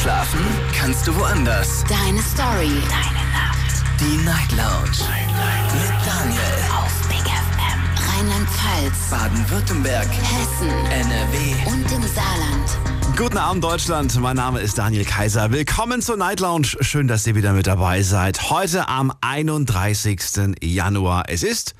Schlafen 0.00 0.40
kannst 0.74 1.06
du 1.06 1.14
woanders. 1.14 1.84
Deine 1.86 2.22
Story. 2.22 2.72
Deine 2.88 3.26
Nacht. 3.34 3.84
Die 4.00 4.16
Night 4.24 4.50
Lounge. 4.52 4.96
Night, 4.98 5.74
Mit 5.74 6.06
Daniel. 6.06 6.40
Auf 6.72 7.06
Big 7.06 7.18
FM. 7.18 8.08
Rheinland-Pfalz. 8.08 9.10
Baden-Württemberg. 9.10 10.08
Hessen. 10.08 10.70
NRW. 10.90 11.54
Und 11.66 11.92
im 11.92 12.02
Saarland. 12.14 13.14
Guten 13.14 13.36
Abend 13.36 13.62
Deutschland, 13.62 14.18
mein 14.18 14.36
Name 14.36 14.60
ist 14.60 14.78
Daniel 14.78 15.04
Kaiser. 15.04 15.52
Willkommen 15.52 16.00
zur 16.00 16.16
Night 16.16 16.40
Lounge. 16.40 16.68
Schön, 16.80 17.06
dass 17.06 17.26
ihr 17.26 17.34
wieder 17.34 17.52
mit 17.52 17.66
dabei 17.66 18.00
seid. 18.00 18.48
Heute 18.48 18.88
am 18.88 19.12
31. 19.20 20.56
Januar. 20.62 21.24
Es 21.28 21.42
ist 21.42 21.74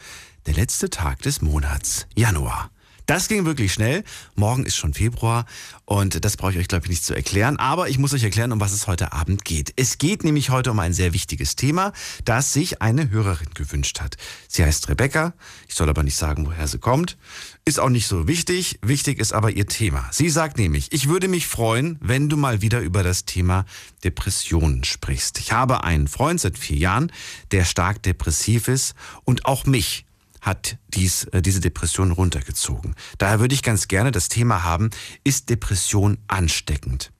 der 0.45 0.53
letzte 0.53 0.91
Tag 0.91 1.23
des 1.23 1.41
Monats 1.41 2.07
Januar. 2.15 2.71
Das 3.11 3.27
ging 3.27 3.45
wirklich 3.45 3.73
schnell. 3.73 4.05
Morgen 4.37 4.65
ist 4.65 4.77
schon 4.77 4.95
Februar 4.95 5.45
und 5.85 6.25
das 6.25 6.37
brauche 6.37 6.53
ich 6.53 6.59
euch, 6.59 6.69
glaube 6.69 6.85
ich, 6.85 6.91
nicht 6.91 7.05
zu 7.05 7.13
erklären. 7.13 7.57
Aber 7.57 7.89
ich 7.89 7.99
muss 7.99 8.15
euch 8.15 8.23
erklären, 8.23 8.53
um 8.53 8.61
was 8.61 8.71
es 8.71 8.87
heute 8.87 9.13
Abend 9.13 9.45
geht. 9.45 9.73
Es 9.75 9.99
geht 9.99 10.23
nämlich 10.23 10.51
heute 10.51 10.71
um 10.71 10.79
ein 10.79 10.93
sehr 10.93 11.13
wichtiges 11.13 11.57
Thema, 11.57 11.93
das 12.25 12.53
sich 12.53 12.83
eine 12.83 13.11
Hörerin 13.11 13.49
gewünscht 13.53 14.01
hat. 14.01 14.17
Sie 14.47 14.65
heißt 14.65 14.89
Rebecca. 14.89 15.35
Ich 15.67 15.75
soll 15.75 15.89
aber 15.89 16.05
nicht 16.05 16.15
sagen, 16.15 16.47
woher 16.47 16.69
sie 16.69 16.79
kommt. 16.79 17.19
Ist 17.65 17.81
auch 17.81 17.89
nicht 17.89 18.07
so 18.07 18.29
wichtig. 18.29 18.79
Wichtig 18.81 19.19
ist 19.19 19.33
aber 19.33 19.51
ihr 19.51 19.67
Thema. 19.67 20.09
Sie 20.13 20.31
sagt 20.31 20.57
nämlich, 20.57 20.93
ich 20.93 21.09
würde 21.09 21.27
mich 21.27 21.49
freuen, 21.49 21.99
wenn 22.01 22.29
du 22.29 22.37
mal 22.37 22.63
wieder 22.63 22.79
über 22.79 23.03
das 23.03 23.25
Thema 23.25 23.65
Depressionen 24.05 24.85
sprichst. 24.85 25.41
Ich 25.41 25.51
habe 25.51 25.83
einen 25.83 26.07
Freund 26.07 26.41
seit 26.41 26.57
vier 26.57 26.77
Jahren, 26.77 27.11
der 27.51 27.65
stark 27.65 28.05
depressiv 28.05 28.69
ist 28.69 28.95
und 29.25 29.47
auch 29.47 29.67
mich 29.67 30.05
hat 30.41 30.79
dies, 30.89 31.25
äh, 31.25 31.43
diese 31.43 31.61
Depression 31.61 32.11
runtergezogen. 32.11 32.95
Daher 33.19 33.41
würde 33.41 33.55
ich 33.55 33.63
ganz 33.63 33.89
gerne 33.89 34.11
das 34.11 34.29
Thema 34.29 34.63
haben, 34.63 34.91
ist 35.25 35.51
Depression 35.51 36.19
ansteckend? 36.29 37.13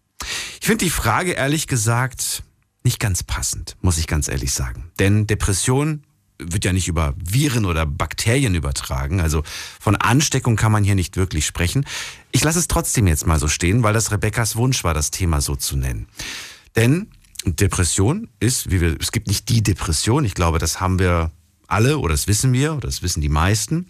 Ich 0.61 0.67
finde 0.67 0.85
die 0.85 0.91
Frage 0.91 1.33
ehrlich 1.33 1.67
gesagt 1.67 2.43
nicht 2.85 2.99
ganz 2.99 3.23
passend, 3.23 3.77
muss 3.81 3.99
ich 3.99 4.07
ganz 4.07 4.29
ehrlich 4.29 4.53
sagen. 4.53 4.91
Denn 4.99 5.27
Depression 5.27 6.05
wird 6.39 6.65
ja 6.65 6.73
nicht 6.73 6.89
über 6.89 7.15
Viren 7.23 7.67
oder 7.67 7.85
Bakterien 7.85 8.55
übertragen. 8.55 9.21
Also 9.21 9.43
von 9.79 9.97
Ansteckung 9.97 10.57
kann 10.57 10.73
man 10.73 10.85
hier 10.85 10.95
nicht 10.95 11.17
wirklich 11.17 11.45
sprechen. 11.45 11.85
Ich 12.33 12.43
lasse 12.43 12.59
es 12.59 12.69
trotzdem 12.69 13.07
jetzt 13.07 13.27
mal 13.27 13.39
so 13.39 13.49
stehen, 13.49 13.83
weil 13.83 13.93
das 13.93 14.11
Rebekkas 14.11 14.57
Wunsch 14.57 14.83
war, 14.85 14.95
das 14.95 15.11
Thema 15.11 15.41
so 15.41 15.57
zu 15.57 15.77
nennen. 15.77 16.09
Denn 16.77 17.11
Depression 17.45 18.29
ist, 18.39 18.71
wie 18.71 18.81
wir, 18.81 18.97
es 19.01 19.13
gibt 19.13 19.27
nicht 19.27 19.49
die 19.49 19.63
Depression. 19.63 20.25
Ich 20.25 20.35
glaube, 20.35 20.59
das 20.59 20.81
haben 20.81 20.99
wir 20.99 21.31
alle 21.71 21.99
oder 21.99 22.15
das 22.15 22.27
wissen 22.27 22.53
wir 22.53 22.73
oder 22.73 22.89
das 22.89 23.03
wissen 23.03 23.21
die 23.21 23.29
meisten. 23.29 23.89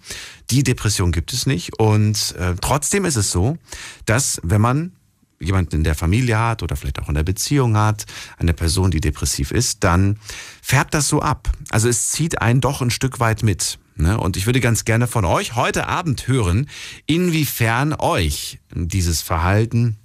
Die 0.51 0.63
Depression 0.63 1.13
gibt 1.13 1.33
es 1.33 1.47
nicht. 1.47 1.79
Und 1.79 2.35
äh, 2.37 2.55
trotzdem 2.61 3.05
ist 3.05 3.17
es 3.17 3.31
so, 3.31 3.59
dass 4.07 4.41
wenn 4.43 4.61
man 4.61 4.93
jemanden 5.41 5.77
in 5.77 5.85
der 5.85 5.95
Familie 5.95 6.39
hat 6.39 6.63
oder 6.63 6.77
vielleicht 6.77 7.01
auch 7.01 7.09
in 7.09 7.15
der 7.15 7.23
Beziehung 7.23 7.77
hat, 7.77 8.05
eine 8.37 8.53
Person, 8.53 8.91
die 8.91 9.01
depressiv 9.01 9.51
ist, 9.51 9.83
dann 9.85 10.19
färbt 10.63 10.93
das 10.95 11.09
so 11.09 11.23
ab. 11.23 11.51
Also 11.71 11.89
es 11.89 12.11
zieht 12.11 12.43
einen 12.43 12.61
doch 12.61 12.83
ein 12.83 12.91
Stück 12.91 13.21
weit 13.21 13.43
mit. 13.43 13.79
Ne? 13.97 14.19
Und 14.19 14.37
ich 14.37 14.47
würde 14.47 14.61
ganz 14.61 14.85
gerne 14.85 15.07
von 15.07 15.25
euch 15.25 15.57
heute 15.57 15.87
Abend 15.87 16.29
hören, 16.29 16.69
inwiefern 17.07 17.95
euch 17.95 18.59
dieses 18.75 19.23
Verhalten, 19.23 19.97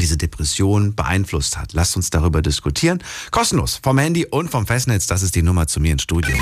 diese 0.00 0.16
Depression 0.16 0.94
beeinflusst 0.94 1.58
hat. 1.58 1.72
Lasst 1.72 1.96
uns 1.96 2.10
darüber 2.10 2.42
diskutieren. 2.42 3.02
Kostenlos 3.30 3.80
vom 3.82 3.98
Handy 3.98 4.26
und 4.26 4.50
vom 4.50 4.66
Festnetz. 4.66 5.06
Das 5.06 5.22
ist 5.22 5.34
die 5.34 5.42
Nummer 5.42 5.66
zu 5.66 5.80
mir 5.80 5.92
ins 5.92 6.02
Studio. 6.02 6.36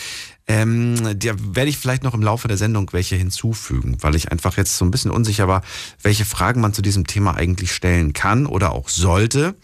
Ähm, 0.46 1.18
da 1.18 1.32
werde 1.36 1.68
ich 1.68 1.78
vielleicht 1.78 2.04
noch 2.04 2.14
im 2.14 2.22
Laufe 2.22 2.46
der 2.46 2.56
Sendung 2.56 2.88
welche 2.92 3.16
hinzufügen, 3.16 3.96
weil 4.00 4.14
ich 4.14 4.30
einfach 4.30 4.56
jetzt 4.56 4.76
so 4.78 4.84
ein 4.84 4.92
bisschen 4.92 5.10
unsicher 5.10 5.48
war, 5.48 5.62
welche 6.02 6.24
Fragen 6.24 6.60
man 6.60 6.72
zu 6.72 6.80
diesem 6.80 7.08
Thema 7.08 7.34
eigentlich 7.34 7.72
stellen 7.72 8.12
kann 8.12 8.46
oder 8.46 8.70
auch 8.70 8.88
sollte, 8.88 9.56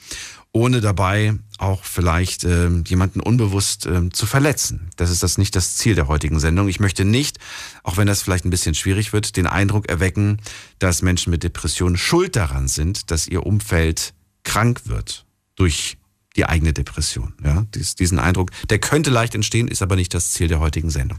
ohne 0.55 0.81
dabei 0.81 1.35
auch 1.59 1.85
vielleicht 1.85 2.45
äh, 2.45 2.69
jemanden 2.87 3.21
unbewusst 3.21 3.87
äh, 3.87 4.09
zu 4.11 4.25
verletzen. 4.25 4.89
Das 4.97 5.11
ist 5.11 5.23
das 5.23 5.37
nicht 5.37 5.57
das 5.57 5.77
Ziel 5.77 5.97
der 5.97 6.07
heutigen 6.07 6.39
Sendung. 6.39 6.69
Ich 6.69 6.79
möchte 6.79 7.05
nicht, 7.05 7.39
auch 7.83 7.97
wenn 7.97 8.07
das 8.07 8.23
vielleicht 8.23 8.45
ein 8.45 8.51
bisschen 8.51 8.75
schwierig 8.75 9.13
wird, 9.13 9.37
den 9.37 9.49
Eindruck 9.49 9.89
erwecken, 9.89 10.41
dass 10.79 11.03
Menschen 11.03 11.31
mit 11.31 11.43
Depressionen 11.43 11.97
schuld 11.97 12.37
daran 12.37 12.69
sind, 12.69 13.11
dass 13.11 13.27
ihr 13.27 13.45
Umfeld 13.45 14.15
krank 14.45 14.83
wird 14.85 15.27
durch 15.57 15.99
die 16.37 16.47
eigene 16.47 16.73
Depression. 16.73 17.35
Ja, 17.45 17.67
Dies, 17.75 17.97
diesen 17.97 18.21
Eindruck, 18.21 18.51
der 18.71 18.79
könnte 18.79 19.11
leicht 19.11 19.35
entstehen, 19.35 19.67
ist 19.67 19.83
aber 19.83 19.97
nicht 19.97 20.15
das 20.15 20.31
Ziel 20.31 20.47
der 20.47 20.61
heutigen 20.61 20.91
Sendung. 20.91 21.19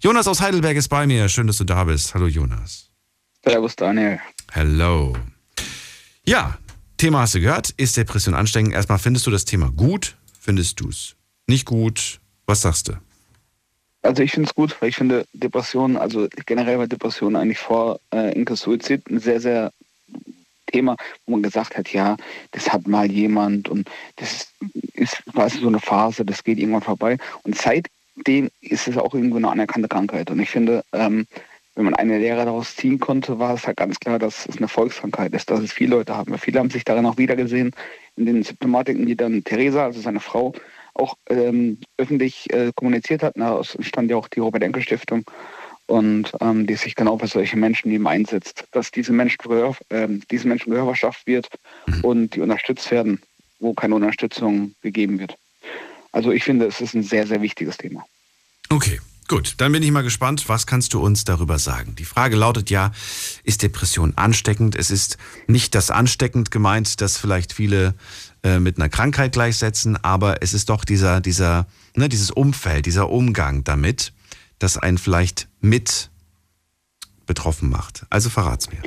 Jonas 0.00 0.28
aus 0.28 0.40
Heidelberg 0.40 0.76
ist 0.76 0.88
bei 0.88 1.06
mir. 1.08 1.28
Schön, 1.28 1.48
dass 1.48 1.58
du 1.58 1.64
da 1.64 1.84
bist. 1.84 2.14
Hallo 2.14 2.28
Jonas. 2.28 2.90
Servus 3.44 3.74
Daniel. 3.74 4.20
Hello. 4.52 5.16
Ja, 6.24 6.56
Thema 6.96 7.20
hast 7.20 7.34
du 7.34 7.40
gehört. 7.40 7.70
Ist 7.76 7.96
Depression 7.96 8.34
ansteckend? 8.34 8.72
Erstmal, 8.72 8.98
findest 8.98 9.26
du 9.26 9.30
das 9.30 9.44
Thema 9.44 9.70
gut? 9.70 10.16
Findest 10.40 10.80
du 10.80 10.88
es 10.88 11.14
nicht 11.46 11.66
gut? 11.66 12.20
Was 12.46 12.62
sagst 12.62 12.88
du? 12.88 12.94
Also 14.02 14.22
ich 14.22 14.30
finde 14.30 14.48
es 14.48 14.54
gut, 14.54 14.80
weil 14.80 14.88
ich 14.88 14.96
finde 14.96 15.26
Depressionen, 15.32 15.96
also 15.96 16.28
generell 16.46 16.78
war 16.78 16.86
Depressionen 16.86 17.36
eigentlich 17.36 17.58
vor 17.58 17.98
äh, 18.14 18.32
Inke 18.34 18.54
Suizid 18.54 19.10
ein 19.10 19.18
sehr, 19.18 19.40
sehr 19.40 19.72
Thema, 20.66 20.96
wo 21.26 21.32
man 21.32 21.42
gesagt 21.42 21.76
hat, 21.76 21.92
ja, 21.92 22.16
das 22.52 22.72
hat 22.72 22.86
mal 22.86 23.10
jemand 23.10 23.68
und 23.68 23.88
das 24.16 24.32
ist, 24.32 24.48
ist 24.94 25.22
quasi 25.32 25.58
so 25.58 25.68
eine 25.68 25.80
Phase, 25.80 26.24
das 26.24 26.44
geht 26.44 26.58
irgendwann 26.58 26.82
vorbei. 26.82 27.18
Und 27.42 27.56
seitdem 27.56 28.50
ist 28.60 28.88
es 28.88 28.96
auch 28.96 29.14
irgendwo 29.14 29.36
eine 29.36 29.50
anerkannte 29.50 29.88
Krankheit. 29.88 30.30
Und 30.30 30.40
ich 30.40 30.50
finde, 30.50 30.84
ähm, 30.92 31.26
wenn 31.76 31.84
man 31.84 31.94
eine 31.94 32.18
Lehre 32.18 32.44
daraus 32.44 32.74
ziehen 32.74 32.98
konnte, 32.98 33.38
war 33.38 33.54
es 33.54 33.66
halt 33.66 33.76
ganz 33.76 34.00
klar, 34.00 34.18
dass 34.18 34.46
es 34.46 34.56
eine 34.56 34.66
Volkskrankheit 34.66 35.32
ist, 35.34 35.50
dass 35.50 35.60
es 35.60 35.72
viele 35.72 35.96
Leute 35.96 36.16
haben. 36.16 36.36
Viele 36.38 36.58
haben 36.58 36.70
sich 36.70 36.84
darin 36.84 37.06
auch 37.06 37.18
wiedergesehen, 37.18 37.72
in 38.16 38.26
den 38.26 38.42
Symptomatiken, 38.42 39.06
die 39.06 39.14
dann 39.14 39.44
Theresa, 39.44 39.84
also 39.84 40.00
seine 40.00 40.20
Frau, 40.20 40.54
auch 40.94 41.16
ähm, 41.28 41.78
öffentlich 41.98 42.50
äh, 42.52 42.72
kommuniziert 42.74 43.22
hat. 43.22 43.34
Da 43.36 43.62
stand 43.62 44.10
ja 44.10 44.16
auch 44.16 44.28
die 44.28 44.40
Robert-Enke-Stiftung 44.40 45.24
und 45.86 46.32
ähm, 46.40 46.66
die 46.66 46.74
sich 46.74 46.94
genau 46.94 47.18
für 47.18 47.26
solche 47.26 47.58
Menschen 47.58 47.92
eben 47.92 48.08
einsetzt, 48.08 48.64
dass 48.72 48.90
diese 48.90 49.12
Menschen 49.12 49.38
Gehör, 49.42 49.76
äh, 49.90 50.08
diesen 50.30 50.48
Menschen 50.48 50.70
Gehör 50.70 50.86
verschafft 50.86 51.26
wird 51.26 51.48
Mhm. 51.86 52.00
und 52.00 52.34
die 52.34 52.40
unterstützt 52.40 52.90
werden, 52.90 53.20
wo 53.60 53.74
keine 53.74 53.94
Unterstützung 53.94 54.74
gegeben 54.80 55.18
wird. 55.18 55.36
Also 56.10 56.32
ich 56.32 56.42
finde, 56.42 56.66
es 56.66 56.80
ist 56.80 56.94
ein 56.94 57.02
sehr, 57.02 57.26
sehr 57.26 57.42
wichtiges 57.42 57.76
Thema. 57.76 58.06
Okay, 58.70 58.98
gut. 59.28 59.54
Dann 59.58 59.72
bin 59.72 59.82
ich 59.82 59.90
mal 59.90 60.02
gespannt, 60.02 60.48
was 60.48 60.66
kannst 60.66 60.94
du 60.94 61.00
uns 61.00 61.24
darüber 61.24 61.58
sagen? 61.58 61.94
Die 61.96 62.04
Frage 62.04 62.36
lautet 62.36 62.70
ja, 62.70 62.92
ist 63.44 63.62
Depression 63.62 64.12
ansteckend? 64.16 64.74
Es 64.76 64.90
ist 64.90 65.18
nicht 65.46 65.74
das 65.74 65.90
ansteckend 65.90 66.50
gemeint, 66.50 67.00
das 67.00 67.16
vielleicht 67.16 67.52
viele 67.52 67.94
äh, 68.42 68.58
mit 68.58 68.78
einer 68.78 68.88
Krankheit 68.88 69.32
gleichsetzen, 69.32 69.96
aber 70.02 70.42
es 70.42 70.54
ist 70.54 70.68
doch 70.68 70.84
dieser, 70.84 71.20
dieser, 71.20 71.66
ne, 71.94 72.08
dieses 72.08 72.30
Umfeld, 72.30 72.86
dieser 72.86 73.10
Umgang 73.10 73.64
damit, 73.64 74.12
das 74.58 74.78
einen 74.78 74.98
vielleicht 74.98 75.48
mit 75.60 76.10
betroffen 77.26 77.68
macht. 77.68 78.06
Also 78.10 78.30
verrat's 78.30 78.70
mir. 78.70 78.82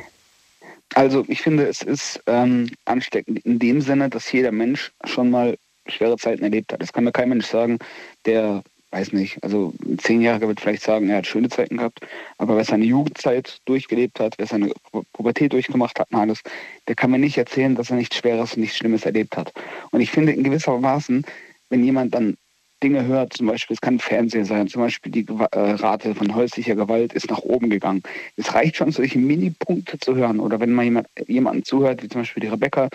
Also 0.94 1.24
ich 1.28 1.42
finde, 1.42 1.68
es 1.68 1.82
ist 1.82 2.20
ähm, 2.26 2.70
ansteckend 2.84 3.38
in 3.40 3.58
dem 3.58 3.80
Sinne, 3.80 4.08
dass 4.08 4.30
jeder 4.32 4.50
Mensch 4.50 4.90
schon 5.04 5.30
mal 5.30 5.56
schwere 5.86 6.16
Zeiten 6.16 6.42
erlebt 6.42 6.72
hat. 6.72 6.82
Das 6.82 6.92
kann 6.92 7.04
mir 7.04 7.12
kein 7.12 7.28
Mensch 7.28 7.46
sagen, 7.46 7.78
der, 8.24 8.62
weiß 8.92 9.12
nicht, 9.12 9.42
also 9.42 9.72
ein 9.84 9.98
Zehnjähriger 9.98 10.48
wird 10.48 10.60
vielleicht 10.60 10.82
sagen, 10.82 11.08
er 11.08 11.18
hat 11.18 11.26
schöne 11.26 11.48
Zeiten 11.48 11.76
gehabt, 11.76 12.00
aber 12.38 12.56
wer 12.56 12.64
seine 12.64 12.84
Jugendzeit 12.84 13.58
durchgelebt 13.64 14.18
hat, 14.20 14.34
wer 14.38 14.46
seine 14.46 14.72
Pu- 14.92 15.04
Pubertät 15.12 15.52
durchgemacht 15.52 15.98
hat 16.00 16.10
und 16.10 16.18
alles, 16.18 16.40
der 16.88 16.96
kann 16.96 17.10
mir 17.10 17.18
nicht 17.18 17.38
erzählen, 17.38 17.74
dass 17.74 17.90
er 17.90 17.96
nichts 17.96 18.16
Schweres, 18.16 18.56
nichts 18.56 18.76
Schlimmes 18.76 19.04
erlebt 19.04 19.36
hat. 19.36 19.52
Und 19.90 20.00
ich 20.00 20.10
finde 20.10 20.32
in 20.32 20.42
gewisser 20.42 20.78
Maßen, 20.78 21.24
wenn 21.68 21.84
jemand 21.84 22.14
dann 22.14 22.36
Dinge 22.82 23.04
hört, 23.04 23.34
zum 23.34 23.46
Beispiel, 23.46 23.74
es 23.74 23.80
kann 23.80 23.98
Fernseher 23.98 24.46
sein, 24.46 24.66
zum 24.66 24.82
Beispiel 24.82 25.12
die 25.12 25.26
äh, 25.28 25.46
Rate 25.52 26.14
von 26.14 26.34
häuslicher 26.34 26.74
Gewalt 26.74 27.12
ist 27.12 27.28
nach 27.30 27.40
oben 27.40 27.68
gegangen. 27.68 28.02
Es 28.36 28.54
reicht 28.54 28.76
schon, 28.76 28.90
solche 28.90 29.18
Mini-Punkte 29.18 29.98
zu 29.98 30.16
hören. 30.16 30.40
Oder 30.40 30.60
wenn 30.60 30.72
man 30.72 30.86
jemand, 30.86 31.08
jemanden 31.26 31.62
zuhört, 31.64 32.02
wie 32.02 32.08
zum 32.08 32.22
Beispiel 32.22 32.40
die 32.40 32.48
Rebecca, 32.48 32.88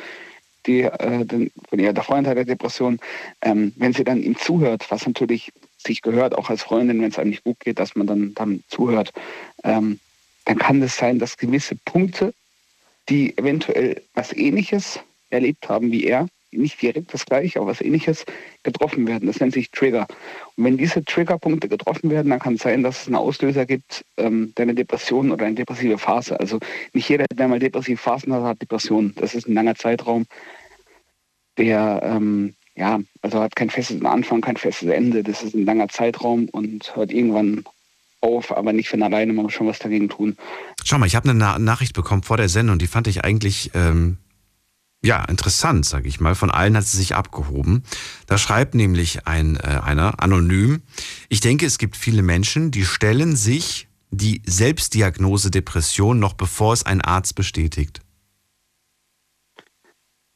die 0.65 0.81
äh, 0.81 1.23
den, 1.25 1.51
von 1.69 1.79
ihr 1.79 1.93
der 1.93 2.03
Freund 2.03 2.25
hat 2.27 2.37
der 2.37 2.45
Depression, 2.45 2.99
ähm, 3.41 3.73
wenn 3.75 3.93
sie 3.93 4.03
dann 4.03 4.23
ihm 4.23 4.35
zuhört, 4.35 4.89
was 4.89 5.05
natürlich 5.05 5.51
sich 5.85 6.01
gehört, 6.01 6.35
auch 6.35 6.49
als 6.49 6.63
Freundin, 6.63 7.01
wenn 7.01 7.09
es 7.09 7.19
einem 7.19 7.31
nicht 7.31 7.43
gut 7.43 7.59
geht, 7.59 7.79
dass 7.79 7.95
man 7.95 8.07
dann, 8.07 8.33
dann 8.33 8.63
zuhört, 8.67 9.13
ähm, 9.63 9.99
dann 10.45 10.57
kann 10.57 10.81
es 10.81 10.97
sein, 10.97 11.19
dass 11.19 11.37
gewisse 11.37 11.75
Punkte, 11.85 12.33
die 13.09 13.37
eventuell 13.37 14.01
was 14.13 14.33
Ähnliches 14.33 14.99
erlebt 15.29 15.69
haben 15.69 15.91
wie 15.91 16.05
er, 16.05 16.27
nicht 16.57 16.81
direkt 16.81 17.13
das 17.13 17.25
gleiche, 17.25 17.59
aber 17.59 17.71
was 17.71 17.81
ähnliches 17.81 18.25
getroffen 18.63 19.07
werden. 19.07 19.27
Das 19.27 19.39
nennt 19.39 19.53
sich 19.53 19.71
Trigger. 19.71 20.07
Und 20.55 20.63
wenn 20.63 20.77
diese 20.77 21.03
Triggerpunkte 21.03 21.67
getroffen 21.67 22.09
werden, 22.09 22.29
dann 22.29 22.39
kann 22.39 22.55
es 22.55 22.61
sein, 22.61 22.83
dass 22.83 23.01
es 23.01 23.07
einen 23.07 23.15
Auslöser 23.15 23.65
gibt, 23.65 24.05
ähm, 24.17 24.53
der 24.57 24.63
eine 24.63 24.75
Depression 24.75 25.31
oder 25.31 25.45
eine 25.45 25.55
depressive 25.55 25.97
Phase. 25.97 26.39
Also 26.39 26.59
nicht 26.93 27.09
jeder, 27.09 27.25
der 27.33 27.47
mal 27.47 27.59
depressive 27.59 27.97
Phasen 27.97 28.33
hat, 28.33 28.43
hat 28.43 28.61
Depressionen. 28.61 29.13
Das 29.15 29.35
ist 29.35 29.47
ein 29.47 29.53
langer 29.53 29.75
Zeitraum, 29.75 30.25
der 31.57 32.01
ähm, 32.03 32.55
ja, 32.75 32.99
also 33.21 33.41
hat 33.41 33.55
kein 33.55 33.69
festes 33.69 34.03
Anfang, 34.03 34.41
kein 34.41 34.57
festes 34.57 34.89
Ende. 34.89 35.23
Das 35.23 35.43
ist 35.43 35.55
ein 35.55 35.65
langer 35.65 35.87
Zeitraum 35.87 36.49
und 36.49 36.95
hört 36.95 37.11
irgendwann 37.11 37.63
auf, 38.21 38.55
aber 38.55 38.73
nicht 38.73 38.89
von 38.89 39.01
alleine, 39.01 39.33
man 39.33 39.43
muss 39.43 39.53
schon 39.53 39.67
was 39.67 39.79
dagegen 39.79 40.09
tun. 40.09 40.35
Schau 40.83 40.97
mal, 40.97 41.05
ich 41.05 41.15
habe 41.15 41.29
eine 41.29 41.37
Na 41.37 41.57
Nachricht 41.57 41.93
bekommen 41.93 42.23
vor 42.23 42.37
der 42.37 42.49
Sendung, 42.49 42.77
die 42.77 42.87
fand 42.87 43.07
ich 43.07 43.23
eigentlich 43.23 43.71
ähm, 43.75 44.17
ja 45.01 45.23
interessant, 45.23 45.85
sage 45.85 46.07
ich 46.07 46.19
mal. 46.19 46.35
Von 46.35 46.51
allen 46.51 46.75
hat 46.75 46.85
sie 46.85 46.97
sich 46.97 47.15
abgehoben. 47.15 47.83
Da 48.27 48.37
schreibt 48.37 48.75
nämlich 48.75 49.25
ein 49.25 49.55
äh, 49.55 49.79
einer 49.83 50.21
anonym: 50.21 50.81
Ich 51.29 51.39
denke, 51.39 51.65
es 51.65 51.77
gibt 51.77 51.95
viele 51.95 52.23
Menschen, 52.23 52.71
die 52.71 52.83
stellen 52.83 53.35
sich 53.35 53.87
die 54.11 54.41
Selbstdiagnose 54.45 55.51
Depression 55.51 56.19
noch 56.19 56.33
bevor 56.33 56.73
es 56.73 56.85
ein 56.85 57.01
Arzt 57.01 57.35
bestätigt. 57.35 58.01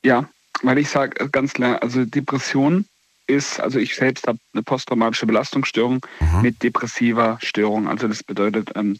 Ja, 0.03 0.29
weil 0.63 0.77
ich 0.77 0.89
sage 0.89 1.29
ganz 1.29 1.53
klar, 1.53 1.81
also 1.81 2.05
Depression 2.05 2.85
ist, 3.29 3.59
also 3.59 3.79
ich 3.79 3.95
selbst 3.95 4.27
habe 4.27 4.39
eine 4.53 4.63
posttraumatische 4.63 5.27
Belastungsstörung 5.27 6.01
mhm. 6.19 6.41
mit 6.41 6.63
depressiver 6.63 7.37
Störung. 7.41 7.87
Also 7.87 8.07
das 8.07 8.23
bedeutet 8.23 8.71
ähm, 8.75 8.97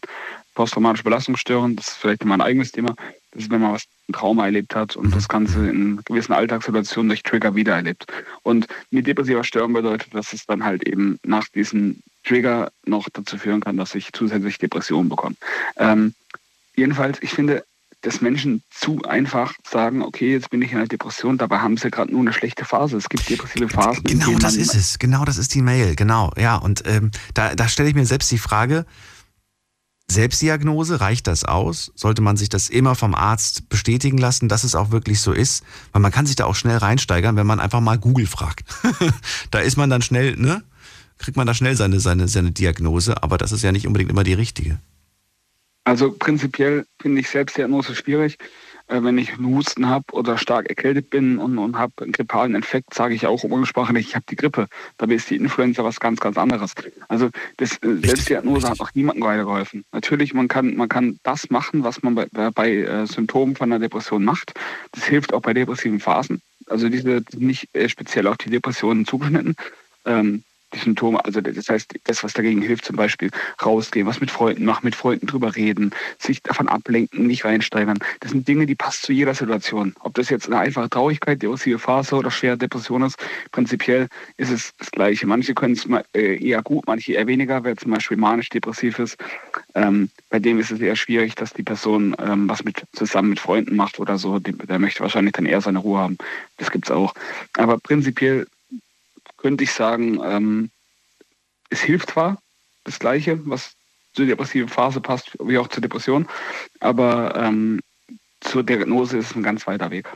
posttraumatische 0.54 1.04
Belastungsstörung, 1.04 1.76
das 1.76 1.88
ist 1.88 1.96
vielleicht 1.96 2.22
immer 2.22 2.34
ein 2.34 2.40
eigenes 2.40 2.72
Thema. 2.72 2.94
Das 3.32 3.42
ist, 3.42 3.50
wenn 3.50 3.60
man 3.60 3.72
was 3.72 3.84
ein 4.08 4.12
Trauma 4.12 4.44
erlebt 4.44 4.74
hat 4.74 4.96
und 4.96 5.06
mhm. 5.06 5.12
das 5.12 5.28
Ganze 5.28 5.68
in 5.68 6.00
gewissen 6.04 6.32
Alltagssituationen 6.32 7.08
durch 7.08 7.22
Trigger 7.22 7.54
wiedererlebt. 7.54 8.06
Und 8.42 8.66
mit 8.90 9.06
depressiver 9.06 9.44
Störung 9.44 9.72
bedeutet, 9.72 10.14
dass 10.14 10.32
es 10.32 10.46
dann 10.46 10.64
halt 10.64 10.86
eben 10.86 11.18
nach 11.24 11.48
diesem 11.48 12.00
Trigger 12.24 12.70
noch 12.86 13.08
dazu 13.12 13.36
führen 13.36 13.60
kann, 13.60 13.76
dass 13.76 13.94
ich 13.94 14.12
zusätzlich 14.12 14.58
Depressionen 14.58 15.08
bekomme. 15.08 15.36
Ähm, 15.76 16.14
jedenfalls, 16.76 17.18
ich 17.22 17.30
finde, 17.30 17.64
dass 18.02 18.20
Menschen 18.20 18.62
zu 18.70 19.02
einfach 19.02 19.54
sagen, 19.68 20.02
okay, 20.02 20.32
jetzt 20.32 20.50
bin 20.50 20.62
ich 20.62 20.72
in 20.72 20.78
einer 20.78 20.86
Depression, 20.86 21.38
dabei 21.38 21.58
haben 21.58 21.76
sie 21.76 21.90
gerade 21.90 22.10
nur 22.10 22.20
eine 22.20 22.32
schlechte 22.32 22.64
Phase. 22.64 22.96
Es 22.96 23.08
gibt 23.08 23.28
depressive 23.28 23.68
Phasen. 23.68 24.04
Genau 24.04 24.38
das 24.38 24.56
ist 24.56 24.74
es, 24.74 24.98
genau 24.98 25.24
das 25.24 25.36
ist 25.36 25.54
die 25.54 25.62
Mail, 25.62 25.96
genau. 25.96 26.32
Ja, 26.36 26.56
und 26.56 26.82
ähm, 26.86 27.10
da, 27.34 27.54
da 27.54 27.68
stelle 27.68 27.88
ich 27.88 27.94
mir 27.94 28.06
selbst 28.06 28.30
die 28.30 28.38
Frage, 28.38 28.86
Selbstdiagnose, 30.10 31.00
reicht 31.00 31.26
das 31.26 31.44
aus? 31.44 31.92
Sollte 31.94 32.20
man 32.20 32.36
sich 32.36 32.48
das 32.48 32.68
immer 32.68 32.94
vom 32.94 33.14
Arzt 33.14 33.68
bestätigen 33.68 34.18
lassen, 34.18 34.48
dass 34.48 34.64
es 34.64 34.74
auch 34.74 34.90
wirklich 34.90 35.20
so 35.20 35.32
ist? 35.32 35.62
Weil 35.92 36.02
man 36.02 36.10
kann 36.10 36.26
sich 36.26 36.36
da 36.36 36.46
auch 36.46 36.56
schnell 36.56 36.78
reinsteigern, 36.78 37.36
wenn 37.36 37.46
man 37.46 37.60
einfach 37.60 37.80
mal 37.80 37.98
Google 37.98 38.26
fragt. 38.26 38.64
da 39.50 39.60
ist 39.60 39.76
man 39.76 39.88
dann 39.88 40.02
schnell, 40.02 40.36
ne? 40.36 40.64
Kriegt 41.18 41.36
man 41.36 41.46
da 41.46 41.54
schnell 41.54 41.76
seine, 41.76 42.00
seine, 42.00 42.28
seine 42.28 42.50
Diagnose, 42.50 43.22
aber 43.22 43.38
das 43.38 43.52
ist 43.52 43.62
ja 43.62 43.72
nicht 43.72 43.86
unbedingt 43.86 44.10
immer 44.10 44.24
die 44.24 44.32
richtige. 44.32 44.80
Also 45.84 46.12
prinzipiell 46.12 46.86
finde 47.00 47.20
ich 47.20 47.28
Selbstdiagnose 47.28 47.94
schwierig. 47.94 48.38
Äh, 48.90 49.04
wenn 49.04 49.18
ich 49.18 49.34
einen 49.34 49.54
Husten 49.54 49.88
habe 49.88 50.04
oder 50.12 50.36
stark 50.36 50.68
erkältet 50.68 51.10
bin 51.10 51.38
und, 51.38 51.58
und 51.58 51.78
habe 51.78 51.92
einen 52.02 52.12
grippalen 52.12 52.54
Infekt, 52.56 52.92
sage 52.92 53.14
ich 53.14 53.26
auch 53.26 53.44
umgangssprachlich, 53.44 54.08
ich 54.08 54.14
habe 54.16 54.24
die 54.28 54.36
Grippe. 54.36 54.66
Dabei 54.98 55.14
ist 55.14 55.30
die 55.30 55.36
Influenza 55.36 55.84
was 55.84 56.00
ganz, 56.00 56.18
ganz 56.18 56.36
anderes. 56.36 56.74
Also 57.08 57.30
das, 57.58 57.76
äh, 57.82 57.96
Selbstdiagnose 58.04 58.68
hat 58.68 58.80
auch 58.80 58.90
niemandem 58.94 59.24
weitergeholfen. 59.24 59.84
Natürlich, 59.92 60.34
man 60.34 60.48
kann, 60.48 60.76
man 60.76 60.88
kann 60.88 61.18
das 61.22 61.50
machen, 61.50 61.84
was 61.84 62.02
man 62.02 62.16
bei, 62.16 62.26
bei 62.50 62.70
äh, 62.70 63.06
Symptomen 63.06 63.54
von 63.54 63.72
einer 63.72 63.78
Depression 63.78 64.24
macht. 64.24 64.54
Das 64.92 65.04
hilft 65.04 65.32
auch 65.32 65.42
bei 65.42 65.54
depressiven 65.54 66.00
Phasen. 66.00 66.42
Also 66.66 66.88
diese 66.88 67.22
nicht 67.36 67.68
äh, 67.74 67.88
speziell 67.88 68.26
auf 68.26 68.38
die 68.38 68.50
Depressionen 68.50 69.06
zugeschnitten. 69.06 69.54
Ähm, 70.04 70.42
die 70.72 70.78
Symptome, 70.78 71.24
also 71.24 71.40
das 71.40 71.68
heißt, 71.68 71.94
das, 72.04 72.22
was 72.22 72.32
dagegen 72.32 72.62
hilft, 72.62 72.84
zum 72.84 72.96
Beispiel 72.96 73.30
rausgehen, 73.64 74.06
was 74.06 74.20
mit 74.20 74.30
Freunden 74.30 74.64
machen, 74.64 74.84
mit 74.84 74.94
Freunden 74.94 75.26
drüber 75.26 75.56
reden, 75.56 75.92
sich 76.18 76.42
davon 76.42 76.68
ablenken, 76.68 77.26
nicht 77.26 77.44
reinsteigern. 77.44 77.98
Das 78.20 78.30
sind 78.30 78.46
Dinge, 78.46 78.66
die 78.66 78.74
passen 78.74 79.06
zu 79.06 79.12
jeder 79.12 79.34
Situation. 79.34 79.94
Ob 80.00 80.14
das 80.14 80.30
jetzt 80.30 80.46
eine 80.46 80.58
einfache 80.58 80.90
Traurigkeit, 80.90 81.42
depressive 81.42 81.78
Phase 81.78 82.16
oder 82.16 82.30
schwere 82.30 82.56
Depression 82.56 83.02
ist, 83.02 83.16
prinzipiell 83.52 84.08
ist 84.36 84.50
es 84.50 84.72
das 84.78 84.90
Gleiche. 84.90 85.26
Manche 85.26 85.54
können 85.54 85.74
es 85.74 85.86
äh, 86.14 86.36
eher 86.36 86.62
gut, 86.62 86.86
manche 86.86 87.12
eher 87.12 87.26
weniger. 87.26 87.64
Wer 87.64 87.76
zum 87.76 87.92
Beispiel 87.92 88.16
manisch-depressiv 88.16 88.98
ist, 88.98 89.16
ähm, 89.74 90.10
bei 90.28 90.38
dem 90.38 90.58
ist 90.58 90.70
es 90.70 90.80
eher 90.80 90.96
schwierig, 90.96 91.34
dass 91.34 91.52
die 91.52 91.62
Person 91.62 92.14
ähm, 92.18 92.48
was 92.48 92.64
mit 92.64 92.84
zusammen 92.92 93.30
mit 93.30 93.40
Freunden 93.40 93.76
macht 93.76 93.98
oder 93.98 94.18
so. 94.18 94.38
Der 94.38 94.78
möchte 94.78 95.00
wahrscheinlich 95.00 95.32
dann 95.32 95.46
eher 95.46 95.60
seine 95.60 95.78
Ruhe 95.78 95.98
haben. 95.98 96.18
Das 96.58 96.70
gibt 96.70 96.86
es 96.86 96.90
auch. 96.90 97.14
Aber 97.56 97.78
prinzipiell 97.78 98.46
könnte 99.40 99.64
ich 99.64 99.72
sagen, 99.72 100.20
ähm, 100.22 100.70
es 101.70 101.80
hilft 101.80 102.10
zwar 102.10 102.38
das 102.84 102.98
Gleiche, 102.98 103.40
was 103.48 103.72
zur 104.12 104.26
depressiven 104.26 104.68
Phase 104.68 105.00
passt, 105.00 105.36
wie 105.42 105.58
auch 105.58 105.68
zur 105.68 105.82
Depression, 105.82 106.28
aber 106.80 107.34
ähm, 107.36 107.80
zur 108.40 108.62
Diagnose 108.62 109.18
ist 109.18 109.30
es 109.30 109.36
ein 109.36 109.42
ganz 109.42 109.66
weiter 109.66 109.90
Weg. 109.90 110.08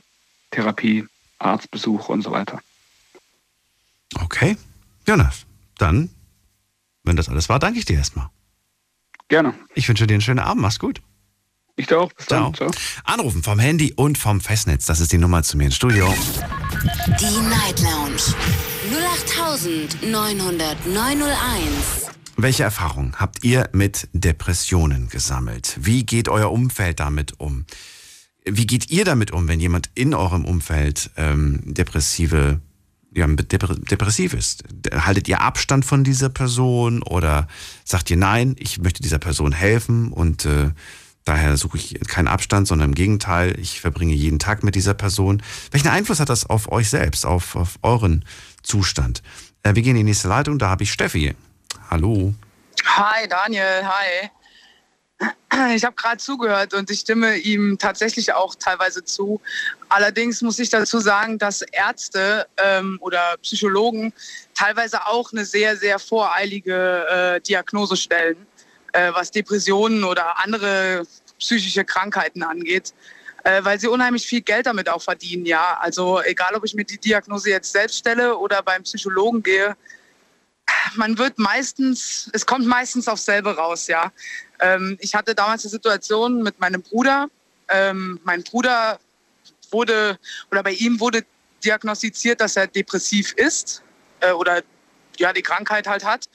Therapie, 0.50 1.06
Arztbesuch 1.38 2.08
und 2.08 2.22
so 2.22 2.30
weiter. 2.30 2.60
Okay, 4.20 4.56
Jonas, 5.06 5.46
dann, 5.78 6.10
wenn 7.02 7.16
das 7.16 7.28
alles 7.28 7.48
war, 7.48 7.58
danke 7.58 7.78
ich 7.78 7.84
dir 7.84 7.96
erstmal. 7.96 8.28
Gerne. 9.28 9.54
Ich 9.74 9.88
wünsche 9.88 10.06
dir 10.06 10.14
einen 10.14 10.20
schönen 10.20 10.38
Abend, 10.38 10.62
mach's 10.62 10.78
gut. 10.78 11.00
Ich 11.76 11.86
dir 11.86 11.98
auch. 11.98 12.12
Bis 12.12 12.26
Ciao. 12.26 12.52
Dann. 12.52 12.54
Ciao. 12.54 12.70
Anrufen 13.04 13.42
vom 13.42 13.58
Handy 13.58 13.92
und 13.94 14.16
vom 14.16 14.40
Festnetz. 14.40 14.86
Das 14.86 15.00
ist 15.00 15.12
die 15.12 15.18
Nummer 15.18 15.42
zu 15.42 15.56
mir 15.56 15.64
ins 15.64 15.76
Studio. 15.76 16.14
Die 16.74 17.40
Night 17.48 17.80
Lounge 17.82 18.34
0890901. 20.02 20.10
Welche 22.36 22.64
Erfahrungen 22.64 23.14
habt 23.16 23.44
ihr 23.44 23.68
mit 23.72 24.08
Depressionen 24.12 25.08
gesammelt? 25.08 25.78
Wie 25.80 26.04
geht 26.04 26.28
euer 26.28 26.50
Umfeld 26.50 26.98
damit 26.98 27.38
um? 27.38 27.64
Wie 28.44 28.66
geht 28.66 28.90
ihr 28.90 29.04
damit 29.04 29.30
um, 29.30 29.46
wenn 29.46 29.60
jemand 29.60 29.90
in 29.94 30.14
eurem 30.14 30.44
Umfeld 30.44 31.12
ähm, 31.16 31.60
depressive, 31.64 32.60
ja, 33.14 33.28
depressiv 33.28 34.34
ist? 34.34 34.64
Haltet 34.92 35.28
ihr 35.28 35.42
Abstand 35.42 35.84
von 35.84 36.02
dieser 36.02 36.28
Person 36.28 37.04
oder 37.04 37.46
sagt 37.84 38.10
ihr 38.10 38.16
nein, 38.16 38.56
ich 38.58 38.80
möchte 38.80 39.00
dieser 39.00 39.20
Person 39.20 39.52
helfen 39.52 40.12
und 40.12 40.44
äh, 40.44 40.72
Daher 41.24 41.56
suche 41.56 41.78
ich 41.78 41.98
keinen 42.06 42.28
Abstand, 42.28 42.68
sondern 42.68 42.90
im 42.90 42.94
Gegenteil, 42.94 43.58
ich 43.58 43.80
verbringe 43.80 44.12
jeden 44.12 44.38
Tag 44.38 44.62
mit 44.62 44.74
dieser 44.74 44.92
Person. 44.92 45.42
Welchen 45.70 45.88
Einfluss 45.88 46.20
hat 46.20 46.28
das 46.28 46.48
auf 46.50 46.70
euch 46.70 46.90
selbst, 46.90 47.24
auf, 47.24 47.56
auf 47.56 47.78
euren 47.82 48.26
Zustand? 48.62 49.22
Äh, 49.62 49.74
wir 49.74 49.82
gehen 49.82 49.92
in 49.92 50.04
die 50.04 50.10
nächste 50.10 50.28
Leitung, 50.28 50.58
da 50.58 50.68
habe 50.68 50.82
ich 50.82 50.92
Steffi. 50.92 51.34
Hallo. 51.90 52.34
Hi 52.84 53.26
Daniel, 53.26 53.82
hi. 53.84 54.30
Ich 55.74 55.84
habe 55.84 55.94
gerade 55.94 56.18
zugehört 56.18 56.74
und 56.74 56.90
ich 56.90 57.00
stimme 57.00 57.36
ihm 57.36 57.78
tatsächlich 57.78 58.34
auch 58.34 58.56
teilweise 58.56 59.04
zu. 59.04 59.40
Allerdings 59.88 60.42
muss 60.42 60.58
ich 60.58 60.68
dazu 60.68 60.98
sagen, 60.98 61.38
dass 61.38 61.62
Ärzte 61.62 62.46
ähm, 62.58 62.98
oder 63.00 63.36
Psychologen 63.40 64.12
teilweise 64.54 65.06
auch 65.06 65.32
eine 65.32 65.44
sehr, 65.44 65.76
sehr 65.76 65.98
voreilige 65.98 67.06
äh, 67.08 67.40
Diagnose 67.40 67.96
stellen 67.96 68.46
äh, 68.94 69.12
was 69.12 69.30
Depressionen 69.30 70.04
oder 70.04 70.38
andere 70.42 71.06
psychische 71.38 71.84
Krankheiten 71.84 72.42
angeht, 72.42 72.94
äh, 73.42 73.62
weil 73.64 73.78
sie 73.78 73.88
unheimlich 73.88 74.26
viel 74.26 74.40
Geld 74.40 74.66
damit 74.66 74.88
auch 74.88 75.02
verdienen. 75.02 75.44
Ja, 75.46 75.78
also 75.80 76.22
egal, 76.22 76.54
ob 76.54 76.64
ich 76.64 76.74
mir 76.74 76.84
die 76.84 76.98
Diagnose 76.98 77.50
jetzt 77.50 77.72
selbst 77.72 77.98
stelle 77.98 78.36
oder 78.38 78.62
beim 78.62 78.84
Psychologen 78.84 79.42
gehe, 79.42 79.76
man 80.94 81.18
wird 81.18 81.38
meistens, 81.38 82.30
es 82.32 82.46
kommt 82.46 82.66
meistens 82.66 83.08
aufs 83.08 83.24
selbe 83.24 83.56
raus. 83.56 83.88
Ja, 83.88 84.12
ähm, 84.60 84.96
ich 85.00 85.14
hatte 85.14 85.34
damals 85.34 85.64
eine 85.64 85.70
Situation 85.70 86.42
mit 86.42 86.60
meinem 86.60 86.80
Bruder. 86.80 87.28
Ähm, 87.68 88.20
mein 88.24 88.44
Bruder 88.44 88.98
wurde 89.70 90.18
oder 90.50 90.62
bei 90.62 90.72
ihm 90.72 91.00
wurde 91.00 91.22
diagnostiziert, 91.64 92.40
dass 92.40 92.56
er 92.56 92.68
depressiv 92.68 93.32
ist 93.32 93.82
äh, 94.20 94.30
oder 94.30 94.62
ja 95.18 95.32
die 95.32 95.42
Krankheit 95.42 95.88
halt 95.88 96.04
hat. 96.04 96.28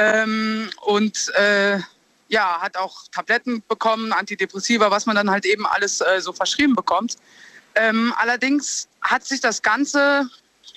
Ähm, 0.00 0.70
und 0.80 1.28
äh, 1.34 1.78
ja, 2.28 2.58
hat 2.62 2.78
auch 2.78 3.06
Tabletten 3.12 3.62
bekommen, 3.68 4.14
Antidepressiva, 4.14 4.90
was 4.90 5.04
man 5.04 5.14
dann 5.14 5.30
halt 5.30 5.44
eben 5.44 5.66
alles 5.66 6.00
äh, 6.00 6.22
so 6.22 6.32
verschrieben 6.32 6.74
bekommt. 6.74 7.16
Ähm, 7.74 8.14
allerdings 8.16 8.88
hat 9.02 9.26
sich 9.26 9.42
das 9.42 9.60
Ganze, 9.60 10.30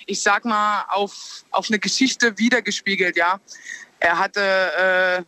ich 0.07 0.21
sag 0.21 0.43
mal, 0.43 0.85
auf, 0.89 1.45
auf 1.51 1.67
eine 1.69 1.79
Geschichte 1.79 2.37
wiedergespiegelt, 2.37 3.15
ja. 3.15 3.39
Er 4.01 4.19
hatte, 4.19 4.41
äh, 4.41 5.23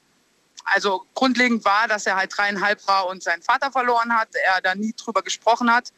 also 0.66 1.06
grundlegend 1.14 1.64
war, 1.64 1.88
dass 1.88 2.06
er 2.06 2.18
halt 2.18 2.34
dreieinhalb 2.36 2.86
war 2.88 3.08
und 3.08 3.24
seinen 3.24 3.44
Vater 3.44 3.72
verloren 3.72 4.12
hat, 4.14 4.28
er 4.34 4.60
da 4.62 4.76
nie 4.76 4.94
drüber 4.98 5.22
gesprochen 5.22 5.72
hat, 5.72 5.94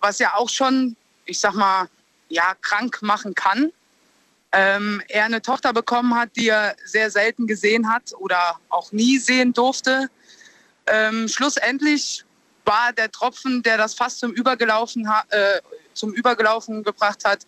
was 0.00 0.18
ja 0.18 0.34
auch 0.34 0.48
schon, 0.48 0.96
ich 1.26 1.38
sag 1.38 1.54
mal, 1.54 1.88
ja, 2.28 2.56
krank 2.60 3.02
machen 3.02 3.36
kann 3.36 3.70
ähm, 4.56 5.02
er 5.08 5.26
eine 5.26 5.42
Tochter 5.42 5.74
bekommen 5.74 6.14
hat, 6.14 6.30
die 6.34 6.48
er 6.48 6.76
sehr 6.86 7.10
selten 7.10 7.46
gesehen 7.46 7.92
hat 7.92 8.14
oder 8.18 8.58
auch 8.70 8.90
nie 8.90 9.18
sehen 9.18 9.52
durfte. 9.52 10.08
Ähm, 10.86 11.28
schlussendlich 11.28 12.24
war 12.64 12.94
der 12.94 13.10
Tropfen, 13.10 13.62
der 13.62 13.76
das 13.76 13.92
fast 13.92 14.18
zum 14.18 14.32
Übergelaufen, 14.32 15.06
äh, 15.28 15.60
zum 15.92 16.14
Übergelaufen 16.14 16.82
gebracht 16.82 17.24
hat, 17.26 17.46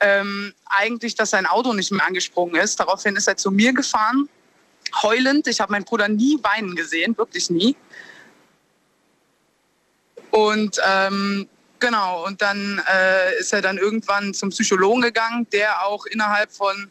ähm, 0.00 0.52
eigentlich, 0.66 1.14
dass 1.14 1.30
sein 1.30 1.46
Auto 1.46 1.72
nicht 1.74 1.92
mehr 1.92 2.04
angesprungen 2.04 2.56
ist. 2.56 2.80
Daraufhin 2.80 3.14
ist 3.14 3.28
er 3.28 3.36
zu 3.36 3.52
mir 3.52 3.72
gefahren, 3.72 4.28
heulend. 5.02 5.46
Ich 5.46 5.60
habe 5.60 5.70
meinen 5.70 5.84
Bruder 5.84 6.08
nie 6.08 6.38
weinen 6.42 6.74
gesehen, 6.74 7.16
wirklich 7.16 7.50
nie. 7.50 7.76
Und 10.30 10.80
ähm, 10.84 11.48
Genau, 11.80 12.26
und 12.26 12.42
dann 12.42 12.82
äh, 12.92 13.38
ist 13.38 13.52
er 13.52 13.62
dann 13.62 13.78
irgendwann 13.78 14.34
zum 14.34 14.50
Psychologen 14.50 15.02
gegangen, 15.02 15.46
der 15.52 15.86
auch 15.86 16.06
innerhalb 16.06 16.50
von, 16.50 16.90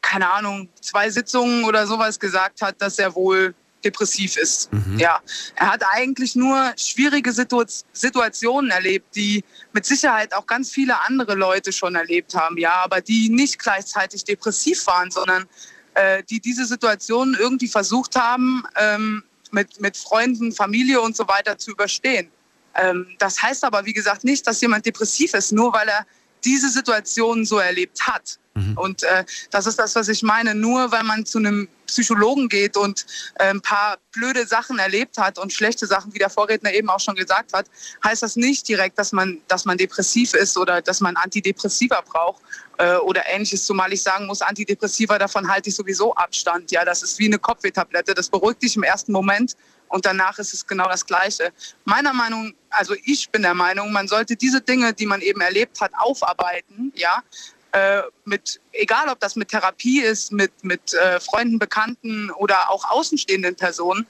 keine 0.00 0.30
Ahnung, 0.30 0.68
zwei 0.80 1.10
Sitzungen 1.10 1.64
oder 1.64 1.86
sowas 1.86 2.18
gesagt 2.18 2.62
hat, 2.62 2.80
dass 2.80 2.98
er 2.98 3.14
wohl 3.14 3.54
depressiv 3.84 4.36
ist. 4.36 4.72
Mhm. 4.72 4.98
Ja, 4.98 5.20
er 5.56 5.72
hat 5.72 5.82
eigentlich 5.92 6.34
nur 6.34 6.72
schwierige 6.76 7.32
Situ 7.32 7.62
Situationen 7.92 8.70
erlebt, 8.70 9.14
die 9.14 9.44
mit 9.72 9.84
Sicherheit 9.84 10.34
auch 10.34 10.46
ganz 10.46 10.70
viele 10.70 11.00
andere 11.02 11.34
Leute 11.34 11.72
schon 11.72 11.94
erlebt 11.94 12.34
haben, 12.34 12.56
ja, 12.56 12.76
aber 12.82 13.00
die 13.00 13.28
nicht 13.28 13.58
gleichzeitig 13.58 14.24
depressiv 14.24 14.86
waren, 14.86 15.10
sondern 15.10 15.46
äh, 15.94 16.22
die 16.24 16.40
diese 16.40 16.64
Situation 16.64 17.36
irgendwie 17.38 17.68
versucht 17.68 18.16
haben, 18.16 18.64
ähm, 18.76 19.22
mit, 19.50 19.80
mit 19.80 19.96
Freunden, 19.96 20.52
Familie 20.52 21.00
und 21.00 21.16
so 21.16 21.28
weiter 21.28 21.58
zu 21.58 21.70
überstehen. 21.70 22.30
Ähm, 22.76 23.06
das 23.18 23.42
heißt 23.42 23.64
aber, 23.64 23.84
wie 23.84 23.92
gesagt, 23.92 24.24
nicht, 24.24 24.46
dass 24.46 24.60
jemand 24.60 24.86
depressiv 24.86 25.34
ist, 25.34 25.52
nur 25.52 25.72
weil 25.72 25.88
er 25.88 26.06
diese 26.44 26.68
Situation 26.68 27.44
so 27.44 27.58
erlebt 27.58 28.06
hat. 28.06 28.38
Mhm. 28.54 28.78
Und 28.78 29.02
äh, 29.02 29.24
das 29.50 29.66
ist 29.66 29.78
das, 29.78 29.94
was 29.94 30.08
ich 30.08 30.22
meine. 30.22 30.54
Nur 30.54 30.92
weil 30.92 31.02
man 31.02 31.26
zu 31.26 31.38
einem 31.38 31.68
Psychologen 31.86 32.48
geht 32.48 32.76
und 32.76 33.04
äh, 33.36 33.44
ein 33.44 33.60
paar 33.60 33.98
blöde 34.12 34.46
Sachen 34.46 34.78
erlebt 34.78 35.18
hat 35.18 35.38
und 35.38 35.52
schlechte 35.52 35.86
Sachen, 35.86 36.14
wie 36.14 36.18
der 36.18 36.30
Vorredner 36.30 36.72
eben 36.72 36.88
auch 36.88 37.00
schon 37.00 37.14
gesagt 37.14 37.52
hat, 37.52 37.66
heißt 38.04 38.22
das 38.22 38.36
nicht 38.36 38.68
direkt, 38.68 38.98
dass 38.98 39.12
man, 39.12 39.40
dass 39.48 39.64
man 39.64 39.76
depressiv 39.76 40.34
ist 40.34 40.56
oder 40.56 40.82
dass 40.82 41.00
man 41.00 41.16
Antidepressiva 41.16 42.00
braucht 42.02 42.42
äh, 42.78 42.96
oder 42.96 43.22
ähnliches. 43.28 43.66
Zumal 43.66 43.92
ich 43.92 44.02
sagen 44.02 44.26
muss, 44.26 44.40
Antidepressiva, 44.40 45.18
davon 45.18 45.48
halte 45.48 45.70
ich 45.70 45.76
sowieso 45.76 46.14
Abstand. 46.14 46.70
Ja, 46.70 46.84
das 46.84 47.02
ist 47.02 47.18
wie 47.18 47.26
eine 47.26 47.38
Kopfwehtablette. 47.38 48.14
Das 48.14 48.28
beruhigt 48.28 48.62
dich 48.62 48.76
im 48.76 48.82
ersten 48.82 49.12
Moment 49.12 49.56
und 49.94 50.04
danach 50.04 50.38
ist 50.40 50.52
es 50.52 50.66
genau 50.66 50.88
das 50.88 51.06
Gleiche. 51.06 51.52
Meiner 51.84 52.12
Meinung, 52.12 52.52
also 52.70 52.94
ich 53.04 53.30
bin 53.30 53.42
der 53.42 53.54
Meinung, 53.54 53.92
man 53.92 54.08
sollte 54.08 54.34
diese 54.34 54.60
Dinge, 54.60 54.92
die 54.92 55.06
man 55.06 55.20
eben 55.20 55.40
erlebt 55.40 55.80
hat, 55.80 55.92
aufarbeiten, 55.94 56.92
ja, 56.96 57.22
äh, 57.70 58.02
mit, 58.24 58.60
egal 58.72 59.08
ob 59.08 59.20
das 59.20 59.36
mit 59.36 59.48
Therapie 59.48 60.00
ist, 60.00 60.32
mit, 60.32 60.52
mit 60.64 60.94
äh, 60.94 61.20
Freunden, 61.20 61.60
Bekannten 61.60 62.30
oder 62.32 62.70
auch 62.70 62.84
außenstehenden 62.90 63.54
Personen, 63.54 64.04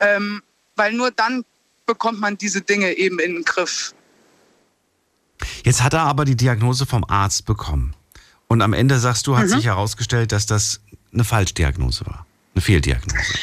ähm, 0.00 0.42
weil 0.76 0.92
nur 0.92 1.10
dann 1.10 1.44
bekommt 1.86 2.20
man 2.20 2.36
diese 2.36 2.60
Dinge 2.60 2.92
eben 2.92 3.18
in 3.18 3.34
den 3.34 3.44
Griff. 3.44 3.94
Jetzt 5.64 5.82
hat 5.82 5.94
er 5.94 6.00
aber 6.02 6.26
die 6.26 6.36
Diagnose 6.36 6.84
vom 6.84 7.04
Arzt 7.04 7.46
bekommen. 7.46 7.94
Und 8.46 8.60
am 8.60 8.74
Ende 8.74 8.98
sagst 8.98 9.26
du, 9.26 9.36
hat 9.38 9.44
Mhm. 9.46 9.48
sich 9.50 9.64
herausgestellt, 9.66 10.32
dass 10.32 10.44
das 10.44 10.80
eine 11.14 11.24
Falschdiagnose 11.24 12.04
war. 12.06 12.26
Eine 12.54 12.62
Fehldiagnose. 12.62 13.38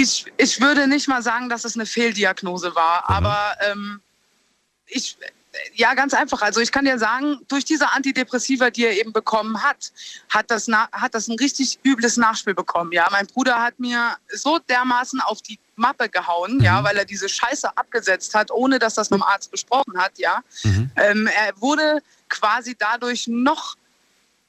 Ich, 0.00 0.24
ich 0.38 0.60
würde 0.60 0.86
nicht 0.86 1.08
mal 1.08 1.22
sagen, 1.22 1.48
dass 1.48 1.64
es 1.64 1.74
eine 1.74 1.86
Fehldiagnose 1.86 2.74
war, 2.74 3.04
Mhm. 3.08 3.16
aber 3.16 3.56
ähm, 3.70 4.00
ich, 4.86 5.16
ja, 5.74 5.94
ganz 5.94 6.14
einfach. 6.14 6.42
Also 6.42 6.60
ich 6.60 6.72
kann 6.72 6.84
dir 6.84 6.98
sagen, 6.98 7.40
durch 7.48 7.64
diese 7.64 7.92
Antidepressiva, 7.92 8.70
die 8.70 8.84
er 8.86 8.98
eben 8.98 9.12
bekommen 9.12 9.62
hat, 9.62 9.92
hat 10.28 10.50
das, 10.50 10.68
hat 10.68 11.14
das 11.14 11.28
ein 11.28 11.36
richtig 11.38 11.78
übles 11.84 12.16
Nachspiel 12.16 12.54
bekommen. 12.54 12.92
Ja, 12.92 13.08
mein 13.10 13.26
Bruder 13.26 13.60
hat 13.60 13.78
mir 13.78 14.16
so 14.32 14.58
dermaßen 14.58 15.20
auf 15.20 15.42
die 15.42 15.58
Mappe 15.76 16.08
gehauen, 16.08 16.60
ja, 16.62 16.82
weil 16.84 16.96
er 16.96 17.04
diese 17.04 17.28
Scheiße 17.28 17.76
abgesetzt 17.76 18.34
hat, 18.34 18.50
ohne 18.50 18.78
dass 18.78 18.94
das 18.94 19.10
mit 19.10 19.20
dem 19.20 19.24
Arzt 19.24 19.50
besprochen 19.50 19.98
hat, 19.98 20.18
ja. 20.18 20.42
Mhm. 20.62 20.90
Ähm, 20.96 21.26
er 21.26 21.60
wurde 21.60 22.00
quasi 22.28 22.76
dadurch 22.78 23.26
noch 23.26 23.76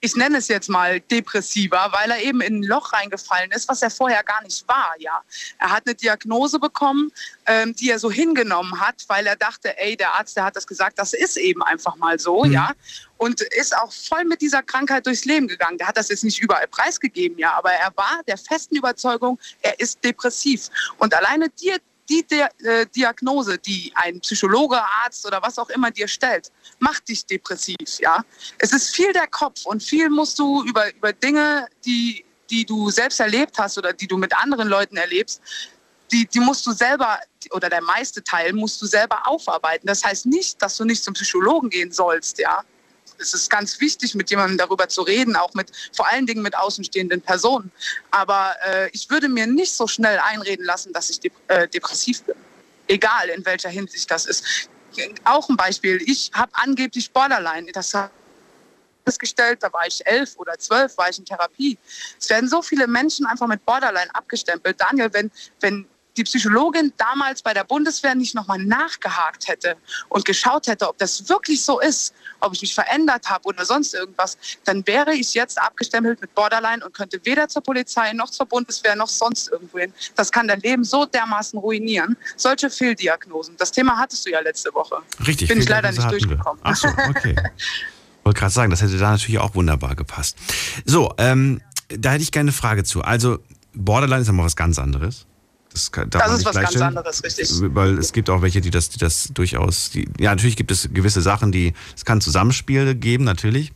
ich 0.04 0.16
nenne 0.16 0.38
es 0.40 0.48
jetzt 0.48 0.68
mal 0.68 1.00
depressiver, 1.00 1.92
weil 1.92 2.10
er 2.10 2.22
eben 2.22 2.42
in 2.42 2.60
ein 2.60 2.64
Loch 2.64 2.92
reingefallen 2.92 3.52
ist, 3.52 3.70
was 3.70 3.84
er 3.84 3.92
vorher 3.92 4.24
gar 4.24 4.42
nicht 4.42 4.68
war. 4.68 4.94
Ja, 4.98 5.22
er 5.60 5.72
hat 5.72 5.84
eine 5.86 5.94
Diagnose 5.94 6.60
bekommen, 6.60 7.12
ähm, 7.46 7.76
die 7.76 7.92
er 7.92 8.00
so 8.00 8.12
hingenommen 8.12 8.80
hat, 8.80 9.04
weil 9.08 9.28
er 9.28 9.36
dachte, 9.36 9.78
ey, 9.78 9.96
der 9.96 10.14
Arzt, 10.14 10.36
der 10.36 10.44
hat 10.44 10.56
das 10.56 10.66
gesagt, 10.66 10.98
das 10.98 11.14
ist 11.14 11.38
eben 11.38 11.62
einfach 11.62 11.96
mal 11.98 12.20
so, 12.20 12.44
Mhm. 12.44 12.52
ja, 12.52 12.72
und 13.18 13.42
ist 13.42 13.78
auch 13.78 13.94
voll 13.94 14.26
mit 14.26 14.42
dieser 14.42 14.64
Krankheit 14.64 15.06
durchs 15.06 15.26
Leben 15.26 15.48
gegangen. 15.48 15.78
Der 15.78 15.88
hat 15.88 15.98
das 15.98 16.10
jetzt 16.10 16.24
nicht 16.24 16.42
überall 16.42 16.68
preisgegeben, 16.68 17.38
ja, 17.38 17.54
aber 17.54 17.72
er 17.72 17.94
war 17.96 18.22
der 18.28 18.40
festen 18.40 18.76
Überzeugung, 18.76 19.38
er 19.62 19.80
ist 19.80 20.04
depressiv. 20.04 20.70
Und 20.98 21.14
alleine 21.14 21.50
die 21.50 21.76
die 22.12 22.24
Di 22.28 22.42
äh, 22.68 22.86
Diagnose, 22.96 23.58
die 23.58 23.92
ein 23.96 24.20
Psychologe, 24.20 24.78
Arzt 25.04 25.26
oder 25.26 25.42
was 25.42 25.58
auch 25.58 25.70
immer 25.70 25.90
dir 25.92 26.08
stellt, 26.08 26.52
macht 26.80 27.08
dich 27.08 27.26
depressiv. 27.26 27.78
Ja, 28.00 28.24
es 28.60 28.74
ist 28.74 28.94
viel 28.96 29.14
der 29.14 29.28
Kopf 29.28 29.66
und 29.66 29.82
viel 29.82 30.10
musst 30.10 30.38
du 30.38 30.64
über 30.64 30.94
über 30.94 31.14
Dinge, 31.14 31.68
die 31.86 32.26
die 32.50 32.66
du 32.66 32.90
selbst 32.90 33.20
erlebt 33.20 33.58
hast 33.58 33.78
oder 33.78 33.94
die 33.94 34.08
du 34.08 34.18
mit 34.18 34.36
anderen 34.36 34.68
Leuten 34.68 34.98
erlebst, 34.98 35.42
die, 36.12 36.28
die 36.28 36.42
musst 36.42 36.66
du 36.68 36.74
selber 36.74 37.20
oder 37.52 37.70
der 37.70 37.82
meiste 37.82 38.22
Teil 38.24 38.54
musst 38.54 38.82
du 38.82 38.86
selber 38.86 39.26
aufarbeiten. 39.26 39.88
Das 39.88 40.04
heißt 40.04 40.26
nicht, 40.26 40.62
dass 40.62 40.78
du 40.78 40.84
nicht 40.84 41.04
zum 41.04 41.14
Psychologen 41.14 41.70
gehen 41.70 41.92
sollst. 41.92 42.38
Ja, 42.40 42.64
es 43.22 43.34
ist 43.34 43.50
ganz 43.50 43.80
wichtig, 43.80 44.16
mit 44.16 44.30
jemandem 44.30 44.58
darüber 44.58 44.88
zu 44.88 45.02
reden, 45.02 45.36
auch 45.36 45.54
mit 45.54 45.72
vor 45.94 46.08
allen 46.08 46.26
Dingen 46.26 46.42
mit 46.42 46.56
außenstehenden 46.56 47.22
Personen. 47.22 47.72
Aber 48.12 48.56
äh, 48.66 48.90
ich 48.92 49.10
würde 49.10 49.30
mir 49.30 49.48
nicht 49.48 49.74
so 49.74 49.88
schnell 49.88 50.20
einreden 50.20 50.66
lassen, 50.66 50.94
dass 50.94 51.10
ich 51.10 51.20
dep 51.20 51.34
äh, 51.48 51.68
depressiv 51.68 52.24
bin. 52.24 52.36
Egal 52.88 53.30
in 53.30 53.46
welcher 53.46 53.70
Hinsicht 53.70 54.10
das 54.12 54.26
ist. 54.26 54.70
Auch 55.24 55.48
ein 55.48 55.56
Beispiel. 55.56 56.02
Ich 56.06 56.32
habe 56.34 56.52
angeblich 56.54 57.12
Borderline. 57.12 57.72
Das 57.72 57.94
festgestellt, 59.06 59.64
da 59.64 59.72
war 59.74 59.88
ich 59.88 60.06
elf 60.06 60.36
oder 60.38 60.58
zwölf, 60.58 60.98
war 60.98 61.10
ich 61.10 61.18
in 61.18 61.26
Therapie. 61.26 61.78
Es 62.20 62.30
werden 62.30 62.50
so 62.50 62.62
viele 62.62 62.88
Menschen 62.88 63.26
einfach 63.26 63.48
mit 63.48 63.66
Borderline 63.66 64.14
abgestempelt. 64.14 64.80
Daniel, 64.80 65.10
wenn, 65.14 65.32
wenn 65.60 65.88
die 66.18 66.24
Psychologin 66.24 66.94
damals 66.98 67.42
bei 67.42 67.54
der 67.54 67.64
Bundeswehr 67.64 68.16
nicht 68.16 68.36
nochmal 68.36 68.60
nachgehakt 68.60 69.48
hätte 69.48 69.78
und 70.10 70.26
geschaut 70.26 70.68
hätte, 70.68 70.88
ob 70.88 70.98
das 70.98 71.30
wirklich 71.30 71.64
so 71.64 71.80
ist, 71.80 72.14
ob 72.42 72.54
ich 72.54 72.62
mich 72.62 72.74
verändert 72.74 73.30
habe 73.30 73.46
oder 73.46 73.66
sonst 73.66 73.94
irgendwas, 73.94 74.38
dann 74.66 74.86
wäre 74.88 75.14
ich 75.14 75.34
jetzt 75.34 75.62
abgestempelt 75.62 76.22
mit 76.22 76.34
Borderline 76.36 76.84
und 76.86 76.94
könnte 76.94 77.20
weder 77.24 77.48
zur 77.48 77.64
Polizei 77.64 78.14
noch 78.14 78.30
zur 78.30 78.46
Bundeswehr 78.46 78.96
noch 78.96 79.08
sonst 79.08 79.50
irgendwo 79.50 79.80
hin. 79.80 79.94
Das 80.16 80.32
kann 80.32 80.48
dein 80.48 80.60
Leben 80.60 80.84
so 80.84 81.06
dermaßen 81.06 81.60
ruinieren. 81.60 82.18
Solche 82.36 82.70
Fehldiagnosen. 82.70 83.56
Das 83.58 83.72
Thema 83.72 83.98
hattest 83.98 84.26
du 84.26 84.32
ja 84.32 84.40
letzte 84.40 84.74
Woche. 84.74 84.98
Richtig. 85.26 85.50
Bin 85.50 85.60
ich 85.60 85.70
leider 85.70 85.92
nicht 85.92 86.10
durchgekommen. 86.10 86.62
Ach 86.64 86.76
so, 86.76 86.88
okay. 87.10 87.36
Wollte 88.24 88.40
gerade 88.40 88.54
sagen, 88.54 88.70
das 88.70 88.82
hätte 88.82 88.98
da 88.98 89.12
natürlich 89.12 89.40
auch 89.40 89.56
wunderbar 89.56 89.96
gepasst. 89.96 90.38
So, 90.86 91.14
ähm, 91.18 91.62
da 91.90 92.12
hätte 92.12 92.24
ich 92.24 92.32
gerne 92.32 92.50
eine 92.50 92.58
Frage 92.58 92.84
zu. 92.84 93.02
Also, 93.02 93.40
Borderline 93.74 94.22
ist 94.22 94.28
ja 94.28 94.34
mal 94.34 94.46
was 94.46 94.56
ganz 94.56 94.78
anderes. 94.78 95.26
Das, 95.74 95.92
kann, 95.92 96.10
Das 96.10 96.40
ist 96.40 96.46
was 96.46 96.56
ganz 96.56 96.76
anderes, 96.82 97.24
richtig. 97.24 97.50
Weil 97.74 97.98
es 97.98 98.12
gibt 98.14 98.30
auch 98.30 98.42
welche, 98.42 98.60
die 98.62 98.72
das, 98.72 98.90
die 98.90 98.98
das 98.98 99.30
durchaus, 99.34 99.90
die, 99.92 100.08
ja, 100.20 100.32
natürlich 100.32 100.58
gibt 100.58 100.72
es 100.72 100.90
gewisse 100.94 101.22
Sachen, 101.22 101.52
die, 101.52 101.74
es 101.96 102.04
kann 102.04 102.20
Zusammenspiele 102.20 102.96
geben, 102.96 103.24
natürlich. 103.24 103.72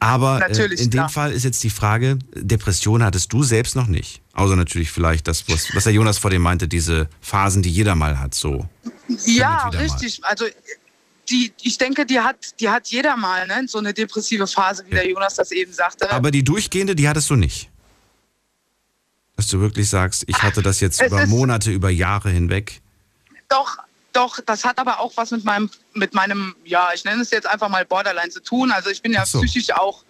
Aber 0.00 0.38
Natürlich, 0.38 0.80
äh, 0.80 0.84
in 0.84 0.90
dem 0.90 0.98
klar. 0.98 1.08
Fall 1.08 1.32
ist 1.32 1.44
jetzt 1.44 1.62
die 1.64 1.70
Frage, 1.70 2.18
Depression 2.34 3.02
hattest 3.02 3.32
du 3.32 3.42
selbst 3.42 3.74
noch 3.76 3.86
nicht. 3.86 4.20
Außer 4.34 4.56
natürlich 4.56 4.90
vielleicht 4.90 5.28
das, 5.28 5.48
was, 5.48 5.74
was 5.74 5.84
der 5.84 5.92
Jonas 5.92 6.18
vor 6.18 6.30
dem 6.30 6.42
meinte, 6.42 6.68
diese 6.68 7.08
Phasen, 7.20 7.62
die 7.62 7.70
jeder 7.70 7.94
mal 7.94 8.18
hat, 8.18 8.34
so. 8.34 8.68
Ja, 9.26 9.66
wieder 9.68 9.76
mal. 9.76 9.76
richtig. 9.76 10.20
Also 10.24 10.44
die, 11.30 11.52
ich 11.62 11.78
denke, 11.78 12.04
die 12.06 12.20
hat, 12.20 12.36
die 12.60 12.68
hat 12.68 12.88
jeder 12.88 13.16
mal, 13.16 13.46
ne? 13.46 13.64
so 13.66 13.78
eine 13.78 13.94
depressive 13.94 14.46
Phase, 14.46 14.84
wie 14.88 14.94
Ja. 14.94 15.02
der 15.02 15.10
Jonas 15.10 15.34
das 15.36 15.52
eben 15.52 15.72
sagte. 15.72 16.10
Aber 16.10 16.30
die 16.30 16.42
durchgehende, 16.42 16.94
die 16.94 17.08
hattest 17.08 17.30
du 17.30 17.36
nicht. 17.36 17.69
Dass 19.40 19.46
du 19.46 19.58
wirklich 19.58 19.88
sagst, 19.88 20.24
ich 20.26 20.42
hatte 20.42 20.60
das 20.60 20.80
jetzt 20.80 21.00
Es 21.00 21.06
über 21.06 21.26
Monate, 21.26 21.70
über 21.70 21.88
Jahre 21.88 22.28
hinweg. 22.28 22.82
Doch, 23.48 23.78
doch, 24.12 24.38
das 24.44 24.66
hat 24.66 24.78
aber 24.78 25.00
auch 25.00 25.12
was 25.16 25.30
mit 25.30 25.44
meinem, 25.44 25.70
mit 25.94 26.12
meinem, 26.12 26.54
ja, 26.66 26.90
ich 26.94 27.04
nenne 27.04 27.22
es 27.22 27.30
jetzt 27.30 27.48
einfach 27.48 27.70
mal 27.70 27.86
Borderline 27.86 28.28
zu 28.28 28.42
tun. 28.42 28.70
Also 28.70 28.90
ich 28.90 29.00
bin 29.00 29.14
ja 29.14 29.24
so. 29.24 29.40
psychisch 29.40 29.72
auch 29.72 30.04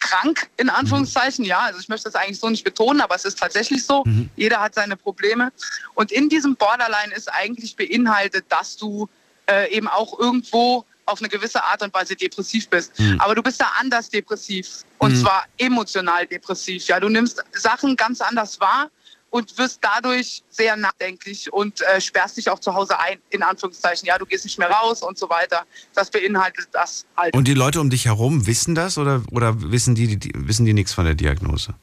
krank, 0.00 0.50
in 0.56 0.68
Anführungszeichen, 0.68 1.44
ja. 1.44 1.60
Also 1.60 1.78
ich 1.78 1.88
möchte 1.88 2.10
das 2.10 2.16
eigentlich 2.16 2.40
so 2.40 2.50
nicht 2.50 2.64
betonen, 2.64 3.02
aber 3.02 3.14
es 3.14 3.24
ist 3.24 3.38
tatsächlich 3.38 3.86
so. 3.86 4.02
Mhm. 4.04 4.28
Jeder 4.34 4.60
hat 4.60 4.74
seine 4.74 4.96
Probleme. 4.96 5.52
Und 5.94 6.10
in 6.10 6.28
diesem 6.28 6.56
Borderline 6.56 7.14
ist 7.14 7.32
eigentlich 7.32 7.76
beinhaltet, 7.76 8.46
dass 8.48 8.76
du 8.76 9.08
äh, 9.48 9.72
eben 9.72 9.86
auch 9.86 10.18
irgendwo 10.18 10.84
auf 11.06 11.20
eine 11.20 11.28
gewisse 11.28 11.62
Art 11.62 11.82
und 11.82 11.92
Weise 11.94 12.16
depressiv 12.16 12.68
bist. 12.68 12.98
Mhm. 12.98 13.20
Aber 13.20 13.34
du 13.34 13.42
bist 13.42 13.60
da 13.60 13.66
anders 13.80 14.08
depressiv. 14.10 14.82
Und 14.98 15.12
Mhm. 15.12 15.20
zwar 15.22 15.44
emotional 15.58 16.26
depressiv. 16.26 16.86
Ja, 16.86 17.00
du 17.00 17.08
nimmst 17.08 17.42
Sachen 17.52 17.96
ganz 17.96 18.20
anders 18.20 18.58
wahr 18.60 18.90
und 19.30 19.58
wirst 19.58 19.80
dadurch 19.82 20.42
sehr 20.48 20.76
nachdenklich 20.76 21.52
und 21.52 21.80
äh, 21.82 22.00
sperrst 22.00 22.36
dich 22.36 22.48
auch 22.48 22.60
zu 22.60 22.72
Hause 22.72 22.98
ein, 23.00 23.18
in 23.30 23.42
Anführungszeichen. 23.42 24.06
Ja, 24.06 24.16
du 24.16 24.26
gehst 24.26 24.44
nicht 24.44 24.58
mehr 24.58 24.70
raus 24.70 25.02
und 25.02 25.18
so 25.18 25.28
weiter. 25.28 25.64
Das 25.94 26.10
beinhaltet 26.10 26.68
das 26.72 27.04
halt. 27.16 27.34
Und 27.34 27.48
die 27.48 27.54
Leute 27.54 27.80
um 27.80 27.90
dich 27.90 28.04
herum 28.06 28.46
wissen 28.46 28.74
das 28.74 28.96
oder, 28.96 29.22
oder 29.32 29.54
wissen 29.72 29.94
die, 29.94 30.16
die, 30.16 30.32
wissen 30.34 30.64
die 30.64 30.72
nichts 30.72 30.92
von 30.92 31.04
der 31.04 31.14
Diagnose? 31.14 31.74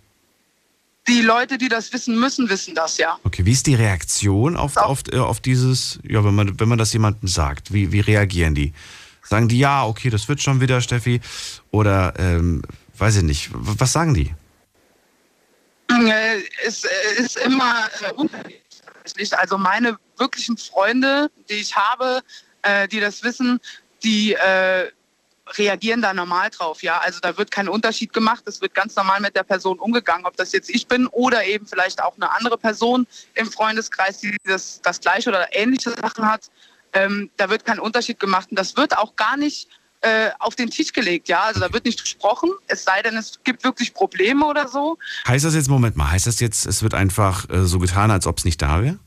die 1.07 1.21
Leute, 1.21 1.57
die 1.57 1.67
das 1.67 1.91
wissen 1.93 2.17
müssen, 2.19 2.47
wissen 2.47 2.75
das 2.75 2.97
ja. 2.97 3.17
Okay, 3.23 3.43
wie 3.43 3.51
ist 3.51 3.65
die 3.65 3.73
Reaktion 3.73 4.55
auf, 4.55 4.77
auf, 4.77 5.01
äh, 5.11 5.17
auf 5.17 5.39
dieses, 5.39 5.99
ja, 6.03 6.23
wenn 6.23 6.35
man, 6.35 6.59
wenn 6.59 6.69
man 6.69 6.77
das 6.77 6.93
jemandem 6.93 7.27
sagt? 7.27 7.73
Wie, 7.73 7.91
wie 7.91 8.01
reagieren 8.01 8.53
die? 8.53 8.71
Sagen 9.23 9.47
die, 9.47 9.59
ja, 9.59 9.85
okay, 9.85 10.09
das 10.09 10.27
wird 10.27 10.41
schon 10.41 10.61
wieder, 10.61 10.81
Steffi? 10.81 11.21
Oder, 11.71 12.13
ähm, 12.17 12.61
weiß 12.97 13.17
ich 13.17 13.23
nicht, 13.23 13.49
was 13.53 13.93
sagen 13.93 14.13
die? 14.13 14.33
Äh, 15.89 16.41
Es 16.65 16.83
äh, 16.85 16.89
ist 17.17 17.37
immer 17.37 17.89
äh, 18.01 18.11
unterschiedlich. 18.13 19.37
Also 19.37 19.57
meine 19.57 19.97
wirklichen 20.17 20.57
Freunde, 20.57 21.29
die 21.49 21.55
ich 21.55 21.75
habe, 21.75 22.21
die 22.91 22.99
das 22.99 23.23
wissen, 23.23 23.59
die 24.03 24.35
reagieren 25.57 26.01
da 26.01 26.13
normal 26.13 26.51
drauf. 26.51 26.83
Ja, 26.83 26.99
also 26.99 27.19
da 27.19 27.35
wird 27.37 27.49
kein 27.49 27.67
Unterschied 27.67 28.13
gemacht. 28.13 28.43
Es 28.45 28.61
wird 28.61 28.75
ganz 28.75 28.95
normal 28.95 29.19
mit 29.19 29.35
der 29.35 29.43
Person 29.43 29.79
umgegangen, 29.79 30.25
ob 30.25 30.37
das 30.37 30.51
jetzt 30.51 30.69
ich 30.69 30.87
bin 30.87 31.07
oder 31.07 31.43
eben 31.43 31.65
vielleicht 31.65 32.01
auch 32.03 32.15
eine 32.15 32.31
andere 32.31 32.57
Person 32.59 33.07
im 33.33 33.51
Freundeskreis, 33.51 34.19
die 34.19 34.37
das, 34.43 34.79
das 34.81 34.99
gleiche 34.99 35.29
oder 35.29 35.53
ähnliche 35.55 35.89
Sachen 35.91 36.29
hat. 36.29 36.51
Ähm, 36.93 37.29
da 37.37 37.49
wird 37.49 37.65
kein 37.65 37.79
Unterschied 37.79 38.19
gemacht 38.19 38.47
und 38.51 38.59
das 38.59 38.75
wird 38.75 38.97
auch 38.97 39.15
gar 39.15 39.37
nicht 39.37 39.69
äh, 40.01 40.31
auf 40.39 40.55
den 40.55 40.69
Tisch 40.69 40.93
gelegt. 40.93 41.27
Ja, 41.29 41.41
also 41.43 41.59
da 41.59 41.71
wird 41.71 41.85
nicht 41.85 42.01
gesprochen. 42.01 42.49
Es 42.67 42.83
sei 42.83 43.01
denn, 43.01 43.15
es 43.15 43.39
gibt 43.43 43.63
wirklich 43.63 43.93
Probleme 43.93 44.45
oder 44.45 44.67
so. 44.67 44.97
Heißt 45.27 45.45
das 45.45 45.53
jetzt, 45.53 45.69
Moment 45.69 45.95
mal, 45.95 46.09
heißt 46.09 46.27
das 46.27 46.39
jetzt, 46.39 46.65
es 46.65 46.81
wird 46.83 46.93
einfach 46.93 47.49
äh, 47.49 47.65
so 47.65 47.79
getan, 47.79 48.11
als 48.11 48.27
ob 48.27 48.39
es 48.39 48.45
nicht 48.45 48.61
da 48.61 48.81
wäre? 48.81 48.99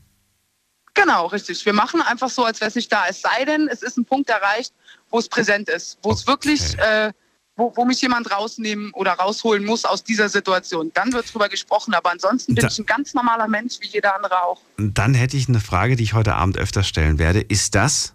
Genau, 0.93 1.25
richtig. 1.27 1.65
Wir 1.65 1.73
machen 1.73 2.01
einfach 2.01 2.29
so, 2.29 2.45
als 2.45 2.61
wäre 2.61 2.69
es 2.69 2.75
nicht 2.75 2.91
da. 2.91 3.03
Es 3.09 3.21
sei 3.21 3.43
denn, 3.43 3.67
es 3.67 3.83
ist 3.83 3.97
ein 3.97 4.05
Punkt 4.05 4.29
erreicht, 4.29 4.73
wo 5.09 5.19
es 5.19 5.27
präsent 5.27 5.67
ist, 5.67 5.99
wo 6.01 6.09
okay. 6.09 6.17
es 6.19 6.27
wirklich, 6.27 6.77
äh, 6.79 7.11
wo, 7.55 7.71
wo, 7.75 7.85
mich 7.85 8.01
jemand 8.01 8.31
rausnehmen 8.31 8.91
oder 8.93 9.13
rausholen 9.13 9.63
muss 9.63 9.85
aus 9.85 10.03
dieser 10.03 10.29
Situation. 10.29 10.91
Dann 10.93 11.13
wird 11.13 11.33
drüber 11.33 11.49
gesprochen, 11.49 11.93
aber 11.93 12.11
ansonsten 12.11 12.55
bin 12.55 12.61
da, 12.61 12.67
ich 12.67 12.79
ein 12.79 12.85
ganz 12.85 13.13
normaler 13.13 13.47
Mensch, 13.47 13.75
wie 13.79 13.87
jeder 13.87 14.15
andere 14.15 14.43
auch. 14.43 14.61
Dann 14.77 15.13
hätte 15.13 15.37
ich 15.37 15.47
eine 15.47 15.61
Frage, 15.61 15.95
die 15.95 16.03
ich 16.03 16.13
heute 16.13 16.35
Abend 16.35 16.57
öfter 16.57 16.83
stellen 16.83 17.17
werde. 17.17 17.41
Ist 17.41 17.75
das 17.75 18.13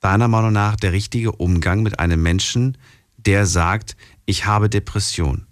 deiner 0.00 0.28
Meinung 0.28 0.52
nach 0.52 0.76
der 0.76 0.92
richtige 0.92 1.32
Umgang 1.32 1.82
mit 1.82 2.00
einem 2.00 2.22
Menschen, 2.22 2.78
der 3.16 3.46
sagt, 3.46 3.96
ich 4.26 4.46
habe 4.46 4.68
Depression? 4.68 5.46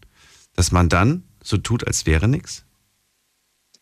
Dass 0.54 0.72
man 0.72 0.88
dann 0.88 1.22
so 1.42 1.58
tut, 1.58 1.86
als 1.86 2.06
wäre 2.06 2.26
nichts? 2.26 2.64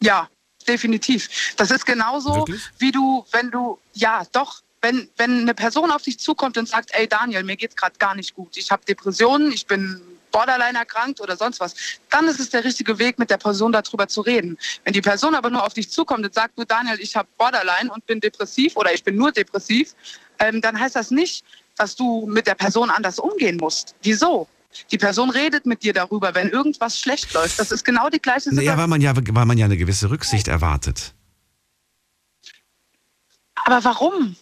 Ja, 0.02 0.28
definitiv. 0.68 1.54
Das 1.56 1.70
ist 1.70 1.86
genauso, 1.86 2.34
Wirklich? 2.34 2.62
wie 2.78 2.92
du, 2.92 3.24
wenn 3.32 3.50
du, 3.50 3.78
ja, 3.94 4.24
doch, 4.32 4.60
wenn, 4.82 5.08
wenn 5.16 5.40
eine 5.40 5.54
Person 5.54 5.90
auf 5.90 6.02
dich 6.02 6.18
zukommt 6.18 6.58
und 6.58 6.68
sagt, 6.68 6.90
ey 6.92 7.08
Daniel, 7.08 7.42
mir 7.42 7.56
geht's 7.56 7.76
gerade 7.76 7.96
gar 7.98 8.14
nicht 8.14 8.34
gut, 8.34 8.56
ich 8.56 8.70
habe 8.70 8.84
Depressionen, 8.84 9.52
ich 9.52 9.66
bin 9.66 10.00
borderline 10.30 10.78
erkrankt 10.78 11.20
oder 11.20 11.36
sonst 11.36 11.60
was, 11.60 11.74
dann 12.10 12.28
ist 12.28 12.40
es 12.40 12.50
der 12.50 12.62
richtige 12.62 12.98
Weg, 12.98 13.18
mit 13.18 13.30
der 13.30 13.38
Person 13.38 13.72
darüber 13.72 14.06
zu 14.06 14.20
reden. 14.20 14.58
Wenn 14.84 14.92
die 14.92 15.00
Person 15.00 15.34
aber 15.34 15.48
nur 15.48 15.64
auf 15.64 15.72
dich 15.72 15.90
zukommt 15.90 16.26
und 16.26 16.34
sagt, 16.34 16.58
du 16.58 16.64
Daniel, 16.64 17.00
ich 17.00 17.16
habe 17.16 17.28
Borderline 17.38 17.90
und 17.90 18.04
bin 18.06 18.20
depressiv 18.20 18.76
oder 18.76 18.92
ich 18.92 19.02
bin 19.02 19.16
nur 19.16 19.32
depressiv, 19.32 19.94
ähm, 20.38 20.60
dann 20.60 20.78
heißt 20.78 20.94
das 20.94 21.10
nicht, 21.10 21.44
dass 21.76 21.96
du 21.96 22.26
mit 22.26 22.46
der 22.46 22.54
Person 22.54 22.90
anders 22.90 23.18
umgehen 23.18 23.56
musst. 23.56 23.94
Wieso? 24.02 24.46
Die 24.90 24.98
Person 24.98 25.30
redet 25.30 25.64
mit 25.64 25.82
dir 25.82 25.94
darüber, 25.94 26.34
wenn 26.34 26.50
irgendwas 26.50 26.98
schlecht 26.98 27.32
läuft. 27.32 27.58
Das 27.58 27.72
ist 27.72 27.84
genau 27.84 28.10
die 28.10 28.20
gleiche 28.20 28.50
Situation. 28.50 28.66
Naja, 28.66 28.78
weil 28.78 28.88
man 28.88 29.00
ja, 29.00 29.14
weil 29.16 29.46
man 29.46 29.56
ja 29.56 29.64
eine 29.64 29.78
gewisse 29.78 30.10
Rücksicht 30.10 30.48
erwartet. 30.48 31.14
Aber 33.54 33.82
warum? 33.84 34.36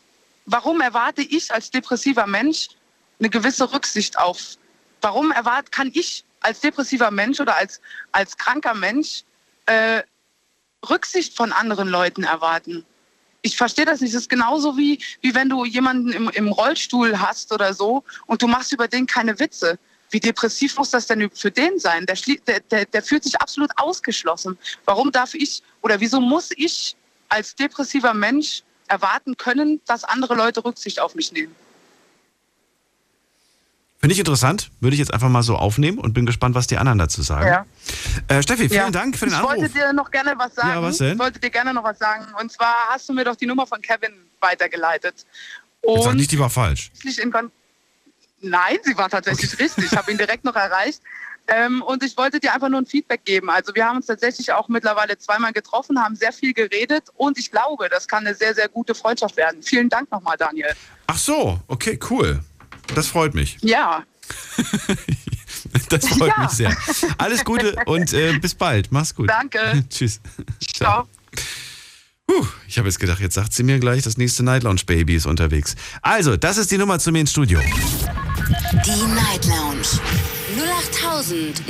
Warum 0.47 0.81
erwarte 0.81 1.23
ich 1.23 1.53
als 1.53 1.71
depressiver 1.71 2.27
Mensch 2.27 2.69
eine 3.19 3.31
gewisse 3.31 3.73
Rücksicht 3.73 4.19
auf? 4.19 4.57
Warum 5.01 5.31
erwart, 5.31 5.73
kann 5.73 5.91
ich 5.95 6.25
als 6.41 6.61
depressiver 6.61 7.11
Mensch 7.11 7.41
oder 7.41 7.57
als, 7.57 7.81
als 8.13 8.37
kranker 8.37 8.75
Mensch 8.75 9.25
äh, 9.67 10.03
Rücksicht 10.89 11.35
von 11.37 11.53
anderen 11.53 11.89
Leuten 11.89 12.25
erwarten? 12.25 12.85
Ich 13.41 13.57
verstehe 13.57 13.85
das 13.85 14.01
nicht. 14.01 14.15
Das 14.15 14.23
ist 14.23 14.29
genauso 14.29 14.77
wie, 14.77 15.03
wie 15.21 15.35
wenn 15.35 15.49
du 15.49 15.65
jemanden 15.65 16.13
im, 16.13 16.29
im 16.31 16.49
Rollstuhl 16.49 17.21
hast 17.21 17.53
oder 17.53 17.75
so 17.75 18.03
und 18.27 18.41
du 18.41 18.47
machst 18.47 18.73
über 18.73 18.89
den 18.89 19.07
keine 19.07 19.39
Witze. 19.39 19.79
Wie 20.11 20.21
depressiv 20.21 20.77
muss 20.79 20.91
das 20.91 21.07
denn 21.07 21.31
für 21.31 21.51
den 21.51 21.79
sein? 21.79 22.07
Der, 22.07 22.17
der, 22.47 22.61
der, 22.61 22.85
der 22.87 23.03
fühlt 23.03 23.25
sich 23.25 23.41
absolut 23.41 23.71
ausgeschlossen. 23.77 24.59
Warum 24.85 25.11
darf 25.11 25.35
ich 25.35 25.63
oder 25.83 26.01
wieso 26.01 26.21
muss 26.21 26.51
ich 26.57 26.97
als 27.29 27.55
depressiver 27.55 28.15
Mensch 28.15 28.63
erwarten 28.89 29.37
können, 29.37 29.81
dass 29.87 30.05
andere 30.05 30.35
Leute 30.35 30.65
Rücksicht 30.65 31.01
auf 31.01 31.15
mich 31.15 31.33
nehmen? 31.33 31.55
Finde 34.05 34.13
ich 34.13 34.19
interessant. 34.19 34.71
Würde 34.81 34.93
ich 34.93 35.01
jetzt 35.01 35.15
einfach 35.15 35.31
mal 35.31 35.43
so 35.43 35.57
aufnehmen 35.57 35.97
und 35.97 36.13
bin 36.13 36.27
gespannt, 36.27 36.55
was 36.55 36.67
die 36.67 36.77
anderen 36.77 36.99
dazu 36.99 37.23
sagen. 37.23 37.47
Ja. 37.47 37.67
Äh, 38.29 38.43
Steffi, 38.43 38.69
vielen 38.69 38.73
ja. 38.73 38.91
Dank 38.91 39.17
für 39.17 39.25
den 39.25 39.33
ich 39.33 39.39
Anruf. 39.39 39.55
Ich 39.55 39.63
wollte 39.63 39.75
dir 39.75 39.93
noch 39.95 40.11
gerne 40.11 40.35
was 40.37 40.55
sagen. 40.55 40.69
Ja, 40.69 40.83
was 40.83 40.99
denn? 40.99 41.13
Ich 41.15 41.19
wollte 41.19 41.41
dir 41.41 41.49
gerne 41.49 41.73
noch 41.73 41.85
was 41.85 41.99
sagen. 41.99 42.27
Und 42.39 42.53
zwar 42.53 42.75
hast 42.91 43.09
du 43.09 43.15
mir 43.15 43.25
doch 43.25 43.35
die 43.35 43.47
Nummer 43.47 43.67
von 43.67 43.81
Kevin 43.81 44.13
weitergeleitet. 44.41 45.25
Und 45.81 45.95
jetzt 45.95 46.05
sag 46.05 46.15
nicht, 46.17 46.31
die 46.31 46.39
war 46.39 46.51
falsch. 46.51 46.91
In 47.17 47.33
Nein, 48.45 48.79
sie 48.83 48.97
war 48.97 49.09
tatsächlich 49.09 49.59
richtig. 49.59 49.87
Ich 49.93 49.97
habe 49.97 50.11
ihn 50.11 50.19
direkt 50.19 50.45
noch 50.45 50.57
erreicht. 50.57 51.01
Ähm, 51.47 51.83
und 51.83 52.03
ich 52.03 52.17
wollte 52.17 52.41
dir 52.41 52.55
einfach 52.55 52.69
nur 52.69 52.81
ein 52.81 52.87
Feedback 52.87 53.25
geben. 53.25 53.51
Also 53.51 53.75
wir 53.75 53.85
haben 53.85 53.97
uns 53.97 54.07
tatsächlich 54.07 54.51
auch 54.53 54.69
mittlerweile 54.69 55.19
zweimal 55.19 55.53
getroffen, 55.53 56.03
haben 56.03 56.17
sehr 56.17 56.33
viel 56.33 56.55
geredet 56.55 57.05
und 57.17 57.39
ich 57.39 57.51
glaube, 57.51 57.89
das 57.91 58.09
kann 58.09 58.27
eine 58.27 58.35
sehr, 58.35 58.55
sehr 58.55 58.69
gute 58.69 58.95
Freundschaft 58.95 59.37
werden. 59.37 59.63
Vielen 59.63 59.91
Dank 59.91 60.11
nochmal, 60.11 60.37
Daniel. 60.39 60.75
Ach 61.07 61.19
so, 61.19 61.61
okay, 61.69 61.99
cool. 62.09 62.41
Das 62.95 63.09
freut 63.09 63.35
mich. 63.35 63.59
Ja. 63.61 64.05
das 65.91 66.09
freut 66.09 66.33
ja. 66.35 66.43
mich 66.45 66.51
sehr. 66.51 66.77
Alles 67.19 67.45
Gute 67.45 67.77
und 67.85 68.13
äh, 68.15 68.39
bis 68.39 68.55
bald. 68.55 68.91
Mach's 68.91 69.15
gut. 69.15 69.29
Danke. 69.29 69.85
Tschüss. 69.91 70.21
Ciao. 70.75 71.07
Puh, 72.27 72.47
ich 72.67 72.79
habe 72.79 72.89
jetzt 72.89 72.99
gedacht, 72.99 73.21
jetzt 73.21 73.35
sagt 73.35 73.53
sie 73.53 73.65
mir 73.65 73.79
gleich, 73.79 74.03
das 74.03 74.17
nächste 74.17 74.43
Night 74.43 74.63
Lounge 74.63 74.83
Baby 74.87 75.17
ist 75.17 75.27
unterwegs. 75.27 75.77
Also, 76.01 76.39
das 76.39 76.57
ist 76.57 76.71
die 76.71 76.79
Nummer 76.79 76.99
zu 76.99 77.13
mir 77.13 77.21
ins 77.21 77.33
Studio. 77.33 77.61
Die 78.47 79.07
Night 79.15 79.47
Lounge 79.47 79.87
0890901. 80.93 81.65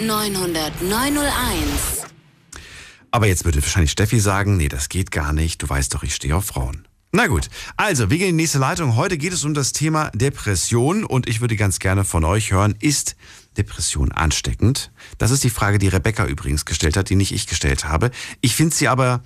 Aber 3.12 3.28
jetzt 3.28 3.44
würde 3.44 3.62
wahrscheinlich 3.62 3.92
Steffi 3.92 4.18
sagen, 4.18 4.56
nee, 4.56 4.66
das 4.68 4.88
geht 4.88 5.12
gar 5.12 5.32
nicht. 5.32 5.62
Du 5.62 5.68
weißt 5.68 5.94
doch, 5.94 6.02
ich 6.02 6.16
stehe 6.16 6.34
auf 6.34 6.46
Frauen. 6.46 6.88
Na 7.12 7.28
gut, 7.28 7.48
also 7.76 8.10
wir 8.10 8.18
gehen 8.18 8.30
in 8.30 8.36
die 8.36 8.42
nächste 8.42 8.58
Leitung. 8.58 8.96
Heute 8.96 9.18
geht 9.18 9.32
es 9.32 9.44
um 9.44 9.54
das 9.54 9.72
Thema 9.72 10.10
Depression 10.14 11.04
und 11.04 11.28
ich 11.28 11.40
würde 11.40 11.54
ganz 11.54 11.78
gerne 11.78 12.04
von 12.04 12.24
euch 12.24 12.50
hören, 12.50 12.74
ist 12.80 13.14
Depression 13.56 14.10
ansteckend? 14.10 14.90
Das 15.18 15.30
ist 15.30 15.44
die 15.44 15.50
Frage, 15.50 15.78
die 15.78 15.86
Rebecca 15.86 16.26
übrigens 16.26 16.64
gestellt 16.64 16.96
hat, 16.96 17.08
die 17.08 17.14
nicht 17.14 17.30
ich 17.30 17.46
gestellt 17.46 17.84
habe. 17.84 18.10
Ich 18.40 18.56
finde 18.56 18.74
sie 18.74 18.88
aber 18.88 19.22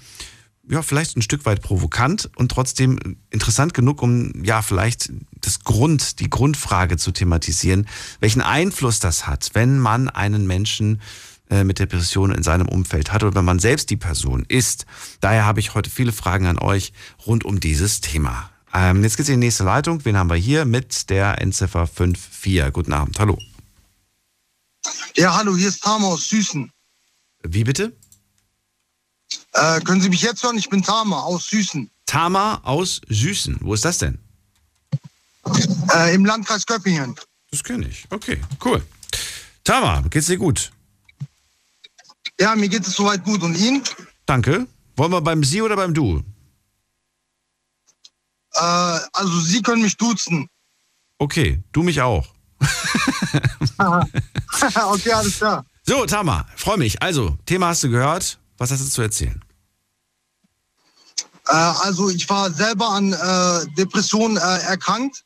ja, 0.68 0.82
vielleicht 0.82 1.16
ein 1.16 1.22
Stück 1.22 1.46
weit 1.46 1.62
provokant 1.62 2.30
und 2.36 2.50
trotzdem 2.50 3.16
interessant 3.30 3.72
genug, 3.72 4.02
um 4.02 4.44
ja 4.44 4.60
vielleicht 4.60 5.10
das 5.40 5.64
Grund, 5.64 6.20
die 6.20 6.30
Grundfrage 6.30 6.96
zu 6.96 7.12
thematisieren, 7.12 7.88
welchen 8.20 8.42
Einfluss 8.42 9.00
das 9.00 9.26
hat, 9.26 9.50
wenn 9.54 9.78
man 9.78 10.08
einen 10.08 10.46
Menschen 10.46 11.00
äh, 11.50 11.64
mit 11.64 11.78
Depressionen 11.78 12.36
in 12.36 12.42
seinem 12.42 12.68
Umfeld 12.68 13.12
hat 13.12 13.22
oder 13.22 13.34
wenn 13.34 13.44
man 13.44 13.58
selbst 13.58 13.90
die 13.90 13.96
Person 13.96 14.44
ist. 14.48 14.86
Daher 15.20 15.46
habe 15.46 15.60
ich 15.60 15.74
heute 15.74 15.90
viele 15.90 16.12
Fragen 16.12 16.46
an 16.46 16.58
euch 16.58 16.92
rund 17.26 17.44
um 17.44 17.60
dieses 17.60 18.00
Thema. 18.00 18.50
Ähm, 18.74 19.02
jetzt 19.02 19.16
geht's 19.16 19.28
in 19.28 19.40
die 19.40 19.46
nächste 19.46 19.64
Leitung. 19.64 20.04
Wen 20.04 20.16
haben 20.16 20.28
wir 20.28 20.36
hier 20.36 20.64
mit 20.64 21.08
der 21.10 21.40
Endziffer 21.40 21.86
54? 21.86 22.72
Guten 22.72 22.92
Abend, 22.92 23.18
hallo. 23.18 23.38
Ja, 25.16 25.36
hallo, 25.36 25.56
hier 25.56 25.68
ist 25.68 25.82
Tamo 25.82 26.12
aus 26.12 26.28
Süßen. 26.28 26.70
Wie 27.44 27.64
bitte? 27.64 27.96
Äh, 29.52 29.80
können 29.80 30.00
Sie 30.00 30.10
mich 30.10 30.22
jetzt 30.22 30.42
hören? 30.42 30.58
Ich 30.58 30.68
bin 30.68 30.82
Tama 30.82 31.20
aus 31.22 31.48
Süßen. 31.48 31.90
Tama 32.06 32.60
aus 32.62 33.00
Süßen. 33.08 33.58
Wo 33.60 33.74
ist 33.74 33.84
das 33.84 33.98
denn? 33.98 34.18
Äh, 35.94 36.14
Im 36.14 36.24
Landkreis 36.24 36.66
Göppingen. 36.66 37.14
Das 37.50 37.62
kenne 37.64 37.88
ich. 37.88 38.06
Okay, 38.10 38.40
cool. 38.64 38.82
Tama, 39.64 40.02
geht's 40.10 40.26
dir 40.26 40.36
gut? 40.36 40.72
Ja, 42.40 42.54
mir 42.54 42.68
geht 42.68 42.86
es 42.86 42.94
soweit 42.94 43.24
gut. 43.24 43.42
Und 43.42 43.56
Ihnen? 43.56 43.82
Danke. 44.26 44.66
Wollen 44.96 45.12
wir 45.12 45.20
beim 45.20 45.42
Sie 45.44 45.62
oder 45.62 45.76
beim 45.76 45.94
Du? 45.94 46.22
Äh, 48.54 48.60
also 49.12 49.40
Sie 49.40 49.62
können 49.62 49.82
mich 49.82 49.96
duzen. 49.96 50.48
Okay, 51.18 51.62
du 51.72 51.82
mich 51.82 52.00
auch. 52.00 52.26
okay, 53.78 55.12
alles 55.12 55.36
klar. 55.38 55.64
So, 55.84 56.06
Tama, 56.06 56.46
freue 56.56 56.78
mich. 56.78 57.00
Also, 57.02 57.38
Thema 57.46 57.68
hast 57.68 57.82
du 57.82 57.90
gehört. 57.90 58.38
Was 58.58 58.70
hast 58.70 58.80
du 58.84 58.88
zu 58.88 59.02
erzählen? 59.02 59.42
Äh, 61.48 61.54
also 61.54 62.10
ich 62.10 62.28
war 62.28 62.50
selber 62.50 62.90
an 62.90 63.12
äh, 63.12 63.66
Depressionen 63.76 64.36
äh, 64.36 64.58
erkrankt. 64.66 65.24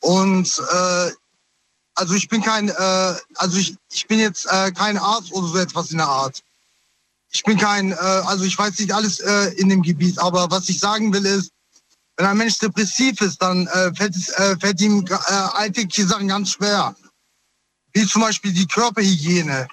Und 0.00 0.62
äh, 0.70 1.10
also 1.94 2.14
ich 2.14 2.28
bin 2.28 2.42
kein, 2.42 2.68
äh, 2.68 3.14
also 3.34 3.58
ich, 3.58 3.76
ich 3.90 4.06
bin 4.06 4.18
jetzt 4.18 4.46
äh, 4.46 4.70
kein 4.72 4.98
Arzt 4.98 5.32
oder 5.32 5.48
so 5.48 5.58
etwas 5.58 5.90
in 5.90 5.98
der 5.98 6.08
Art. 6.08 6.42
Ich 7.30 7.42
bin 7.42 7.58
kein, 7.58 7.92
also 7.92 8.44
ich 8.44 8.56
weiß 8.56 8.78
nicht 8.78 8.90
alles 8.90 9.20
in 9.20 9.68
dem 9.68 9.82
Gebiet, 9.82 10.18
aber 10.18 10.50
was 10.50 10.66
ich 10.70 10.80
sagen 10.80 11.12
will 11.12 11.26
ist, 11.26 11.52
wenn 12.16 12.24
ein 12.24 12.38
Mensch 12.38 12.56
depressiv 12.56 13.20
ist, 13.20 13.42
dann 13.42 13.68
fällt, 13.94 14.16
es, 14.16 14.32
fällt 14.58 14.80
ihm 14.80 15.04
alltägliche 15.26 16.06
Sachen 16.06 16.28
ganz 16.28 16.52
schwer. 16.52 16.96
Wie 17.92 18.06
zum 18.06 18.22
Beispiel 18.22 18.54
die 18.54 18.66
Körperhygiene 18.66 19.68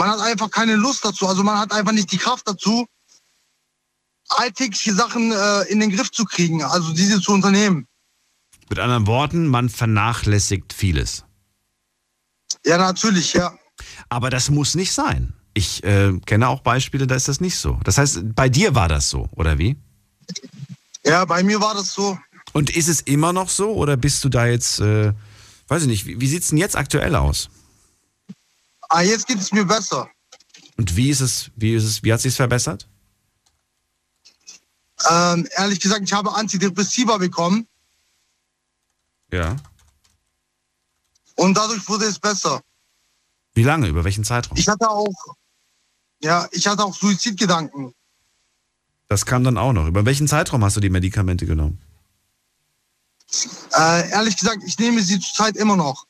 man 0.00 0.10
hat 0.10 0.20
einfach 0.20 0.50
keine 0.50 0.76
Lust 0.76 1.04
dazu. 1.04 1.28
Also 1.28 1.42
man 1.42 1.58
hat 1.58 1.72
einfach 1.72 1.92
nicht 1.92 2.10
die 2.10 2.16
Kraft 2.16 2.48
dazu, 2.48 2.86
alltägliche 4.30 4.94
Sachen 4.94 5.32
äh, 5.32 5.62
in 5.64 5.80
den 5.80 5.90
Griff 5.90 6.10
zu 6.10 6.24
kriegen, 6.24 6.62
also 6.62 6.92
diese 6.92 7.20
zu 7.20 7.32
unternehmen. 7.32 7.86
Mit 8.68 8.78
anderen 8.78 9.06
Worten, 9.06 9.46
man 9.46 9.68
vernachlässigt 9.68 10.72
vieles. 10.72 11.24
Ja, 12.64 12.78
natürlich, 12.78 13.32
ja. 13.32 13.52
Aber 14.08 14.30
das 14.30 14.50
muss 14.50 14.74
nicht 14.74 14.92
sein. 14.92 15.34
Ich 15.54 15.82
äh, 15.82 16.12
kenne 16.26 16.48
auch 16.48 16.60
Beispiele, 16.60 17.06
da 17.06 17.16
ist 17.16 17.28
das 17.28 17.40
nicht 17.40 17.58
so. 17.58 17.80
Das 17.84 17.98
heißt, 17.98 18.34
bei 18.34 18.48
dir 18.48 18.74
war 18.74 18.88
das 18.88 19.10
so, 19.10 19.28
oder 19.32 19.58
wie? 19.58 19.76
Ja, 21.04 21.24
bei 21.24 21.42
mir 21.42 21.60
war 21.60 21.74
das 21.74 21.92
so. 21.92 22.18
Und 22.52 22.70
ist 22.70 22.88
es 22.88 23.00
immer 23.00 23.32
noch 23.32 23.48
so 23.48 23.74
oder 23.74 23.96
bist 23.96 24.22
du 24.24 24.28
da 24.28 24.46
jetzt, 24.46 24.80
äh, 24.80 25.12
weiß 25.68 25.82
ich 25.82 25.88
nicht, 25.88 26.06
wie, 26.06 26.20
wie 26.20 26.28
sieht 26.28 26.42
es 26.42 26.48
denn 26.48 26.58
jetzt 26.58 26.76
aktuell 26.76 27.16
aus? 27.16 27.48
Ah, 28.88 29.02
jetzt 29.02 29.26
geht 29.26 29.38
es 29.38 29.52
mir 29.52 29.64
besser. 29.64 30.10
Und 30.76 30.96
wie 30.96 31.10
ist 31.10 31.20
es, 31.20 31.50
wie 31.56 31.74
ist 31.74 31.84
es, 31.84 32.02
wie 32.02 32.12
hat 32.12 32.20
sich 32.20 32.34
verbessert? 32.34 32.88
Ähm, 35.08 35.48
ehrlich 35.56 35.80
gesagt, 35.80 36.02
ich 36.04 36.12
habe 36.12 36.34
Antidepressiva 36.34 37.16
bekommen 37.16 37.66
Ja. 39.32 39.56
und 41.36 41.56
dadurch 41.56 41.88
wurde 41.88 42.04
es 42.06 42.18
besser. 42.18 42.60
Wie 43.54 43.62
lange? 43.62 43.88
Über 43.88 44.04
welchen 44.04 44.24
Zeitraum? 44.24 44.58
Ich 44.58 44.68
hatte 44.68 44.88
auch, 44.90 45.14
ja, 46.22 46.48
ich 46.52 46.66
hatte 46.66 46.84
auch 46.84 46.94
Suizidgedanken. 46.94 47.94
Das 49.08 49.24
kam 49.26 49.42
dann 49.42 49.56
auch 49.58 49.72
noch. 49.72 49.86
Über 49.86 50.04
welchen 50.04 50.28
Zeitraum 50.28 50.62
hast 50.64 50.76
du 50.76 50.80
die 50.80 50.90
Medikamente 50.90 51.46
genommen? 51.46 51.80
Äh, 53.76 54.10
ehrlich 54.10 54.36
gesagt, 54.36 54.62
ich 54.66 54.78
nehme 54.78 55.02
sie 55.02 55.18
zurzeit 55.18 55.56
immer 55.56 55.76
noch. 55.76 56.06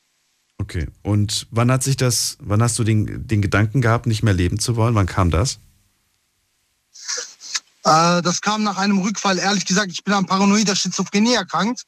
Okay. 0.57 0.87
Und 1.01 1.47
wann 1.49 1.71
hat 1.71 1.81
sich 1.81 1.97
das, 1.97 2.37
wann 2.41 2.61
hast 2.61 2.77
du 2.77 2.83
den, 2.83 3.25
den 3.27 3.41
Gedanken 3.41 3.81
gehabt, 3.81 4.05
nicht 4.05 4.21
mehr 4.21 4.33
leben 4.33 4.59
zu 4.59 4.75
wollen? 4.75 4.93
Wann 4.95 5.07
kam 5.07 5.31
das? 5.31 5.59
Äh, 7.83 8.21
das 8.21 8.41
kam 8.41 8.63
nach 8.63 8.77
einem 8.77 8.99
Rückfall. 8.99 9.39
Ehrlich 9.39 9.65
gesagt, 9.65 9.91
ich 9.91 10.03
bin 10.03 10.13
an 10.13 10.25
paranoider 10.25 10.75
Schizophrenie 10.75 11.33
erkrankt. 11.33 11.83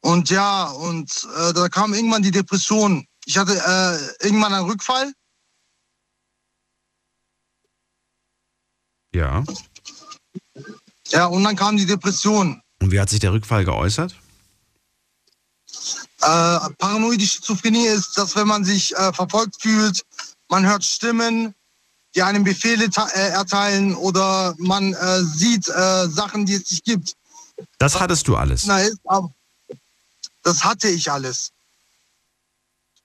Und 0.00 0.30
ja, 0.30 0.64
und 0.64 1.28
äh, 1.36 1.52
da 1.52 1.68
kam 1.68 1.94
irgendwann 1.94 2.22
die 2.22 2.30
Depression. 2.30 3.06
Ich 3.24 3.38
hatte 3.38 3.54
äh, 3.54 4.24
irgendwann 4.24 4.54
einen 4.54 4.66
Rückfall. 4.66 5.12
Ja. 9.12 9.44
Ja, 11.08 11.26
und 11.26 11.42
dann 11.42 11.56
kam 11.56 11.76
die 11.76 11.86
Depression. 11.86 12.60
Und 12.80 12.92
wie 12.92 13.00
hat 13.00 13.10
sich 13.10 13.20
der 13.20 13.32
Rückfall 13.32 13.64
geäußert? 13.64 14.14
Äh, 16.20 16.58
paranoide 16.78 17.26
Schizophrenie 17.26 17.86
ist, 17.86 18.16
dass 18.18 18.36
wenn 18.36 18.46
man 18.46 18.64
sich 18.64 18.94
äh, 18.96 19.12
verfolgt 19.12 19.60
fühlt, 19.60 20.02
man 20.48 20.66
hört 20.66 20.84
Stimmen, 20.84 21.54
die 22.16 22.22
einem 22.22 22.44
Befehle 22.44 22.88
äh, 23.14 23.28
erteilen 23.28 23.94
oder 23.94 24.54
man 24.58 24.94
äh, 24.94 25.22
sieht 25.22 25.68
äh, 25.68 26.08
Sachen, 26.08 26.46
die 26.46 26.54
es 26.54 26.70
nicht 26.70 26.84
gibt. 26.84 27.14
Das 27.78 28.00
hattest 28.00 28.26
du 28.26 28.36
alles. 28.36 28.64
Na, 28.66 28.80
ist, 28.80 28.98
aber 29.04 29.30
das 30.42 30.64
hatte 30.64 30.88
ich 30.88 31.12
alles. 31.12 31.52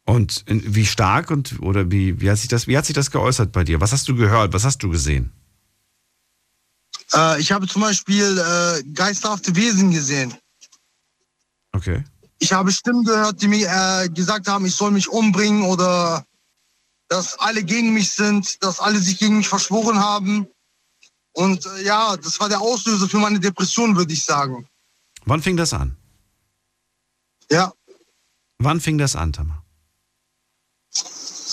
Und 0.06 0.44
wie 0.48 0.86
stark 0.86 1.30
und 1.30 1.60
oder 1.62 1.92
wie, 1.92 2.20
wie, 2.22 2.32
hat 2.32 2.38
sich 2.38 2.48
das, 2.48 2.68
wie 2.68 2.78
hat 2.78 2.86
sich 2.86 2.96
das 2.96 3.12
geäußert 3.12 3.52
bei 3.52 3.64
dir? 3.64 3.82
Was 3.82 3.92
hast 3.92 4.08
du 4.08 4.16
gehört? 4.16 4.54
Was 4.54 4.64
hast 4.64 4.82
du 4.82 4.90
gesehen? 4.90 5.32
Äh, 7.14 7.40
ich 7.42 7.52
habe 7.52 7.68
zum 7.68 7.82
Beispiel 7.82 8.38
äh, 8.38 8.84
geisterhafte 8.94 9.56
Wesen 9.56 9.92
gesehen. 9.92 10.34
Okay. 11.74 12.04
Ich 12.40 12.54
habe 12.54 12.72
Stimmen 12.72 13.04
gehört, 13.04 13.42
die 13.42 13.48
mir 13.48 14.10
gesagt 14.14 14.48
haben, 14.48 14.66
ich 14.66 14.74
soll 14.74 14.92
mich 14.92 15.08
umbringen 15.08 15.64
oder 15.64 16.26
dass 17.12 17.38
alle 17.40 17.62
gegen 17.62 17.94
mich 17.94 18.14
sind, 18.14 18.64
dass 18.64 18.80
alle 18.80 18.98
sich 18.98 19.18
gegen 19.20 19.38
mich 19.40 19.50
verschworen 19.50 20.00
haben. 20.00 20.48
Und 21.34 21.66
äh, 21.66 21.84
ja, 21.84 22.16
das 22.16 22.40
war 22.40 22.48
der 22.48 22.62
Auslöser 22.62 23.10
für 23.10 23.18
meine 23.18 23.38
Depression, 23.38 23.98
würde 23.98 24.14
ich 24.14 24.24
sagen. 24.24 24.66
Wann 25.26 25.42
fing 25.42 25.58
das 25.58 25.74
an? 25.74 25.98
Ja, 27.50 27.74
Wann 28.60 28.80
fing 28.80 28.98
das 28.98 29.16
an, 29.16 29.34
Tamar? 29.34 29.66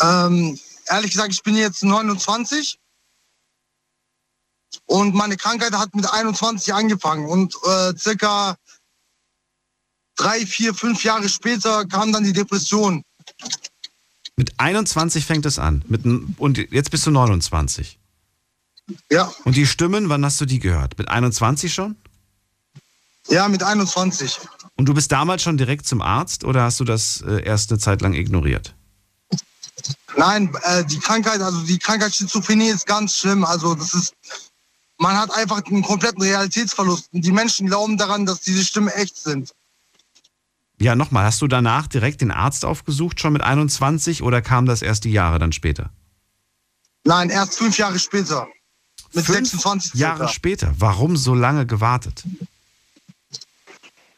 ähm, 0.02 0.60
ehrlich 0.90 1.10
gesagt, 1.10 1.32
ich 1.32 1.42
bin 1.42 1.56
jetzt 1.56 1.82
29 1.82 2.78
und 4.86 5.14
meine 5.14 5.36
Krankheit 5.36 5.72
hat 5.72 5.92
mit 5.94 6.08
21 6.08 6.72
angefangen 6.72 7.26
und 7.26 7.56
äh, 7.64 7.96
circa 7.96 8.56
drei, 10.16 10.46
vier, 10.46 10.72
fünf 10.74 11.02
Jahre 11.02 11.28
später 11.28 11.84
kam 11.86 12.12
dann 12.12 12.24
die 12.24 12.32
Depression. 12.32 13.02
Mit 14.38 14.52
21 14.60 15.26
fängt 15.26 15.46
es 15.46 15.58
an. 15.58 15.84
Mit, 15.88 16.04
und 16.38 16.58
jetzt 16.70 16.92
bist 16.92 17.04
du 17.04 17.10
29. 17.10 17.98
Ja, 19.10 19.32
Und 19.44 19.56
die 19.56 19.66
Stimmen, 19.66 20.08
wann 20.08 20.24
hast 20.24 20.40
du 20.40 20.46
die 20.46 20.60
gehört? 20.60 20.96
Mit 20.96 21.08
21 21.08 21.74
schon? 21.74 21.96
ja, 23.28 23.48
mit 23.48 23.64
21. 23.64 24.38
Und 24.76 24.86
du 24.86 24.94
bist 24.94 25.10
damals 25.10 25.42
schon 25.42 25.58
direkt 25.58 25.86
zum 25.86 26.00
Arzt 26.00 26.44
oder 26.44 26.62
hast 26.62 26.78
du 26.78 26.84
das 26.84 27.20
äh, 27.26 27.42
erst 27.42 27.72
eine 27.72 27.80
Zeit 27.80 28.00
lang 28.00 28.14
ignoriert? 28.14 28.74
Nein, 30.16 30.56
äh, 30.62 30.84
die 30.84 31.00
Krankheit, 31.00 31.40
also 31.40 31.60
die 31.62 31.78
Krankheit 31.78 32.14
Schizophrenie 32.14 32.68
ist 32.68 32.86
ganz 32.86 33.16
schlimm. 33.16 33.44
Also 33.44 33.74
das 33.74 33.92
ist, 33.92 34.14
man 34.98 35.18
hat 35.18 35.32
einfach 35.32 35.64
einen 35.64 35.82
kompletten 35.82 36.22
Realitätsverlust. 36.22 37.12
Und 37.12 37.24
die 37.24 37.32
Menschen 37.32 37.66
glauben 37.66 37.98
daran, 37.98 38.24
dass 38.24 38.40
diese 38.40 38.64
Stimmen 38.64 38.88
echt 38.88 39.16
sind. 39.16 39.52
Ja, 40.80 40.94
nochmal, 40.94 41.24
hast 41.24 41.42
du 41.42 41.48
danach 41.48 41.88
direkt 41.88 42.20
den 42.20 42.30
Arzt 42.30 42.64
aufgesucht, 42.64 43.20
schon 43.20 43.32
mit 43.32 43.42
21 43.42 44.22
oder 44.22 44.42
kam 44.42 44.66
das 44.66 44.82
erst 44.82 45.04
die 45.04 45.10
Jahre 45.10 45.38
dann 45.38 45.52
später? 45.52 45.90
Nein, 47.04 47.30
erst 47.30 47.58
fünf 47.58 47.78
Jahre 47.78 47.98
später. 47.98 48.46
Mit 49.12 49.24
Fünf 49.24 49.48
26 49.50 49.92
circa. 49.92 49.98
Jahre 49.98 50.28
später. 50.28 50.74
Warum 50.78 51.16
so 51.16 51.34
lange 51.34 51.66
gewartet? 51.66 52.24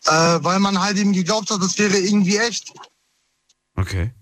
Äh, 0.07 0.11
weil 0.11 0.59
man 0.59 0.81
halt 0.81 0.99
eben 0.99 1.12
geglaubt 1.12 1.51
hat, 1.51 1.62
das 1.62 1.79
wäre 1.79 1.96
irgendwie 1.99 2.38
echt. 2.38 2.73
Okay. 3.77 4.12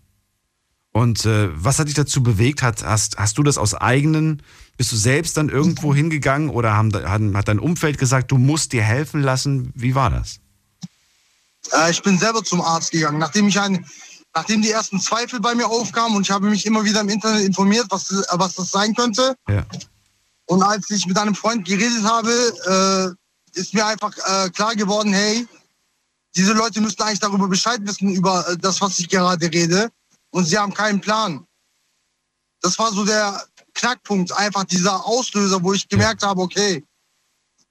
Und 0.93 1.25
äh, 1.25 1.49
was 1.53 1.79
hat 1.79 1.89
dich 1.89 1.95
dazu 1.95 2.23
bewegt? 2.23 2.63
Hat, 2.63 2.85
hast, 2.85 3.19
hast 3.19 3.39
du 3.39 3.43
das 3.43 3.59
aus 3.59 3.75
eigenen, 3.75 4.43
bist 4.77 4.93
du 4.93 4.97
selbst 4.97 5.37
dann 5.37 5.49
irgendwo 5.49 5.95
hingegangen 5.95 6.51
oder 6.51 6.75
haben, 6.75 7.37
hat 7.37 7.49
dein 7.49 7.59
Umfeld 7.59 7.99
gesagt, 7.99 8.31
du 8.31 8.39
musst 8.39 8.73
dir 8.73 8.83
helfen 8.83 9.23
lassen? 9.23 9.73
Wie 9.75 9.95
war 9.95 10.11
das? 10.11 10.41
Äh, 11.73 11.91
ich 11.91 12.03
bin 12.03 12.19
selber 12.19 12.43
zum 12.43 12.61
Arzt 12.61 12.91
gegangen, 12.91 13.19
nachdem 13.19 13.49
ich 13.49 13.59
ein, 13.61 13.87
nachdem 14.35 14.63
die 14.63 14.71
ersten 14.71 15.01
Zweifel 15.01 15.41
bei 15.41 15.55
mir 15.55 15.67
aufkamen 15.67 16.17
und 16.17 16.23
ich 16.23 16.31
habe 16.31 16.49
mich 16.49 16.67
immer 16.67 16.85
wieder 16.85 17.01
im 17.01 17.09
Internet 17.09 17.45
informiert, 17.45 17.87
was, 17.91 18.11
was 18.33 18.55
das 18.55 18.71
sein 18.71 18.95
könnte. 18.95 19.35
Ja. 19.49 19.65
Und 20.47 20.63
als 20.63 20.89
ich 20.91 21.07
mit 21.07 21.19
einem 21.19 21.35
Freund 21.35 21.67
geredet 21.67 22.05
habe, 22.05 23.17
äh, 23.55 23.59
ist 23.59 23.75
mir 23.75 23.87
einfach 23.87 24.13
äh, 24.17 24.51
klar 24.51 24.75
geworden, 24.75 25.13
hey, 25.13 25.47
diese 26.37 26.53
Leute 26.53 26.81
müssten 26.81 27.03
eigentlich 27.03 27.21
darüber 27.21 27.49
Bescheid 27.49 27.81
wissen, 27.83 28.11
über 28.11 28.49
äh, 28.49 28.57
das, 28.57 28.81
was 28.81 28.99
ich 28.99 29.09
gerade 29.09 29.53
rede. 29.53 29.91
Und 30.31 30.45
sie 30.45 30.59
haben 30.59 30.73
keinen 30.73 31.01
Plan. 31.01 31.47
Das 32.61 32.79
war 32.79 32.93
so 32.93 33.05
der 33.05 33.45
Knackpunkt, 33.75 34.33
einfach 34.33 34.65
dieser 34.65 35.07
Auslöser, 35.07 35.63
wo 35.63 35.73
ich 35.73 35.89
gemerkt 35.89 36.23
habe, 36.23 36.41
okay, 36.41 36.85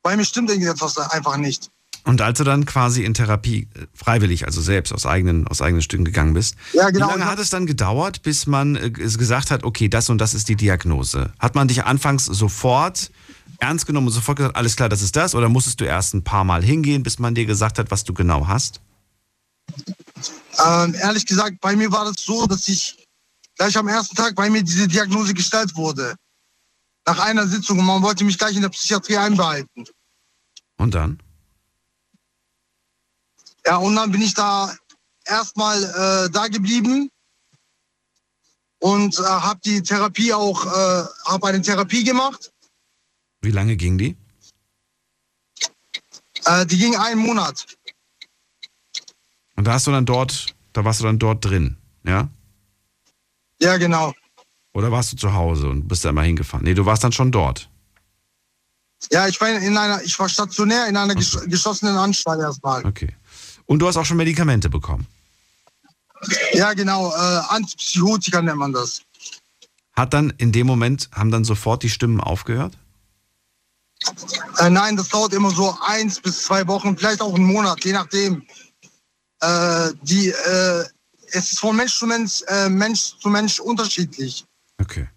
bei 0.01 0.15
mir 0.15 0.25
stimmt 0.25 0.49
irgendetwas 0.49 0.97
einfach 0.97 1.37
nicht. 1.37 1.69
Und 2.07 2.21
als 2.21 2.37
du 2.37 2.45
dann 2.45 2.65
quasi 2.65 3.03
in 3.03 3.13
Therapie 3.13 3.67
äh, 3.75 3.85
freiwillig, 3.93 4.45
also 4.45 4.61
selbst 4.61 4.93
aus 4.93 5.05
eigenen, 5.05 5.45
aus 5.47 5.61
eigenen 5.61 5.81
Stücken 5.81 6.05
gegangen 6.05 6.33
bist, 6.33 6.55
Ja, 6.71 6.89
genau. 6.89 7.07
wie 7.07 7.11
lange 7.11 7.25
hat 7.25 7.37
es 7.37 7.49
dann 7.49 7.65
gedauert, 7.65 8.21
bis 8.21 8.47
man 8.47 8.77
äh, 8.77 8.91
es 9.01 9.17
gesagt 9.17 9.51
hat, 9.51 9.63
okay, 9.65 9.89
das 9.89 10.09
und 10.09 10.19
das 10.19 10.33
ist 10.33 10.47
die 10.47 10.55
Diagnose? 10.55 11.33
Hat 11.37 11.55
man 11.55 11.67
dich 11.67 11.83
anfangs 11.83 12.25
sofort 12.25 13.11
ernst 13.59 13.87
genommen 13.87 14.07
und 14.07 14.13
sofort 14.13 14.37
gesagt, 14.37 14.55
alles 14.55 14.77
klar, 14.77 14.87
das 14.87 15.01
ist 15.01 15.17
das? 15.17 15.35
Oder 15.35 15.49
musstest 15.49 15.81
du 15.81 15.85
erst 15.85 16.13
ein 16.13 16.23
paar 16.23 16.45
Mal 16.45 16.63
hingehen, 16.63 17.03
bis 17.03 17.19
man 17.19 17.35
dir 17.35 17.45
gesagt 17.45 17.77
hat, 17.77 17.91
was 17.91 18.05
du 18.05 18.13
genau 18.13 18.47
hast? 18.47 18.79
Ähm, 20.65 20.95
ehrlich 20.95 21.25
gesagt, 21.25 21.59
bei 21.59 21.75
mir 21.75 21.91
war 21.91 22.05
das 22.05 22.23
so, 22.23 22.47
dass 22.47 22.69
ich 22.69 23.05
gleich 23.57 23.77
am 23.77 23.89
ersten 23.89 24.15
Tag 24.15 24.33
bei 24.35 24.49
mir 24.49 24.63
diese 24.63 24.87
Diagnose 24.87 25.33
gestellt 25.33 25.75
wurde. 25.75 26.15
Nach 27.05 27.19
einer 27.19 27.47
Sitzung 27.47 27.79
und 27.79 27.85
man 27.85 28.01
wollte 28.01 28.23
mich 28.23 28.37
gleich 28.37 28.55
in 28.55 28.61
der 28.61 28.69
Psychiatrie 28.69 29.17
einbehalten. 29.17 29.85
Und 30.77 30.93
dann? 30.95 31.19
Ja, 33.67 33.75
und 33.75 33.97
dann 33.97 34.11
bin 34.11 34.21
ich 34.21 34.33
da 34.33 34.73
erstmal 35.25 35.83
äh, 35.83 36.29
da 36.31 36.47
geblieben 36.47 37.11
und 38.79 39.19
äh, 39.19 39.23
habe 39.23 39.59
die 39.65 39.83
Therapie 39.83 40.33
auch, 40.33 40.65
äh, 40.65 41.03
habe 41.25 41.47
eine 41.47 41.61
Therapie 41.61 42.05
gemacht. 42.05 42.53
Wie 43.41 43.51
lange 43.51 43.75
ging 43.75 43.97
die? 43.97 44.15
Äh, 46.45 46.65
die 46.65 46.77
ging 46.77 46.95
einen 46.95 47.19
Monat. 47.19 47.65
Und 49.57 49.65
da 49.65 49.73
hast 49.73 49.85
du 49.87 49.91
dann 49.91 50.05
dort, 50.05 50.55
da 50.71 50.85
warst 50.85 51.01
du 51.01 51.03
dann 51.03 51.19
dort 51.19 51.43
drin, 51.43 51.75
ja? 52.05 52.29
Ja, 53.59 53.75
genau. 53.75 54.13
Oder 54.73 54.93
warst 54.93 55.11
du 55.11 55.17
zu 55.17 55.33
Hause 55.33 55.67
und 55.67 55.89
bist 55.89 56.05
da 56.05 56.11
immer 56.11 56.23
hingefahren? 56.23 56.63
Nee, 56.63 56.73
du 56.73 56.85
warst 56.85 57.03
dann 57.03 57.11
schon 57.11 57.33
dort. 57.33 57.69
Ja, 59.11 59.27
ich 59.27 59.41
war 59.41 59.49
in 59.49 59.77
einer, 59.77 60.01
ich 60.03 60.17
war 60.17 60.29
stationär 60.29 60.87
in 60.87 60.95
einer 60.95 61.15
gesch 61.15 61.37
geschlossenen 61.47 61.97
Anstalt 61.97 62.39
erstmal. 62.39 62.85
Okay. 62.85 63.13
Und 63.67 63.79
du 63.79 63.87
hast 63.87 63.97
auch 63.97 64.05
schon 64.05 64.17
Medikamente 64.17 64.69
bekommen. 64.69 65.05
Ja, 66.53 66.73
genau. 66.73 67.11
Äh, 67.11 67.41
Antipsychotika 67.49 68.41
nennt 68.41 68.57
man 68.57 68.73
das. 68.73 69.01
Hat 69.93 70.13
dann 70.13 70.31
in 70.37 70.51
dem 70.51 70.67
Moment, 70.67 71.09
haben 71.13 71.31
dann 71.31 71.43
sofort 71.43 71.83
die 71.83 71.89
Stimmen 71.89 72.19
aufgehört? 72.19 72.77
Äh, 74.59 74.69
nein, 74.69 74.95
das 74.95 75.09
dauert 75.09 75.33
immer 75.33 75.51
so 75.51 75.75
eins 75.85 76.19
bis 76.19 76.43
zwei 76.43 76.67
Wochen, 76.67 76.97
vielleicht 76.97 77.21
auch 77.21 77.35
einen 77.35 77.45
Monat, 77.45 77.83
je 77.83 77.93
nachdem. 77.93 78.43
Äh, 79.41 79.89
die, 80.01 80.29
äh, 80.29 80.85
es 81.31 81.51
ist 81.51 81.59
von 81.59 81.75
Mensch 81.75 81.97
zu 81.97 82.07
Mensch, 82.07 82.41
äh, 82.47 82.69
Mensch 82.69 83.17
zu 83.19 83.29
Mensch 83.29 83.59
unterschiedlich. 83.59 84.45
Okay. 84.79 85.07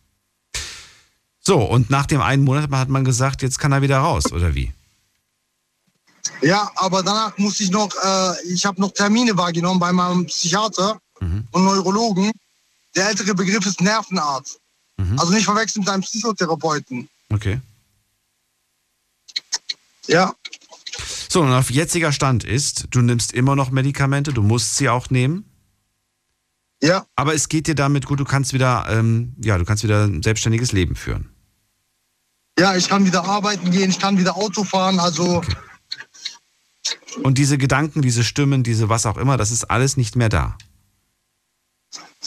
So, 1.40 1.62
und 1.62 1.88
nach 1.88 2.06
dem 2.06 2.20
einen 2.20 2.44
Monat 2.44 2.70
hat 2.70 2.88
man 2.88 3.04
gesagt, 3.04 3.42
jetzt 3.42 3.58
kann 3.58 3.72
er 3.72 3.82
wieder 3.82 3.98
raus, 3.98 4.32
oder 4.32 4.54
wie? 4.54 4.72
Ja, 6.42 6.70
aber 6.76 7.02
danach 7.02 7.36
musste 7.38 7.62
ich 7.64 7.70
noch, 7.70 7.90
äh, 8.02 8.46
ich 8.48 8.64
habe 8.64 8.80
noch 8.80 8.92
Termine 8.92 9.36
wahrgenommen 9.36 9.78
bei 9.80 9.92
meinem 9.92 10.26
Psychiater 10.26 11.00
Mhm. 11.20 11.46
und 11.52 11.64
Neurologen. 11.64 12.30
Der 12.96 13.08
ältere 13.08 13.34
Begriff 13.34 13.66
ist 13.66 13.80
Nervenarzt. 13.80 14.58
Mhm. 14.96 15.18
Also 15.18 15.32
nicht 15.32 15.44
verwechseln 15.44 15.80
mit 15.80 15.88
einem 15.90 16.02
Psychotherapeuten. 16.02 17.08
Okay. 17.32 17.60
Ja, 20.06 20.34
So, 21.28 21.42
und 21.42 21.52
auf 21.52 21.70
jetziger 21.70 22.10
Stand 22.10 22.42
ist, 22.42 22.86
du 22.90 23.00
nimmst 23.00 23.32
immer 23.32 23.54
noch 23.54 23.70
Medikamente, 23.70 24.32
du 24.32 24.42
musst 24.42 24.76
sie 24.76 24.88
auch 24.88 25.10
nehmen, 25.10 25.44
ja, 26.82 27.04
aber 27.14 27.34
es 27.34 27.48
geht 27.48 27.66
dir 27.68 27.74
damit 27.76 28.06
gut, 28.06 28.18
du 28.18 28.24
kannst 28.24 28.52
wieder, 28.54 28.86
ähm, 28.88 29.36
ja, 29.40 29.56
du 29.58 29.64
kannst 29.64 29.84
wieder 29.84 30.04
ein 30.06 30.22
selbstständiges 30.22 30.72
Leben 30.72 30.96
führen. 30.96 31.28
ja, 32.58 32.74
ich 32.74 32.88
kann 32.88 33.04
wieder 33.04 33.24
arbeiten 33.24 33.70
gehen, 33.70 33.90
ich 33.90 33.98
kann 34.00 34.18
wieder 34.18 34.36
Auto 34.36 34.64
fahren. 34.64 34.98
Also 34.98 35.42
Und 37.22 37.38
diese 37.38 37.58
Gedanken, 37.58 38.02
diese 38.02 38.24
Stimmen, 38.24 38.62
diese 38.62 38.88
was 38.88 39.06
auch 39.06 39.16
immer, 39.16 39.36
das 39.36 39.50
ist 39.50 39.64
alles 39.70 39.96
nicht 39.96 40.16
mehr 40.16 40.28
da. 40.28 40.56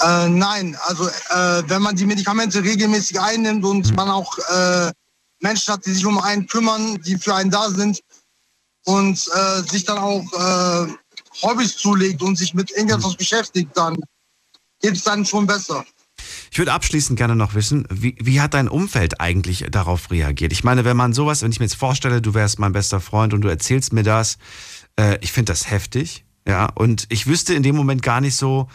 äh, 0.02 0.28
nein, 0.30 0.76
also 0.88 1.08
äh, 1.08 1.64
wenn 1.70 1.82
man 1.82 1.96
die 1.96 2.06
Medikamente 2.06 2.64
regelmäßig 2.64 3.20
einnimmt 3.20 3.64
und 3.64 3.90
Mhm. 3.90 3.96
man 3.96 4.10
auch 4.10 4.38
äh, 4.40 4.92
Menschen 5.42 5.74
hat, 5.74 5.86
die 5.86 5.92
sich 5.92 6.06
um 6.06 6.18
einen 6.20 6.48
kümmern, 6.48 7.00
die 7.04 7.18
für 7.18 7.36
einen 7.36 7.52
da 7.52 7.70
sind 7.70 8.02
und 8.86 9.30
äh, 9.34 9.62
sich 9.64 9.86
dann 9.86 9.98
auch 10.00 10.26
äh, 10.34 10.94
Hobbys 11.44 11.78
zulegt 11.78 12.22
und 12.22 12.38
sich 12.38 12.54
mit 12.54 12.72
irgendetwas 12.72 13.16
beschäftigt, 13.16 13.70
dann 13.76 13.98
geht 14.82 14.96
es 14.96 15.04
dann 15.04 15.26
schon 15.26 15.46
besser. 15.48 15.86
Ich 16.54 16.60
würde 16.60 16.72
abschließend 16.74 17.18
gerne 17.18 17.36
noch 17.36 17.56
wissen, 17.56 17.88
wie, 17.90 18.16
wie 18.22 18.40
hat 18.40 18.54
dein 18.54 18.68
Umfeld 18.68 19.20
eigentlich 19.20 19.66
darauf 19.72 20.12
reagiert? 20.12 20.54
Ich 20.54 20.64
meine, 20.64 20.86
wenn 20.86 20.96
man 20.96 21.12
sowas, 21.12 21.42
wenn 21.42 21.52
ich 21.52 21.60
mir 21.60 21.66
jetzt 21.66 21.74
vorstelle, 21.74 22.22
du 22.22 22.36
wärst 22.36 22.60
mein 22.60 22.74
bester 22.74 23.00
Freund 23.00 23.34
und 23.34 23.42
du 23.42 23.48
erzählst 23.48 23.92
mir 23.92 24.04
das, 24.04 24.38
äh, 24.96 25.18
ich 25.22 25.32
finde 25.32 25.52
das 25.52 25.72
heftig, 25.72 26.26
ja, 26.48 26.68
und 26.68 27.08
ich 27.10 27.26
wüsste 27.26 27.56
in 27.56 27.64
dem 27.64 27.76
Moment 27.76 28.04
gar 28.04 28.22
nicht 28.22 28.36
so, 28.36 28.68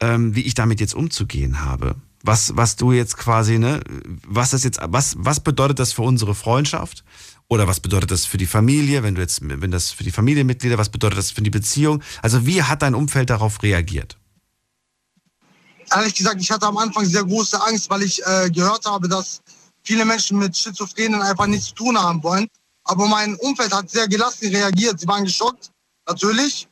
ähm, 0.00 0.34
wie 0.34 0.40
ich 0.40 0.54
damit 0.54 0.80
jetzt 0.80 0.94
umzugehen 0.94 1.62
habe. 1.62 1.96
Was, 2.22 2.56
was 2.56 2.76
du 2.76 2.90
jetzt 2.90 3.18
quasi, 3.18 3.58
ne, 3.58 3.80
was 4.26 4.52
das 4.52 4.64
jetzt, 4.64 4.80
was, 4.82 5.14
was 5.18 5.40
bedeutet 5.40 5.78
das 5.78 5.92
für 5.92 6.02
unsere 6.02 6.34
Freundschaft? 6.34 7.04
Oder 7.48 7.66
was 7.68 7.80
bedeutet 7.80 8.12
das 8.12 8.24
für 8.24 8.38
die 8.38 8.46
Familie, 8.46 9.02
wenn 9.02 9.14
du 9.14 9.20
jetzt, 9.20 9.42
wenn 9.42 9.70
das 9.70 9.90
für 9.90 10.04
die 10.04 10.10
Familienmitglieder, 10.10 10.78
was 10.78 10.88
bedeutet 10.88 11.18
das 11.18 11.32
für 11.32 11.42
die 11.42 11.50
Beziehung? 11.50 12.02
Also 12.22 12.46
wie 12.46 12.62
hat 12.62 12.80
dein 12.80 12.94
Umfeld 12.94 13.28
darauf 13.28 13.62
reagiert? 13.62 14.19
Ehrlich 15.92 16.14
gesagt, 16.14 16.40
ich 16.40 16.50
hatte 16.50 16.66
am 16.66 16.76
Anfang 16.76 17.04
sehr 17.04 17.24
große 17.24 17.60
Angst, 17.62 17.90
weil 17.90 18.02
ich 18.02 18.24
äh, 18.24 18.50
gehört 18.50 18.84
habe, 18.86 19.08
dass 19.08 19.40
viele 19.82 20.04
Menschen 20.04 20.38
mit 20.38 20.56
Schizophrenen 20.56 21.20
einfach 21.20 21.46
nichts 21.46 21.66
zu 21.68 21.74
tun 21.74 21.98
haben 21.98 22.22
wollen. 22.22 22.48
Aber 22.84 23.06
mein 23.06 23.34
Umfeld 23.36 23.72
hat 23.72 23.90
sehr 23.90 24.08
gelassen 24.08 24.48
reagiert. 24.54 25.00
Sie 25.00 25.06
waren 25.06 25.24
geschockt, 25.24 25.70
natürlich. 26.06 26.68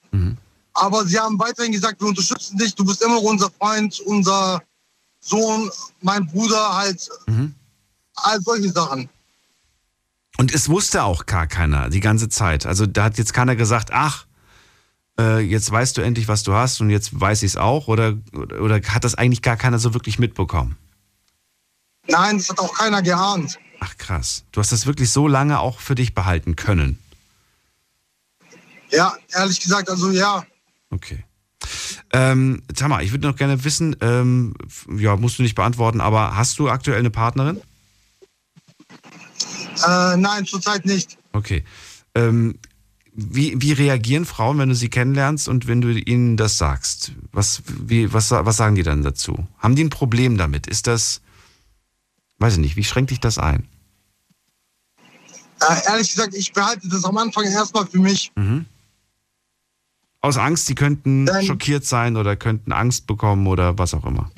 Aber 0.74 1.04
sie 1.04 1.18
haben 1.18 1.38
weiterhin 1.38 1.72
gesagt, 1.72 2.00
wir 2.00 2.09
unterstützen 2.09 2.57
dich, 2.57 2.74
du 2.74 2.85
bist 2.85 3.02
immer 3.02 3.20
unser 3.22 3.50
Freund, 3.50 4.00
unser 4.00 4.62
Sohn, 5.20 5.70
mein 6.00 6.26
Bruder, 6.26 6.76
halt 6.76 7.09
all 8.14 8.40
solche 8.40 8.70
Sachen. 8.70 9.09
Und 10.38 10.54
es 10.54 10.68
wusste 10.68 11.02
auch 11.02 11.26
gar 11.26 11.48
keiner 11.48 11.88
die 11.90 12.00
ganze 12.00 12.28
Zeit. 12.28 12.64
Also 12.64 12.87
da 12.87 13.04
hat 13.04 13.18
jetzt 13.18 13.35
keiner 13.35 13.57
gesagt, 13.57 13.90
ach, 13.92 14.26
äh, 15.18 15.40
jetzt 15.40 15.70
weißt 15.70 15.96
du 15.96 16.02
endlich, 16.02 16.28
was 16.28 16.42
du 16.42 16.54
hast 16.54 16.81
und 16.81 16.90
jetzt 16.90 17.18
weiß 17.18 17.42
ich 17.42 17.52
es 17.52 17.57
auch. 17.57 17.88
Oder, 17.88 18.14
oder, 18.33 18.81
hat 18.88 19.04
das 19.04 19.14
eigentlich 19.14 19.42
gar 19.42 19.57
keiner 19.57 19.78
so 19.78 19.94
wirklich 19.94 20.18
mitbekommen? 20.18 20.76
Nein, 22.07 22.38
das 22.38 22.48
hat 22.48 22.59
auch 22.61 22.74
keiner 22.74 23.02
geahnt. 23.02 23.59
Ach 23.81 23.96
krass. 23.96 24.44
Du 24.52 24.61
hast 24.61 24.72
das 24.72 24.87
wirklich 24.87 25.11
so 25.11 25.28
lange 25.28 25.61
auch 25.61 25.81
für 25.81 25.94
dich 25.94 26.14
behalten 26.14 26.57
können. 26.57 26.98
Ja, 28.90 29.14
ehrlich 29.35 29.61
gesagt, 29.61 29.90
also 29.90 30.11
ja. 30.11 30.44
Okay. 30.90 31.24
Ähm, 32.12 32.62
Tamar, 32.74 33.02
ich 33.02 33.12
würde 33.12 33.26
noch 33.26 33.37
gerne 33.37 33.62
wissen, 33.64 33.94
ähm, 34.00 34.54
ja, 34.96 35.16
musst 35.16 35.38
du 35.38 35.42
nicht 35.42 35.54
beantworten, 35.54 36.00
aber 36.00 36.37
hast 36.37 36.59
du 36.59 36.70
aktuell 36.70 36.98
eine 36.98 37.11
Partnerin? 37.11 37.61
Äh, 39.87 40.16
nein, 40.16 40.46
zurzeit 40.46 40.87
nicht. 40.87 41.18
Okay. 41.33 41.64
Ähm, 42.14 42.59
wie, 43.20 43.61
wie 43.61 43.72
reagieren 43.72 44.24
Frauen, 44.24 44.59
wenn 44.59 44.68
du 44.68 44.76
sie 44.76 44.88
kennenlernst 44.88 45.48
und 45.48 45.66
wenn 45.66 45.81
du 45.81 45.90
ihnen 45.90 46.37
das 46.37 46.57
sagst? 46.57 47.12
Was, 47.33 47.62
wie, 47.66 48.12
was, 48.12 48.31
was 48.31 48.57
sagen 48.57 48.76
die 48.76 48.85
dann 48.85 49.02
dazu? 49.02 49.44
Haben 49.59 49.74
die 49.74 49.83
ein 49.83 49.90
Problem 49.90 50.38
damit? 50.38 50.68
Ist 50.68 50.87
das, 50.87 51.20
weiß 52.38 52.52
ich 52.54 52.59
nicht, 52.61 52.76
wie 52.76 52.85
schränkt 52.85 53.11
dich 53.11 53.18
das 53.18 53.37
ein? 53.38 53.66
Äh, 55.61 55.87
ehrlich 55.88 56.11
gesagt, 56.11 56.35
ich 56.35 56.52
behalte 56.52 56.88
das 56.88 57.04
am 57.04 57.16
Anfang 57.16 57.42
erstmal 57.44 57.87
für 57.88 57.98
mich. 57.98 58.31
Aus 60.20 60.37
Angst, 60.37 60.66
sie 60.66 60.76
könnten 60.76 61.26
Dann- 61.26 61.44
schockiert 61.44 61.85
sein 61.85 62.16
oder 62.16 62.37
könnten 62.37 62.70
Angst 62.70 63.09
bekommen 63.09 63.48
oder 63.48 63.76
was 63.78 63.94
auch 63.94 64.04
immer. 64.04 64.31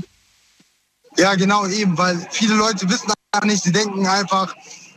Ja, 1.19 1.35
genau, 1.35 1.67
eben, 1.67 1.99
weil 1.99 2.27
viele 2.31 2.55
Leute 2.55 2.89
wissen 2.89 3.13
einfach 3.33 3.47
nicht, 3.47 3.63
sie 3.63 3.73
denken 3.73 4.07
einfach, 4.07 4.55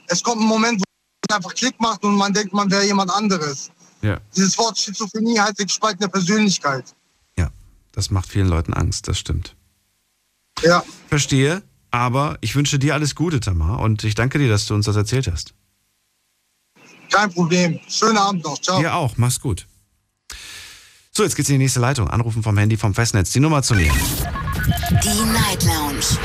es 0.08 0.24
kommt 0.24 0.42
ein 0.42 0.48
Moment, 0.48 0.80
wo 0.80 0.84
es 1.30 1.36
einfach 1.36 1.54
Klick 1.54 1.78
macht 1.82 2.02
und 2.06 2.16
man 2.16 2.32
denkt, 2.34 2.54
man 2.54 2.72
wäre 2.72 2.86
jemand 2.86 3.12
anderes. 3.12 3.72
Ja. 4.04 4.20
Dieses 4.36 4.58
Wort 4.58 4.78
Schizophrenie 4.78 5.40
heißt 5.40 5.58
gespaltene 5.58 6.10
Persönlichkeit. 6.10 6.94
Ja, 7.38 7.50
das 7.94 8.12
macht 8.12 8.30
vielen 8.30 8.50
Leuten 8.50 8.74
Angst, 8.74 9.08
das 9.08 9.18
stimmt. 9.18 9.56
Ja, 10.62 10.84
Verstehe, 11.08 11.64
aber 11.90 12.38
ich 12.42 12.56
wünsche 12.56 12.78
dir 12.80 12.94
alles 12.94 13.16
Gute, 13.16 13.40
Tamar, 13.40 13.80
und 13.80 14.04
ich 14.04 14.14
danke 14.14 14.38
dir, 14.40 14.50
dass 14.50 14.66
du 14.66 14.76
uns 14.76 14.86
das 14.86 14.96
erzählt 14.96 15.32
hast. 15.32 15.54
kein 17.12 17.32
Problem. 17.32 17.80
Schönen 17.88 18.18
Abend 18.18 18.44
noch. 18.44 18.60
Ciao. 18.62 18.80
Dir 18.80 18.94
auch, 18.94 19.18
mach's 19.18 19.40
gut. 19.40 19.68
So, 21.16 21.24
jetzt 21.24 21.36
geht's 21.36 21.50
in 21.50 21.56
die 21.56 21.64
nächste 21.64 21.80
Leitung. 21.80 22.10
Anrufen 22.10 22.42
vom 22.44 22.58
Handy 22.58 22.76
vom 22.76 22.94
Festnetz. 22.96 23.32
Die 23.32 23.40
Nummer 23.40 23.62
zu 23.62 23.76
nehmen. 23.76 23.96
Die 25.04 25.24
Night 25.32 25.64
Lounge 25.64 26.18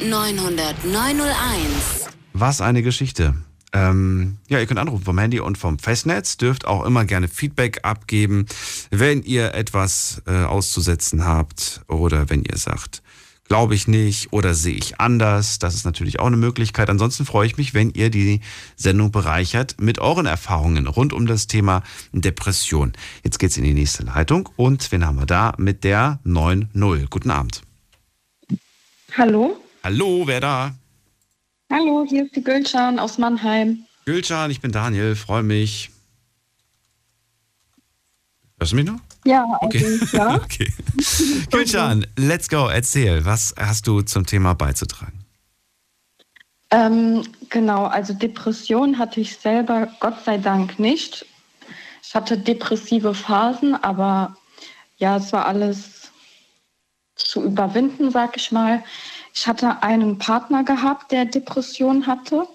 0890901. 0.00 2.08
Was 2.32 2.60
eine 2.62 2.82
Geschichte. 2.82 3.34
Ähm, 3.72 4.38
ja, 4.48 4.58
ihr 4.58 4.66
könnt 4.66 4.80
anrufen 4.80 5.04
vom 5.04 5.18
Handy 5.18 5.40
und 5.40 5.58
vom 5.58 5.78
Festnetz. 5.78 6.36
Dürft 6.36 6.66
auch 6.66 6.84
immer 6.84 7.04
gerne 7.04 7.28
Feedback 7.28 7.80
abgeben, 7.82 8.46
wenn 8.90 9.22
ihr 9.22 9.54
etwas 9.54 10.22
äh, 10.26 10.44
auszusetzen 10.44 11.24
habt 11.24 11.82
oder 11.86 12.30
wenn 12.30 12.44
ihr 12.44 12.56
sagt, 12.56 13.02
glaube 13.48 13.74
ich 13.74 13.88
nicht 13.88 14.32
oder 14.32 14.54
sehe 14.54 14.74
ich 14.74 15.00
anders. 15.00 15.58
Das 15.58 15.74
ist 15.74 15.84
natürlich 15.84 16.20
auch 16.20 16.26
eine 16.26 16.36
Möglichkeit. 16.36 16.88
Ansonsten 16.90 17.26
freue 17.26 17.46
ich 17.46 17.56
mich, 17.56 17.74
wenn 17.74 17.90
ihr 17.90 18.10
die 18.10 18.40
Sendung 18.76 19.10
bereichert 19.10 19.76
mit 19.80 19.98
euren 19.98 20.26
Erfahrungen 20.26 20.86
rund 20.86 21.12
um 21.12 21.26
das 21.26 21.46
Thema 21.46 21.82
Depression. 22.12 22.92
Jetzt 23.24 23.38
geht's 23.38 23.56
in 23.56 23.64
die 23.64 23.74
nächste 23.74 24.04
Leitung 24.04 24.48
und 24.56 24.90
wen 24.92 25.06
haben 25.06 25.18
wir 25.18 25.26
da 25.26 25.54
mit 25.58 25.84
der 25.84 26.20
9.0? 26.24 27.08
Guten 27.10 27.30
Abend. 27.30 27.62
Hallo? 29.16 29.56
Hallo, 29.82 30.22
wer 30.26 30.40
da? 30.40 30.74
Hallo, 31.70 32.04
hier 32.08 32.24
ist 32.24 32.34
die 32.36 32.42
Gülcan 32.42 32.98
aus 32.98 33.18
Mannheim. 33.18 33.84
Gülcan, 34.06 34.50
ich 34.50 34.60
bin 34.60 34.72
Daniel, 34.72 35.14
freue 35.14 35.42
mich. 35.42 35.90
Hörst 38.58 38.72
du 38.72 38.76
mich 38.76 38.86
noch? 38.86 38.98
Ja, 39.24 39.44
Okay. 39.60 39.84
also, 40.00 40.16
ja. 40.16 40.34
okay. 40.42 40.72
Gülcan, 41.50 42.06
let's 42.16 42.48
go, 42.48 42.68
erzähl. 42.68 43.24
Was 43.24 43.54
hast 43.58 43.86
du 43.86 44.00
zum 44.02 44.24
Thema 44.26 44.54
beizutragen? 44.54 45.24
ähm, 46.70 47.22
genau, 47.48 47.84
also 47.86 48.12
Depression 48.12 48.98
hatte 48.98 49.20
ich 49.20 49.36
selber 49.38 49.88
Gott 50.00 50.22
sei 50.24 50.36
Dank 50.38 50.78
nicht. 50.78 51.24
Ich 52.02 52.14
hatte 52.14 52.36
depressive 52.38 53.14
Phasen, 53.14 53.74
aber 53.74 54.36
ja, 54.98 55.16
es 55.16 55.32
war 55.32 55.46
alles 55.46 56.10
zu 57.14 57.42
überwinden, 57.44 58.10
sag 58.10 58.36
ich 58.36 58.52
mal. 58.52 58.82
Ich 59.40 59.46
hatte 59.46 59.84
einen 59.84 60.18
Partner 60.18 60.64
gehabt, 60.64 61.12
der 61.12 61.24
Depression 61.24 62.08
hatte. 62.08 62.48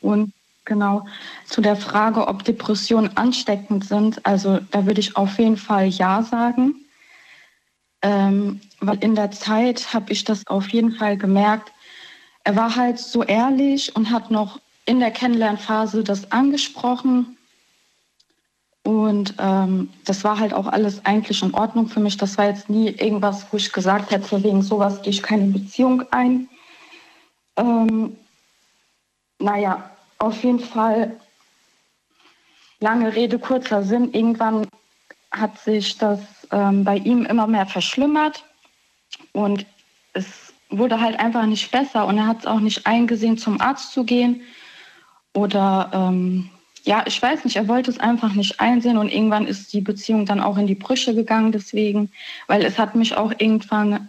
Und 0.00 0.32
genau 0.64 1.06
zu 1.46 1.60
der 1.60 1.74
Frage, 1.74 2.28
ob 2.28 2.44
Depressionen 2.44 3.16
ansteckend 3.16 3.84
sind, 3.84 4.24
also 4.24 4.60
da 4.70 4.86
würde 4.86 5.00
ich 5.00 5.16
auf 5.16 5.40
jeden 5.40 5.56
Fall 5.56 5.88
Ja 5.88 6.22
sagen. 6.22 6.76
Ähm, 8.00 8.60
weil 8.78 8.98
in 8.98 9.16
der 9.16 9.32
Zeit 9.32 9.92
habe 9.92 10.12
ich 10.12 10.22
das 10.22 10.46
auf 10.46 10.68
jeden 10.68 10.92
Fall 10.92 11.16
gemerkt. 11.16 11.72
Er 12.44 12.54
war 12.54 12.76
halt 12.76 13.00
so 13.00 13.24
ehrlich 13.24 13.96
und 13.96 14.10
hat 14.10 14.30
noch 14.30 14.60
in 14.86 15.00
der 15.00 15.10
Kennenlernphase 15.10 16.04
das 16.04 16.30
angesprochen. 16.30 17.36
Und 18.84 19.34
ähm, 19.38 19.90
das 20.04 20.24
war 20.24 20.38
halt 20.38 20.52
auch 20.52 20.66
alles 20.66 21.04
eigentlich 21.04 21.42
in 21.42 21.54
Ordnung 21.54 21.86
für 21.86 22.00
mich. 22.00 22.16
Das 22.16 22.36
war 22.36 22.46
jetzt 22.46 22.68
nie 22.68 22.88
irgendwas, 22.88 23.46
wo 23.50 23.56
ich 23.56 23.72
gesagt 23.72 24.10
hätte, 24.10 24.42
wegen 24.42 24.62
sowas 24.62 25.02
gehe 25.02 25.12
ich 25.12 25.22
keine 25.22 25.46
Beziehung 25.46 26.02
ein. 26.10 26.48
Ähm, 27.56 28.16
naja, 29.38 29.90
auf 30.18 30.42
jeden 30.42 30.60
Fall, 30.60 31.16
lange 32.80 33.14
Rede, 33.14 33.38
kurzer 33.38 33.84
Sinn. 33.84 34.12
Irgendwann 34.12 34.66
hat 35.30 35.58
sich 35.60 35.96
das 35.98 36.20
ähm, 36.50 36.84
bei 36.84 36.96
ihm 36.96 37.24
immer 37.24 37.46
mehr 37.46 37.66
verschlimmert 37.66 38.44
und 39.32 39.64
es 40.12 40.52
wurde 40.70 41.00
halt 41.00 41.18
einfach 41.18 41.46
nicht 41.46 41.70
besser 41.70 42.06
und 42.06 42.18
er 42.18 42.26
hat 42.26 42.40
es 42.40 42.46
auch 42.46 42.60
nicht 42.60 42.86
eingesehen, 42.86 43.38
zum 43.38 43.60
Arzt 43.60 43.92
zu 43.92 44.04
gehen. 44.04 44.42
Oder 45.34 45.90
ähm, 45.94 46.50
ja, 46.84 47.04
ich 47.06 47.20
weiß 47.20 47.44
nicht, 47.44 47.56
er 47.56 47.68
wollte 47.68 47.90
es 47.90 47.98
einfach 47.98 48.34
nicht 48.34 48.60
einsehen 48.60 48.98
und 48.98 49.12
irgendwann 49.12 49.46
ist 49.46 49.72
die 49.72 49.80
Beziehung 49.80 50.26
dann 50.26 50.40
auch 50.40 50.58
in 50.58 50.66
die 50.66 50.74
Brüche 50.74 51.14
gegangen 51.14 51.52
deswegen, 51.52 52.10
weil 52.48 52.64
es 52.64 52.78
hat 52.78 52.96
mich 52.96 53.16
auch 53.16 53.32
irgendwann 53.38 54.08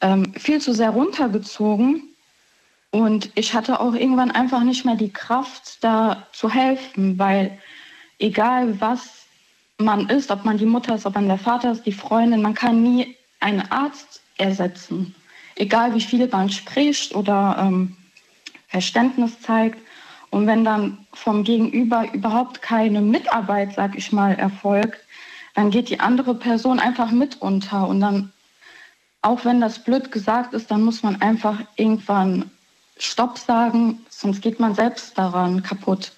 ähm, 0.00 0.32
viel 0.34 0.60
zu 0.60 0.74
sehr 0.74 0.90
runtergezogen 0.90 2.02
und 2.90 3.30
ich 3.34 3.54
hatte 3.54 3.80
auch 3.80 3.94
irgendwann 3.94 4.30
einfach 4.30 4.62
nicht 4.62 4.84
mehr 4.84 4.96
die 4.96 5.12
Kraft, 5.12 5.82
da 5.82 6.26
zu 6.32 6.50
helfen, 6.50 7.18
weil 7.18 7.58
egal 8.18 8.78
was 8.80 9.24
man 9.78 10.08
ist, 10.10 10.30
ob 10.30 10.44
man 10.44 10.58
die 10.58 10.66
Mutter 10.66 10.94
ist, 10.94 11.06
ob 11.06 11.14
man 11.14 11.26
der 11.26 11.38
Vater 11.38 11.72
ist, 11.72 11.86
die 11.86 11.92
Freundin, 11.92 12.42
man 12.42 12.54
kann 12.54 12.82
nie 12.82 13.16
einen 13.40 13.62
Arzt 13.72 14.20
ersetzen. 14.36 15.14
Egal 15.56 15.94
wie 15.94 16.00
viel 16.00 16.28
man 16.28 16.50
spricht 16.50 17.14
oder 17.14 17.56
ähm, 17.58 17.96
Verständnis 18.68 19.40
zeigt. 19.40 19.78
Und 20.32 20.46
wenn 20.46 20.64
dann 20.64 21.06
vom 21.12 21.44
Gegenüber 21.44 22.10
überhaupt 22.14 22.62
keine 22.62 23.02
Mitarbeit, 23.02 23.74
sag 23.74 23.94
ich 23.94 24.12
mal, 24.12 24.34
erfolgt, 24.34 24.98
dann 25.54 25.70
geht 25.70 25.90
die 25.90 26.00
andere 26.00 26.34
Person 26.34 26.78
einfach 26.78 27.10
mit 27.10 27.42
unter. 27.42 27.86
Und 27.86 28.00
dann, 28.00 28.32
auch 29.20 29.44
wenn 29.44 29.60
das 29.60 29.84
blöd 29.84 30.10
gesagt 30.10 30.54
ist, 30.54 30.70
dann 30.70 30.82
muss 30.84 31.02
man 31.02 31.20
einfach 31.20 31.60
irgendwann 31.76 32.50
Stopp 32.96 33.36
sagen, 33.36 33.98
sonst 34.08 34.40
geht 34.40 34.58
man 34.58 34.74
selbst 34.74 35.18
daran 35.18 35.62
kaputt. 35.62 36.12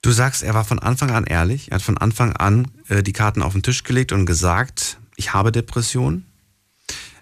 Du 0.00 0.12
sagst, 0.12 0.44
er 0.44 0.54
war 0.54 0.64
von 0.64 0.78
Anfang 0.78 1.10
an 1.10 1.24
ehrlich. 1.24 1.72
Er 1.72 1.76
hat 1.76 1.82
von 1.82 1.98
Anfang 1.98 2.36
an 2.36 2.68
äh, 2.88 3.02
die 3.02 3.12
Karten 3.12 3.42
auf 3.42 3.54
den 3.54 3.64
Tisch 3.64 3.82
gelegt 3.82 4.12
und 4.12 4.24
gesagt, 4.24 4.98
ich 5.16 5.34
habe 5.34 5.50
Depressionen. 5.50 6.26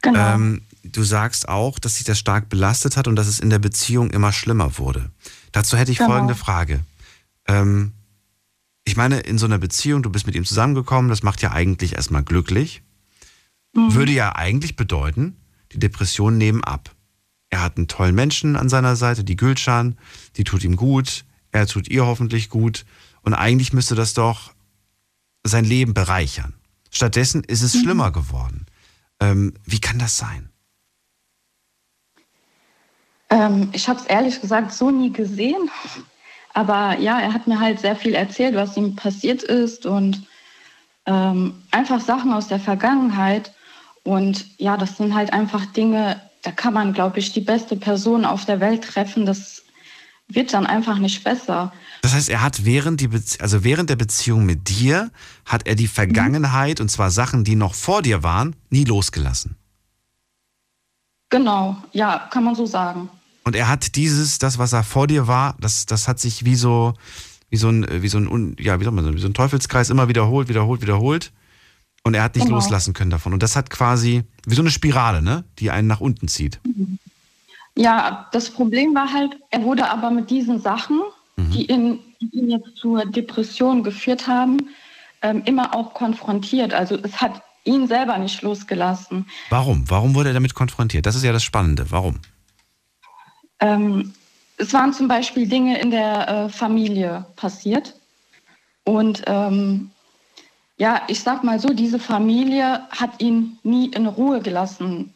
Genau. 0.03 0.35
Ähm, 0.35 0.63
du 0.93 1.03
sagst 1.03 1.49
auch, 1.49 1.79
dass 1.79 1.97
sich 1.97 2.05
das 2.05 2.19
stark 2.19 2.49
belastet 2.49 2.97
hat 2.97 3.09
und 3.09 3.17
dass 3.17 3.27
es 3.27 3.41
in 3.41 3.51
der 3.51 3.59
Beziehung 3.59 4.11
immer 4.11 4.33
schlimmer 4.33 4.79
wurde. 4.79 5.11
Dazu 5.51 5.77
hätte 5.77 5.93
ich 5.93 5.99
genau. 5.99 6.11
folgende 6.11 6.35
Frage. 6.35 6.81
Ähm, 7.47 7.93
ich 8.85 8.97
meine, 8.97 9.21
in 9.21 9.39
so 9.39 9.47
einer 9.47 9.59
Beziehung, 9.59 10.03
du 10.03 10.11
bist 10.11 10.27
mit 10.27 10.35
ihm 10.35 10.45
zusammengekommen, 10.45 11.09
das 11.09 11.23
macht 11.23 11.43
ja 11.43 11.53
eigentlich 11.53 11.95
erstmal 11.95 12.23
glücklich. 12.23 12.83
Mhm. 13.75 13.95
Würde 13.95 14.13
ja 14.13 14.35
eigentlich 14.35 14.77
bedeuten, 14.77 15.37
die 15.73 15.79
Depressionen 15.79 16.39
nehmen 16.39 16.65
ab. 16.65 16.95
Er 17.51 17.63
hat 17.63 17.77
einen 17.77 17.89
tollen 17.89 18.15
Menschen 18.15 18.57
an 18.57 18.69
seiner 18.69 18.97
Seite, 18.97 19.25
die 19.25 19.37
Gülschan, 19.37 19.99
die 20.37 20.45
tut 20.45 20.65
ihm 20.65 20.77
gut, 20.77 21.25
er 21.51 21.67
tut 21.67 21.89
ihr 21.89 22.07
hoffentlich 22.07 22.49
gut 22.49 22.85
und 23.23 23.35
eigentlich 23.35 23.73
müsste 23.73 23.95
das 23.95 24.15
doch 24.15 24.53
sein 25.45 25.65
Leben 25.65 25.95
bereichern. 25.95 26.55
Stattdessen 26.91 27.45
ist 27.45 27.63
es 27.63 27.75
mhm. 27.75 27.83
schlimmer 27.83 28.11
geworden. 28.11 28.67
Ähm, 29.21 29.55
wie 29.65 29.81
kann 29.81 29.99
das 29.99 30.17
sein? 30.17 30.52
Ähm, 33.33 33.71
ich 33.73 33.89
habe 33.89 33.99
es 33.99 34.07
ehrlich 34.07 34.41
gesagt 34.41 34.73
so 34.73 34.91
nie 34.91 35.11
gesehen. 35.11 35.71
Aber 36.53 36.99
ja, 36.99 37.19
er 37.19 37.33
hat 37.33 37.47
mir 37.47 37.59
halt 37.59 37.81
sehr 37.81 37.97
viel 37.97 38.15
erzählt, 38.15 38.55
was 38.55 38.77
ihm 38.77 38.95
passiert 38.95 39.43
ist 39.43 39.87
und 39.87 40.27
ähm, 41.07 41.55
einfach 41.71 42.01
Sachen 42.01 42.33
aus 42.35 42.49
der 42.49 42.61
Vergangenheit. 42.61 43.55
Und 44.05 44.45
ja, 44.59 44.77
das 44.77 44.99
sind 44.99 45.15
halt 45.15 45.33
einfach 45.33 45.65
Dinge, 45.67 46.21
da 46.43 46.51
kann 46.51 46.75
man, 46.75 46.93
glaube 46.93 47.21
ich, 47.21 47.33
die 47.33 47.41
beste 47.41 47.77
Person 47.77 48.27
auf 48.27 48.45
der 48.45 48.61
Welt 48.61 48.85
treffen. 48.85 49.25
Das 49.25 49.63
wird 50.29 50.53
dann 50.53 50.67
einfach 50.67 50.99
nicht 50.99 51.25
besser. 51.25 51.73
Das 52.03 52.13
heißt, 52.13 52.29
er 52.29 52.43
hat 52.43 52.67
während, 52.67 53.01
die 53.01 53.09
also 53.41 53.65
während 53.65 53.89
der 53.89 53.97
Beziehung 53.97 54.45
mit 54.45 54.69
dir, 54.69 55.11
hat 55.47 55.67
er 55.67 55.75
die 55.75 55.89
Vergangenheit, 55.89 56.81
mhm. 56.81 56.85
und 56.85 56.89
zwar 56.91 57.11
Sachen, 57.11 57.45
die 57.45 57.57
noch 57.57 57.75
vor 57.75 58.03
dir 58.03 58.23
waren, 58.23 58.57
nie 58.69 58.85
losgelassen. 58.85 59.57
Genau, 61.31 61.77
ja, 61.93 62.29
kann 62.31 62.45
man 62.45 62.55
so 62.55 62.67
sagen. 62.67 63.09
Und 63.45 63.57
er 63.57 63.69
hat 63.69 63.97
dieses, 63.97 64.39
das, 64.39 64.59
was 64.59 64.73
er 64.73 64.85
vor 64.85 65.07
dir 65.07 65.27
war, 65.27 65.57
das, 65.61 65.87
das 65.87 66.09
hat 66.09 66.21
sich 66.21 66.45
wie 66.45 66.55
so, 66.55 66.95
wie 67.51 67.57
so 67.57 67.69
ein, 67.69 67.87
wie 68.03 68.09
so 68.09 68.19
ein, 68.19 68.57
ja, 68.59 68.79
wie 68.81 68.85
soll 68.85 68.93
man 68.93 69.05
sagen, 69.05 69.17
wie 69.17 69.21
so 69.21 69.29
ein 69.29 69.35
Teufelskreis 69.35 69.91
immer 69.91 70.09
wiederholt, 70.09 70.49
wiederholt, 70.49 70.83
wiederholt. 70.83 71.33
Und 72.05 72.15
er 72.15 72.23
hat 72.25 72.35
nicht 72.35 72.47
genau. 72.47 72.57
loslassen 72.57 72.95
können 72.95 73.11
davon. 73.11 73.33
Und 73.33 73.43
das 73.43 73.55
hat 73.55 73.71
quasi 73.71 74.25
wie 74.47 74.55
so 74.55 74.63
eine 74.63 74.71
Spirale, 74.71 75.23
ne, 75.23 75.45
die 75.59 75.71
einen 75.71 75.87
nach 75.87 76.01
unten 76.01 76.29
zieht. 76.29 76.61
Ja, 77.77 78.29
das 78.33 78.51
Problem 78.51 78.95
war 78.95 79.13
halt, 79.13 79.37
er 79.51 79.63
wurde 79.63 79.89
aber 79.89 80.11
mit 80.11 80.31
diesen 80.31 80.61
Sachen, 80.61 81.01
mhm. 81.37 81.51
die, 81.51 81.71
ihn, 81.71 81.99
die 82.21 82.39
ihn 82.39 82.51
jetzt 82.51 82.77
zur 82.77 83.07
Depression 83.07 83.83
geführt 83.83 84.27
haben, 84.27 84.59
ähm, 85.23 85.43
immer 85.45 85.75
auch 85.75 85.95
konfrontiert. 85.95 86.75
Also 86.75 86.97
es 87.03 87.21
hat 87.21 87.41
ihn 87.65 87.87
selber 87.87 88.19
nicht 88.19 88.43
losgelassen. 88.43 89.27
Warum? 89.51 89.89
Warum 89.89 90.15
wurde 90.15 90.31
er 90.31 90.35
damit 90.35 90.55
konfrontiert? 90.55 91.07
Das 91.07 91.15
ist 91.15 91.23
ja 91.23 91.33
das 91.33 91.45
Spannende. 91.45 91.91
Warum? 91.91 92.17
Ähm, 93.63 94.13
es 94.59 94.73
waren 94.75 94.93
zum 94.93 95.09
Beispiel 95.09 95.47
Dinge 95.47 95.81
in 95.81 95.91
der 95.91 96.29
äh, 96.29 96.49
Familie 96.49 97.25
passiert. 97.37 97.95
Und 98.85 99.23
ähm, 99.27 99.91
ja, 100.77 101.03
ich 101.07 101.21
sag 101.21 101.45
mal 101.45 101.61
so, 101.61 101.69
diese 101.69 102.01
Familie 102.01 102.87
hat 102.91 103.23
ihn 103.23 103.59
nie 103.63 103.87
in 103.87 104.07
Ruhe 104.07 104.41
gelassen. 104.41 105.15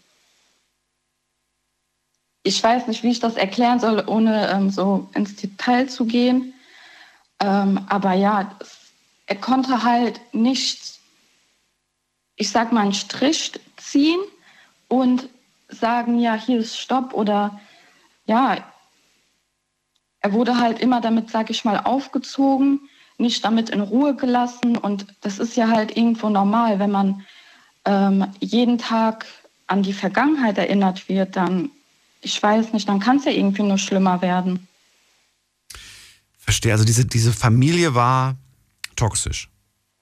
Ich 2.44 2.62
weiß 2.62 2.86
nicht, 2.86 3.02
wie 3.02 3.10
ich 3.10 3.18
das 3.18 3.36
erklären 3.36 3.80
soll, 3.80 4.04
ohne 4.06 4.48
ähm, 4.48 4.70
so 4.70 5.08
ins 5.14 5.34
Detail 5.34 5.88
zu 5.88 6.04
gehen. 6.04 6.54
Ähm, 7.40 7.80
aber 7.88 8.12
ja, 8.12 8.56
er 9.26 9.36
konnte 9.36 9.82
halt 9.82 10.20
nicht, 10.32 11.00
ich 12.36 12.50
sag 12.50 12.70
mal, 12.70 12.82
einen 12.82 12.94
Strich 12.94 13.52
ziehen 13.76 14.20
und 14.86 15.28
sagen, 15.68 16.20
ja, 16.20 16.34
hier 16.34 16.60
ist 16.60 16.78
Stopp 16.78 17.12
oder 17.12 17.60
ja, 18.26 18.58
er 20.20 20.32
wurde 20.32 20.58
halt 20.58 20.80
immer 20.80 21.00
damit, 21.00 21.30
sag 21.30 21.50
ich 21.50 21.64
mal, 21.64 21.78
aufgezogen, 21.78 22.80
nicht 23.18 23.44
damit 23.44 23.70
in 23.70 23.80
Ruhe 23.80 24.16
gelassen. 24.16 24.76
Und 24.76 25.06
das 25.20 25.38
ist 25.38 25.56
ja 25.56 25.68
halt 25.68 25.96
irgendwo 25.96 26.28
normal, 26.28 26.78
wenn 26.78 26.90
man 26.90 27.24
ähm, 27.84 28.26
jeden 28.40 28.78
Tag 28.78 29.26
an 29.66 29.82
die 29.82 29.92
Vergangenheit 29.92 30.58
erinnert 30.58 31.08
wird, 31.08 31.36
dann, 31.36 31.70
ich 32.20 32.40
weiß 32.42 32.72
nicht, 32.72 32.88
dann 32.88 33.00
kann 33.00 33.18
es 33.18 33.24
ja 33.24 33.32
irgendwie 33.32 33.62
nur 33.62 33.78
schlimmer 33.78 34.20
werden. 34.22 34.66
Verstehe, 36.38 36.72
also 36.72 36.84
diese, 36.84 37.04
diese 37.04 37.32
Familie 37.32 37.94
war 37.94 38.36
toxisch, 38.94 39.48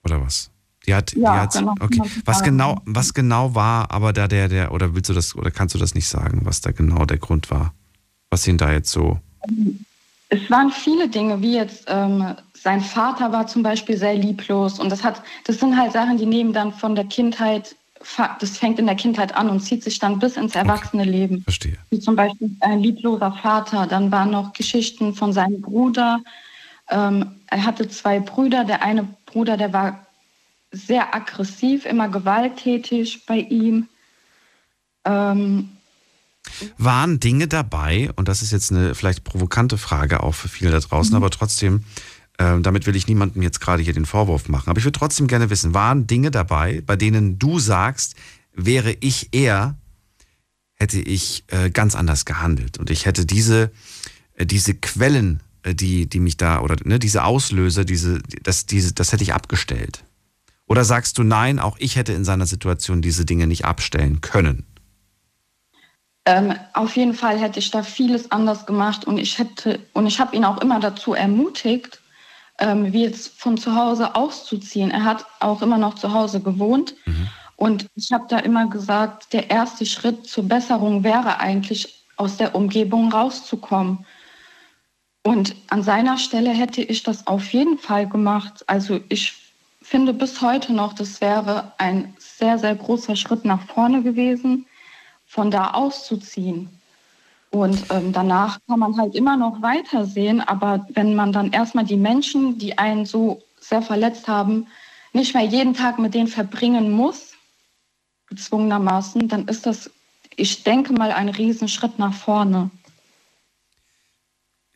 oder 0.04 0.20
was? 0.20 0.50
Die 0.87 0.94
hat, 0.94 1.14
ja, 1.14 1.32
die 1.32 1.38
hat, 1.40 1.52
genau, 1.52 1.74
okay. 1.80 2.02
Was 2.26 2.42
genau, 2.42 2.80
was 2.84 3.14
genau 3.14 3.54
war 3.54 3.90
aber 3.90 4.12
da 4.12 4.28
der, 4.28 4.48
der, 4.48 4.72
oder 4.72 4.94
willst 4.94 5.08
du 5.08 5.14
das, 5.14 5.34
oder 5.34 5.50
kannst 5.50 5.74
du 5.74 5.78
das 5.78 5.94
nicht 5.94 6.08
sagen, 6.08 6.40
was 6.44 6.60
da 6.60 6.72
genau 6.72 7.06
der 7.06 7.18
Grund 7.18 7.50
war? 7.50 7.74
Was 8.35 8.49
ihn 8.49 8.59
da 8.59 8.73
jetzt 8.73 8.90
so. 8.90 9.20
Es 10.29 10.51
waren 10.51 10.73
viele 10.73 11.09
Dinge, 11.09 11.40
wie 11.40 11.55
jetzt 11.55 11.85
ähm, 11.87 12.35
sein 12.53 12.81
Vater 12.81 13.31
war 13.31 13.47
zum 13.47 13.62
Beispiel 13.62 13.97
sehr 13.97 14.14
lieblos 14.14 14.81
und 14.81 14.90
das 14.90 15.05
hat, 15.05 15.23
das 15.44 15.61
sind 15.61 15.79
halt 15.79 15.92
Sachen, 15.92 16.18
die 16.18 16.27
nehmen 16.27 16.53
dann 16.53 16.73
von 16.73 16.97
der 16.97 17.05
Kindheit, 17.05 17.77
das 18.40 18.59
fängt 18.59 18.81
in 18.81 18.87
der 18.87 18.97
Kindheit 18.97 19.37
an 19.37 19.49
und 19.49 19.61
zieht 19.61 19.85
sich 19.85 20.01
dann 20.01 20.18
bis 20.18 20.37
ins 20.37 20.57
Erwachsene-Leben. 20.57 21.37
Okay, 21.37 21.44
verstehe. 21.44 21.79
Wie 21.90 22.01
zum 22.01 22.16
Beispiel 22.16 22.51
ein 22.59 22.81
liebloser 22.81 23.31
Vater. 23.40 23.87
Dann 23.87 24.11
waren 24.11 24.33
noch 24.33 24.53
Geschichten 24.53 25.14
von 25.14 25.33
seinem 25.33 25.61
Bruder. 25.61 26.18
Ähm, 26.90 27.37
er 27.47 27.64
hatte 27.64 27.88
zwei 27.88 28.18
Brüder. 28.18 28.64
Der 28.64 28.83
eine 28.83 29.07
Bruder, 29.27 29.57
der 29.57 29.73
war 29.73 30.05
sehr 30.73 31.14
aggressiv, 31.14 31.87
immer 31.87 32.09
gewalttätig 32.09 33.27
bei 33.27 33.38
ihm. 33.38 33.87
Ähm, 35.05 35.68
waren 36.79 37.21
Dinge 37.21 37.49
dabei, 37.49 38.11
und 38.17 38.29
das 38.29 38.43
ist 38.43 38.53
jetzt 38.53 38.71
eine 38.71 38.95
vielleicht 38.95 39.25
provokante 39.25 39.79
Frage 39.79 40.23
auch 40.23 40.35
für 40.35 40.49
viele 40.49 40.71
da 40.71 40.81
draußen, 40.81 41.12
mhm. 41.12 41.17
aber 41.17 41.31
trotzdem, 41.31 41.85
äh, 42.38 42.61
damit 42.61 42.87
will 42.87 42.97
ich 42.97 43.07
niemandem 43.07 43.43
jetzt 43.43 43.61
gerade 43.61 43.83
hier 43.83 43.93
den 43.93 44.07
Vorwurf 44.07 44.49
machen, 44.49 44.71
aber 44.71 44.79
ich 44.79 44.85
würde 44.85 44.99
trotzdem 44.99 45.27
gerne 45.27 45.51
wissen, 45.51 45.75
waren 45.75 46.07
Dinge 46.07 46.31
dabei, 46.31 46.83
bei 46.85 46.97
denen 46.97 47.38
du 47.38 47.59
sagst, 47.59 48.14
wäre 48.55 48.97
ich 49.01 49.29
er, 49.33 49.77
hätte 50.75 51.01
ich 51.01 51.45
äh, 51.49 51.71
ganz 51.71 51.95
anders 51.95 52.25
gehandelt 52.25 52.79
und 52.79 52.90
ich 52.90 53.07
hätte 53.07 53.27
diese, 53.27 53.71
äh, 54.35 54.47
diese 54.47 54.75
Quellen, 54.75 55.40
äh, 55.63 55.75
die, 55.75 56.09
die 56.09 56.21
mich 56.21 56.37
da, 56.37 56.61
oder 56.61 56.77
ne, 56.85 56.98
diese 56.98 57.25
Auslöser, 57.25 57.85
diese, 57.85 58.21
das, 58.42 58.67
diese, 58.67 58.92
das 58.92 59.13
hätte 59.13 59.23
ich 59.23 59.35
abgestellt. 59.35 60.05
Oder 60.67 60.85
sagst 60.85 61.19
du, 61.19 61.25
nein, 61.25 61.59
auch 61.59 61.77
ich 61.79 61.96
hätte 61.96 62.13
in 62.13 62.25
seiner 62.25 62.46
Situation 62.46 63.02
diese 63.02 63.25
Dinge 63.25 63.46
nicht 63.46 63.65
abstellen 63.65 64.21
können? 64.21 64.65
Ähm, 66.27 66.54
auf 66.72 66.96
jeden 66.96 67.12
Fall 67.12 67.38
hätte 67.38 67.58
ich 67.58 67.70
da 67.70 67.83
vieles 67.83 68.31
anders 68.31 68.64
gemacht 68.64 69.06
und 69.06 69.18
ich 69.18 69.38
hätte 69.38 69.81
und 69.92 70.06
ich 70.06 70.18
habe 70.20 70.35
ihn 70.35 70.44
auch 70.44 70.58
immer 70.62 70.81
dazu 70.81 71.12
ermutigt, 71.12 72.00
ähm, 72.58 72.92
wie 72.92 73.02
jetzt 73.04 73.38
von 73.38 73.58
zu 73.58 73.75
Hause 73.77 74.14
auszuziehen. 74.14 74.90
Er 74.90 75.04
hat 75.04 75.27
auch 75.40 75.60
immer 75.60 75.77
noch 75.77 75.94
zu 75.94 76.14
Hause 76.14 76.40
gewohnt 76.40 76.94
mhm. 77.04 77.29
und 77.56 77.87
ich 77.94 78.10
habe 78.10 78.25
da 78.29 78.38
immer 78.38 78.68
gesagt, 78.68 79.35
der 79.35 79.50
erste 79.50 79.85
Schritt 79.85 80.27
zur 80.27 80.44
Besserung 80.44 81.04
wäre 81.04 81.40
eigentlich 81.40 82.04
aus 82.16 82.38
der 82.38 82.54
Umgebung 82.54 83.12
rauszukommen. 83.12 84.06
Und 85.27 85.56
an 85.68 85.83
seiner 85.83 86.16
Stelle 86.16 86.50
hätte 86.50 86.83
ich 86.83 87.02
das 87.02 87.27
auf 87.27 87.52
jeden 87.52 87.79
Fall 87.79 88.08
gemacht. 88.08 88.62
Also 88.66 89.00
ich 89.08 89.35
finde 89.83 90.14
bis 90.14 90.40
heute 90.40 90.72
noch, 90.72 90.92
das 90.92 91.20
wäre 91.20 91.72
ein 91.79 92.14
sehr, 92.18 92.58
sehr 92.58 92.75
großer 92.75 93.16
Schritt 93.16 93.44
nach 93.44 93.62
vorne 93.66 94.02
gewesen 94.02 94.66
von 95.35 95.50
da 95.50 95.72
auszuziehen. 95.72 96.68
Und 97.50 97.87
ähm, 97.90 98.12
danach 98.12 98.58
kann 98.68 98.78
man 98.78 98.96
halt 98.96 99.16
immer 99.16 99.37
noch 99.37 99.60
weitersehen, 99.62 100.40
aber 100.40 100.87
wenn 100.94 101.16
man 101.16 101.32
dann 101.32 101.50
erstmal 101.50 101.85
die 101.85 101.96
Menschen, 101.96 102.58
die 102.58 102.78
einen 102.78 103.04
so 103.04 103.42
sehr 103.60 103.82
verletzt 103.82 104.28
haben, 104.28 104.68
nicht 105.12 105.35
mehr 105.35 105.44
jeden 105.44 105.74
Tag 105.74 105.98
mit 105.98 106.14
denen 106.14 106.28
verbringen 106.28 106.92
muss, 106.92 107.32
gezwungenermaßen, 108.28 109.28
dann 109.28 109.48
ist 109.48 109.66
das, 109.66 109.90
ich 110.37 110.62
denke 110.62 110.92
mal, 110.92 111.10
ein 111.10 111.28
Riesenschritt 111.28 111.98
nach 111.98 112.14
vorne. 112.14 112.70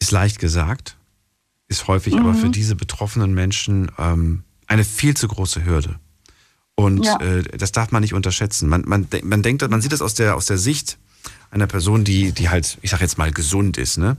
Ist 0.01 0.11
leicht 0.11 0.41
gesagt, 0.41 0.97
ist 1.69 1.87
häufig 1.87 2.15
mhm. 2.15 2.21
aber 2.21 2.35
für 2.35 2.51
diese 2.51 2.75
betroffenen 2.75 3.33
Menschen 3.33 3.93
ähm, 3.99 4.43
eine 4.67 4.85
viel 4.85 5.17
zu 5.17 5.29
große 5.29 5.65
Hürde. 5.65 6.01
Und 6.79 7.05
ja. 7.05 7.17
äh, 7.17 7.43
das 7.43 7.73
darf 7.73 7.91
man 7.91 8.03
nicht 8.03 8.15
unterschätzen. 8.15 8.69
Man, 8.69 8.85
man, 8.87 9.09
man 9.25 9.43
denkt, 9.43 9.69
man 9.69 9.83
sieht 9.83 9.91
das 9.91 10.01
aus 10.01 10.15
der, 10.15 10.37
aus 10.37 10.47
der 10.47 10.59
Sicht 10.59 10.97
einer 11.51 11.67
Person, 11.67 12.05
die, 12.05 12.31
die 12.31 12.51
halt, 12.51 12.79
ich 12.83 12.91
sag 12.91 13.01
jetzt 13.01 13.19
mal, 13.19 13.33
gesund 13.33 13.77
ist, 13.77 13.99
ne? 13.99 14.17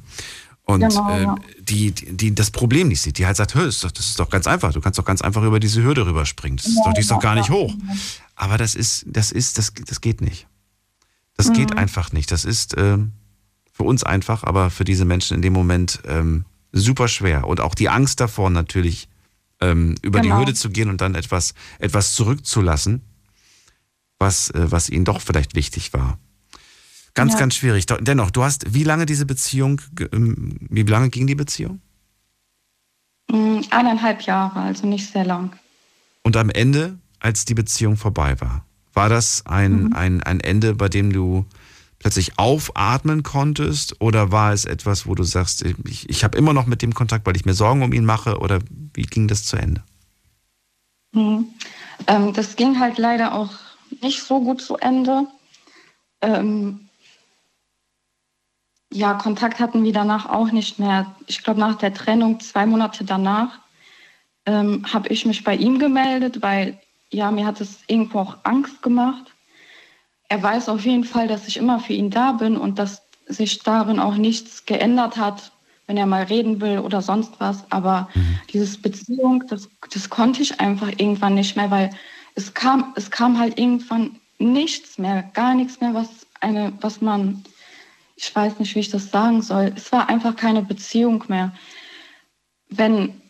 Und 0.63 0.81
genau, 0.81 1.09
äh, 1.09 1.23
ja. 1.23 1.35
die, 1.61 1.91
die, 1.91 2.17
die 2.17 2.35
das 2.35 2.51
Problem 2.51 2.89
nicht 2.89 2.99
sieht, 2.99 3.17
die 3.17 3.25
halt 3.25 3.37
sagt, 3.37 3.55
das 3.55 3.63
ist, 3.63 3.83
doch, 3.85 3.91
das 3.91 4.09
ist 4.09 4.19
doch 4.19 4.29
ganz 4.29 4.45
einfach, 4.45 4.73
du 4.73 4.81
kannst 4.81 4.99
doch 4.99 5.05
ganz 5.05 5.21
einfach 5.21 5.41
über 5.43 5.61
diese 5.61 5.81
Hürde 5.81 6.05
rüberspringen. 6.05 6.57
Das 6.57 6.65
ist 6.65 6.75
ja, 6.75 6.83
doch, 6.83 6.93
die 6.93 6.99
ist 6.99 7.09
doch 7.09 7.21
gar 7.21 7.35
nicht 7.35 7.49
hoch. 7.49 7.73
Aber 8.35 8.57
das 8.57 8.75
ist, 8.75 9.05
das 9.07 9.31
ist, 9.31 9.57
das, 9.57 9.73
das 9.73 10.01
geht 10.01 10.19
nicht. 10.19 10.45
Das 11.37 11.47
mhm. 11.47 11.53
geht 11.53 11.77
einfach 11.77 12.11
nicht. 12.11 12.29
Das 12.29 12.43
ist 12.43 12.75
äh, 12.75 12.97
für 13.71 13.83
uns 13.83 14.03
einfach, 14.03 14.43
aber 14.43 14.69
für 14.69 14.83
diese 14.83 15.05
Menschen 15.05 15.35
in 15.35 15.41
dem 15.41 15.53
Moment 15.53 16.01
ähm, 16.05 16.43
super 16.73 17.07
schwer. 17.07 17.47
Und 17.47 17.61
auch 17.61 17.73
die 17.73 17.87
Angst 17.87 18.19
davor 18.19 18.49
natürlich, 18.49 19.07
ähm, 19.61 19.95
über 20.01 20.21
genau. 20.21 20.35
die 20.35 20.39
Hürde 20.39 20.53
zu 20.53 20.69
gehen 20.69 20.89
und 20.89 21.01
dann 21.01 21.15
etwas, 21.15 21.53
etwas 21.79 22.13
zurückzulassen, 22.13 23.01
was, 24.17 24.49
äh, 24.51 24.71
was 24.71 24.89
ihnen 24.89 25.05
doch 25.05 25.21
vielleicht 25.21 25.55
wichtig 25.55 25.93
war. 25.93 26.19
Ganz, 27.13 27.33
ja. 27.33 27.39
ganz 27.39 27.55
schwierig. 27.55 27.85
Dennoch, 27.85 28.31
du 28.31 28.43
hast 28.43 28.73
wie 28.73 28.83
lange 28.83 29.05
diese 29.05 29.25
Beziehung, 29.25 29.81
ähm, 30.13 30.57
wie 30.69 30.83
lange 30.83 31.09
ging 31.09 31.27
die 31.27 31.35
Beziehung? 31.35 31.81
Mm, 33.29 33.61
eineinhalb 33.69 34.21
Jahre, 34.21 34.61
also 34.61 34.87
nicht 34.87 35.11
sehr 35.11 35.25
lang. 35.25 35.55
Und 36.23 36.37
am 36.37 36.49
Ende, 36.49 36.97
als 37.19 37.45
die 37.45 37.55
Beziehung 37.55 37.97
vorbei 37.97 38.39
war, 38.39 38.65
war 38.93 39.09
das 39.09 39.45
ein, 39.45 39.85
mhm. 39.85 39.93
ein, 39.93 40.23
ein 40.23 40.39
Ende, 40.39 40.75
bei 40.75 40.89
dem 40.89 41.11
du 41.11 41.45
plötzlich 41.99 42.39
aufatmen 42.39 43.23
konntest? 43.23 44.01
Oder 44.01 44.31
war 44.31 44.53
es 44.53 44.65
etwas, 44.65 45.05
wo 45.05 45.15
du 45.15 45.23
sagst, 45.23 45.63
ich, 45.63 46.09
ich 46.09 46.23
habe 46.23 46.37
immer 46.37 46.53
noch 46.53 46.65
mit 46.65 46.81
dem 46.81 46.93
Kontakt, 46.93 47.25
weil 47.27 47.35
ich 47.35 47.45
mir 47.45 47.53
Sorgen 47.53 47.83
um 47.83 47.93
ihn 47.93 48.05
mache? 48.05 48.39
Oder 48.39 48.59
wie 48.93 49.03
ging 49.03 49.27
das 49.27 49.45
zu 49.45 49.57
Ende? 49.57 49.83
Mhm. 51.11 51.47
Ähm, 52.07 52.33
das 52.33 52.55
ging 52.55 52.79
halt 52.79 52.97
leider 52.97 53.33
auch 53.33 53.51
nicht 54.01 54.23
so 54.23 54.39
gut 54.39 54.61
zu 54.61 54.77
Ende. 54.77 55.27
Ähm, 56.21 56.89
ja, 58.91 59.13
Kontakt 59.13 59.59
hatten 59.59 59.83
wir 59.83 59.93
danach 59.93 60.27
auch 60.27 60.51
nicht 60.51 60.79
mehr. 60.79 61.15
Ich 61.27 61.43
glaube, 61.43 61.59
nach 61.59 61.77
der 61.77 61.93
Trennung, 61.93 62.39
zwei 62.39 62.65
Monate 62.65 63.03
danach, 63.03 63.59
ähm, 64.45 64.85
habe 64.91 65.09
ich 65.09 65.25
mich 65.25 65.43
bei 65.43 65.55
ihm 65.55 65.79
gemeldet, 65.79 66.41
weil 66.41 66.79
ja, 67.11 67.31
mir 67.31 67.45
hat 67.45 67.61
es 67.61 67.79
irgendwo 67.87 68.19
auch 68.19 68.37
Angst 68.43 68.81
gemacht. 68.81 69.28
Er 70.29 70.41
weiß 70.41 70.69
auf 70.69 70.85
jeden 70.85 71.03
Fall, 71.03 71.27
dass 71.27 71.47
ich 71.47 71.57
immer 71.57 71.79
für 71.79 71.93
ihn 71.93 72.09
da 72.09 72.33
bin 72.33 72.57
und 72.57 72.79
dass 72.79 73.01
sich 73.27 73.59
darin 73.59 73.99
auch 73.99 74.15
nichts 74.15 74.65
geändert 74.65 75.17
hat, 75.17 75.51
wenn 75.87 75.97
er 75.97 76.05
mal 76.05 76.23
reden 76.23 76.61
will 76.61 76.79
oder 76.79 77.01
sonst 77.01 77.33
was. 77.39 77.63
Aber 77.71 78.09
mhm. 78.13 78.39
dieses 78.51 78.81
Beziehung, 78.81 79.43
das, 79.47 79.69
das 79.91 80.09
konnte 80.09 80.41
ich 80.41 80.59
einfach 80.59 80.89
irgendwann 80.89 81.35
nicht 81.35 81.55
mehr, 81.55 81.69
weil 81.71 81.89
es 82.35 82.53
kam, 82.53 82.93
es 82.95 83.11
kam 83.11 83.37
halt 83.37 83.59
irgendwann 83.59 84.15
nichts 84.37 84.97
mehr, 84.97 85.23
gar 85.33 85.53
nichts 85.55 85.81
mehr, 85.81 85.93
was 85.93 86.07
eine, 86.39 86.71
was 86.79 87.01
man 87.01 87.43
ich 88.21 88.35
weiß 88.35 88.59
nicht, 88.59 88.75
wie 88.75 88.79
ich 88.79 88.89
das 88.89 89.11
sagen 89.11 89.41
soll. 89.41 89.71
Es 89.75 89.91
war 89.91 90.09
einfach 90.09 90.35
keine 90.35 90.61
Beziehung 90.61 91.23
mehr. 91.29 91.53
Wenn, 92.69 93.21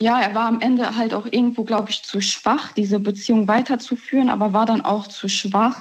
ja, 0.00 0.18
er 0.20 0.34
war 0.34 0.46
am 0.46 0.60
Ende 0.60 0.96
halt 0.96 1.12
auch 1.12 1.26
irgendwo, 1.26 1.64
glaube 1.64 1.90
ich, 1.90 2.02
zu 2.02 2.22
schwach, 2.22 2.72
diese 2.72 3.00
Beziehung 3.00 3.48
weiterzuführen, 3.48 4.30
aber 4.30 4.54
war 4.54 4.64
dann 4.64 4.80
auch 4.80 5.06
zu 5.08 5.28
schwach, 5.28 5.78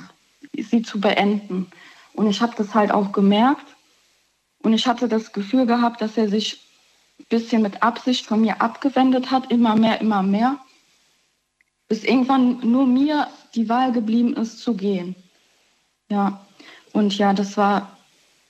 sie 0.63 0.81
zu 0.81 0.99
beenden. 0.99 1.67
Und 2.13 2.27
ich 2.27 2.41
habe 2.41 2.53
das 2.57 2.73
halt 2.73 2.91
auch 2.91 3.11
gemerkt. 3.11 3.65
Und 4.63 4.73
ich 4.73 4.87
hatte 4.87 5.07
das 5.07 5.33
Gefühl 5.33 5.65
gehabt, 5.65 6.01
dass 6.01 6.17
er 6.17 6.29
sich 6.29 6.59
ein 7.19 7.25
bisschen 7.29 7.61
mit 7.61 7.83
Absicht 7.83 8.25
von 8.25 8.41
mir 8.41 8.61
abgewendet 8.61 9.31
hat, 9.31 9.51
immer 9.51 9.75
mehr, 9.75 10.01
immer 10.01 10.23
mehr. 10.23 10.57
Bis 11.87 12.03
irgendwann 12.03 12.59
nur 12.59 12.85
mir 12.85 13.27
die 13.55 13.69
Wahl 13.69 13.91
geblieben 13.91 14.35
ist, 14.35 14.59
zu 14.59 14.75
gehen. 14.75 15.15
Ja, 16.09 16.45
und 16.93 17.17
ja, 17.17 17.33
das 17.33 17.57
war 17.57 17.97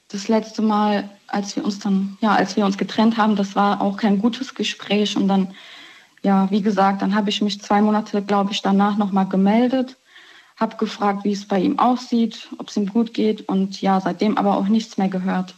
das 0.09 0.27
letzte 0.27 0.61
Mal, 0.61 1.09
als 1.27 1.55
wir 1.55 1.65
uns 1.65 1.79
dann, 1.79 2.17
ja, 2.21 2.33
als 2.33 2.55
wir 2.55 2.65
uns 2.65 2.77
getrennt 2.77 3.17
haben, 3.17 3.35
das 3.35 3.55
war 3.55 3.81
auch 3.81 3.97
kein 3.97 4.19
gutes 4.19 4.55
Gespräch. 4.55 5.17
Und 5.17 5.27
dann, 5.27 5.53
ja, 6.23 6.49
wie 6.49 6.61
gesagt, 6.61 7.01
dann 7.01 7.15
habe 7.15 7.29
ich 7.29 7.41
mich 7.41 7.61
zwei 7.61 7.81
Monate, 7.81 8.21
glaube 8.21 8.51
ich, 8.51 8.61
danach 8.61 8.97
nochmal 8.97 9.27
gemeldet, 9.27 9.97
habe 10.57 10.77
gefragt, 10.77 11.23
wie 11.23 11.31
es 11.31 11.47
bei 11.47 11.59
ihm 11.59 11.79
aussieht, 11.79 12.49
ob 12.57 12.69
es 12.69 12.77
ihm 12.77 12.87
gut 12.87 13.13
geht 13.13 13.47
und 13.47 13.81
ja, 13.81 14.01
seitdem 14.01 14.37
aber 14.37 14.57
auch 14.57 14.67
nichts 14.67 14.97
mehr 14.97 15.09
gehört. 15.09 15.55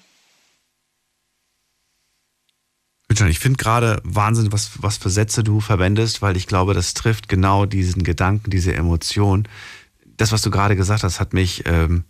Ich 3.10 3.40
finde 3.40 3.58
gerade 3.58 4.02
Wahnsinn, 4.04 4.52
was, 4.52 4.84
was 4.84 4.98
für 4.98 5.10
Sätze 5.10 5.44
du 5.44 5.62
verwendest, 5.62 6.22
weil 6.22 6.38
ich 6.38 6.48
glaube, 6.48 6.74
das 6.74 6.94
trifft 6.94 7.28
genau 7.28 7.66
diesen 7.66 8.04
Gedanken, 8.04 8.52
diese 8.52 8.74
Emotion. 8.74 9.48
Das, 10.06 10.32
was 10.32 10.42
du 10.42 10.52
gerade 10.52 10.76
gesagt 10.76 11.04
hast, 11.04 11.20
hat 11.20 11.34
mich 11.34 11.64
ähm, 11.66 12.06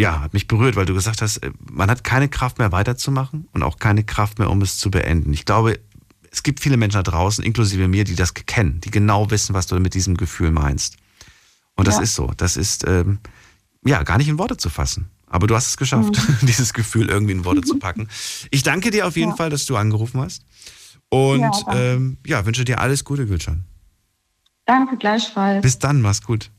ja, 0.00 0.20
hat 0.20 0.32
mich 0.32 0.48
berührt, 0.48 0.76
weil 0.76 0.86
du 0.86 0.94
gesagt 0.94 1.22
hast, 1.22 1.38
äh, 1.38 1.50
man 1.60 1.90
hat 1.90 2.04
keine 2.04 2.28
Kraft 2.28 2.58
mehr 2.58 2.72
weiterzumachen 2.72 3.48
und 3.52 3.62
auch 3.62 3.78
keine 3.78 4.02
Kraft 4.02 4.38
mehr, 4.38 4.50
um 4.50 4.62
es 4.62 4.78
zu 4.78 4.90
beenden. 4.90 5.32
Ich 5.32 5.44
glaube, 5.44 5.78
es 6.30 6.42
gibt 6.42 6.60
viele 6.60 6.76
Menschen 6.76 6.96
da 6.96 7.02
draußen, 7.02 7.44
inklusive 7.44 7.86
mir, 7.88 8.04
die 8.04 8.14
das 8.14 8.34
kennen, 8.34 8.80
die 8.80 8.90
genau 8.90 9.30
wissen, 9.30 9.54
was 9.54 9.66
du 9.66 9.78
mit 9.78 9.94
diesem 9.94 10.16
Gefühl 10.16 10.52
meinst. 10.52 10.96
Und 11.76 11.88
das 11.88 11.96
ja. 11.96 12.02
ist 12.02 12.14
so. 12.14 12.32
Das 12.36 12.56
ist 12.56 12.86
ähm, 12.86 13.18
ja 13.84 14.02
gar 14.02 14.18
nicht 14.18 14.28
in 14.28 14.38
Worte 14.38 14.56
zu 14.56 14.68
fassen. 14.68 15.10
Aber 15.26 15.46
du 15.46 15.54
hast 15.54 15.68
es 15.68 15.76
geschafft, 15.76 16.16
mhm. 16.16 16.38
dieses 16.46 16.74
Gefühl 16.74 17.08
irgendwie 17.08 17.32
in 17.32 17.44
Worte 17.44 17.62
zu 17.62 17.78
packen. 17.78 18.08
Ich 18.50 18.62
danke 18.62 18.90
dir 18.90 19.06
auf 19.06 19.16
jeden 19.16 19.30
ja. 19.30 19.36
Fall, 19.36 19.50
dass 19.50 19.66
du 19.66 19.76
angerufen 19.76 20.20
hast. 20.20 20.44
Und 21.08 21.40
ja, 21.40 21.52
ähm, 21.68 22.18
ja, 22.26 22.44
wünsche 22.46 22.64
dir 22.64 22.80
alles 22.80 23.04
Gute, 23.04 23.26
Gülcan. 23.26 23.64
Danke 24.66 24.96
gleichfalls. 24.96 25.62
Bis 25.62 25.78
dann, 25.78 26.00
mach's 26.00 26.22
gut. 26.22 26.50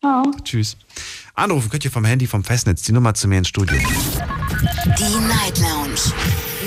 Ciao. 0.00 0.22
Tschüss. 0.44 0.76
Anrufen 1.34 1.70
könnt 1.70 1.84
ihr 1.84 1.90
vom 1.90 2.04
Handy, 2.04 2.26
vom 2.26 2.44
Festnetz, 2.44 2.82
die 2.82 2.92
Nummer 2.92 3.14
zu 3.14 3.28
mir 3.28 3.38
ins 3.38 3.48
Studio. 3.48 3.78
Die 3.78 5.26
Night 5.26 5.58
Lounge 5.58 6.12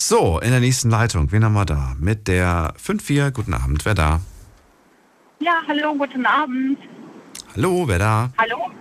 So, 0.01 0.39
in 0.39 0.51
der 0.51 0.61
nächsten 0.61 0.89
Leitung, 0.89 1.31
wen 1.31 1.43
haben 1.43 1.53
wir 1.53 1.65
da? 1.65 1.93
Mit 1.99 2.27
der 2.27 2.73
54, 2.77 3.33
guten 3.33 3.53
Abend, 3.53 3.83
wer 3.85 3.93
da? 3.95 4.21
Ja, 5.39 5.61
hallo, 5.67 5.93
guten 5.95 6.25
Abend. 6.25 6.79
Hallo, 7.55 7.85
wer 7.87 7.99
da? 7.99 8.29
Hallo, 8.37 8.71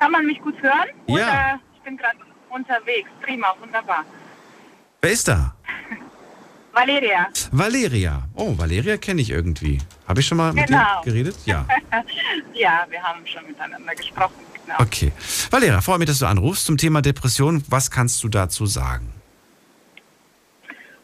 kann 0.00 0.10
man 0.10 0.26
mich 0.26 0.40
gut 0.40 0.60
hören? 0.60 0.88
Ja. 1.06 1.14
Oder 1.14 1.60
ich 1.76 1.80
bin 1.82 1.96
gerade 1.96 2.18
unterwegs, 2.50 3.08
prima, 3.22 3.54
wunderbar. 3.60 4.04
Wer 5.00 5.10
ist 5.12 5.28
da? 5.28 5.54
Valeria. 6.72 7.28
Valeria. 7.52 8.22
Oh, 8.34 8.58
Valeria 8.58 8.96
kenne 8.96 9.20
ich 9.22 9.30
irgendwie. 9.30 9.78
Habe 10.08 10.20
ich 10.20 10.26
schon 10.26 10.38
mal 10.38 10.52
mit 10.52 10.68
dir 10.68 10.74
Genau. 10.76 11.02
geredet? 11.04 11.36
Ja. 11.46 11.66
Ja, 12.54 12.84
wir 12.90 13.00
haben 13.00 13.24
schon 13.24 13.46
miteinander 13.46 13.94
gesprochen. 13.94 14.34
Genau. 14.66 14.80
Okay. 14.80 15.12
Valeria, 15.50 15.80
freue 15.80 15.98
mich, 15.98 16.08
dass 16.08 16.18
du 16.18 16.26
anrufst 16.26 16.66
zum 16.66 16.76
Thema 16.76 17.00
Depression. 17.00 17.62
Was 17.68 17.90
kannst 17.92 18.22
du 18.24 18.28
dazu 18.28 18.66
sagen? 18.66 19.12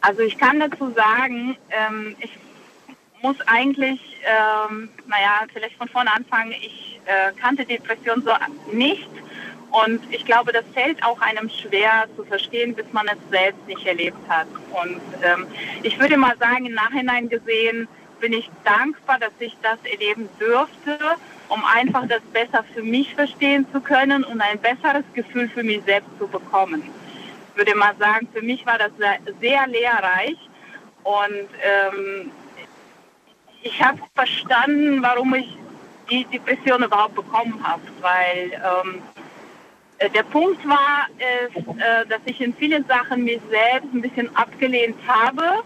Also 0.05 0.21
ich 0.21 0.37
kann 0.37 0.59
dazu 0.59 0.91
sagen, 0.91 1.57
ähm, 1.71 2.15
ich 2.19 2.29
muss 3.23 3.37
eigentlich, 3.47 3.99
ähm, 4.23 4.89
naja, 5.07 5.47
vielleicht 5.51 5.77
von 5.77 5.89
vorne 5.89 6.13
anfangen, 6.13 6.51
ich 6.51 6.99
äh, 7.05 7.31
kannte 7.41 7.65
Depression 7.65 8.21
so 8.21 8.31
nicht 8.71 9.09
und 9.71 10.01
ich 10.13 10.23
glaube, 10.23 10.51
das 10.51 10.63
fällt 10.75 11.03
auch 11.03 11.19
einem 11.21 11.49
schwer 11.49 12.05
zu 12.15 12.23
verstehen, 12.23 12.75
bis 12.75 12.85
man 12.91 13.07
es 13.07 13.17
selbst 13.31 13.65
nicht 13.65 13.83
erlebt 13.87 14.29
hat. 14.29 14.45
Und 14.79 15.01
ähm, 15.23 15.47
ich 15.81 15.99
würde 15.99 16.17
mal 16.17 16.37
sagen, 16.37 16.67
im 16.67 16.75
Nachhinein 16.75 17.27
gesehen 17.27 17.87
bin 18.19 18.33
ich 18.33 18.47
dankbar, 18.63 19.17
dass 19.17 19.33
ich 19.39 19.57
das 19.63 19.79
erleben 19.91 20.29
durfte, 20.37 20.99
um 21.49 21.65
einfach 21.65 22.07
das 22.07 22.21
besser 22.31 22.63
für 22.75 22.83
mich 22.83 23.15
verstehen 23.15 23.65
zu 23.73 23.81
können 23.81 24.23
und 24.23 24.39
ein 24.39 24.59
besseres 24.59 25.03
Gefühl 25.15 25.49
für 25.49 25.63
mich 25.63 25.81
selbst 25.83 26.11
zu 26.19 26.27
bekommen. 26.27 26.83
Würde 27.55 27.75
mal 27.75 27.95
sagen, 27.97 28.27
für 28.33 28.41
mich 28.41 28.65
war 28.65 28.77
das 28.77 28.91
sehr, 28.97 29.19
sehr 29.39 29.67
lehrreich. 29.67 30.37
Und 31.03 31.47
ähm, 31.63 32.31
ich 33.61 33.81
habe 33.83 33.99
verstanden, 34.13 35.01
warum 35.01 35.33
ich 35.35 35.57
die 36.09 36.25
Depression 36.25 36.83
überhaupt 36.83 37.15
bekommen 37.15 37.59
habe, 37.63 37.81
weil 38.01 38.51
ähm, 38.53 39.01
äh, 39.99 40.09
der 40.09 40.23
Punkt 40.23 40.67
war, 40.67 41.07
ist, 41.17 41.57
äh, 41.57 42.05
dass 42.07 42.19
ich 42.25 42.41
in 42.41 42.53
vielen 42.53 42.85
Sachen 42.85 43.23
mich 43.23 43.39
selbst 43.49 43.93
ein 43.93 44.01
bisschen 44.01 44.35
abgelehnt 44.35 44.97
habe. 45.07 45.63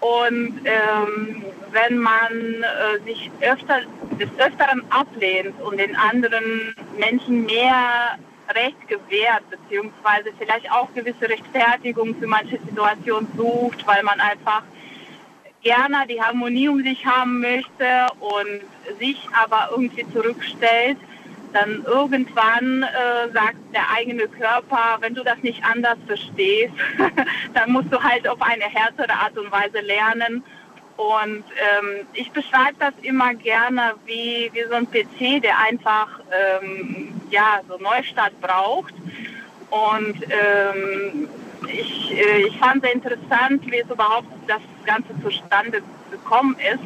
Und 0.00 0.60
ähm, 0.64 1.44
wenn 1.72 1.98
man 1.98 2.32
äh, 2.62 3.02
sich 3.04 3.30
öfter, 3.40 3.80
des 4.20 4.28
Öfteren 4.38 4.82
ablehnt 4.90 5.58
und 5.62 5.78
den 5.78 5.96
anderen 5.96 6.74
Menschen 6.98 7.46
mehr 7.46 8.18
Recht 8.54 8.88
gewährt, 8.88 9.42
beziehungsweise 9.50 10.30
vielleicht 10.38 10.70
auch 10.70 10.92
gewisse 10.94 11.28
Rechtfertigung 11.28 12.14
für 12.14 12.26
manche 12.26 12.58
Situationen 12.58 13.28
sucht, 13.36 13.86
weil 13.86 14.02
man 14.02 14.20
einfach 14.20 14.62
gerne 15.62 16.06
die 16.08 16.22
Harmonie 16.22 16.68
um 16.68 16.82
sich 16.82 17.04
haben 17.04 17.40
möchte 17.40 18.06
und 18.20 18.60
sich 19.00 19.18
aber 19.32 19.70
irgendwie 19.72 20.06
zurückstellt, 20.12 20.96
dann 21.52 21.84
irgendwann 21.84 22.82
äh, 22.82 23.32
sagt 23.32 23.56
der 23.72 23.90
eigene 23.90 24.28
Körper, 24.28 24.98
wenn 25.00 25.14
du 25.14 25.24
das 25.24 25.38
nicht 25.42 25.64
anders 25.64 25.98
verstehst, 26.06 26.74
dann 27.54 27.72
musst 27.72 27.92
du 27.92 28.02
halt 28.02 28.28
auf 28.28 28.40
eine 28.42 28.64
härtere 28.64 29.12
Art 29.12 29.36
und 29.38 29.50
Weise 29.50 29.80
lernen. 29.80 30.44
Und 30.96 31.44
ähm, 31.44 32.06
ich 32.14 32.32
beschreibe 32.32 32.76
das 32.78 32.94
immer 33.02 33.34
gerne 33.34 33.94
wie, 34.06 34.50
wie 34.52 34.64
so 34.64 34.72
ein 34.74 34.90
PC, 34.90 35.42
der 35.42 35.58
einfach 35.58 36.08
ähm, 36.32 37.20
ja, 37.30 37.60
so 37.68 37.76
Neustart 37.78 38.40
braucht. 38.40 38.94
Und 39.70 40.16
ähm, 40.22 41.28
ich, 41.68 42.12
äh, 42.12 42.46
ich 42.46 42.56
fand 42.58 42.82
sehr 42.82 42.94
interessant, 42.94 43.62
wie 43.70 43.78
es 43.78 43.88
überhaupt 43.90 44.28
das 44.46 44.62
Ganze 44.86 45.10
zustande 45.22 45.82
gekommen 46.10 46.56
ist. 46.72 46.80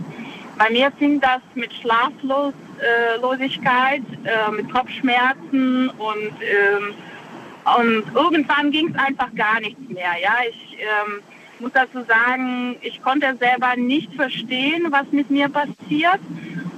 Bei 0.58 0.68
mir 0.70 0.90
fing 0.98 1.20
das 1.20 1.40
mit 1.54 1.72
Schlaflosigkeit, 1.72 4.02
äh, 4.24 4.50
mit 4.50 4.72
Kopfschmerzen 4.72 5.88
und, 5.90 6.32
ähm, 6.42 6.94
und 7.78 8.02
irgendwann 8.14 8.72
ging 8.72 8.88
es 8.88 8.96
einfach 8.98 9.32
gar 9.34 9.60
nichts 9.60 9.88
mehr. 9.88 10.16
Ja, 10.20 10.38
ich 10.48 10.78
ähm, 11.60 11.64
muss 11.64 11.72
dazu 11.72 12.04
sagen, 12.06 12.76
ich 12.82 13.02
konnte 13.02 13.36
selber 13.38 13.76
nicht 13.76 14.12
verstehen, 14.14 14.86
was 14.90 15.06
mit 15.12 15.30
mir 15.30 15.48
passiert. 15.48 16.20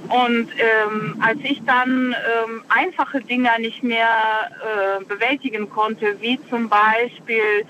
Und 0.09 0.49
ähm, 0.57 1.15
als 1.21 1.39
ich 1.43 1.61
dann 1.65 2.13
ähm, 2.13 2.63
einfache 2.69 3.21
Dinge 3.21 3.49
nicht 3.59 3.83
mehr 3.83 4.07
äh, 4.99 5.03
bewältigen 5.05 5.69
konnte, 5.69 6.17
wie 6.19 6.39
zum 6.49 6.69
Beispiel 6.69 7.65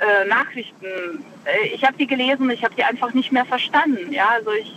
äh, 0.00 0.28
Nachrichten. 0.28 1.24
Äh, 1.44 1.68
ich 1.74 1.84
habe 1.84 1.96
die 1.96 2.06
gelesen, 2.06 2.50
ich 2.50 2.64
habe 2.64 2.74
die 2.74 2.84
einfach 2.84 3.14
nicht 3.14 3.32
mehr 3.32 3.44
verstanden. 3.44 4.12
Ja, 4.12 4.28
also 4.34 4.50
ich, 4.52 4.72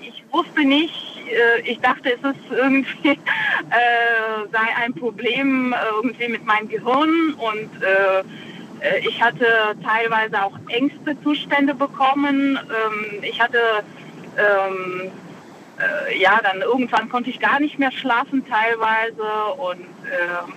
ich 0.00 0.24
wusste 0.32 0.64
nicht, 0.64 0.94
äh, 1.28 1.70
ich 1.70 1.80
dachte, 1.80 2.12
es 2.12 2.30
ist 2.30 2.50
irgendwie 2.50 3.08
äh, 3.10 4.48
sei 4.52 4.82
ein 4.82 4.94
Problem 4.94 5.74
irgendwie 5.96 6.28
mit 6.28 6.44
meinem 6.44 6.68
Gehirn 6.68 7.34
und 7.34 7.82
äh, 7.82 8.20
äh, 8.20 8.22
ich 9.06 9.22
hatte 9.22 9.46
teilweise 9.82 10.42
auch 10.42 10.58
Ängste 10.68 11.20
Zustände 11.22 11.74
bekommen. 11.74 12.58
Ähm, 12.58 13.22
ich 13.22 13.40
hatte 13.40 13.58
ähm, 14.36 15.10
ja, 16.16 16.40
dann 16.42 16.60
irgendwann 16.60 17.08
konnte 17.08 17.30
ich 17.30 17.40
gar 17.40 17.60
nicht 17.60 17.78
mehr 17.78 17.90
schlafen 17.90 18.44
teilweise 18.46 19.54
und 19.56 19.80
äh, 19.80 20.52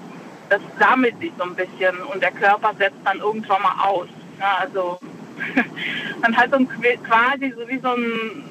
das 0.49 0.61
sammelt 0.80 1.19
sich 1.19 1.32
so 1.38 1.43
ein 1.43 1.55
bisschen 1.55 1.97
und 2.13 2.21
der 2.21 2.32
Körper 2.32 2.73
setzt 2.78 2.99
dann 3.03 3.19
irgendwann 3.19 3.61
mal 3.61 3.86
aus. 3.86 4.07
Ja, 4.39 4.57
also 4.59 4.99
man 6.21 6.36
hat 6.38 6.51
so 6.51 6.57
ein, 6.57 6.67
quasi 6.67 7.53
so 7.57 7.67
wie 7.67 7.80
so 7.80 7.89
einen 7.89 8.43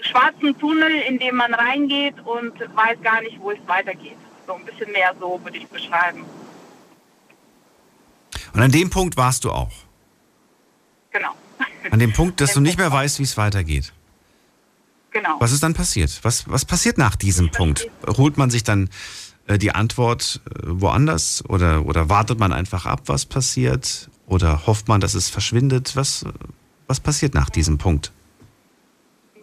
schwarzen 0.00 0.58
Tunnel, 0.58 0.92
in 1.08 1.18
dem 1.18 1.36
man 1.36 1.54
reingeht 1.54 2.14
und 2.24 2.52
weiß 2.76 3.00
gar 3.02 3.20
nicht, 3.22 3.40
wo 3.40 3.50
es 3.50 3.58
weitergeht. 3.66 4.16
So 4.46 4.54
ein 4.54 4.64
bisschen 4.64 4.92
mehr 4.92 5.14
so 5.18 5.40
würde 5.42 5.58
ich 5.58 5.66
beschreiben. 5.68 6.24
Und 8.52 8.60
an 8.60 8.70
dem 8.70 8.90
Punkt 8.90 9.16
warst 9.16 9.44
du 9.44 9.50
auch? 9.50 9.72
Genau. 11.10 11.34
An 11.90 11.98
dem 11.98 12.12
Punkt, 12.12 12.40
dass 12.40 12.54
du 12.54 12.60
nicht 12.60 12.78
mehr 12.78 12.92
weißt, 12.92 13.18
wie 13.18 13.24
es 13.24 13.36
weitergeht? 13.36 13.92
Genau. 15.10 15.36
Was 15.40 15.52
ist 15.52 15.62
dann 15.62 15.74
passiert? 15.74 16.20
Was, 16.22 16.48
was 16.48 16.64
passiert 16.64 16.98
nach 16.98 17.16
diesem 17.16 17.50
Punkt? 17.50 17.88
Holt 18.06 18.36
man 18.36 18.50
sich 18.50 18.62
dann 18.62 18.88
äh, 19.46 19.58
die 19.58 19.72
Antwort 19.72 20.40
äh, 20.46 20.60
woanders 20.64 21.44
oder, 21.48 21.84
oder 21.84 22.08
wartet 22.08 22.38
man 22.38 22.52
einfach 22.52 22.86
ab, 22.86 23.02
was 23.06 23.26
passiert? 23.26 24.08
Oder 24.26 24.66
hofft 24.66 24.86
man, 24.86 25.00
dass 25.00 25.14
es 25.14 25.28
verschwindet? 25.28 25.96
Was, 25.96 26.24
was 26.86 27.00
passiert 27.00 27.34
nach 27.34 27.50
diesem 27.50 27.78
Punkt? 27.78 28.12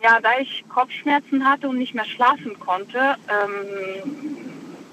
Ja, 0.02 0.20
da 0.22 0.30
ich 0.40 0.64
Kopfschmerzen 0.70 1.44
hatte 1.44 1.68
und 1.68 1.78
nicht 1.78 1.94
mehr 1.94 2.06
schlafen 2.06 2.58
konnte, 2.60 3.16
ähm, 3.28 4.14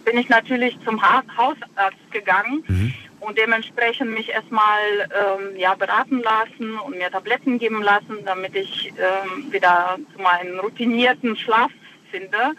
bin 0.05 0.19
ich 0.19 0.29
natürlich 0.29 0.77
zum 0.85 1.01
ha 1.01 1.23
Hausarzt 1.37 2.11
gegangen 2.11 2.65
mhm. 2.67 2.95
Und 3.25 3.39
dementsprechend 3.39 4.11
mich 4.11 4.29
erstmal 4.29 4.81
ähm, 5.01 5.57
ja, 5.57 5.75
beraten 5.75 6.21
lassen 6.21 6.79
und 6.79 6.99
mir 6.99 7.11
Tabletten 7.11 7.59
geben 7.59 7.83
lassen, 7.83 8.25
damit 8.25 8.55
ich 8.55 8.93
ähm, 8.99 9.53
wieder 9.53 9.99
zu 10.15 10.23
meinem 10.23 10.59
routinierten 10.61 11.37
Schlaf 11.37 11.71
finde. 12.11 12.55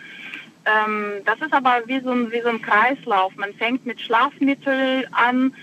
Ähm, 0.65 1.21
das 1.25 1.39
ist 1.41 1.53
aber 1.53 1.83
wie 1.85 1.99
so, 1.99 2.11
ein, 2.11 2.31
wie 2.31 2.41
so 2.41 2.49
ein 2.49 2.61
Kreislauf. 2.61 3.35
Man 3.35 3.53
fängt 3.53 3.85
mit 3.85 4.01
Schlafmittel 4.01 5.07
an, 5.11 5.53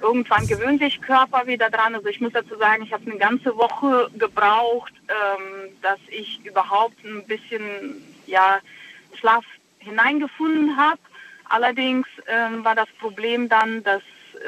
irgendwann 0.00 0.46
gewöhnt 0.46 0.80
sich 0.80 1.00
Körper 1.00 1.46
wieder 1.46 1.70
dran. 1.70 1.94
Also 1.94 2.08
ich 2.08 2.20
muss 2.20 2.32
dazu 2.32 2.56
sagen, 2.56 2.82
ich 2.82 2.92
habe 2.92 3.08
eine 3.08 3.18
ganze 3.18 3.56
Woche 3.56 4.10
gebraucht, 4.18 4.92
ähm, 5.08 5.70
dass 5.82 5.98
ich 6.08 6.40
überhaupt 6.44 7.04
ein 7.04 7.24
bisschen 7.26 8.02
ja, 8.26 8.58
Schlaf 9.14 9.44
hineingefunden 9.78 10.76
habe. 10.76 11.00
Allerdings 11.48 12.06
ähm, 12.26 12.64
war 12.64 12.74
das 12.74 12.88
Problem 13.00 13.48
dann, 13.48 13.82
dass 13.82 14.02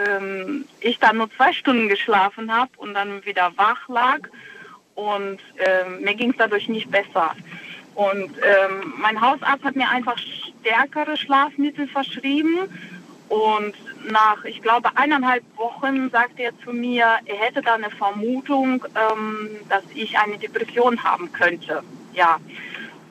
ähm, 0.07 0.64
ich 0.80 0.99
dann 0.99 1.18
nur 1.18 1.30
zwei 1.32 1.53
Stunden 1.53 1.88
geschlafen 1.88 2.55
habe 2.55 2.70
und 2.76 2.95
dann 2.95 3.24
wieder 3.24 3.53
wach 3.57 3.88
lag 3.88 4.20
und 4.95 5.38
ähm, 5.59 6.03
mir 6.03 6.14
ging 6.14 6.30
es 6.30 6.36
dadurch 6.36 6.68
nicht 6.68 6.91
besser. 6.91 7.34
Und 7.95 8.30
ähm, 8.38 8.95
mein 8.99 9.20
Hausarzt 9.20 9.64
hat 9.64 9.76
mir 9.76 9.88
einfach 9.88 10.18
stärkere 10.18 11.16
Schlafmittel 11.16 11.88
verschrieben. 11.88 12.57
Und 13.28 13.74
nach, 14.11 14.45
ich 14.45 14.62
glaube, 14.62 14.91
eineinhalb 14.97 15.45
Wochen 15.57 16.11
sagte 16.11 16.43
er 16.43 16.59
zu 16.64 16.72
mir, 16.72 17.07
er 17.24 17.36
hätte 17.36 17.62
da 17.62 17.74
eine 17.74 17.91
Vermutung, 17.91 18.84
ähm, 18.95 19.51
dass 19.68 19.84
ich 19.95 20.18
eine 20.18 20.38
Depression 20.38 21.03
haben 21.03 21.30
könnte. 21.32 21.82
Ja. 22.14 22.38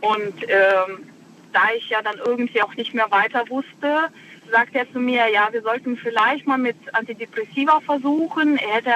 Und 0.02 0.44
ähm, 0.44 1.10
da 1.54 1.62
ich 1.76 1.90
ja 1.90 2.02
dann 2.02 2.18
irgendwie 2.26 2.62
auch 2.62 2.76
nicht 2.76 2.94
mehr 2.94 3.10
weiter 3.12 3.50
wusste, 3.50 4.10
sagte 4.50 4.80
er 4.80 4.91
zu 4.91 5.00
mir, 5.00 5.30
ja, 5.30 5.50
wir 5.52 5.62
sollten 5.62 5.97
vielleicht 5.97 6.47
mal 6.47 6.58
mit 6.58 6.78
Antidepressiva 6.93 7.80
versuchen. 7.82 8.58
Er 8.58 8.76
hätte 8.76 8.91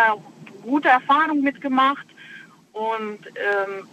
gute 0.64 0.90
Erfahrungen 0.90 1.42
mitgemacht. 1.42 2.06
Und 2.72 3.20
ähm, 3.28 3.88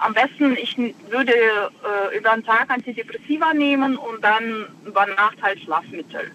am 0.00 0.14
besten, 0.14 0.56
ich 0.56 0.76
würde 1.08 1.32
äh, 1.32 2.18
über 2.18 2.30
den 2.34 2.44
Tag 2.44 2.70
Antidepressiva 2.70 3.54
nehmen 3.54 3.96
und 3.96 4.22
dann 4.22 4.66
über 4.84 5.06
Nacht 5.06 5.40
halt 5.42 5.60
Schlafmittel. 5.60 6.30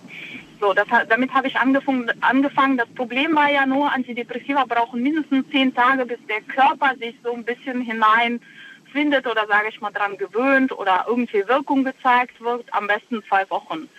So, 0.60 0.74
das, 0.74 0.88
damit 1.10 1.34
habe 1.34 1.48
ich 1.48 1.58
angefangen, 1.58 2.12
angefangen. 2.22 2.78
Das 2.78 2.88
Problem 2.90 3.36
war 3.36 3.50
ja 3.50 3.66
nur, 3.66 3.92
Antidepressiva 3.92 4.66
brauchen 4.66 5.02
mindestens 5.02 5.50
zehn 5.50 5.74
Tage, 5.74 6.06
bis 6.06 6.20
der 6.28 6.42
Körper 6.42 6.96
sich 6.98 7.16
so 7.24 7.34
ein 7.34 7.44
bisschen 7.44 7.82
hineinfindet 7.82 9.26
oder 9.26 9.48
sage 9.48 9.70
ich 9.70 9.82
mal 9.82 9.92
dran 9.92 10.18
gewöhnt 10.18 10.72
oder 10.72 11.06
irgendwie 11.08 11.48
Wirkung 11.48 11.84
gezeigt 11.84 12.40
wird. 12.42 12.72
Am 12.74 12.86
besten 12.88 13.24
zwei 13.28 13.50
Wochen. 13.50 13.90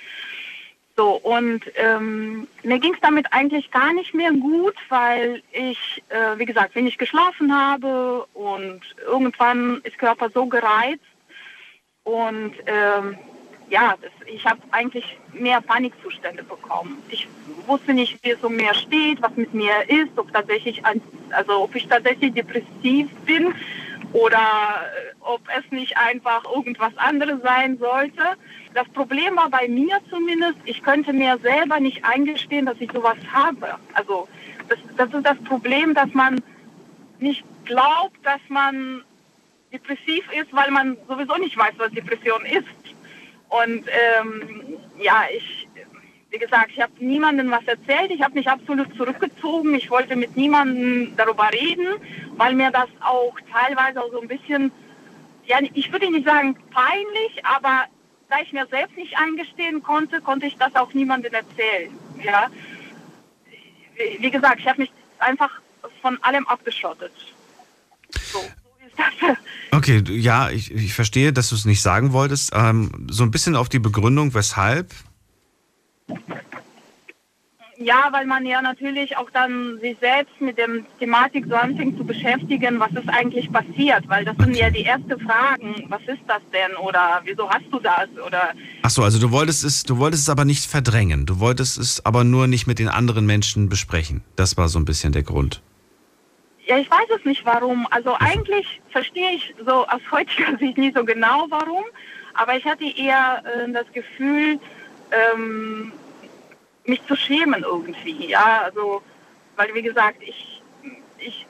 So, 0.95 1.13
und 1.13 1.63
ähm, 1.77 2.47
mir 2.63 2.79
ging 2.79 2.93
es 2.93 3.01
damit 3.01 3.27
eigentlich 3.31 3.71
gar 3.71 3.95
nicht 3.95 4.13
mehr 4.13 4.31
gut, 4.33 4.75
weil 4.91 5.43
ich, 5.53 6.03
äh, 6.11 6.39
wie 6.39 6.45
gesagt, 6.45 6.75
wenig 6.75 6.99
geschlafen 6.99 7.55
habe 7.55 8.27
und 8.35 8.83
irgendwann 9.07 9.81
ist 9.85 9.99
Körper 9.99 10.29
so 10.29 10.47
gereizt 10.47 11.01
und 12.05 12.53
ähm, 12.67 13.17
ja, 13.71 13.95
das, 14.03 14.11
ich 14.27 14.45
habe 14.45 14.61
eigentlich 14.71 15.17
mehr 15.33 15.63
Panikzustände 15.63 16.43
bekommen. 16.43 17.03
Ich 17.09 17.27
wusste 17.67 17.95
nicht, 17.95 18.23
wie 18.23 18.33
es 18.33 18.45
um 18.45 18.55
mir 18.55 18.75
steht, 18.75 19.23
was 19.23 19.35
mit 19.35 19.55
mir 19.55 19.89
ist, 19.89 20.11
ob 20.17 20.31
tatsächlich, 20.31 20.83
also 21.31 21.63
ob 21.63 21.75
ich 21.75 21.89
tatsächlich 21.89 22.35
depressiv 22.35 23.09
bin 23.25 23.55
oder 24.13 24.39
äh, 24.39 25.15
ob 25.21 25.41
es 25.57 25.71
nicht 25.71 25.97
einfach 25.97 26.45
irgendwas 26.45 26.97
anderes 26.97 27.41
sein 27.43 27.79
sollte. 27.79 28.23
Das 28.75 28.89
Problem 28.91 29.37
war 29.37 29.49
bei 29.51 29.69
mir 29.69 30.01
zumindest, 30.11 30.57
ich 30.65 30.83
könnte 30.83 31.13
mir 31.13 31.39
selber 31.39 31.81
nicht 31.81 32.05
eingestehen, 32.05 32.67
dass 32.67 32.81
ich 32.81 32.91
sowas 32.93 33.17
habe. 33.33 33.79
Also 33.95 34.29
das, 34.69 34.79
das 34.97 35.13
ist 35.13 35.27
das 35.27 35.39
Problem, 35.45 35.95
dass 35.95 36.13
man 36.15 36.41
nicht 37.19 37.45
glaubt, 37.65 38.19
dass 38.25 38.41
man 38.49 39.03
depressiv 39.73 40.25
ist, 40.33 40.53
weil 40.53 40.71
man 40.71 40.97
sowieso 41.09 41.37
nicht 41.37 41.57
weiß, 41.57 41.73
was 41.79 41.91
Depression 41.93 42.45
ist. 42.45 42.67
Und 43.49 43.85
ähm, 43.87 44.79
ja, 44.99 45.25
ich, 45.35 45.69
wie 46.33 46.39
gesagt, 46.39 46.71
ich 46.75 46.81
habe 46.81 46.93
niemandem 46.99 47.51
was 47.51 47.65
erzählt. 47.67 48.11
Ich 48.11 48.23
habe 48.23 48.35
mich 48.35 48.49
absolut 48.49 48.95
zurückgezogen. 48.97 49.75
Ich 49.75 49.91
wollte 49.91 50.17
mit 50.17 50.35
niemandem 50.35 51.15
darüber 51.17 51.51
reden, 51.53 51.87
weil 52.37 52.55
mir 52.55 52.71
das 52.71 52.89
auch 53.01 53.35
teilweise 53.53 54.03
auch 54.03 54.11
so 54.11 54.21
ein 54.21 54.29
bisschen, 54.29 54.73
ja, 55.45 55.59
ich 55.75 55.93
würde 55.93 56.11
nicht 56.11 56.27
sagen 56.27 56.57
peinlich, 56.71 57.45
aber 57.45 57.85
da 58.31 58.37
ich 58.43 58.53
mir 58.53 58.67
selbst 58.71 58.97
nicht 58.97 59.15
eingestehen 59.19 59.83
konnte, 59.83 60.23
konnte 60.23 60.47
ich 60.47 60.57
das 60.57 60.75
auch 60.75 60.95
niemandem 60.95 61.35
erzählen. 61.35 61.93
Ja? 62.25 62.47
Wie, 64.19 64.31
gesagt, 64.31 64.61
ich 64.61 64.67
habe 64.67 64.81
mich 64.81 64.93
einfach 65.19 65.51
von 66.01 66.21
allem 66.23 66.47
abgeschottet. 66.47 67.13
So. 68.33 68.41
Okay, 69.71 70.03
ja, 70.09 70.51
ich, 70.51 70.71
ich 70.71 70.95
verstehe, 70.95 71.33
dass 71.33 71.51
du 71.51 71.55
es 71.55 71.65
nicht 71.65 71.83
sagen 71.83 72.13
wolltest. 72.13 72.53
Ähm, 72.55 73.07
so 73.11 73.23
ein 73.23 73.31
bisschen 73.31 73.57
auf 73.57 73.69
die 73.69 73.79
Begründung, 73.79 74.35
weshalb. 74.35 74.93
Ja, 77.79 78.09
weil 78.13 78.27
man 78.27 78.45
ja 78.47 78.61
natürlich 78.63 79.17
auch 79.17 79.31
dann 79.31 79.79
sich 79.81 79.97
selbst 79.99 80.41
mit 80.41 80.59
dem 80.59 80.87
Thematik 80.99 81.47
so 81.49 81.55
anfängt 81.57 81.97
zu 81.97 82.05
beschäftigen, 82.05 82.79
was 82.79 82.93
ist 82.93 83.09
eigentlich 83.09 83.51
passiert, 83.51 84.07
weil 84.09 84.25
das 84.25 84.37
sind 84.37 84.57
ja 84.57 84.71
die 84.71 84.85
ersten 84.85 85.19
Fragen, 85.19 85.87
was 85.89 86.03
ist 86.03 86.21
das 86.29 86.43
denn 86.53 86.77
oder 86.77 87.23
wieso 87.25 87.49
hast 87.51 87.65
du 87.73 87.81
das 87.81 88.09
oder 88.25 88.53
Ach 88.83 88.91
so, 88.91 89.03
also 89.03 89.19
du 89.19 89.33
wolltest 89.33 89.65
es, 89.65 89.83
du 89.85 89.99
wolltest 89.99 90.25
es 90.25 90.29
aber 90.29 90.45
nicht 90.45 90.67
verdrängen. 90.67 91.25
Du 91.27 91.41
wolltest 91.41 91.79
es 91.79 92.05
aber 92.05 92.25
nur 92.25 92.47
nicht 92.47 92.67
mit 92.67 92.79
den 92.79 92.89
anderen 92.89 93.27
Menschen 93.27 93.69
besprechen. 93.69 94.23
Das 94.37 94.57
war 94.57 94.69
so 94.69 94.79
ein 94.79 94.85
bisschen 94.85 95.13
der 95.13 95.23
Grund. 95.23 95.63
ja, 96.67 96.79
ich 96.79 96.91
weiß 96.91 97.09
es 97.19 97.25
nicht 97.25 97.45
warum. 97.45 97.87
Also 97.91 98.15
eigentlich 98.19 98.81
verstehe 98.91 99.33
ich 99.33 99.55
so 99.67 99.87
aus 99.87 100.01
heutiger 100.11 100.57
Sicht 100.61 100.79
nicht 100.79 100.97
so 100.97 101.05
genau 101.05 101.47
warum, 101.49 101.85
aber 102.35 102.57
ich 102.57 102.65
hatte 102.65 102.85
eher 102.85 103.43
äh, 103.45 103.73
das 103.73 103.87
Gefühl, 103.93 104.61
ähm, 105.11 105.93
mich 106.85 107.05
zu 107.07 107.17
schämen 107.17 107.63
irgendwie, 107.63 108.27
ja, 108.29 108.63
also 108.65 109.03
weil 109.57 109.75
wie 109.75 109.83
gesagt, 109.83 110.23
ich 110.23 110.63
ich 111.19 111.47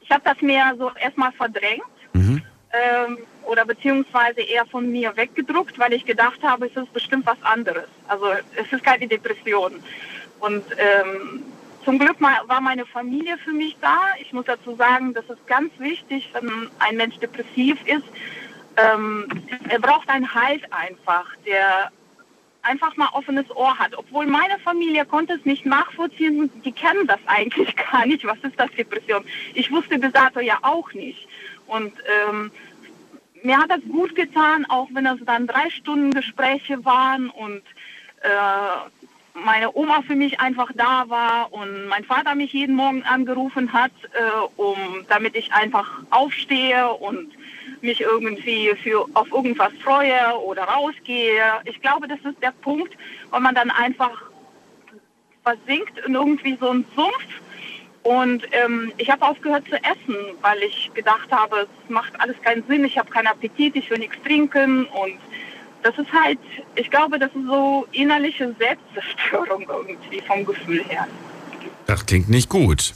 ich 0.00 0.10
habe 0.10 0.22
das 0.24 0.40
mehr 0.42 0.74
so 0.78 0.90
erstmal 1.00 1.32
verdrängt 1.32 1.82
Mhm. 2.14 2.42
ähm, 2.72 3.18
oder 3.44 3.64
beziehungsweise 3.64 4.40
eher 4.40 4.64
von 4.66 4.90
mir 4.90 5.16
weggedruckt, 5.16 5.78
weil 5.80 5.92
ich 5.92 6.04
gedacht 6.06 6.40
habe, 6.42 6.66
es 6.66 6.76
ist 6.76 6.92
bestimmt 6.92 7.26
was 7.26 7.42
anderes. 7.42 7.88
Also 8.08 8.26
es 8.56 8.72
ist 8.72 8.84
keine 8.84 9.08
Depression. 9.08 9.82
Und 10.38 10.64
ähm, 10.78 11.42
zum 11.84 11.98
Glück 11.98 12.20
war 12.20 12.60
meine 12.60 12.86
Familie 12.86 13.36
für 13.38 13.52
mich 13.52 13.76
da. 13.80 13.98
Ich 14.20 14.32
muss 14.32 14.46
dazu 14.46 14.76
sagen, 14.76 15.12
das 15.12 15.24
ist 15.28 15.44
ganz 15.46 15.72
wichtig, 15.78 16.30
wenn 16.32 16.70
ein 16.78 16.96
Mensch 16.96 17.18
depressiv 17.18 17.76
ist. 17.86 18.04
Ähm, 18.76 19.26
er 19.68 19.80
braucht 19.80 20.08
einen 20.08 20.32
Halt 20.32 20.62
einfach, 20.72 21.26
der 21.44 21.90
einfach 22.64 22.96
mal 22.96 23.08
offenes 23.12 23.50
Ohr 23.54 23.78
hat. 23.78 23.96
Obwohl 23.96 24.26
meine 24.26 24.58
Familie 24.58 25.04
konnte 25.04 25.34
es 25.34 25.44
nicht 25.44 25.66
nachvollziehen, 25.66 26.50
die 26.64 26.72
kennen 26.72 27.06
das 27.06 27.20
eigentlich 27.26 27.74
gar 27.90 28.06
nicht. 28.06 28.24
Was 28.24 28.38
ist 28.42 28.58
das 28.58 28.70
Depression? 28.72 29.24
Ich 29.54 29.70
wusste 29.70 29.98
bis 29.98 30.12
dato 30.12 30.40
ja 30.40 30.58
auch 30.62 30.92
nicht. 30.92 31.28
Und 31.66 31.92
ähm, 32.28 32.50
mir 33.42 33.58
hat 33.58 33.70
das 33.70 33.80
gut 33.90 34.14
getan, 34.14 34.66
auch 34.68 34.88
wenn 34.92 35.06
es 35.06 35.18
dann 35.24 35.46
drei 35.46 35.70
Stunden 35.70 36.12
Gespräche 36.12 36.84
waren 36.84 37.30
und 37.30 37.62
äh, 38.22 38.28
meine 39.34 39.74
Oma 39.76 40.02
für 40.02 40.14
mich 40.14 40.40
einfach 40.40 40.70
da 40.74 41.08
war 41.08 41.52
und 41.52 41.86
mein 41.88 42.04
Vater 42.04 42.34
mich 42.34 42.52
jeden 42.52 42.76
Morgen 42.76 43.02
angerufen 43.02 43.72
hat, 43.72 43.92
äh, 44.12 44.60
um, 44.60 44.76
damit 45.08 45.34
ich 45.34 45.52
einfach 45.52 45.90
aufstehe 46.10 46.88
und 46.88 47.32
mich 47.84 48.00
irgendwie 48.00 48.74
für, 48.82 49.06
auf 49.14 49.30
irgendwas 49.30 49.72
freue 49.82 50.38
oder 50.44 50.64
rausgehe. 50.64 51.42
Ich 51.64 51.80
glaube, 51.80 52.08
das 52.08 52.18
ist 52.24 52.42
der 52.42 52.52
Punkt, 52.62 52.96
wo 53.30 53.38
man 53.38 53.54
dann 53.54 53.70
einfach 53.70 54.22
versinkt 55.42 55.98
in 56.06 56.14
irgendwie 56.14 56.56
so 56.58 56.70
einen 56.70 56.84
Sumpf. 56.96 57.42
Und 58.02 58.42
ähm, 58.52 58.92
ich 58.98 59.10
habe 59.10 59.22
aufgehört 59.22 59.64
zu 59.68 59.76
essen, 59.76 60.16
weil 60.42 60.58
ich 60.62 60.90
gedacht 60.94 61.30
habe, 61.30 61.60
es 61.60 61.90
macht 61.90 62.18
alles 62.20 62.36
keinen 62.42 62.66
Sinn, 62.66 62.84
ich 62.84 62.98
habe 62.98 63.10
keinen 63.10 63.28
Appetit, 63.28 63.76
ich 63.76 63.88
will 63.90 63.98
nichts 63.98 64.16
trinken. 64.24 64.86
Und 64.86 65.18
das 65.82 65.96
ist 65.98 66.12
halt, 66.12 66.38
ich 66.74 66.90
glaube, 66.90 67.18
das 67.18 67.30
ist 67.34 67.46
so 67.46 67.86
innerliche 67.92 68.54
Selbstzerstörung 68.58 69.66
irgendwie 69.68 70.20
vom 70.20 70.44
Gefühl 70.44 70.84
her. 70.84 71.06
Das 71.86 72.04
klingt 72.04 72.28
nicht 72.28 72.48
gut. 72.48 72.94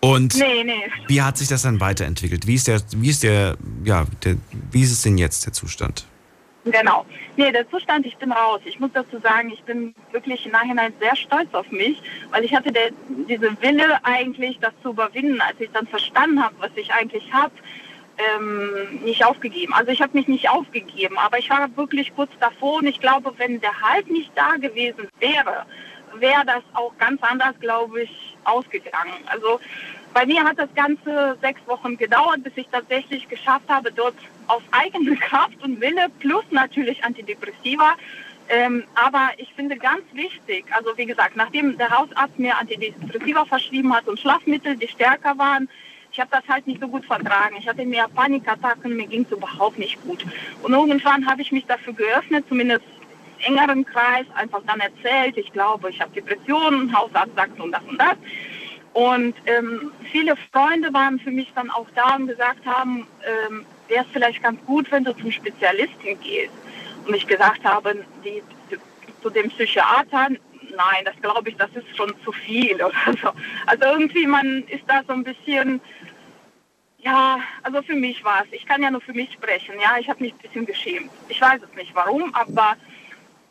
Und 0.00 0.36
Nee, 0.36 0.62
nee. 0.64 0.84
wie 1.08 1.22
hat 1.22 1.36
sich 1.36 1.48
das 1.48 1.62
dann 1.62 1.80
weiterentwickelt? 1.80 2.46
Wie 2.46 2.54
ist 2.54 2.68
der, 2.68 2.80
wie 2.96 3.10
ist 3.10 3.22
der, 3.22 3.56
ja, 3.84 4.06
der, 4.24 4.36
wie 4.70 4.82
ist 4.82 4.92
es 4.92 5.02
denn 5.02 5.18
jetzt 5.18 5.44
der 5.44 5.52
Zustand? 5.52 6.04
Genau. 6.64 7.04
Nee, 7.36 7.50
der 7.50 7.68
Zustand, 7.70 8.06
ich 8.06 8.16
bin 8.18 8.30
raus. 8.30 8.60
Ich 8.64 8.78
muss 8.78 8.90
dazu 8.92 9.18
sagen, 9.20 9.50
ich 9.50 9.62
bin 9.62 9.94
wirklich 10.12 10.44
im 10.46 10.52
Nachhinein 10.52 10.92
sehr 11.00 11.16
stolz 11.16 11.52
auf 11.52 11.70
mich, 11.70 12.00
weil 12.30 12.44
ich 12.44 12.54
hatte 12.54 12.70
der, 12.70 12.90
diese 13.28 13.50
Wille 13.62 14.04
eigentlich, 14.04 14.58
das 14.60 14.72
zu 14.82 14.90
überwinden, 14.90 15.40
als 15.40 15.58
ich 15.60 15.70
dann 15.72 15.86
verstanden 15.86 16.42
habe, 16.42 16.54
was 16.58 16.70
ich 16.76 16.92
eigentlich 16.92 17.32
habe, 17.32 17.52
ähm, 18.18 19.00
nicht 19.04 19.24
aufgegeben. 19.24 19.72
Also 19.72 19.92
ich 19.92 20.02
habe 20.02 20.16
mich 20.16 20.28
nicht 20.28 20.50
aufgegeben, 20.50 21.16
aber 21.18 21.38
ich 21.38 21.48
war 21.50 21.68
wirklich 21.76 22.14
kurz 22.14 22.30
davor 22.40 22.78
und 22.78 22.86
ich 22.86 23.00
glaube, 23.00 23.32
wenn 23.38 23.60
der 23.60 23.80
Halt 23.80 24.10
nicht 24.10 24.30
da 24.34 24.56
gewesen 24.56 25.08
wäre, 25.20 25.64
wäre 26.14 26.44
das 26.44 26.62
auch 26.74 26.96
ganz 26.98 27.22
anders, 27.22 27.54
glaube 27.60 28.02
ich, 28.02 28.36
ausgegangen. 28.44 29.12
Also 29.26 29.60
bei 30.14 30.26
mir 30.26 30.42
hat 30.42 30.58
das 30.58 30.72
Ganze 30.74 31.36
sechs 31.40 31.60
Wochen 31.66 31.96
gedauert, 31.96 32.42
bis 32.42 32.52
ich 32.56 32.68
tatsächlich 32.68 33.28
geschafft 33.28 33.68
habe, 33.68 33.92
dort 33.92 34.14
auf 34.46 34.62
eigene 34.72 35.16
Kraft 35.28 35.62
und 35.62 35.80
Wille 35.80 36.08
plus 36.18 36.44
natürlich 36.50 37.04
Antidepressiva. 37.04 37.94
Ähm, 38.50 38.84
aber 38.94 39.30
ich 39.36 39.52
finde 39.52 39.76
ganz 39.76 40.02
wichtig, 40.14 40.64
also 40.70 40.96
wie 40.96 41.04
gesagt, 41.04 41.36
nachdem 41.36 41.76
der 41.76 41.90
Hausarzt 41.90 42.38
mir 42.38 42.56
Antidepressiva 42.56 43.44
verschrieben 43.44 43.94
hat 43.94 44.08
und 44.08 44.18
Schlafmittel, 44.18 44.76
die 44.76 44.88
stärker 44.88 45.36
waren, 45.36 45.68
ich 46.10 46.18
habe 46.18 46.30
das 46.32 46.48
halt 46.48 46.66
nicht 46.66 46.80
so 46.80 46.88
gut 46.88 47.04
vertragen. 47.04 47.56
Ich 47.58 47.68
hatte 47.68 47.84
mehr 47.84 48.08
Panikattacken, 48.08 48.96
mir 48.96 49.06
ging 49.06 49.24
es 49.24 49.30
überhaupt 49.30 49.78
nicht 49.78 50.02
gut. 50.02 50.24
Und 50.62 50.72
irgendwann 50.72 51.26
habe 51.26 51.42
ich 51.42 51.52
mich 51.52 51.66
dafür 51.66 51.92
geöffnet, 51.92 52.46
zumindest 52.48 52.84
engeren 53.44 53.84
Kreis, 53.84 54.26
einfach 54.34 54.60
dann 54.66 54.80
erzählt, 54.80 55.36
ich 55.36 55.52
glaube, 55.52 55.90
ich 55.90 56.00
habe 56.00 56.12
Depressionen, 56.12 56.96
Hausarzt 56.96 57.34
sagt 57.36 57.60
und 57.60 57.72
das 57.72 57.82
und 57.84 57.98
das. 57.98 58.16
Und 58.94 59.34
ähm, 59.46 59.92
viele 60.10 60.34
Freunde 60.52 60.92
waren 60.92 61.20
für 61.20 61.30
mich 61.30 61.52
dann 61.54 61.70
auch 61.70 61.86
da 61.94 62.16
und 62.16 62.26
gesagt 62.26 62.64
haben, 62.66 63.06
ähm, 63.24 63.64
wäre 63.86 64.04
es 64.04 64.10
vielleicht 64.12 64.42
ganz 64.42 64.64
gut, 64.66 64.90
wenn 64.90 65.04
du 65.04 65.16
zum 65.16 65.30
Spezialisten 65.30 66.20
gehst. 66.20 66.52
Und 67.06 67.14
ich 67.14 67.26
gesagt 67.26 67.64
habe, 67.64 68.04
die, 68.24 68.42
die, 68.70 68.78
zu 69.22 69.30
dem 69.30 69.50
Psychiater, 69.50 70.28
nein, 70.30 71.04
das 71.04 71.14
glaube 71.20 71.48
ich, 71.48 71.56
das 71.56 71.70
ist 71.74 71.96
schon 71.96 72.12
zu 72.24 72.32
viel 72.32 72.74
oder 72.82 73.16
so. 73.22 73.30
Also 73.66 73.84
irgendwie, 73.84 74.26
man 74.26 74.64
ist 74.68 74.84
da 74.86 75.02
so 75.06 75.12
ein 75.12 75.24
bisschen, 75.24 75.80
ja, 76.98 77.38
also 77.62 77.82
für 77.82 77.94
mich 77.94 78.24
war 78.24 78.42
es, 78.44 78.52
ich 78.52 78.66
kann 78.66 78.82
ja 78.82 78.90
nur 78.90 79.00
für 79.00 79.14
mich 79.14 79.32
sprechen, 79.32 79.74
ja, 79.80 79.96
ich 80.00 80.08
habe 80.08 80.22
mich 80.22 80.32
ein 80.32 80.38
bisschen 80.38 80.66
geschämt. 80.66 81.10
Ich 81.28 81.40
weiß 81.40 81.60
es 81.62 81.76
nicht 81.76 81.94
warum, 81.94 82.34
aber 82.34 82.76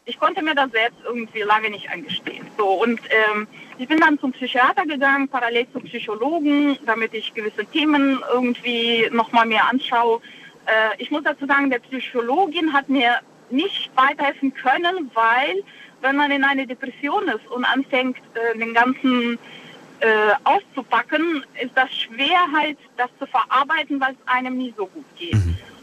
ich 0.08 0.18
konnte 0.20 0.42
mir 0.42 0.56
das 0.56 0.72
selbst 0.72 1.00
irgendwie 1.04 1.42
lange 1.42 1.70
nicht 1.70 1.90
eingestehen. 1.90 2.48
So, 2.58 2.66
und 2.66 3.00
ähm, 3.10 3.46
ich 3.78 3.88
bin 3.90 4.00
dann 4.00 4.18
zum 4.18 4.32
Psychiater 4.32 4.86
gegangen, 4.86 5.28
parallel 5.28 5.68
zum 5.74 5.84
Psychologen, 5.84 6.80
damit 6.86 7.14
ich 7.14 7.34
gewisse 7.34 7.66
Themen 7.66 8.24
irgendwie 8.34 9.10
nochmal 9.12 9.46
mehr 9.46 9.68
anschaue. 9.70 10.22
Äh, 10.66 10.96
ich 10.98 11.12
muss 11.12 11.24
dazu 11.24 11.46
sagen, 11.46 11.70
der 11.70 11.80
Psychologin 11.80 12.72
hat 12.72 12.88
mir 12.88 13.20
nicht 13.50 13.92
weiterhelfen 13.96 14.54
können, 14.54 15.12
weil 15.14 15.62
wenn 16.02 16.16
man 16.16 16.32
in 16.32 16.46
eine 16.46 16.66
Depression 16.66 17.28
ist 17.28 17.46
und 17.48 17.66
anfängt, 17.66 18.18
äh, 18.34 18.58
den 18.58 18.74
ganzen 18.74 19.38
äh, 20.00 20.08
auszupacken, 20.46 21.44
ist 21.62 21.72
das 21.76 21.94
schwer 21.94 22.40
halt, 22.56 22.78
das 22.96 23.10
zu 23.20 23.26
verarbeiten, 23.26 24.00
weil 24.00 24.14
es 24.14 24.28
einem 24.28 24.58
nicht 24.58 24.78
so 24.78 24.86
gut 24.88 25.06
geht. 25.18 25.36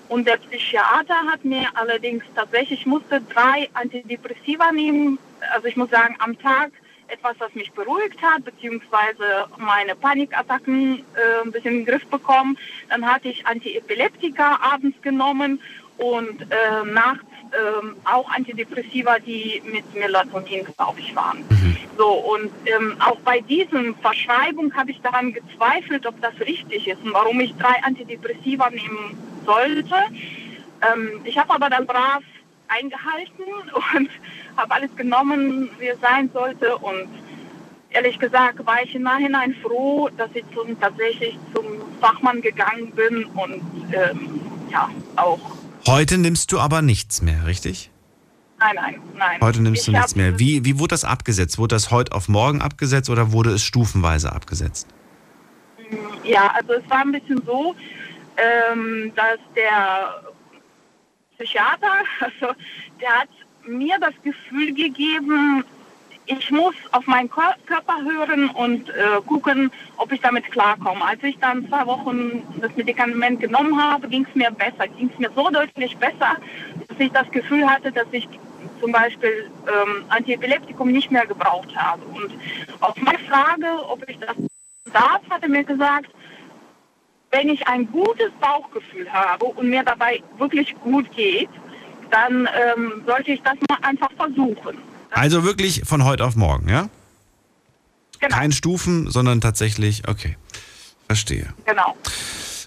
Und 0.09 0.27
der 0.27 0.37
Psychiater 0.37 1.17
hat 1.31 1.45
mir 1.45 1.69
allerdings 1.75 2.25
tatsächlich, 2.35 2.81
ich 2.81 2.87
musste 2.87 3.21
drei 3.21 3.69
Antidepressiva 3.75 4.71
nehmen, 4.73 5.19
also 5.53 5.67
ich 5.67 5.77
muss 5.77 5.91
sagen, 5.91 6.17
am 6.19 6.39
Tag 6.39 6.73
etwas, 7.09 7.37
was 7.39 7.55
mich 7.55 7.71
beruhigt 7.73 8.21
hat, 8.23 8.45
beziehungsweise 8.45 9.47
meine 9.59 9.95
Panikattacken 9.95 10.99
äh, 10.99 11.45
ein 11.45 11.53
bisschen 11.53 11.73
in 11.73 11.79
den 11.81 11.87
Griff 11.87 12.07
bekommen. 12.07 12.59
Dann 12.89 13.05
hatte 13.07 13.29
ich 13.29 13.47
Antiepileptika 13.47 14.59
abends 14.63 15.01
genommen 15.03 15.61
und 15.99 16.43
äh, 16.43 16.85
nachts 16.87 17.25
ähm, 17.53 17.97
auch 18.05 18.29
Antidepressiva, 18.31 19.19
die 19.19 19.63
mit 19.71 19.95
Melatonin, 19.95 20.67
glaube 20.77 21.01
ich, 21.01 21.15
waren. 21.15 21.45
So, 21.97 22.09
und 22.09 22.51
ähm, 22.67 22.97
auch 23.01 23.19
bei 23.21 23.41
diesen 23.41 23.95
Verschreibung 23.97 24.75
habe 24.75 24.91
ich 24.91 25.01
daran 25.03 25.33
gezweifelt, 25.33 26.07
ob 26.07 26.21
das 26.21 26.35
richtig 26.41 26.89
ist 26.89 27.03
und 27.05 27.13
warum 27.13 27.39
ich 27.41 27.55
drei 27.57 27.83
Antidepressiva 27.83 28.71
nehmen 28.71 29.34
sollte. 29.45 29.95
Ähm, 30.93 31.21
ich 31.25 31.37
habe 31.39 31.51
aber 31.55 31.71
dann 31.71 31.87
brav 31.87 32.23
eingehalten 32.69 33.45
und 33.95 34.09
habe 34.57 34.75
alles 34.75 34.95
genommen, 34.97 35.71
wie 35.79 35.89
es 35.89 36.01
sein 36.01 36.31
sollte. 36.33 36.77
Und 36.79 37.09
ehrlich 37.91 38.19
gesagt 38.19 38.65
war 38.67 38.83
ich 38.83 38.95
im 38.95 39.03
Nachhinein 39.03 39.55
froh, 39.63 40.09
dass 40.17 40.31
ich 40.35 40.45
zum, 40.55 40.79
tatsächlich 40.81 41.39
zum 41.55 41.65
Fachmann 42.01 42.41
gegangen 42.43 42.91
bin 42.93 43.25
und 43.27 43.63
ähm, 43.93 44.41
ja, 44.71 44.91
auch. 45.17 45.39
Heute 45.87 46.19
nimmst 46.19 46.51
du 46.53 46.59
aber 46.59 46.83
nichts 46.83 47.21
mehr, 47.23 47.47
richtig? 47.47 47.91
Nein, 48.59 48.75
nein, 48.77 49.01
nein. 49.19 49.41
Heute 49.43 49.61
nimmst 49.63 49.87
du 49.87 49.91
Ich 49.91 49.97
nichts 49.97 50.13
hab- 50.13 50.17
mehr. 50.17 50.39
Wie, 50.39 50.65
wie 50.65 50.79
wurde 50.79 50.93
das 50.95 51.05
abgesetzt? 51.05 51.59
Wurde 51.59 51.75
das 51.75 51.91
heute 51.91 52.13
auf 52.13 52.29
morgen 52.29 52.63
abgesetzt 52.63 53.11
oder 53.11 53.33
wurde 53.33 53.51
es 53.51 53.63
stufenweise 53.63 54.33
abgesetzt? 54.33 54.89
Ja, 56.25 56.51
also 56.55 56.73
es 56.75 56.89
war 56.91 57.01
ein 57.03 57.13
bisschen 57.13 57.43
so, 57.45 57.75
ähm, 58.37 59.13
dass 59.15 59.39
der 59.55 60.23
Psychiater, 61.37 61.93
also 62.21 62.55
der 63.01 63.21
hat 63.21 63.29
mir 63.67 63.99
das 63.99 64.15
Gefühl 64.23 64.75
gegeben, 64.75 65.65
ich 66.27 66.51
muss 66.51 66.75
auf 66.93 67.07
meinen 67.07 67.29
Kör- 67.29 67.57
Körper 67.67 67.97
hören 68.03 68.49
und 68.51 68.89
äh, 68.89 69.21
gucken, 69.27 69.71
ob 69.99 70.11
ich 70.11 70.21
damit 70.21 70.51
klarkomme. 70.51 71.05
Als 71.05 71.23
ich 71.23 71.39
dann 71.39 71.69
zwei 71.69 71.87
Wochen 71.87 72.43
das 72.61 72.75
Medikament 72.77 73.41
genommen 73.41 73.79
habe, 73.81 74.09
ging 74.09 74.27
es 74.29 74.35
mir 74.35 74.51
besser. 74.51 74.89
Ging 74.89 75.11
es 75.13 75.19
mir 75.19 75.31
so 75.35 75.51
deutlich 75.51 75.95
besser, 75.99 76.37
dass 76.89 76.99
ich 76.99 77.13
das 77.13 77.31
Gefühl 77.31 77.69
hatte, 77.69 77.93
dass 77.93 78.07
ich 78.13 78.27
zum 78.81 78.91
Beispiel 78.91 79.51
ähm, 79.67 80.05
Antiepileptikum 80.09 80.91
nicht 80.91 81.11
mehr 81.11 81.27
gebraucht 81.27 81.75
habe. 81.77 82.03
Und 82.07 82.33
auf 82.81 82.97
meine 83.03 83.19
Frage, 83.19 83.67
ob 83.89 84.09
ich 84.09 84.19
das 84.19 84.37
darf, 84.93 85.21
hat 85.29 85.43
er 85.43 85.49
mir 85.49 85.65
gesagt, 85.65 86.09
wenn 87.35 87.49
ich 87.49 87.67
ein 87.67 87.91
gutes 87.91 88.31
Bauchgefühl 88.41 89.13
habe 89.13 89.47
und 89.47 89.69
mir 89.69 89.83
dabei 89.83 90.23
wirklich 90.39 90.73
gut 90.85 91.11
geht, 91.17 91.49
dann 92.11 92.49
ähm, 92.55 93.03
sollte 93.07 93.33
ich 93.33 93.43
das 93.43 93.55
mal 93.69 93.79
einfach 93.83 94.11
versuchen. 94.17 94.79
Also 95.11 95.43
wirklich 95.43 95.83
von 95.85 96.05
heute 96.05 96.25
auf 96.25 96.37
morgen, 96.37 96.69
ja? 96.69 96.89
Genau. 98.21 98.37
Kein 98.37 98.53
Stufen, 98.53 99.11
sondern 99.11 99.41
tatsächlich, 99.41 100.07
okay. 100.09 100.37
Verstehe. 101.09 101.53
Genau. 101.67 101.97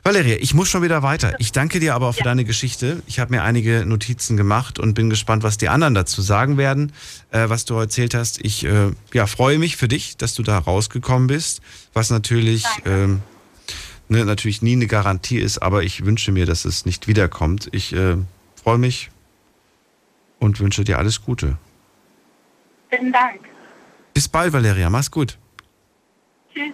Valeria, 0.04 0.38
ich 0.40 0.54
muss 0.54 0.70
schon 0.70 0.84
wieder 0.84 1.02
weiter. 1.02 1.36
Ich 1.40 1.52
danke 1.54 1.80
dir 1.80 1.96
aber 1.96 2.12
für 2.14 2.20
Ja. 2.20 2.26
deine 2.26 2.44
Geschichte. 2.46 3.02
Ich 3.08 3.20
habe 3.20 3.32
mir 3.36 3.44
einige 3.44 3.86
Notizen 3.86 4.36
gemacht 4.38 4.80
und 4.80 4.94
bin 4.94 5.10
gespannt, 5.10 5.44
was 5.44 5.58
die 5.58 5.70
anderen 5.70 5.94
dazu 5.96 6.22
sagen 6.22 6.58
werden, 6.58 6.92
äh, 7.32 7.48
was 7.50 7.64
du 7.66 7.76
erzählt 7.76 8.14
hast. 8.14 8.44
Ich 8.44 8.66
äh, 8.66 8.92
ja, 9.14 9.28
freue 9.28 9.60
mich 9.60 9.78
für 9.78 9.88
dich, 9.88 10.18
dass 10.18 10.34
du 10.34 10.44
da 10.44 10.58
rausgekommen 10.58 11.28
bist, 11.28 11.62
was 11.94 12.10
natürlich, 12.10 12.66
ähm, 12.86 13.22
ne, 14.10 14.26
natürlich 14.26 14.62
nie 14.62 14.74
eine 14.74 14.88
Garantie 14.88 15.40
ist, 15.40 15.60
aber 15.60 15.84
ich 15.84 16.06
wünsche 16.06 16.32
mir, 16.32 16.46
dass 16.46 16.66
es 16.66 16.86
nicht 16.86 17.08
wiederkommt. 17.08 17.70
Ich 17.72 17.94
äh, 17.94 18.18
freue 18.56 18.78
mich 18.78 19.10
und 20.40 20.60
wünsche 20.60 20.84
dir 20.84 20.98
alles 20.98 21.22
Gute. 21.22 21.58
Vielen 22.90 23.12
Dank. 23.12 23.42
Bis 24.14 24.28
bald, 24.28 24.54
Valeria. 24.54 24.90
Mach's 24.90 25.12
gut. 25.12 25.38
Tschüss. 26.54 26.74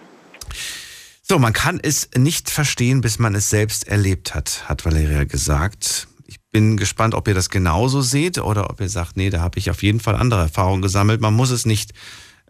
So, 1.22 1.38
man 1.38 1.52
kann 1.52 1.80
es 1.82 2.10
nicht 2.16 2.50
verstehen, 2.50 3.00
bis 3.00 3.18
man 3.18 3.34
es 3.34 3.48
selbst 3.48 3.88
erlebt 3.88 4.34
hat, 4.34 4.68
hat 4.68 4.84
Valeria 4.84 5.24
gesagt. 5.24 6.06
Ich 6.26 6.38
bin 6.52 6.76
gespannt, 6.76 7.14
ob 7.14 7.26
ihr 7.28 7.34
das 7.34 7.48
genauso 7.48 8.02
seht 8.02 8.38
oder 8.38 8.70
ob 8.70 8.80
ihr 8.80 8.88
sagt, 8.88 9.16
nee, 9.16 9.30
da 9.30 9.40
habe 9.40 9.58
ich 9.58 9.70
auf 9.70 9.82
jeden 9.82 10.00
Fall 10.00 10.16
andere 10.16 10.42
Erfahrungen 10.42 10.82
gesammelt. 10.82 11.20
Man 11.20 11.34
muss 11.34 11.50
es 11.50 11.64
nicht 11.64 11.92
äh, 11.92 11.94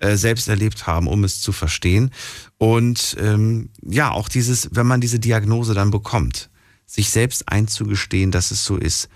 selbst 0.00 0.48
erlebt 0.48 0.86
haben, 0.86 1.06
um 1.06 1.24
es 1.24 1.40
zu 1.40 1.52
verstehen. 1.52 2.10
Und 2.58 3.16
ähm, 3.20 3.70
ja, 3.82 4.10
auch 4.10 4.28
dieses, 4.28 4.68
wenn 4.72 4.86
man 4.86 5.00
diese 5.00 5.18
Diagnose 5.18 5.74
dann 5.74 5.90
bekommt, 5.90 6.50
sich 6.86 7.10
selbst 7.10 7.48
einzugestehen, 7.48 8.30
dass 8.30 8.50
es 8.50 8.64
so 8.64 8.76
ist. 8.76 9.08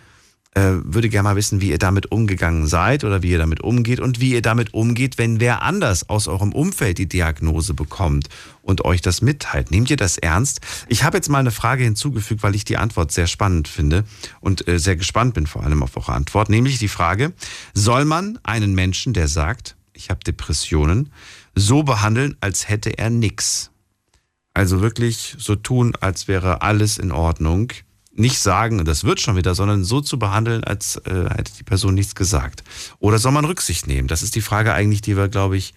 Äh, 0.54 0.80
würde 0.82 1.08
gerne 1.10 1.24
mal 1.24 1.36
wissen, 1.36 1.60
wie 1.60 1.70
ihr 1.70 1.78
damit 1.78 2.10
umgegangen 2.10 2.66
seid 2.66 3.04
oder 3.04 3.22
wie 3.22 3.30
ihr 3.30 3.38
damit 3.38 3.60
umgeht 3.60 4.00
und 4.00 4.18
wie 4.18 4.32
ihr 4.32 4.42
damit 4.42 4.72
umgeht, 4.74 5.18
wenn 5.18 5.40
wer 5.40 5.62
anders 5.62 6.08
aus 6.08 6.26
eurem 6.26 6.52
Umfeld 6.52 6.98
die 6.98 7.08
Diagnose 7.08 7.74
bekommt 7.74 8.28
und 8.62 8.84
euch 8.84 9.02
das 9.02 9.20
mitteilt. 9.20 9.70
Nehmt 9.70 9.90
ihr 9.90 9.96
das 9.96 10.16
ernst? 10.16 10.60
Ich 10.88 11.04
habe 11.04 11.18
jetzt 11.18 11.28
mal 11.28 11.38
eine 11.38 11.50
Frage 11.50 11.84
hinzugefügt, 11.84 12.42
weil 12.42 12.54
ich 12.54 12.64
die 12.64 12.78
Antwort 12.78 13.12
sehr 13.12 13.26
spannend 13.26 13.68
finde 13.68 14.04
und 14.40 14.66
äh, 14.66 14.78
sehr 14.78 14.96
gespannt 14.96 15.34
bin 15.34 15.46
vor 15.46 15.62
allem 15.62 15.82
auf 15.82 15.96
eure 15.96 16.12
Antwort, 16.12 16.48
nämlich 16.48 16.78
die 16.78 16.88
Frage, 16.88 17.34
soll 17.74 18.04
man 18.06 18.38
einen 18.42 18.74
Menschen, 18.74 19.12
der 19.12 19.28
sagt, 19.28 19.76
ich 19.98 20.10
habe 20.10 20.20
Depressionen, 20.24 21.12
so 21.54 21.82
behandeln, 21.82 22.36
als 22.40 22.68
hätte 22.68 22.96
er 22.96 23.10
nix? 23.10 23.70
Also 24.54 24.80
wirklich 24.80 25.36
so 25.38 25.56
tun, 25.56 25.94
als 26.00 26.28
wäre 26.28 26.62
alles 26.62 26.98
in 26.98 27.12
Ordnung. 27.12 27.72
Nicht 28.12 28.38
sagen, 28.38 28.84
das 28.84 29.04
wird 29.04 29.20
schon 29.20 29.36
wieder, 29.36 29.54
sondern 29.54 29.84
so 29.84 30.00
zu 30.00 30.18
behandeln, 30.18 30.64
als 30.64 30.96
äh, 31.04 31.28
hätte 31.30 31.52
die 31.56 31.62
Person 31.62 31.94
nichts 31.94 32.14
gesagt. 32.14 32.64
Oder 32.98 33.18
soll 33.18 33.32
man 33.32 33.44
Rücksicht 33.44 33.86
nehmen? 33.86 34.08
Das 34.08 34.22
ist 34.22 34.34
die 34.34 34.40
Frage 34.40 34.72
eigentlich, 34.72 35.02
die 35.02 35.16
wir, 35.16 35.28
glaube 35.28 35.56
ich, 35.56 35.74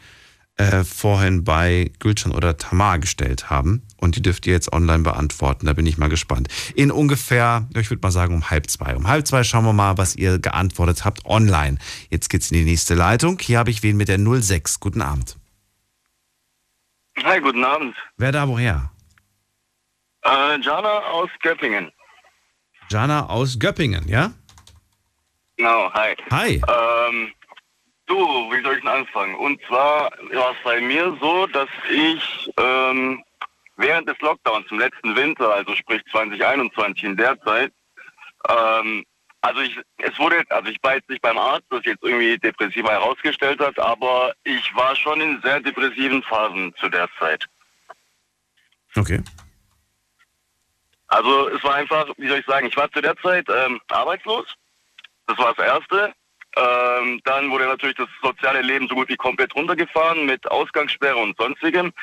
äh, 0.55 0.83
vorhin 0.83 1.43
bei 1.43 1.91
Gülcan 1.99 2.31
oder 2.31 2.57
Tamar 2.57 2.99
gestellt 2.99 3.49
haben. 3.49 3.83
Und 4.01 4.15
die 4.15 4.21
dürft 4.21 4.47
ihr 4.47 4.53
jetzt 4.53 4.73
online 4.73 5.03
beantworten. 5.03 5.67
Da 5.67 5.73
bin 5.73 5.85
ich 5.85 5.97
mal 5.97 6.09
gespannt. 6.09 6.49
In 6.75 6.91
ungefähr, 6.91 7.69
ich 7.77 7.89
würde 7.91 8.01
mal 8.01 8.11
sagen, 8.11 8.33
um 8.33 8.49
halb 8.49 8.67
zwei. 8.67 8.95
Um 8.95 9.07
halb 9.07 9.27
zwei 9.27 9.43
schauen 9.43 9.63
wir 9.63 9.73
mal, 9.73 9.97
was 9.97 10.15
ihr 10.15 10.39
geantwortet 10.39 11.05
habt 11.05 11.23
online. 11.25 11.77
Jetzt 12.09 12.29
geht's 12.29 12.51
in 12.51 12.57
die 12.57 12.63
nächste 12.63 12.95
Leitung. 12.95 13.37
Hier 13.39 13.59
habe 13.59 13.69
ich 13.69 13.83
wen 13.83 13.95
mit 13.95 14.09
der 14.09 14.17
06. 14.19 14.79
Guten 14.79 15.03
Abend. 15.03 15.37
Hi, 17.23 17.39
guten 17.39 17.63
Abend. 17.63 17.95
Wer 18.17 18.31
da 18.31 18.47
woher? 18.47 18.91
Äh, 20.23 20.59
Jana 20.61 20.99
aus 21.11 21.29
Göppingen. 21.41 21.91
Jana 22.89 23.29
aus 23.29 23.59
Göppingen, 23.59 24.07
ja? 24.07 24.33
Genau, 25.57 25.93
hi. 25.93 26.15
Hi. 26.31 26.55
Ähm, 26.55 27.31
du, 28.07 28.15
wie 28.15 28.63
soll 28.63 28.73
ich 28.73 28.81
denn 28.81 28.89
anfangen? 28.89 29.35
Und 29.35 29.61
zwar 29.67 30.09
war 30.33 30.51
es 30.51 30.57
bei 30.63 30.81
mir 30.81 31.15
so, 31.21 31.45
dass 31.47 31.69
ich 31.91 32.51
ähm, 32.57 33.23
während 33.81 34.07
des 34.07 34.19
Lockdowns 34.19 34.69
im 34.71 34.79
letzten 34.79 35.15
Winter, 35.15 35.53
also 35.53 35.75
sprich 35.75 36.01
2021 36.11 37.03
in 37.03 37.17
der 37.17 37.39
Zeit, 37.41 37.71
ähm, 38.49 39.05
also 39.41 39.61
ich, 39.61 39.79
es 39.97 40.17
wurde, 40.19 40.43
also 40.49 40.69
ich 40.69 40.77
war 40.83 40.95
jetzt 40.95 41.09
nicht 41.09 41.21
beim 41.21 41.37
Arzt, 41.37 41.65
das 41.69 41.83
jetzt 41.85 42.03
irgendwie 42.03 42.37
depressiver 42.37 42.91
herausgestellt 42.91 43.59
hat, 43.59 43.77
aber 43.79 44.33
ich 44.43 44.73
war 44.75 44.95
schon 44.95 45.19
in 45.19 45.41
sehr 45.41 45.59
depressiven 45.59 46.21
Phasen 46.23 46.73
zu 46.79 46.89
der 46.89 47.09
Zeit. 47.17 47.47
Okay. 48.95 49.23
Also 51.07 51.49
es 51.49 51.63
war 51.63 51.75
einfach, 51.75 52.07
wie 52.17 52.27
soll 52.27 52.39
ich 52.39 52.45
sagen, 52.45 52.67
ich 52.67 52.77
war 52.77 52.91
zu 52.91 53.01
der 53.01 53.17
Zeit 53.17 53.47
ähm, 53.49 53.81
arbeitslos. 53.89 54.45
Das 55.27 55.37
war 55.37 55.53
das 55.53 55.65
Erste. 55.65 56.13
Ähm, 56.57 57.21
dann 57.23 57.49
wurde 57.49 57.65
natürlich 57.65 57.95
das 57.95 58.09
soziale 58.21 58.61
Leben 58.61 58.87
so 58.87 58.95
gut 58.95 59.07
wie 59.09 59.15
komplett 59.15 59.55
runtergefahren 59.55 60.25
mit 60.25 60.49
Ausgangssperre 60.51 61.15
und 61.15 61.37
sonstigem. 61.37 61.93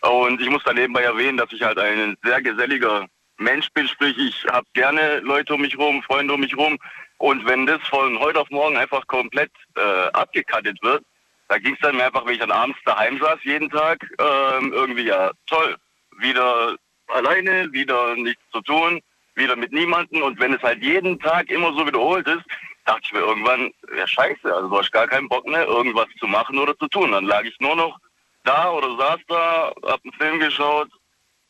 Und 0.00 0.40
ich 0.40 0.48
muss 0.48 0.64
da 0.64 0.72
nebenbei 0.72 1.02
erwähnen, 1.02 1.36
dass 1.36 1.52
ich 1.52 1.62
halt 1.62 1.78
ein 1.78 2.16
sehr 2.22 2.40
geselliger 2.40 3.06
Mensch 3.36 3.68
bin, 3.72 3.86
sprich 3.86 4.16
ich 4.18 4.44
habe 4.50 4.66
gerne 4.74 5.20
Leute 5.20 5.54
um 5.54 5.60
mich 5.60 5.78
rum, 5.78 6.02
Freunde 6.02 6.34
um 6.34 6.40
mich 6.40 6.56
rum. 6.56 6.78
Und 7.18 7.46
wenn 7.46 7.66
das 7.66 7.80
von 7.88 8.18
heute 8.18 8.40
auf 8.40 8.50
morgen 8.50 8.76
einfach 8.76 9.06
komplett 9.06 9.50
äh, 9.76 10.08
abgekattet 10.12 10.78
wird, 10.82 11.04
da 11.48 11.58
ging 11.58 11.74
es 11.74 11.80
dann 11.80 11.96
mir 11.96 12.04
einfach, 12.04 12.26
wenn 12.26 12.34
ich 12.34 12.40
dann 12.40 12.50
abends 12.50 12.78
daheim 12.84 13.18
saß, 13.18 13.38
jeden 13.42 13.70
Tag, 13.70 14.06
ähm, 14.18 14.72
irgendwie, 14.72 15.04
ja, 15.04 15.32
toll, 15.46 15.76
wieder 16.18 16.76
alleine, 17.08 17.72
wieder 17.72 18.14
nichts 18.16 18.42
zu 18.52 18.60
tun, 18.60 19.00
wieder 19.34 19.56
mit 19.56 19.72
niemandem. 19.72 20.22
Und 20.22 20.38
wenn 20.40 20.52
es 20.52 20.62
halt 20.62 20.82
jeden 20.82 21.18
Tag 21.18 21.50
immer 21.50 21.72
so 21.72 21.86
wiederholt 21.86 22.26
ist, 22.28 22.44
dachte 22.88 23.02
ich 23.04 23.12
mir 23.12 23.20
irgendwann, 23.20 23.70
ja 23.96 24.06
scheiße, 24.06 24.52
also 24.52 24.68
du 24.68 24.78
hast 24.78 24.90
gar 24.92 25.06
keinen 25.06 25.28
Bock 25.28 25.46
mehr, 25.46 25.66
irgendwas 25.66 26.06
zu 26.18 26.26
machen 26.26 26.58
oder 26.58 26.76
zu 26.78 26.88
tun. 26.88 27.12
Dann 27.12 27.24
lag 27.24 27.44
ich 27.44 27.54
nur 27.60 27.76
noch 27.76 27.98
da 28.44 28.70
oder 28.70 28.96
saß 28.96 29.20
da, 29.28 29.72
hab 29.84 30.00
einen 30.02 30.12
Film 30.14 30.40
geschaut 30.40 30.88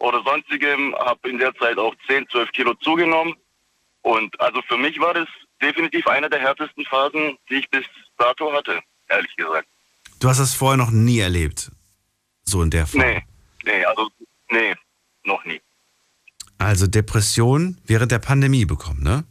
oder 0.01 0.23
sonstigem, 0.25 0.95
hab 0.97 1.25
in 1.25 1.39
der 1.39 1.55
Zeit 1.55 1.79
auch 1.79 1.95
10, 2.09 2.29
12 2.31 2.51
Kilo 2.53 2.75
zugenommen. 2.75 3.35
Und 4.03 4.39
also 4.41 4.61
für 4.69 4.77
mich 4.77 4.99
war 4.99 5.15
das 5.15 5.29
definitiv 5.63 6.07
eine 6.09 6.29
der 6.29 6.41
härtesten 6.41 6.85
Phasen, 6.87 7.39
die 7.49 7.57
ich 7.57 7.71
bis 7.71 7.85
dato 8.17 8.53
hatte, 8.53 8.81
ehrlich 9.09 9.35
gesagt. 9.37 9.69
Du 10.21 10.29
hast 10.29 10.41
das 10.41 10.55
vorher 10.55 10.77
noch 10.77 10.91
nie 10.91 11.21
erlebt. 11.21 11.71
So 12.45 12.63
in 12.63 12.71
der 12.71 12.87
Form. 12.87 13.03
Nee, 13.03 13.23
nee, 13.65 13.85
also 13.85 14.09
nee, 14.51 14.75
noch 15.23 15.45
nie. 15.45 15.61
Also 16.59 16.89
Depression 16.89 17.79
während 17.85 18.11
der 18.11 18.19
Pandemie 18.19 18.65
bekommen, 18.65 19.03
ne? 19.03 19.25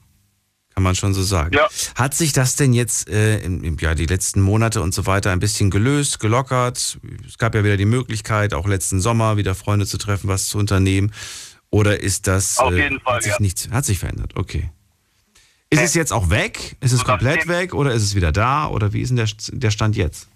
Kann 0.77 0.83
man 0.83 0.93
schon 0.93 1.15
so 1.15 1.23
sagen. 1.23 1.55
Ja. 1.55 1.67
Hat 1.95 2.13
sich 2.13 2.33
das 2.33 2.55
denn 2.55 2.71
jetzt 2.71 3.09
äh, 3.09 3.39
im, 3.39 3.77
ja, 3.79 3.95
die 3.95 4.05
letzten 4.05 4.41
Monate 4.41 4.79
und 4.83 4.93
so 4.93 5.07
weiter 5.07 5.31
ein 5.31 5.39
bisschen 5.39 5.71
gelöst, 5.71 6.19
gelockert? 6.19 6.99
Es 7.27 7.39
gab 7.39 7.55
ja 7.55 7.63
wieder 7.63 7.77
die 7.77 7.85
Möglichkeit, 7.85 8.53
auch 8.53 8.67
letzten 8.67 8.99
Sommer 8.99 9.37
wieder 9.37 9.55
Freunde 9.55 9.87
zu 9.87 9.97
treffen, 9.97 10.27
was 10.27 10.49
zu 10.49 10.59
unternehmen. 10.59 11.11
Oder 11.71 11.99
ist 11.99 12.27
das 12.27 12.59
Auf 12.59 12.73
äh, 12.73 12.83
jeden 12.83 12.99
Fall, 12.99 13.15
hat 13.15 13.23
sich 13.23 13.31
ja. 13.31 13.37
nichts, 13.39 13.69
hat 13.71 13.85
sich 13.85 13.97
verändert? 13.97 14.33
Okay. 14.35 14.69
Ist 15.71 15.81
es 15.81 15.95
jetzt 15.95 16.13
auch 16.13 16.29
weg? 16.29 16.75
Ist 16.79 16.91
es 16.91 17.03
komplett 17.03 17.47
weg 17.47 17.73
oder 17.73 17.91
ist 17.93 18.03
es 18.03 18.13
wieder 18.13 18.31
da? 18.31 18.67
Oder 18.67 18.93
wie 18.93 19.01
ist 19.01 19.09
denn 19.09 19.17
der, 19.17 19.29
der 19.53 19.71
Stand 19.71 19.95
jetzt? 19.95 20.29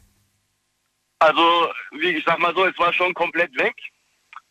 Also, 1.20 1.70
wie 2.00 2.18
ich 2.18 2.24
sag 2.26 2.40
mal 2.40 2.56
so, 2.56 2.66
es 2.66 2.80
war 2.80 2.92
schon 2.94 3.14
komplett 3.14 3.56
weg. 3.60 3.76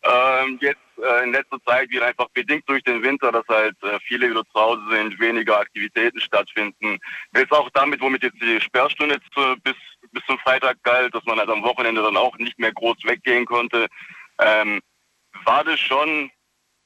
Ähm, 0.04 0.56
jetzt 0.60 0.78
äh, 1.02 1.24
in 1.24 1.32
letzter 1.32 1.58
Zeit 1.64 1.90
wieder 1.90 2.06
einfach 2.06 2.28
bedingt 2.30 2.68
durch 2.68 2.82
den 2.84 3.02
Winter, 3.02 3.32
dass 3.32 3.46
halt 3.48 3.76
äh, 3.82 3.98
viele 4.06 4.30
wieder 4.30 4.44
zu 4.46 4.60
Hause 4.60 4.82
sind, 4.90 5.18
weniger 5.18 5.58
Aktivitäten 5.58 6.20
stattfinden. 6.20 6.98
Jetzt 7.34 7.52
auch 7.52 7.70
damit, 7.70 8.00
womit 8.00 8.22
jetzt 8.22 8.40
die 8.40 8.60
Sperrstunde 8.60 9.18
zu, 9.34 9.56
bis, 9.62 9.74
bis 10.12 10.24
zum 10.26 10.38
Freitag 10.38 10.82
galt, 10.82 11.14
dass 11.14 11.24
man 11.24 11.38
halt 11.38 11.50
am 11.50 11.62
Wochenende 11.62 12.02
dann 12.02 12.16
auch 12.16 12.36
nicht 12.38 12.58
mehr 12.58 12.72
groß 12.72 12.98
weggehen 13.04 13.46
konnte, 13.46 13.86
ähm, 14.38 14.80
war 15.44 15.64
das 15.64 15.78
schon 15.78 16.30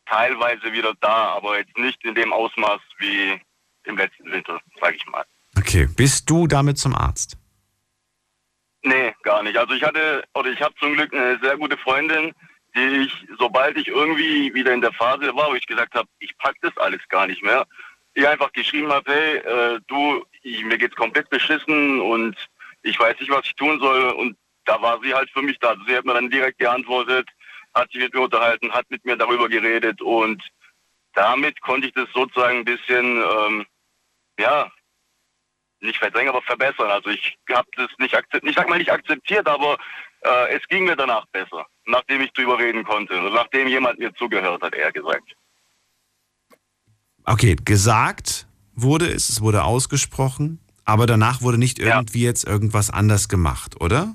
teilweise 0.07 0.73
wieder 0.73 0.95
da, 1.01 1.35
aber 1.35 1.59
jetzt 1.59 1.77
nicht 1.79 2.05
in 2.05 2.15
dem 2.15 2.33
Ausmaß 2.33 2.81
wie 2.99 3.41
im 3.85 3.97
letzten 3.97 4.31
Winter, 4.31 4.61
sage 4.81 4.97
ich 4.97 5.07
mal. 5.07 5.25
Okay. 5.59 5.89
Bist 5.97 6.29
du 6.29 6.47
damit 6.47 6.79
zum 6.79 6.95
Arzt? 6.95 7.37
Nee, 8.83 9.15
gar 9.23 9.43
nicht. 9.43 9.57
Also 9.57 9.73
ich 9.75 9.83
hatte, 9.83 10.25
oder 10.35 10.51
ich 10.51 10.61
habe 10.61 10.75
zum 10.79 10.93
Glück 10.95 11.13
eine 11.15 11.39
sehr 11.41 11.57
gute 11.57 11.77
Freundin, 11.79 12.35
ich, 12.75 13.27
sobald 13.39 13.77
ich 13.77 13.89
irgendwie 13.89 14.53
wieder 14.55 14.73
in 14.73 14.81
der 14.81 14.93
Phase 14.93 15.35
war, 15.35 15.51
wo 15.51 15.55
ich 15.55 15.67
gesagt 15.67 15.95
habe, 15.95 16.09
ich 16.19 16.37
pack 16.39 16.57
das 16.63 16.77
alles 16.77 17.01
gar 17.09 17.27
nicht 17.27 17.43
mehr, 17.43 17.67
ihr 18.15 18.31
einfach 18.31 18.53
geschrieben 18.53 18.93
habe, 18.93 19.13
hey, 19.13 19.37
äh, 19.39 19.81
du, 19.87 20.25
ich, 20.43 20.65
mir 20.65 20.79
geht's 20.79 20.97
komplett 20.97 21.31
beschissen 21.31 22.01
und 22.01 22.37
ich 22.83 22.99
weiß 22.99 23.19
nicht, 23.19 23.31
was 23.31 23.47
ich 23.47 23.55
tun 23.55 23.81
soll. 23.81 24.11
Und 24.13 24.37
da 24.65 24.81
war 24.81 25.01
sie 25.03 25.15
halt 25.15 25.31
für 25.31 25.43
mich 25.43 25.59
da. 25.59 25.77
Sie 25.87 25.97
hat 25.97 26.05
mir 26.05 26.15
dann 26.15 26.31
direkt 26.31 26.59
geantwortet, 26.59 27.29
hat 27.75 27.91
sich 27.91 28.01
mit 28.01 28.15
mir 28.15 28.21
unterhalten, 28.23 28.73
hat 28.73 28.91
mit 28.91 29.05
mir 29.05 29.17
darüber 29.17 29.49
geredet 29.49 30.01
und 30.01 30.43
damit 31.15 31.61
konnte 31.61 31.87
ich 31.87 31.93
das 31.93 32.09
sozusagen 32.13 32.59
ein 32.59 32.65
bisschen, 32.65 33.23
ähm, 33.23 33.67
ja, 34.39 34.71
nicht 35.81 35.99
verdrängen, 35.99 36.31
aber 36.31 36.43
verbessern. 36.43 36.91
Also 36.91 37.11
ich 37.11 37.39
habe 37.51 37.69
das 37.77 37.89
nicht 37.99 38.15
akzeptiert, 38.15 38.51
ich 38.51 38.57
sag 38.57 38.69
mal 38.69 38.79
nicht 38.79 38.91
akzeptiert, 38.91 39.47
aber 39.47 39.79
äh, 40.23 40.57
es 40.57 40.67
ging 40.69 40.85
mir 40.85 40.97
danach 40.97 41.27
besser, 41.27 41.67
nachdem 41.87 42.23
ich 42.23 42.33
drüber 42.33 42.59
reden 42.59 42.85
konnte 42.85 43.19
und 43.19 43.33
nachdem 43.35 43.69
jemand 43.69 43.99
mir 43.99 44.15
zugehört 44.15 44.63
hat, 44.63 44.75
eher 44.75 44.93
gesagt. 44.93 45.35
Okay, 47.25 47.57
gesagt 47.65 48.47
wurde 48.75 49.07
es, 49.07 49.29
es 49.29 49.41
wurde 49.41 49.65
ausgesprochen, 49.65 50.61
aber 50.85 51.07
danach 51.07 51.43
wurde 51.43 51.59
nicht 51.59 51.79
irgendwie 51.79 52.23
ja. 52.23 52.29
jetzt 52.29 52.45
irgendwas 52.47 52.91
anders 52.91 53.29
gemacht, 53.29 53.81
oder? 53.81 54.15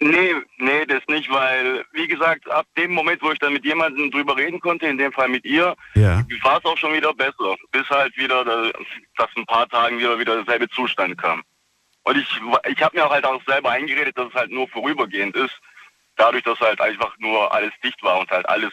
Nee, 0.00 0.34
nee, 0.58 0.84
das 0.86 1.02
nicht, 1.08 1.30
weil, 1.30 1.84
wie 1.92 2.08
gesagt, 2.08 2.50
ab 2.50 2.66
dem 2.76 2.92
Moment, 2.92 3.22
wo 3.22 3.30
ich 3.30 3.38
dann 3.38 3.52
mit 3.52 3.64
jemandem 3.64 4.10
drüber 4.10 4.36
reden 4.36 4.60
konnte, 4.60 4.86
in 4.86 4.98
dem 4.98 5.12
Fall 5.12 5.28
mit 5.28 5.44
ihr, 5.44 5.76
ja. 5.94 6.24
war 6.42 6.58
es 6.58 6.64
auch 6.64 6.76
schon 6.76 6.94
wieder 6.94 7.14
besser. 7.14 7.56
Bis 7.70 7.88
halt 7.88 8.16
wieder, 8.16 8.44
dass 8.44 9.28
ein 9.36 9.46
paar 9.46 9.68
Tagen 9.68 9.98
wieder 9.98 10.18
wieder 10.18 10.36
derselbe 10.36 10.68
Zustand 10.70 11.16
kam. 11.16 11.42
Und 12.02 12.18
ich, 12.18 12.28
ich 12.68 12.82
habe 12.82 12.96
mir 12.96 13.06
auch 13.06 13.12
halt 13.12 13.24
auch 13.24 13.40
selber 13.46 13.70
eingeredet, 13.70 14.18
dass 14.18 14.28
es 14.28 14.34
halt 14.34 14.50
nur 14.50 14.68
vorübergehend 14.68 15.36
ist. 15.36 15.58
Dadurch, 16.16 16.44
dass 16.44 16.60
halt 16.60 16.80
einfach 16.80 17.16
nur 17.18 17.52
alles 17.52 17.72
dicht 17.82 18.02
war 18.02 18.20
und 18.20 18.30
halt 18.30 18.48
alles 18.48 18.72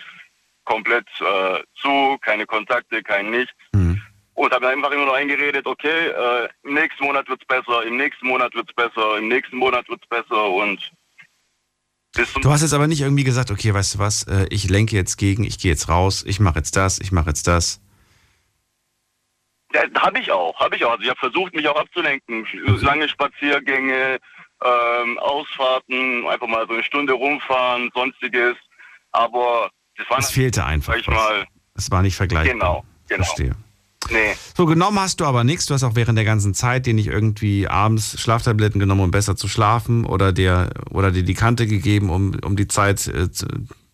komplett 0.63 1.07
äh, 1.19 1.63
zu, 1.75 2.17
keine 2.21 2.45
Kontakte, 2.45 3.01
kein 3.01 3.31
Nichts. 3.31 3.53
Mhm. 3.73 4.01
Und 4.33 4.53
habe 4.53 4.69
einfach 4.69 4.91
immer 4.91 5.05
nur 5.05 5.15
eingeredet, 5.15 5.65
okay, 5.65 6.07
äh, 6.07 6.49
im 6.63 6.73
nächsten 6.73 7.03
Monat 7.03 7.27
wird's 7.27 7.45
besser, 7.45 7.83
im 7.83 7.97
nächsten 7.97 8.27
Monat 8.27 8.53
wird's 8.53 8.73
besser, 8.73 9.17
im 9.17 9.27
nächsten 9.27 9.57
Monat 9.57 9.87
wird's 9.89 10.07
besser 10.07 10.49
und 10.49 10.91
Du 12.41 12.51
hast 12.51 12.61
jetzt 12.61 12.73
aber 12.73 12.87
nicht 12.87 12.99
irgendwie 12.99 13.23
gesagt, 13.23 13.51
okay, 13.51 13.73
weißt 13.73 13.95
du 13.95 13.99
was, 13.99 14.23
äh, 14.23 14.45
ich 14.49 14.69
lenke 14.69 14.97
jetzt 14.97 15.15
gegen, 15.15 15.45
ich 15.45 15.59
gehe 15.59 15.71
jetzt 15.71 15.87
raus, 15.87 16.25
ich 16.27 16.41
mache 16.41 16.57
jetzt 16.57 16.75
das, 16.75 16.99
ich 16.99 17.13
mache 17.13 17.29
jetzt 17.29 17.47
das. 17.47 17.79
Ja, 19.73 19.83
habe 19.97 20.19
ich 20.19 20.29
auch, 20.29 20.59
habe 20.59 20.75
ich 20.75 20.83
auch. 20.83 20.91
Also 20.91 21.03
ich 21.03 21.09
habe 21.09 21.19
versucht, 21.19 21.55
mich 21.55 21.67
auch 21.69 21.77
abzulenken. 21.77 22.45
Lange 22.81 23.07
Spaziergänge, 23.07 24.19
ähm, 24.63 25.17
Ausfahrten, 25.19 26.27
einfach 26.27 26.47
mal 26.47 26.65
so 26.67 26.73
eine 26.73 26.83
Stunde 26.83 27.13
rumfahren, 27.13 27.89
sonstiges. 27.93 28.55
Aber 29.11 29.69
das 29.97 30.09
war. 30.09 30.19
Es 30.19 30.31
fehlte 30.31 30.65
einfach. 30.65 30.95
Ich 30.95 31.07
mal. 31.07 31.45
Es 31.75 31.91
war 31.91 32.01
nicht 32.01 32.15
vergleichbar. 32.15 32.53
Genau, 32.53 32.85
genau. 33.07 33.23
Verstehe. 33.23 33.55
Nee. 34.09 34.35
So, 34.55 34.65
genommen 34.65 34.99
hast 34.99 35.19
du 35.19 35.25
aber 35.25 35.43
nichts. 35.43 35.67
Du 35.67 35.73
hast 35.73 35.83
auch 35.83 35.95
während 35.95 36.17
der 36.17 36.25
ganzen 36.25 36.53
Zeit 36.53 36.85
dir 36.85 36.93
nicht 36.93 37.07
irgendwie 37.07 37.67
abends 37.67 38.19
Schlaftabletten 38.19 38.79
genommen, 38.79 39.01
um 39.01 39.11
besser 39.11 39.35
zu 39.35 39.47
schlafen 39.47 40.05
oder 40.05 40.33
dir, 40.33 40.71
oder 40.89 41.11
dir 41.11 41.23
die 41.23 41.33
Kante 41.33 41.67
gegeben, 41.67 42.09
um, 42.09 42.35
um 42.43 42.55
die 42.55 42.67
Zeit 42.67 43.07
äh, 43.07 43.31
zu, 43.31 43.45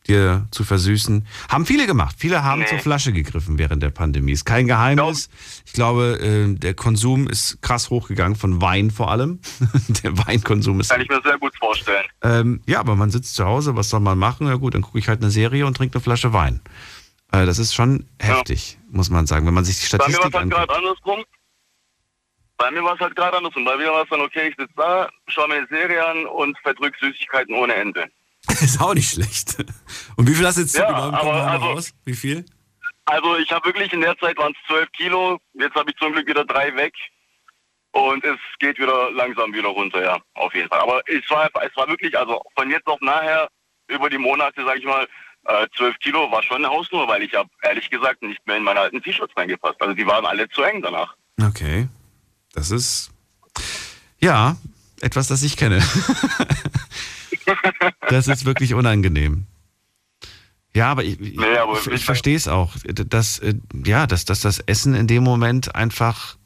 dir 0.08 0.48
zu 0.52 0.64
versüßen. 0.64 1.28
Haben 1.50 1.66
viele 1.66 1.86
gemacht. 1.86 2.16
Viele 2.18 2.44
haben 2.44 2.62
nee. 2.62 2.68
zur 2.68 2.80
Flasche 2.80 3.14
gegriffen 3.14 3.58
während 3.58 3.84
der 3.84 3.90
Pandemie. 3.90 4.32
Ist 4.32 4.46
kein 4.46 4.68
Geheimnis. 4.68 5.30
Ich 5.66 5.74
glaube, 5.74 6.20
äh, 6.20 6.54
der 6.54 6.74
Konsum 6.74 7.28
ist 7.28 7.62
krass 7.62 7.90
hochgegangen, 7.90 8.36
von 8.36 8.62
Wein 8.62 8.92
vor 8.92 9.12
allem. 9.12 9.40
der 10.04 10.18
Weinkonsum 10.18 10.80
ist. 10.80 10.90
Kann 10.90 11.02
ich 11.02 11.10
mir 11.10 11.22
sehr 11.24 11.38
gut 11.38 11.56
vorstellen. 11.58 12.06
Ähm, 12.24 12.62
ja, 12.66 12.80
aber 12.80 12.96
man 12.96 13.12
sitzt 13.12 13.36
zu 13.36 13.46
Hause, 13.46 13.76
was 13.76 13.90
soll 13.90 14.00
man 14.00 14.18
machen? 14.18 14.48
Ja 14.48 14.56
gut, 14.56 14.74
dann 14.74 14.82
gucke 14.82 15.00
ich 15.00 15.08
halt 15.08 15.22
eine 15.22 15.32
Serie 15.32 15.66
und 15.66 15.78
trinke 15.78 15.96
eine 15.96 16.04
Flasche 16.04 16.34
Wein. 16.34 16.62
Äh, 17.32 17.46
das 17.46 17.60
ist 17.60 17.74
schon 17.74 18.08
heftig, 18.20 18.74
ja. 18.80 18.98
muss 18.98 19.10
man 19.10 19.28
sagen, 19.28 19.46
wenn 19.46 19.54
man 19.54 19.66
sich 19.66 19.78
die 19.78 19.86
Statistik 19.86 20.16
Bei 20.18 20.30
mir 20.30 20.34
war 20.34 20.42
es 20.42 20.42
halt 20.42 20.52
gerade 20.52 20.76
andersrum. 20.76 21.26
Bei 22.58 22.72
mir 22.72 22.84
war 22.84 22.96
es 22.96 23.00
halt 23.00 23.16
gerade 23.16 23.38
andersrum. 23.38 23.66
Bei 23.66 23.78
mir 23.78 23.92
war 23.92 24.04
es 24.04 24.10
dann, 24.10 24.22
okay, 24.22 24.50
ich 24.50 24.56
sitze 24.58 24.74
da, 24.76 25.10
schaue 25.28 25.48
mir 25.48 25.56
eine 25.56 25.68
Serie 25.68 26.06
an 26.06 26.26
und 26.26 26.58
verdrück 26.60 26.96
Süßigkeiten 27.00 27.54
ohne 27.54 27.76
Ende. 27.76 28.10
ist 28.62 28.82
auch 28.82 28.94
nicht 28.94 29.10
schlecht. 29.10 29.58
Und 30.16 30.30
wie 30.30 30.34
viel 30.34 30.46
hast 30.46 30.58
du 30.58 30.62
jetzt 30.62 30.76
ja, 30.76 30.88
zugenommen? 30.88 31.16
Aber, 31.16 31.34
also, 31.52 31.66
raus? 31.66 31.94
Wie 32.06 32.16
viel? 32.16 32.46
Also 33.06 33.38
ich 33.38 33.52
habe 33.52 33.66
wirklich 33.66 33.94
in 33.94 34.02
der 34.02 34.18
Zeit 34.18 34.38
waren 34.38 34.54
es 34.54 34.68
12 34.68 34.92
Kilo. 34.92 35.40
Jetzt 35.54 35.76
habe 35.76 35.90
ich 35.90 35.98
zum 35.98 36.14
Glück 36.14 36.28
wieder 36.28 36.46
drei 36.46 36.76
weg. 36.76 36.94
Und 37.92 38.24
es 38.24 38.38
geht 38.60 38.78
wieder 38.78 39.12
langsam 39.12 39.54
wieder 39.54 39.70
runter, 39.70 40.04
ja, 40.04 40.20
auf 40.36 40.54
jeden 40.54 40.70
Fall. 40.70 40.82
Aber 40.82 41.02
es 41.08 41.28
war, 41.30 41.50
es 41.66 41.76
war 41.76 41.88
wirklich, 41.88 42.18
also 42.18 42.42
von 42.56 42.70
jetzt 42.70 42.86
auf 42.86 43.00
nachher, 43.02 43.48
über 43.88 44.10
die 44.10 44.18
Monate, 44.18 44.64
sage 44.64 44.80
ich 44.80 44.86
mal, 44.86 45.08
äh, 45.46 45.68
12 45.78 45.98
Kilo 46.00 46.30
war 46.30 46.44
schon 46.44 46.58
eine 46.58 46.70
Hausnummer, 46.70 47.08
weil 47.08 47.24
ich 47.24 47.34
habe 47.34 47.50
ehrlich 47.64 47.90
gesagt 47.90 48.22
nicht 48.22 48.46
mehr 48.46 48.58
in 48.58 48.64
meine 48.64 48.82
alten 48.82 49.02
T-Shirts 49.02 49.36
reingepasst. 49.36 49.82
Also 49.82 49.94
die 49.94 50.06
waren 50.06 50.26
alle 50.26 50.50
zu 50.50 50.62
eng 50.62 50.82
danach. 50.82 51.16
Okay. 51.42 51.88
Das 52.54 52.72
ist, 52.72 53.12
ja, 54.20 54.58
etwas, 55.02 55.28
das 55.28 55.44
ich 55.44 55.58
kenne. 55.58 55.82
das 58.10 58.28
ist 58.28 58.46
wirklich 58.46 58.74
unangenehm. 58.74 59.46
Ja, 60.74 60.92
aber 60.92 61.04
ich, 61.04 61.20
nee, 61.20 61.58
aber 61.58 61.80
ich, 61.80 61.88
ich 61.88 62.06
verstehe 62.06 62.36
es 62.36 62.48
auch, 62.48 62.76
dass, 62.86 63.40
äh, 63.40 63.56
ja, 63.86 64.06
dass, 64.06 64.26
dass 64.26 64.42
das 64.42 64.60
Essen 64.60 64.94
in 64.94 65.08
dem 65.08 65.24
Moment 65.24 65.76
einfach, 65.76 66.38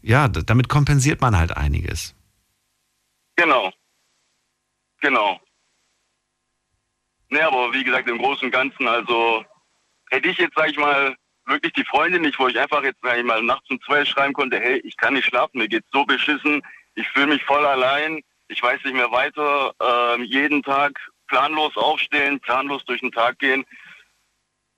ja, 0.00 0.28
damit 0.28 0.68
kompensiert 0.68 1.20
man 1.20 1.36
halt 1.36 1.56
einiges. 1.56 2.14
Genau. 3.36 3.72
Genau. 5.00 5.40
Nee, 7.30 7.40
aber 7.40 7.72
wie 7.72 7.82
gesagt, 7.82 8.08
im 8.08 8.18
Großen 8.18 8.46
und 8.46 8.52
Ganzen, 8.52 8.86
also 8.86 9.44
hätte 10.10 10.28
ich 10.28 10.38
jetzt, 10.38 10.54
sag 10.54 10.70
ich 10.70 10.78
mal, 10.78 11.16
wirklich 11.46 11.72
die 11.72 11.84
Freundin 11.84 12.22
nicht, 12.22 12.38
wo 12.38 12.46
ich 12.46 12.58
einfach 12.58 12.82
jetzt, 12.84 13.00
sag 13.02 13.18
ich 13.18 13.24
mal, 13.24 13.42
nachts 13.42 13.68
um 13.70 13.80
zwei 13.82 14.04
schreiben 14.04 14.32
konnte, 14.32 14.60
hey, 14.60 14.78
ich 14.84 14.96
kann 14.96 15.14
nicht 15.14 15.26
schlafen, 15.26 15.58
mir 15.58 15.68
geht's 15.68 15.88
so 15.92 16.04
beschissen, 16.04 16.62
ich 16.94 17.08
fühle 17.08 17.26
mich 17.26 17.42
voll 17.44 17.66
allein, 17.66 18.22
ich 18.48 18.62
weiß 18.62 18.80
nicht 18.84 18.94
mehr 18.94 19.10
weiter, 19.10 19.74
äh, 19.80 20.22
jeden 20.22 20.62
Tag 20.62 20.98
planlos 21.28 21.76
aufstehen, 21.76 22.40
planlos 22.40 22.84
durch 22.84 23.00
den 23.00 23.12
Tag 23.12 23.38
gehen. 23.38 23.64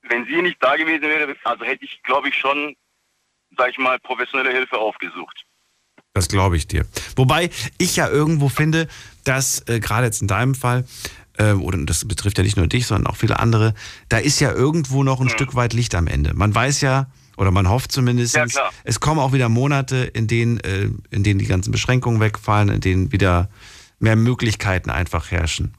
Wenn 0.02 0.24
sie 0.26 0.40
nicht 0.40 0.62
da 0.62 0.76
gewesen 0.76 1.02
wäre, 1.02 1.34
also 1.44 1.64
hätte 1.64 1.84
ich, 1.84 2.02
glaube 2.02 2.28
ich, 2.28 2.36
schon, 2.36 2.76
sag 3.56 3.70
ich 3.70 3.78
mal, 3.78 3.98
professionelle 3.98 4.52
Hilfe 4.52 4.78
aufgesucht. 4.78 5.44
Das 6.14 6.28
glaube 6.28 6.56
ich 6.56 6.66
dir. 6.66 6.86
Wobei 7.16 7.50
ich 7.76 7.96
ja 7.96 8.08
irgendwo 8.08 8.48
finde, 8.48 8.88
dass 9.24 9.68
äh, 9.68 9.80
gerade 9.80 10.06
jetzt 10.06 10.22
in 10.22 10.28
deinem 10.28 10.54
Fall, 10.54 10.86
äh, 11.36 11.52
oder 11.52 11.76
das 11.84 12.06
betrifft 12.08 12.38
ja 12.38 12.44
nicht 12.44 12.56
nur 12.56 12.68
dich, 12.68 12.86
sondern 12.86 13.12
auch 13.12 13.16
viele 13.16 13.38
andere, 13.38 13.74
da 14.08 14.18
ist 14.18 14.40
ja 14.40 14.50
irgendwo 14.52 15.02
noch 15.02 15.20
ein 15.20 15.26
mhm. 15.26 15.30
Stück 15.30 15.54
weit 15.56 15.74
Licht 15.74 15.94
am 15.94 16.06
Ende. 16.06 16.32
Man 16.32 16.54
weiß 16.54 16.80
ja, 16.80 17.10
oder 17.36 17.50
man 17.50 17.68
hofft 17.68 17.92
zumindest, 17.92 18.34
ja, 18.34 18.46
es 18.84 19.00
kommen 19.00 19.20
auch 19.20 19.32
wieder 19.32 19.48
Monate, 19.48 19.96
in 19.96 20.26
denen, 20.26 20.58
äh, 20.60 20.88
in 21.10 21.22
denen 21.22 21.38
die 21.38 21.46
ganzen 21.46 21.70
Beschränkungen 21.70 22.20
wegfallen, 22.20 22.68
in 22.68 22.80
denen 22.80 23.12
wieder 23.12 23.48
mehr 23.98 24.16
Möglichkeiten 24.16 24.90
einfach 24.90 25.30
herrschen. 25.30 25.74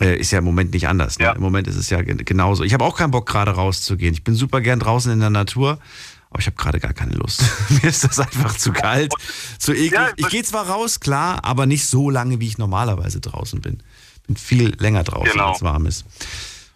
Äh, 0.00 0.16
ist 0.16 0.30
ja 0.30 0.38
im 0.38 0.44
Moment 0.44 0.72
nicht 0.72 0.88
anders. 0.88 1.18
Ne? 1.18 1.26
Ja. 1.26 1.32
Im 1.32 1.42
Moment 1.42 1.66
ist 1.68 1.76
es 1.76 1.90
ja 1.90 2.00
genauso. 2.02 2.64
Ich 2.64 2.72
habe 2.72 2.84
auch 2.84 2.96
keinen 2.96 3.10
Bock, 3.10 3.26
gerade 3.26 3.50
rauszugehen. 3.50 4.14
Ich 4.14 4.24
bin 4.24 4.34
super 4.34 4.60
gern 4.60 4.80
draußen 4.80 5.12
in 5.12 5.20
der 5.20 5.30
Natur, 5.30 5.78
aber 6.30 6.40
ich 6.40 6.46
habe 6.46 6.56
gerade 6.56 6.80
gar 6.80 6.94
keine 6.94 7.14
Lust. 7.14 7.42
Mir 7.68 7.88
ist 7.88 8.04
das 8.04 8.18
einfach 8.18 8.56
zu 8.56 8.72
kalt, 8.72 9.12
zu 9.58 9.72
eklig. 9.72 9.92
Ja, 9.92 10.08
ich 10.16 10.28
gehe 10.28 10.42
zwar 10.42 10.68
raus, 10.68 11.00
klar, 11.00 11.44
aber 11.44 11.66
nicht 11.66 11.86
so 11.86 12.08
lange, 12.08 12.40
wie 12.40 12.46
ich 12.46 12.56
normalerweise 12.56 13.20
draußen 13.20 13.60
bin. 13.60 13.82
Bin 14.26 14.36
viel 14.36 14.74
länger 14.78 15.02
draußen, 15.04 15.32
Genau. 15.32 15.48
als 15.48 15.58
es 15.58 15.62
warm 15.62 15.86
ist. 15.86 16.04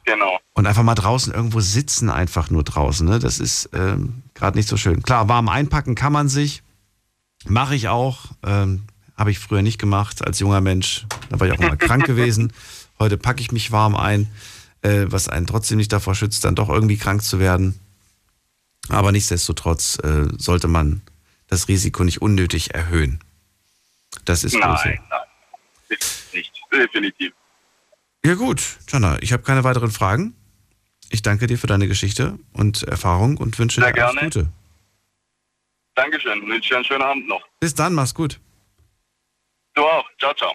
Genau. 0.04 0.38
Und 0.52 0.66
einfach 0.66 0.82
mal 0.82 0.94
draußen 0.94 1.32
irgendwo 1.32 1.60
sitzen, 1.60 2.10
einfach 2.10 2.50
nur 2.50 2.62
draußen. 2.62 3.06
Ne? 3.08 3.18
Das 3.18 3.38
ist 3.38 3.70
ähm, 3.72 4.22
gerade 4.34 4.56
nicht 4.56 4.68
so 4.68 4.76
schön. 4.76 5.02
Klar, 5.02 5.28
warm 5.28 5.48
einpacken 5.48 5.94
kann 5.94 6.12
man 6.12 6.28
sich. 6.28 6.62
Mache 7.46 7.74
ich 7.74 7.88
auch. 7.88 8.26
Ähm, 8.44 8.84
Habe 9.16 9.30
ich 9.30 9.38
früher 9.38 9.62
nicht 9.62 9.78
gemacht 9.78 10.26
als 10.26 10.40
junger 10.40 10.60
Mensch. 10.60 11.06
Da 11.30 11.40
war 11.40 11.46
ich 11.46 11.52
auch 11.52 11.58
mal 11.58 11.76
krank 11.78 12.04
gewesen. 12.04 12.52
Heute 12.98 13.16
packe 13.16 13.40
ich 13.40 13.50
mich 13.50 13.72
warm 13.72 13.96
ein, 13.96 14.30
äh, 14.82 15.06
was 15.08 15.28
einen 15.28 15.46
trotzdem 15.46 15.78
nicht 15.78 15.92
davor 15.92 16.14
schützt, 16.14 16.44
dann 16.44 16.54
doch 16.54 16.68
irgendwie 16.68 16.96
krank 16.96 17.22
zu 17.22 17.38
werden. 17.38 17.80
Aber 18.88 19.12
nichtsdestotrotz 19.12 19.98
äh, 20.02 20.28
sollte 20.36 20.68
man 20.68 21.00
das 21.48 21.68
Risiko 21.68 22.04
nicht 22.04 22.20
unnötig 22.20 22.74
erhöhen. 22.74 23.20
Das 24.24 24.44
ist. 24.44 24.54
Nein, 24.54 24.70
nein. 24.84 25.00
Nicht, 26.32 26.52
definitiv. 26.72 27.32
Ja 28.24 28.34
gut, 28.34 28.78
Jana, 28.88 29.18
ich 29.20 29.32
habe 29.34 29.42
keine 29.42 29.64
weiteren 29.64 29.90
Fragen. 29.90 30.34
Ich 31.10 31.20
danke 31.20 31.46
dir 31.46 31.58
für 31.58 31.66
deine 31.66 31.86
Geschichte 31.86 32.38
und 32.54 32.82
Erfahrung 32.84 33.36
und 33.36 33.58
wünsche 33.58 33.82
Sehr 33.82 33.92
dir 33.92 34.06
alles 34.06 34.14
gerne. 34.14 34.30
Gute. 34.30 34.52
Dankeschön. 35.94 36.48
Wünsche 36.48 36.70
dir 36.70 36.76
einen 36.76 36.84
schönen 36.84 37.02
Abend 37.02 37.28
noch. 37.28 37.42
Bis 37.60 37.74
dann, 37.74 37.92
mach's 37.92 38.14
gut. 38.14 38.40
Du 39.74 39.82
auch. 39.82 40.06
Ciao, 40.18 40.32
ciao. 40.34 40.52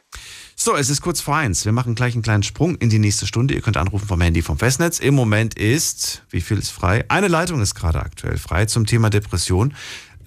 So, 0.56 0.76
es 0.76 0.90
ist 0.90 1.02
kurz 1.02 1.22
vor 1.22 1.36
eins. 1.36 1.64
Wir 1.64 1.72
machen 1.72 1.96
gleich 1.96 2.14
einen 2.14 2.24
kleinen 2.24 2.44
Sprung 2.44 2.76
in 2.76 2.90
die 2.90 3.00
nächste 3.00 3.28
Stunde. 3.28 3.54
Ihr 3.54 3.62
könnt 3.62 3.78
anrufen 3.78 4.08
vom 4.08 4.20
Handy 4.20 4.42
vom 4.42 4.58
Festnetz. 4.58 5.00
Im 5.00 5.14
Moment 5.14 5.54
ist, 5.54 6.24
wie 6.32 6.42
viel 6.42 6.58
ist 6.58 6.72
frei? 6.72 7.06
Eine 7.08 7.28
Leitung 7.28 7.62
ist 7.62 7.76
gerade 7.76 8.02
aktuell 8.02 8.38
frei 8.38 8.66
zum 8.66 8.86
Thema 8.86 9.10
Depression. 9.10 9.74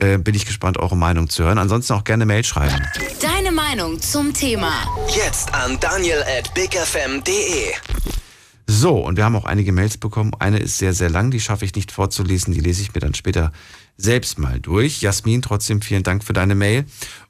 Äh, 0.03 0.19
bin 0.19 0.35
ich 0.35 0.47
gespannt, 0.47 0.79
eure 0.79 0.97
Meinung 0.97 1.29
zu 1.29 1.45
hören. 1.45 1.59
Ansonsten 1.59 1.93
auch 1.93 2.03
gerne 2.03 2.27
Mail 2.27 2.43
schreiben. 2.43 2.75
Deine 3.21 3.53
Meinung 3.53 4.01
zum 4.01 4.35
Thema. 4.35 4.73
Jetzt 5.15 5.55
an 5.55 5.79
daniel 5.79 6.25
at 6.39 6.53
bigfm.de. 6.55 7.73
So, 8.67 8.97
und 8.99 9.17
wir 9.17 9.25
haben 9.25 9.37
auch 9.37 9.45
einige 9.45 9.71
Mails 9.71 9.99
bekommen. 9.99 10.33
Eine 10.41 10.59
ist 10.59 10.79
sehr, 10.79 10.93
sehr 10.93 11.09
lang, 11.09 11.31
die 11.31 11.39
schaffe 11.39 11.65
ich 11.65 11.77
nicht 11.77 11.93
vorzulesen. 11.93 12.53
Die 12.53 12.59
lese 12.59 12.83
ich 12.83 12.95
mir 12.95 13.01
dann 13.01 13.15
später 13.15 13.53
selbst 13.97 14.41
mal 14.41 14.59
durch. 14.59 15.03
Jasmin, 15.03 15.41
trotzdem 15.41 15.83
vielen 15.83 16.03
Dank 16.03 16.25
für 16.25 16.33
deine 16.33 16.57
Mail. 16.57 16.85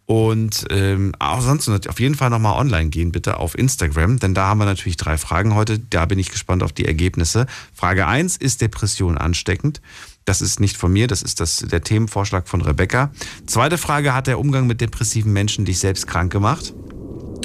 Und 0.06 0.66
ähm, 0.70 1.14
auch 1.18 1.42
sonst 1.42 1.68
auf 1.68 2.00
jeden 2.00 2.14
Fall 2.14 2.30
nochmal 2.30 2.58
online 2.58 2.88
gehen, 2.88 3.12
bitte 3.12 3.36
auf 3.36 3.56
Instagram, 3.56 4.18
denn 4.18 4.34
da 4.34 4.46
haben 4.46 4.58
wir 4.58 4.64
natürlich 4.64 4.96
drei 4.96 5.16
Fragen 5.16 5.54
heute. 5.54 5.78
Da 5.78 6.06
bin 6.06 6.18
ich 6.18 6.30
gespannt 6.30 6.62
auf 6.62 6.72
die 6.72 6.86
Ergebnisse. 6.86 7.46
Frage 7.72 8.06
1, 8.06 8.36
ist 8.36 8.60
Depression 8.62 9.16
ansteckend? 9.16 9.80
Das 10.24 10.40
ist 10.40 10.60
nicht 10.60 10.76
von 10.76 10.92
mir, 10.92 11.08
das 11.08 11.22
ist 11.22 11.40
das, 11.40 11.56
der 11.56 11.82
Themenvorschlag 11.82 12.48
von 12.48 12.60
Rebecca. 12.60 13.10
Zweite 13.46 13.76
Frage, 13.76 14.14
hat 14.14 14.28
der 14.28 14.38
Umgang 14.38 14.66
mit 14.66 14.80
depressiven 14.80 15.32
Menschen 15.32 15.64
dich 15.64 15.80
selbst 15.80 16.06
krank 16.06 16.32
gemacht? 16.32 16.74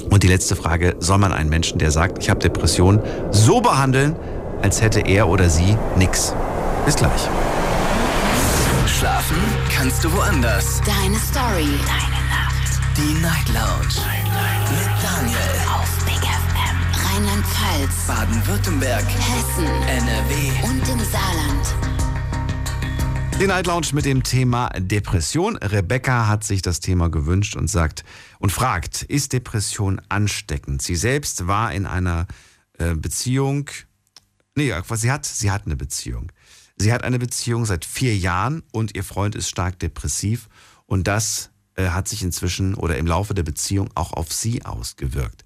Und 0.10 0.24
die 0.24 0.28
letzte 0.28 0.56
Frage, 0.56 0.96
soll 1.00 1.18
man 1.18 1.34
einen 1.34 1.50
Menschen, 1.50 1.80
der 1.80 1.92
sagt, 1.92 2.22
ich 2.22 2.30
habe 2.30 2.40
Depression, 2.40 3.02
so 3.32 3.62
behandeln, 3.62 4.16
als 4.62 4.82
hätte 4.82 5.02
er 5.02 5.28
oder 5.28 5.50
sie 5.50 5.78
nichts? 5.96 6.34
Bis 6.86 6.96
gleich. 6.96 7.28
Schlafen 8.88 9.38
kannst 9.76 10.04
du 10.04 10.12
woanders. 10.14 10.82
Deine 10.86 11.18
Story. 11.18 11.70
Deine 11.86 12.22
Nacht. 12.30 12.80
Die 12.96 13.14
Night 13.22 13.48
Lounge. 13.50 14.02
Mit 14.72 15.04
Daniel. 15.04 15.38
Auf 15.76 16.06
Big 16.06 16.24
FM. 16.24 16.78
Rheinland-Pfalz. 17.06 18.08
Baden-Württemberg. 18.08 19.06
Hessen. 19.06 19.66
NRW. 19.88 20.68
Und 20.68 20.88
im 20.90 21.00
Saarland. 21.12 21.87
Die 23.40 23.46
Night 23.46 23.68
Lounge 23.68 23.90
mit 23.94 24.06
dem 24.06 24.24
Thema 24.24 24.70
Depression. 24.80 25.58
Rebecca 25.58 26.28
hat 26.28 26.44
sich 26.44 26.64
das 26.64 26.80
Thema 26.80 27.10
gewünscht 27.12 27.56
und 27.56 27.68
sagt 27.68 28.04
und 28.40 28.52
fragt, 28.52 29.04
ist 29.04 29.32
Depression 29.32 30.02
ansteckend? 30.10 30.82
Sie 30.82 30.96
selbst 30.96 31.46
war 31.46 31.72
in 31.72 31.86
einer 31.86 32.26
äh, 32.80 32.96
Beziehung, 32.96 33.70
nee, 34.56 34.74
sie 34.96 35.12
hat, 35.12 35.26
sie 35.28 35.52
hat 35.52 35.68
eine 35.68 35.76
Beziehung. 35.76 36.32
Sie 36.78 36.92
hat 36.92 37.04
eine 37.04 37.20
Beziehung 37.20 37.66
seit 37.66 37.86
vier 37.86 38.18
Jahren 38.18 38.64
und 38.72 38.98
ihr 38.98 39.04
Freund 39.04 39.36
ist 39.36 39.50
stark 39.50 39.78
depressiv 39.78 40.50
und 40.88 41.06
das 41.06 41.52
äh, 41.76 41.90
hat 41.90 42.08
sich 42.08 42.24
inzwischen 42.24 42.74
oder 42.74 42.98
im 42.98 43.06
Laufe 43.06 43.36
der 43.36 43.44
Beziehung 43.44 43.92
auch 43.94 44.14
auf 44.14 44.34
sie 44.34 44.66
ausgewirkt. 44.66 45.46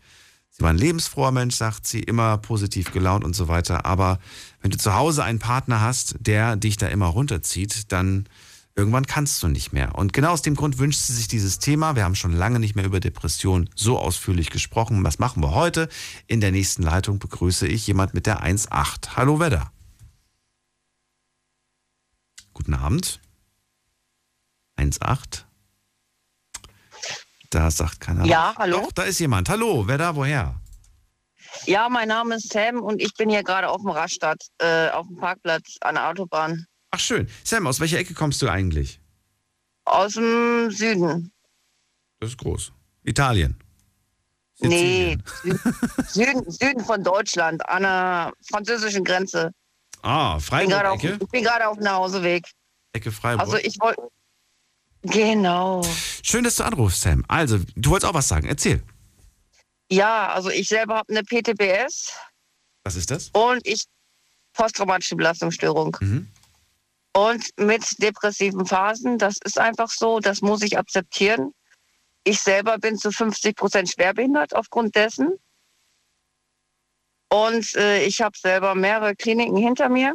War 0.61 0.69
ein 0.69 0.77
lebensfroher 0.77 1.31
Mensch, 1.31 1.55
sagt 1.55 1.87
sie, 1.87 2.01
immer 2.01 2.37
positiv 2.37 2.91
gelaunt 2.91 3.23
und 3.23 3.35
so 3.35 3.47
weiter. 3.47 3.85
Aber 3.85 4.19
wenn 4.61 4.71
du 4.71 4.77
zu 4.77 4.93
Hause 4.93 5.23
einen 5.23 5.39
Partner 5.39 5.81
hast, 5.81 6.15
der 6.19 6.55
dich 6.55 6.77
da 6.77 6.87
immer 6.87 7.07
runterzieht, 7.07 7.91
dann 7.91 8.27
irgendwann 8.75 9.05
kannst 9.05 9.41
du 9.41 9.47
nicht 9.47 9.73
mehr. 9.73 9.95
Und 9.95 10.13
genau 10.13 10.31
aus 10.31 10.43
dem 10.43 10.55
Grund 10.55 10.77
wünscht 10.77 11.01
sie 11.01 11.13
sich 11.13 11.27
dieses 11.27 11.59
Thema. 11.59 11.95
Wir 11.95 12.03
haben 12.03 12.15
schon 12.15 12.33
lange 12.33 12.59
nicht 12.59 12.75
mehr 12.75 12.85
über 12.85 12.99
Depression 12.99 13.69
so 13.75 13.97
ausführlich 13.97 14.49
gesprochen. 14.49 15.03
Was 15.03 15.19
machen 15.19 15.41
wir 15.41 15.51
heute? 15.51 15.89
In 16.27 16.41
der 16.41 16.51
nächsten 16.51 16.83
Leitung 16.83 17.19
begrüße 17.19 17.67
ich 17.67 17.87
jemand 17.87 18.13
mit 18.13 18.25
der 18.25 18.43
1.8. 18.43 19.15
Hallo 19.15 19.39
Wedder. 19.39 19.71
Guten 22.53 22.73
Abend. 22.73 23.19
1.8. 24.77 25.45
Da 27.51 27.69
sagt 27.69 27.99
keiner. 27.99 28.25
Ja, 28.25 28.55
hallo? 28.57 28.79
Doch, 28.79 28.91
da 28.93 29.03
ist 29.03 29.19
jemand. 29.19 29.49
Hallo, 29.49 29.85
wer 29.85 29.97
da, 29.97 30.15
woher? 30.15 30.55
Ja, 31.65 31.89
mein 31.89 32.07
Name 32.07 32.35
ist 32.35 32.51
Sam 32.51 32.79
und 32.79 33.01
ich 33.01 33.13
bin 33.15 33.29
hier 33.29 33.43
gerade 33.43 33.69
auf 33.69 33.81
dem 33.81 33.89
Raststadt, 33.89 34.41
äh, 34.59 34.89
auf 34.89 35.05
dem 35.05 35.17
Parkplatz 35.17 35.75
an 35.81 35.95
der 35.95 36.07
Autobahn. 36.07 36.65
Ach 36.91 36.99
schön. 36.99 37.27
Sam, 37.43 37.67
aus 37.67 37.81
welcher 37.81 37.99
Ecke 37.99 38.13
kommst 38.13 38.41
du 38.41 38.47
eigentlich? 38.47 39.01
Aus 39.83 40.13
dem 40.13 40.71
Süden. 40.71 41.33
Das 42.21 42.29
ist 42.29 42.37
groß. 42.37 42.71
Italien. 43.03 43.57
Nee, 44.59 45.17
Süden, 46.07 46.49
Süden 46.49 46.85
von 46.85 47.03
Deutschland, 47.03 47.67
an 47.67 47.83
der 47.83 48.31
französischen 48.49 49.03
Grenze. 49.03 49.51
Ah, 50.03 50.39
Freiburg-Ecke? 50.39 51.17
Ich 51.21 51.29
bin 51.29 51.43
gerade 51.43 51.67
auf 51.67 51.77
dem 51.77 51.83
Nachhauseweg. 51.83 52.49
Ecke 52.93 53.11
Freiburg. 53.11 53.41
Also 53.41 53.57
ich 53.57 53.77
wollte... 53.81 54.01
Genau. 55.03 55.81
Schön, 56.23 56.43
dass 56.43 56.57
du 56.57 56.63
anrufst, 56.63 57.01
Sam. 57.01 57.25
Also, 57.27 57.59
du 57.75 57.89
wolltest 57.89 58.09
auch 58.09 58.13
was 58.13 58.27
sagen. 58.27 58.47
Erzähl. 58.47 58.83
Ja, 59.89 60.29
also 60.29 60.49
ich 60.49 60.67
selber 60.67 60.97
habe 60.97 61.09
eine 61.09 61.23
PTBS. 61.23 62.13
Was 62.83 62.95
ist 62.95 63.11
das? 63.11 63.29
Und 63.33 63.65
ich 63.65 63.85
posttraumatische 64.53 65.15
Belastungsstörung. 65.15 65.97
Mhm. 65.99 66.27
Und 67.13 67.45
mit 67.57 68.01
depressiven 68.01 68.65
Phasen, 68.65 69.17
das 69.17 69.37
ist 69.43 69.59
einfach 69.59 69.89
so, 69.89 70.19
das 70.19 70.41
muss 70.41 70.61
ich 70.61 70.77
akzeptieren. 70.77 71.53
Ich 72.23 72.39
selber 72.39 72.77
bin 72.77 72.97
zu 72.97 73.11
50 73.11 73.55
Prozent 73.55 73.89
schwerbehindert 73.89 74.55
aufgrund 74.55 74.95
dessen. 74.95 75.37
Und 77.29 77.75
äh, 77.75 78.03
ich 78.03 78.21
habe 78.21 78.37
selber 78.37 78.75
mehrere 78.75 79.15
Kliniken 79.15 79.57
hinter 79.57 79.89
mir. 79.89 80.13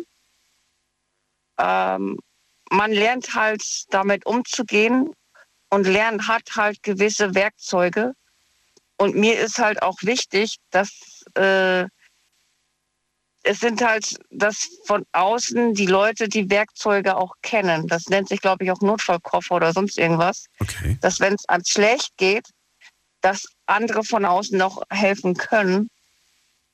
Ähm, 1.59 2.19
man 2.71 2.93
lernt 2.93 3.35
halt 3.35 3.63
damit 3.91 4.27
umzugehen 4.27 5.13
und 5.71 5.87
lernt 5.87 6.29
hat 6.29 6.43
halt 6.57 6.83
gewisse 6.83 7.35
Werkzeuge. 7.35 8.13
Und 8.99 9.15
mir 9.15 9.39
ist 9.39 9.59
halt 9.59 9.83
auch 9.83 9.97
wichtig, 10.03 10.57
dass 10.71 11.25
äh, 11.35 11.85
es 13.43 13.61
sind 13.61 13.81
halt, 13.85 14.19
dass 14.31 14.69
von 14.87 15.05
außen 15.13 15.75
die 15.75 15.87
Leute 15.87 16.29
die 16.29 16.51
Werkzeuge 16.51 17.17
auch 17.17 17.35
kennen. 17.43 17.87
Das 17.87 18.07
nennt 18.07 18.29
sich, 18.29 18.41
glaube 18.41 18.65
ich, 18.65 18.71
auch 18.73 18.81
Notfallkoffer 18.81 19.55
oder 19.55 19.73
sonst 19.73 19.99
irgendwas. 19.99 20.47
Okay. 20.59 20.99
Dass 21.01 21.21
wenn 21.21 21.35
es 21.35 21.49
einem 21.49 21.65
schlecht 21.65 22.17
geht, 22.17 22.49
dass 23.21 23.47
andere 23.67 24.05
von 24.05 24.25
außen 24.25 24.59
noch 24.59 24.83
helfen 24.91 25.35
können. 25.35 25.89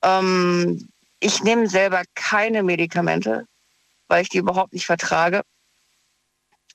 Ähm, 0.03 0.89
ich 1.21 1.43
nehme 1.43 1.69
selber 1.69 2.03
keine 2.15 2.63
Medikamente, 2.63 3.47
weil 4.09 4.23
ich 4.23 4.29
die 4.29 4.39
überhaupt 4.39 4.73
nicht 4.73 4.87
vertrage. 4.87 5.43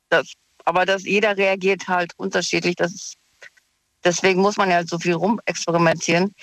Das, 0.10 0.34
aber 0.66 0.86
dass 0.86 1.04
jeder 1.04 1.38
reagiert 1.38 1.88
halt 1.88 2.14
unterschiedlich. 2.18 2.76
Das 2.76 2.94
ist, 2.94 3.16
deswegen 4.04 4.42
muss 4.42 4.58
man 4.58 4.70
ja 4.70 4.86
so 4.86 5.00
viel 5.00 5.14
rumexperimentieren. 5.14 6.34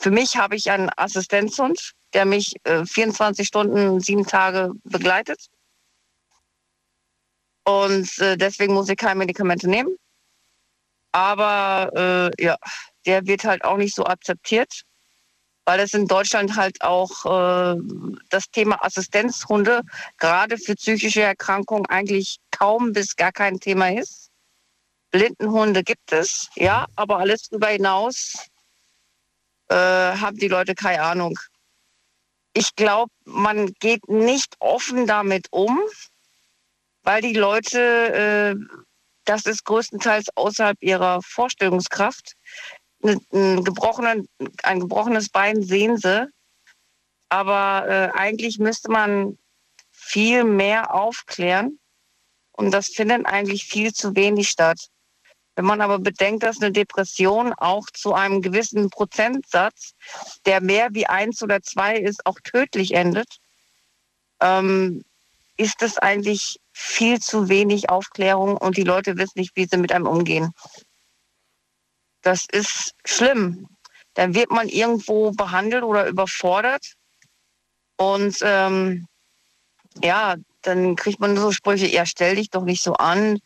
Für 0.00 0.10
mich 0.10 0.36
habe 0.36 0.56
ich 0.56 0.70
einen 0.70 0.90
Assistenzhund, 0.96 1.92
der 2.14 2.24
mich 2.24 2.54
äh, 2.64 2.84
24 2.84 3.46
Stunden, 3.46 4.00
sieben 4.00 4.26
Tage 4.26 4.72
begleitet. 4.84 5.46
Und 7.64 8.18
äh, 8.18 8.36
deswegen 8.36 8.74
muss 8.74 8.88
ich 8.88 8.96
keine 8.96 9.18
Medikamente 9.18 9.68
nehmen. 9.68 9.96
Aber 11.12 11.90
äh, 12.38 12.42
ja, 12.42 12.56
der 13.06 13.26
wird 13.26 13.44
halt 13.44 13.64
auch 13.64 13.76
nicht 13.76 13.94
so 13.94 14.04
akzeptiert 14.04 14.84
weil 15.68 15.80
es 15.80 15.92
in 15.92 16.06
Deutschland 16.06 16.56
halt 16.56 16.80
auch 16.80 17.26
äh, 17.26 17.78
das 18.30 18.48
Thema 18.50 18.82
Assistenzhunde 18.82 19.82
gerade 20.16 20.56
für 20.56 20.74
psychische 20.76 21.20
Erkrankungen 21.20 21.84
eigentlich 21.84 22.38
kaum 22.50 22.94
bis 22.94 23.16
gar 23.16 23.32
kein 23.32 23.60
Thema 23.60 23.92
ist. 23.92 24.30
Blindenhunde 25.10 25.82
gibt 25.84 26.10
es, 26.10 26.48
ja, 26.54 26.86
aber 26.96 27.18
alles 27.18 27.50
darüber 27.50 27.66
hinaus 27.66 28.46
äh, 29.68 29.74
haben 29.74 30.38
die 30.38 30.48
Leute 30.48 30.74
keine 30.74 31.02
Ahnung. 31.02 31.38
Ich 32.54 32.74
glaube, 32.74 33.12
man 33.26 33.74
geht 33.74 34.08
nicht 34.08 34.54
offen 34.60 35.06
damit 35.06 35.48
um, 35.50 35.78
weil 37.02 37.20
die 37.20 37.34
Leute, 37.34 37.78
äh, 37.78 38.78
das 39.26 39.44
ist 39.44 39.66
größtenteils 39.66 40.28
außerhalb 40.34 40.78
ihrer 40.80 41.20
Vorstellungskraft, 41.20 42.36
ein, 43.02 43.64
gebrochenen, 43.64 44.28
ein 44.62 44.80
gebrochenes 44.80 45.28
Bein 45.28 45.62
sehen 45.62 45.96
sie. 45.96 46.28
Aber 47.28 47.86
äh, 47.88 48.18
eigentlich 48.18 48.58
müsste 48.58 48.90
man 48.90 49.38
viel 49.90 50.44
mehr 50.44 50.94
aufklären. 50.94 51.78
Und 52.52 52.72
das 52.72 52.88
findet 52.88 53.26
eigentlich 53.26 53.64
viel 53.64 53.92
zu 53.92 54.16
wenig 54.16 54.48
statt. 54.48 54.88
Wenn 55.54 55.64
man 55.64 55.80
aber 55.80 55.98
bedenkt, 55.98 56.44
dass 56.44 56.60
eine 56.60 56.72
Depression 56.72 57.52
auch 57.52 57.86
zu 57.92 58.14
einem 58.14 58.42
gewissen 58.42 58.90
Prozentsatz, 58.90 59.94
der 60.46 60.60
mehr 60.60 60.88
wie 60.92 61.06
eins 61.06 61.42
oder 61.42 61.62
zwei 61.62 61.96
ist, 61.96 62.24
auch 62.26 62.38
tödlich 62.44 62.94
endet, 62.94 63.38
ähm, 64.40 65.04
ist 65.56 65.82
es 65.82 65.98
eigentlich 65.98 66.60
viel 66.72 67.18
zu 67.18 67.48
wenig 67.48 67.90
Aufklärung 67.90 68.56
und 68.56 68.76
die 68.76 68.84
Leute 68.84 69.18
wissen 69.18 69.40
nicht, 69.40 69.56
wie 69.56 69.66
sie 69.66 69.76
mit 69.76 69.92
einem 69.92 70.06
umgehen. 70.06 70.52
Das 72.28 72.44
ist 72.52 72.94
schlimm. 73.06 73.66
Dann 74.12 74.34
wird 74.34 74.50
man 74.50 74.68
irgendwo 74.68 75.30
behandelt 75.30 75.82
oder 75.82 76.06
überfordert. 76.08 76.84
Und 77.96 78.36
ähm, 78.42 79.06
ja, 80.02 80.36
dann 80.60 80.94
kriegt 80.94 81.20
man 81.20 81.38
so 81.38 81.52
Sprüche, 81.52 81.86
ja, 81.86 82.04
stell 82.04 82.36
dich 82.36 82.50
doch 82.50 82.64
nicht 82.64 82.82
so 82.82 82.92
an. 82.92 83.38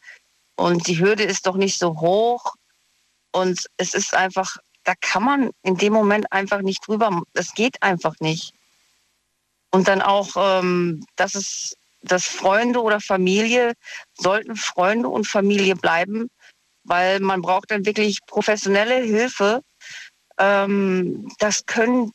Und 0.56 0.88
die 0.88 0.98
Hürde 0.98 1.22
ist 1.22 1.46
doch 1.46 1.54
nicht 1.54 1.78
so 1.78 2.00
hoch. 2.00 2.54
Und 3.30 3.66
es 3.76 3.94
ist 3.94 4.16
einfach, 4.16 4.56
da 4.82 4.94
kann 5.00 5.22
man 5.22 5.50
in 5.62 5.76
dem 5.76 5.92
Moment 5.92 6.32
einfach 6.32 6.62
nicht 6.62 6.84
drüber. 6.84 7.22
Das 7.34 7.54
geht 7.54 7.80
einfach 7.84 8.16
nicht. 8.18 8.52
Und 9.70 9.86
dann 9.86 10.02
auch, 10.02 10.30
ähm, 10.34 11.06
dass 11.14 11.36
es, 11.36 11.76
dass 12.00 12.26
Freunde 12.26 12.82
oder 12.82 12.98
Familie, 12.98 13.74
sollten 14.14 14.56
Freunde 14.56 15.08
und 15.08 15.28
Familie 15.28 15.76
bleiben, 15.76 16.30
weil 16.84 17.20
man 17.20 17.42
braucht 17.42 17.70
dann 17.70 17.86
wirklich 17.86 18.18
professionelle 18.26 18.96
Hilfe. 18.96 19.62
Ähm, 20.38 21.28
das 21.38 21.66
können 21.66 22.12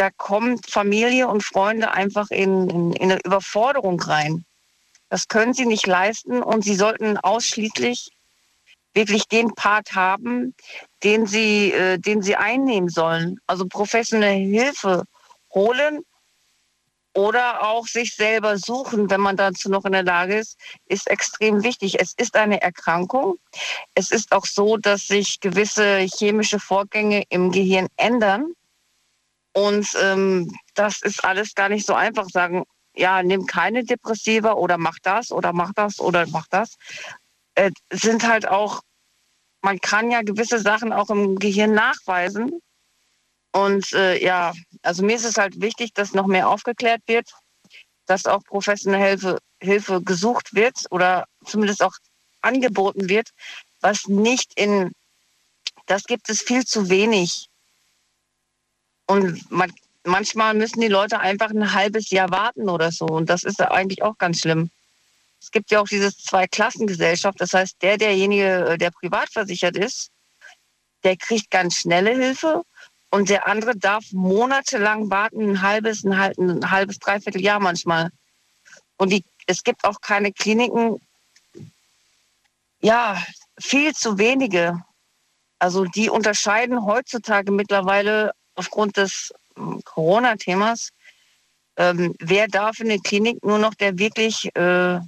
da 0.00 0.08
kommt 0.16 0.70
Familie 0.70 1.28
und 1.28 1.44
Freunde 1.44 1.92
einfach 1.92 2.30
in, 2.30 2.70
in, 2.70 2.92
in 2.94 3.12
eine 3.12 3.20
Überforderung 3.22 4.00
rein. 4.00 4.46
Das 5.10 5.28
können 5.28 5.52
sie 5.52 5.66
nicht 5.66 5.86
leisten 5.86 6.42
und 6.42 6.64
sie 6.64 6.74
sollten 6.74 7.18
ausschließlich 7.18 8.08
wirklich 8.94 9.24
den 9.28 9.54
Part 9.54 9.94
haben, 9.94 10.54
den 11.04 11.26
sie, 11.26 11.72
äh, 11.72 11.98
den 11.98 12.22
sie 12.22 12.36
einnehmen 12.36 12.88
sollen. 12.88 13.40
Also 13.46 13.66
professionelle 13.66 14.38
Hilfe 14.38 15.04
holen 15.52 16.00
oder 17.14 17.64
auch 17.64 17.86
sich 17.86 18.14
selber 18.14 18.56
suchen, 18.58 19.10
wenn 19.10 19.20
man 19.20 19.36
dazu 19.36 19.68
noch 19.68 19.84
in 19.84 19.92
der 19.92 20.04
Lage 20.04 20.36
ist, 20.36 20.58
ist 20.86 21.08
extrem 21.08 21.62
wichtig. 21.64 22.00
Es 22.00 22.14
ist 22.16 22.36
eine 22.36 22.62
Erkrankung. 22.62 23.38
Es 23.94 24.10
ist 24.10 24.32
auch 24.32 24.46
so, 24.46 24.76
dass 24.76 25.06
sich 25.06 25.40
gewisse 25.40 26.06
chemische 26.16 26.60
Vorgänge 26.60 27.24
im 27.28 27.50
Gehirn 27.50 27.88
ändern. 27.96 28.52
Und 29.52 29.88
ähm, 30.00 30.56
das 30.74 31.02
ist 31.02 31.24
alles 31.24 31.54
gar 31.54 31.68
nicht 31.68 31.86
so 31.86 31.94
einfach. 31.94 32.28
Sagen, 32.28 32.64
ja, 32.94 33.22
nimm 33.22 33.46
keine 33.46 33.84
Depressiva 33.84 34.52
oder 34.52 34.78
mach 34.78 34.98
das 35.02 35.32
oder 35.32 35.52
mach 35.52 35.72
das 35.74 35.98
oder 35.98 36.26
mach 36.28 36.46
das. 36.48 36.76
Äh, 37.56 37.72
sind 37.92 38.26
halt 38.26 38.46
auch, 38.46 38.82
man 39.62 39.80
kann 39.80 40.10
ja 40.10 40.22
gewisse 40.22 40.60
Sachen 40.60 40.92
auch 40.92 41.10
im 41.10 41.38
Gehirn 41.38 41.72
nachweisen. 41.72 42.60
Und 43.52 43.92
äh, 43.92 44.22
ja, 44.22 44.52
also 44.82 45.02
mir 45.04 45.16
ist 45.16 45.24
es 45.24 45.36
halt 45.36 45.60
wichtig, 45.60 45.92
dass 45.94 46.12
noch 46.12 46.26
mehr 46.26 46.48
aufgeklärt 46.48 47.02
wird, 47.06 47.28
dass 48.06 48.26
auch 48.26 48.42
professionelle 48.44 49.04
Hilfe, 49.04 49.38
Hilfe 49.60 50.02
gesucht 50.02 50.54
wird 50.54 50.86
oder 50.90 51.26
zumindest 51.44 51.82
auch 51.82 51.94
angeboten 52.42 53.08
wird, 53.08 53.30
was 53.80 54.06
nicht 54.06 54.52
in, 54.54 54.92
das 55.86 56.04
gibt 56.04 56.28
es 56.28 56.42
viel 56.42 56.64
zu 56.64 56.88
wenig. 56.88 57.48
Und 59.06 59.50
man, 59.50 59.72
manchmal 60.04 60.54
müssen 60.54 60.80
die 60.80 60.88
Leute 60.88 61.18
einfach 61.18 61.50
ein 61.50 61.72
halbes 61.72 62.10
Jahr 62.10 62.30
warten 62.30 62.68
oder 62.68 62.92
so. 62.92 63.06
Und 63.06 63.28
das 63.28 63.42
ist 63.42 63.60
eigentlich 63.60 64.02
auch 64.02 64.16
ganz 64.18 64.40
schlimm. 64.40 64.70
Es 65.40 65.50
gibt 65.50 65.70
ja 65.70 65.80
auch 65.80 65.88
diese 65.88 66.14
Zwei-Klassengesellschaft. 66.16 67.40
Das 67.40 67.52
heißt, 67.52 67.82
der, 67.82 67.96
derjenige, 67.96 68.76
der 68.78 68.90
privat 68.90 69.30
versichert 69.30 69.76
ist, 69.76 70.10
der 71.02 71.16
kriegt 71.16 71.50
ganz 71.50 71.76
schnelle 71.76 72.14
Hilfe 72.14 72.62
und 73.10 73.28
der 73.28 73.46
andere 73.46 73.76
darf 73.76 74.04
monatelang 74.12 75.10
warten, 75.10 75.50
ein 75.50 75.62
halbes, 75.62 76.04
ein, 76.04 76.16
halb, 76.16 76.38
ein 76.38 76.70
halbes, 76.70 76.98
dreiviertel 76.98 77.42
Jahr 77.42 77.58
manchmal. 77.58 78.10
Und 78.96 79.10
die, 79.10 79.24
es 79.46 79.64
gibt 79.64 79.84
auch 79.84 80.00
keine 80.00 80.32
Kliniken, 80.32 81.00
ja, 82.80 83.22
viel 83.58 83.94
zu 83.94 84.18
wenige. 84.18 84.82
Also 85.58 85.84
die 85.84 86.08
unterscheiden 86.08 86.86
heutzutage 86.86 87.50
mittlerweile 87.50 88.32
aufgrund 88.54 88.96
des 88.96 89.32
hm, 89.56 89.82
Corona-Themas, 89.84 90.90
ähm, 91.76 92.14
wer 92.18 92.46
darf 92.46 92.78
in 92.78 92.88
der 92.88 92.98
Klinik 92.98 93.42
nur 93.44 93.58
noch, 93.58 93.74
der 93.74 93.98
wirklich 93.98 94.54
äh, 94.54 95.00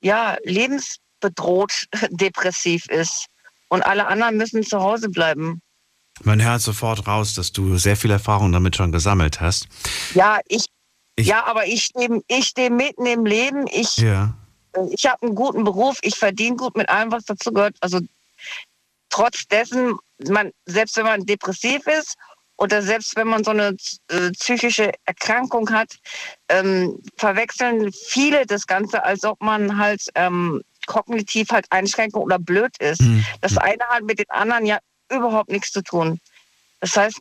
ja, 0.00 0.36
lebensbedroht 0.44 1.86
depressiv 2.10 2.86
ist. 2.88 3.26
Und 3.68 3.82
alle 3.82 4.06
anderen 4.06 4.36
müssen 4.36 4.62
zu 4.62 4.80
Hause 4.80 5.08
bleiben. 5.08 5.60
Man 6.22 6.42
hört 6.42 6.62
sofort 6.62 7.06
raus, 7.06 7.34
dass 7.34 7.52
du 7.52 7.76
sehr 7.76 7.96
viel 7.96 8.10
Erfahrung 8.10 8.52
damit 8.52 8.76
schon 8.76 8.92
gesammelt 8.92 9.40
hast. 9.40 9.68
Ja, 10.14 10.40
ich, 10.48 10.66
ich 11.16 11.26
ja, 11.26 11.44
aber 11.44 11.66
ich 11.66 11.84
stehe 11.84 12.22
ich 12.28 12.46
steh 12.46 12.70
mitten 12.70 13.06
im 13.06 13.26
Leben. 13.26 13.66
Ich, 13.68 13.98
ja. 13.98 14.34
ich 14.90 15.06
habe 15.06 15.22
einen 15.22 15.34
guten 15.34 15.64
Beruf, 15.64 15.98
ich 16.02 16.16
verdiene 16.16 16.56
gut 16.56 16.76
mit 16.76 16.88
allem, 16.88 17.12
was 17.12 17.24
dazu 17.24 17.52
gehört. 17.52 17.76
Also 17.80 18.00
trotz 19.10 19.46
dessen, 19.48 19.96
man, 20.28 20.52
selbst 20.64 20.96
wenn 20.96 21.04
man 21.04 21.26
depressiv 21.26 21.86
ist 21.86 22.16
oder 22.56 22.80
selbst 22.82 23.14
wenn 23.16 23.28
man 23.28 23.44
so 23.44 23.50
eine 23.50 23.76
äh, 24.08 24.30
psychische 24.32 24.92
Erkrankung 25.04 25.70
hat, 25.70 25.98
ähm, 26.48 26.98
verwechseln 27.16 27.92
viele 27.92 28.46
das 28.46 28.66
Ganze, 28.66 29.04
als 29.04 29.24
ob 29.24 29.40
man 29.42 29.76
halt 29.76 30.02
ähm, 30.14 30.62
kognitiv 30.86 31.50
halt 31.50 31.66
Einschränkung 31.70 32.22
oder 32.22 32.38
blöd 32.38 32.72
ist. 32.78 33.02
Mhm. 33.02 33.24
Das 33.40 33.58
eine 33.58 33.84
hat 33.88 34.04
mit 34.04 34.18
den 34.18 34.30
anderen 34.30 34.64
ja 34.64 34.78
überhaupt 35.10 35.50
nichts 35.50 35.70
zu 35.70 35.82
tun. 35.82 36.20
Das 36.80 36.96
heißt. 36.96 37.20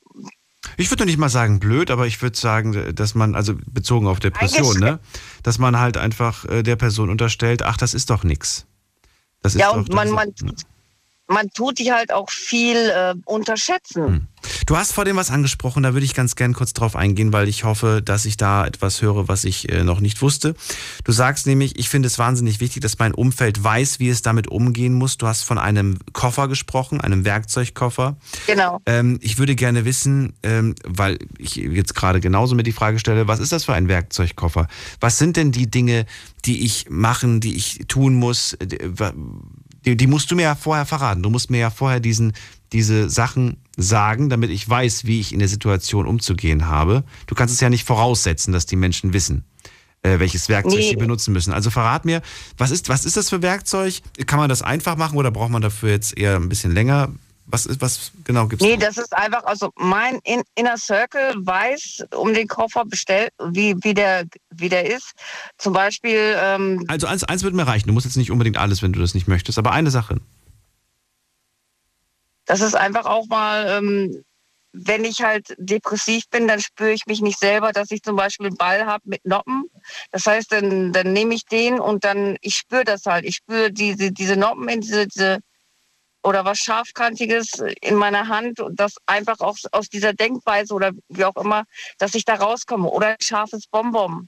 Ich 0.78 0.90
würde 0.90 1.06
nicht 1.06 1.18
mal 1.18 1.30
sagen 1.30 1.60
blöd, 1.60 1.92
aber 1.92 2.08
ich 2.08 2.22
würde 2.22 2.38
sagen, 2.38 2.96
dass 2.96 3.14
man, 3.14 3.36
also 3.36 3.56
bezogen 3.68 4.08
auf 4.08 4.20
Depression, 4.20 4.80
ne, 4.80 5.00
dass 5.44 5.60
man 5.60 5.80
halt 5.80 5.96
einfach 5.96 6.46
äh, 6.46 6.64
der 6.64 6.76
Person 6.76 7.10
unterstellt, 7.10 7.62
ach, 7.62 7.78
das 7.78 7.94
ist 7.94 8.10
doch 8.10 8.24
nichts. 8.24 8.66
ja, 9.54 9.70
und 9.70 9.94
man, 9.94 10.10
man, 10.10 10.34
man 11.28 11.50
tut 11.52 11.80
die 11.80 11.92
halt 11.92 12.12
auch 12.12 12.30
viel 12.30 12.78
äh, 12.78 13.16
unterschätzen. 13.26 14.06
Hm. 14.06 14.28
Du 14.66 14.78
hast 14.78 14.94
vor 14.94 15.06
dem 15.06 15.16
was 15.16 15.32
angesprochen, 15.32 15.84
da 15.84 15.94
würde 15.94 16.06
ich 16.06 16.14
ganz 16.14 16.36
gern 16.36 16.54
kurz 16.54 16.74
drauf 16.74 16.96
eingehen, 16.96 17.34
weil 17.34 17.48
ich 17.48 17.64
hoffe, 17.64 18.02
dass 18.04 18.26
ich 18.26 18.38
da 18.38 18.66
etwas 18.66 19.02
höre, 19.02 19.28
was 19.28 19.44
ich 19.44 19.70
äh, 19.70 19.84
noch 19.84 20.00
nicht 20.00 20.22
wusste. 20.22 20.56
Du 21.04 21.12
sagst 21.12 21.48
nämlich, 21.48 21.78
ich 21.78 21.90
finde 21.90 22.08
es 22.08 22.20
wahnsinnig 22.20 22.60
wichtig, 22.60 22.82
dass 22.82 23.00
mein 23.00 23.14
Umfeld 23.14 23.64
weiß, 23.64 24.00
wie 24.00 24.10
es 24.10 24.22
damit 24.22 24.48
umgehen 24.48 24.94
muss. 24.94 25.18
Du 25.18 25.28
hast 25.28 25.44
von 25.44 25.58
einem 25.58 25.98
Koffer 26.14 26.48
gesprochen, 26.48 27.02
einem 27.02 27.26
Werkzeugkoffer. 27.26 28.18
Genau. 28.48 28.82
Ähm, 28.86 29.20
ich 29.22 29.38
würde 29.38 29.56
gerne 29.56 29.86
wissen, 29.86 30.34
ähm, 30.44 30.76
weil 30.84 31.20
ich 31.38 31.56
jetzt 31.56 31.96
gerade 31.96 32.20
genauso 32.20 32.56
mir 32.56 32.64
die 32.64 32.72
Frage 32.72 33.00
stelle, 33.00 33.28
was 33.28 33.40
ist 33.40 33.52
das 33.52 33.66
für 33.66 33.74
ein 33.74 33.88
Werkzeugkoffer? 33.88 34.68
Was 35.00 35.18
sind 35.18 35.38
denn 35.38 35.52
die 35.52 35.70
Dinge, 35.70 36.06
die 36.46 36.66
ich 36.66 36.88
machen, 36.90 37.40
die 37.40 37.56
ich 37.56 37.82
tun 37.88 38.16
muss? 38.16 38.58
Die, 38.62 38.78
die 39.86 40.08
musst 40.08 40.32
du 40.32 40.36
mir 40.36 40.44
ja 40.44 40.56
vorher 40.56 40.86
verraten. 40.86 41.22
Du 41.22 41.30
musst 41.30 41.52
mir 41.52 41.60
ja 41.60 41.70
vorher 41.70 42.00
diesen, 42.00 42.34
diese 42.74 43.10
Sachen 43.10 43.58
sagen, 43.78 44.30
damit 44.30 44.50
ich 44.50 44.68
weiß, 44.68 45.06
wie 45.06 45.20
ich 45.20 45.34
in 45.34 45.40
der 45.40 45.48
Situation 45.48 46.08
umzugehen 46.08 46.68
habe. 46.68 47.04
Du 47.28 47.36
kannst 47.36 47.54
es 47.54 47.62
ja 47.62 47.70
nicht 47.70 47.86
voraussetzen, 47.86 48.52
dass 48.52 48.66
die 48.66 48.76
Menschen 48.76 49.14
wissen, 49.14 49.44
äh, 50.02 50.20
welches 50.20 50.50
Werkzeug 50.50 50.80
nee. 50.80 50.90
sie 50.90 50.96
benutzen 50.96 51.34
müssen. 51.34 51.54
Also 51.54 51.70
verrat 51.70 52.06
mir, 52.06 52.22
was 52.58 52.72
ist, 52.72 52.90
was 52.90 53.06
ist 53.06 53.18
das 53.18 53.30
für 53.30 53.42
Werkzeug? 53.42 54.02
Kann 54.26 54.40
man 54.40 54.50
das 54.50 54.62
einfach 54.62 54.96
machen 54.96 55.18
oder 55.18 55.30
braucht 55.30 55.52
man 55.52 55.62
dafür 55.62 55.90
jetzt 55.90 56.18
eher 56.18 56.36
ein 56.36 56.50
bisschen 56.50 56.74
länger? 56.74 57.10
Was, 57.48 57.68
ist, 57.68 57.80
was 57.80 58.12
genau 58.24 58.48
gibt 58.48 58.62
es? 58.62 58.68
Nee, 58.68 58.78
das 58.78 58.98
ist 58.98 59.16
einfach, 59.16 59.44
also 59.44 59.72
mein 59.76 60.20
Inner 60.56 60.78
Circle 60.78 61.34
weiß 61.38 62.06
um 62.16 62.34
den 62.34 62.48
Koffer 62.48 62.86
bestellt, 62.86 63.32
wie, 63.52 63.76
wie, 63.82 63.94
der, 63.94 64.26
wie 64.50 64.70
der 64.70 64.90
ist. 64.90 65.14
Zum 65.58 65.74
Beispiel. 65.74 66.36
Ähm, 66.38 66.84
also 66.88 67.06
eins, 67.06 67.24
eins 67.24 67.44
wird 67.44 67.54
mir 67.54 67.68
reichen. 67.68 67.88
Du 67.88 67.94
musst 67.94 68.06
jetzt 68.06 68.18
nicht 68.18 68.32
unbedingt 68.32 68.58
alles, 68.58 68.82
wenn 68.82 68.94
du 68.94 69.00
das 69.00 69.14
nicht 69.14 69.28
möchtest, 69.28 69.60
aber 69.60 69.72
eine 69.72 69.92
Sache. 69.92 70.18
Das 72.46 72.62
ist 72.62 72.76
einfach 72.76 73.06
auch 73.06 73.28
mal, 73.28 73.68
ähm, 73.70 74.24
wenn 74.72 75.06
ich 75.06 75.22
halt 75.22 75.56
depressiv 75.58 76.28
bin, 76.30 76.48
dann 76.48 76.60
spüre 76.60 76.92
ich 76.92 77.06
mich 77.06 77.22
nicht 77.22 77.40
selber, 77.40 77.72
dass 77.72 77.92
ich 77.92 78.02
zum 78.02 78.16
Beispiel 78.16 78.48
einen 78.48 78.58
Ball 78.58 78.86
habe 78.86 79.04
mit 79.08 79.26
Noppen. 79.26 79.66
Das 80.12 80.26
heißt, 80.26 80.52
dann, 80.52 80.94
dann 80.94 81.14
nehme 81.14 81.34
ich 81.36 81.46
den 81.46 81.80
und 81.80 82.04
dann, 82.04 82.38
ich 82.42 82.58
spüre 82.58 82.84
das 82.84 83.06
halt. 83.06 83.26
Ich 83.26 83.36
spüre 83.38 83.72
diese, 83.72 84.12
diese 84.12 84.36
Noppen 84.36 84.68
in 84.68 84.82
diese, 84.82 85.08
diese 85.08 85.40
oder 86.26 86.44
was 86.44 86.58
Scharfkantiges 86.58 87.64
in 87.82 87.96
meiner 87.96 88.28
Hand 88.28 88.60
und 88.60 88.80
das 88.80 88.96
einfach 89.06 89.40
auch 89.42 89.56
aus 89.72 89.90
dieser 89.90 90.12
Denkweise 90.12 90.74
oder 90.74 90.92
wie 91.08 91.24
auch 91.24 91.36
immer, 91.36 91.66
dass 92.00 92.16
ich 92.16 92.26
da 92.26 92.34
rauskomme. 92.34 92.90
Oder 92.90 93.10
ein 93.10 93.22
scharfes 93.22 93.68
Bonbon. 93.68 94.28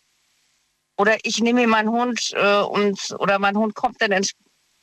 Oder 0.95 1.17
ich 1.23 1.41
nehme 1.41 1.65
meinen 1.65 1.89
Hund 1.89 2.31
äh, 2.33 2.61
und 2.61 2.99
oder 3.17 3.39
mein 3.39 3.57
Hund 3.57 3.73
kommt 3.73 3.99
dann 3.99 4.23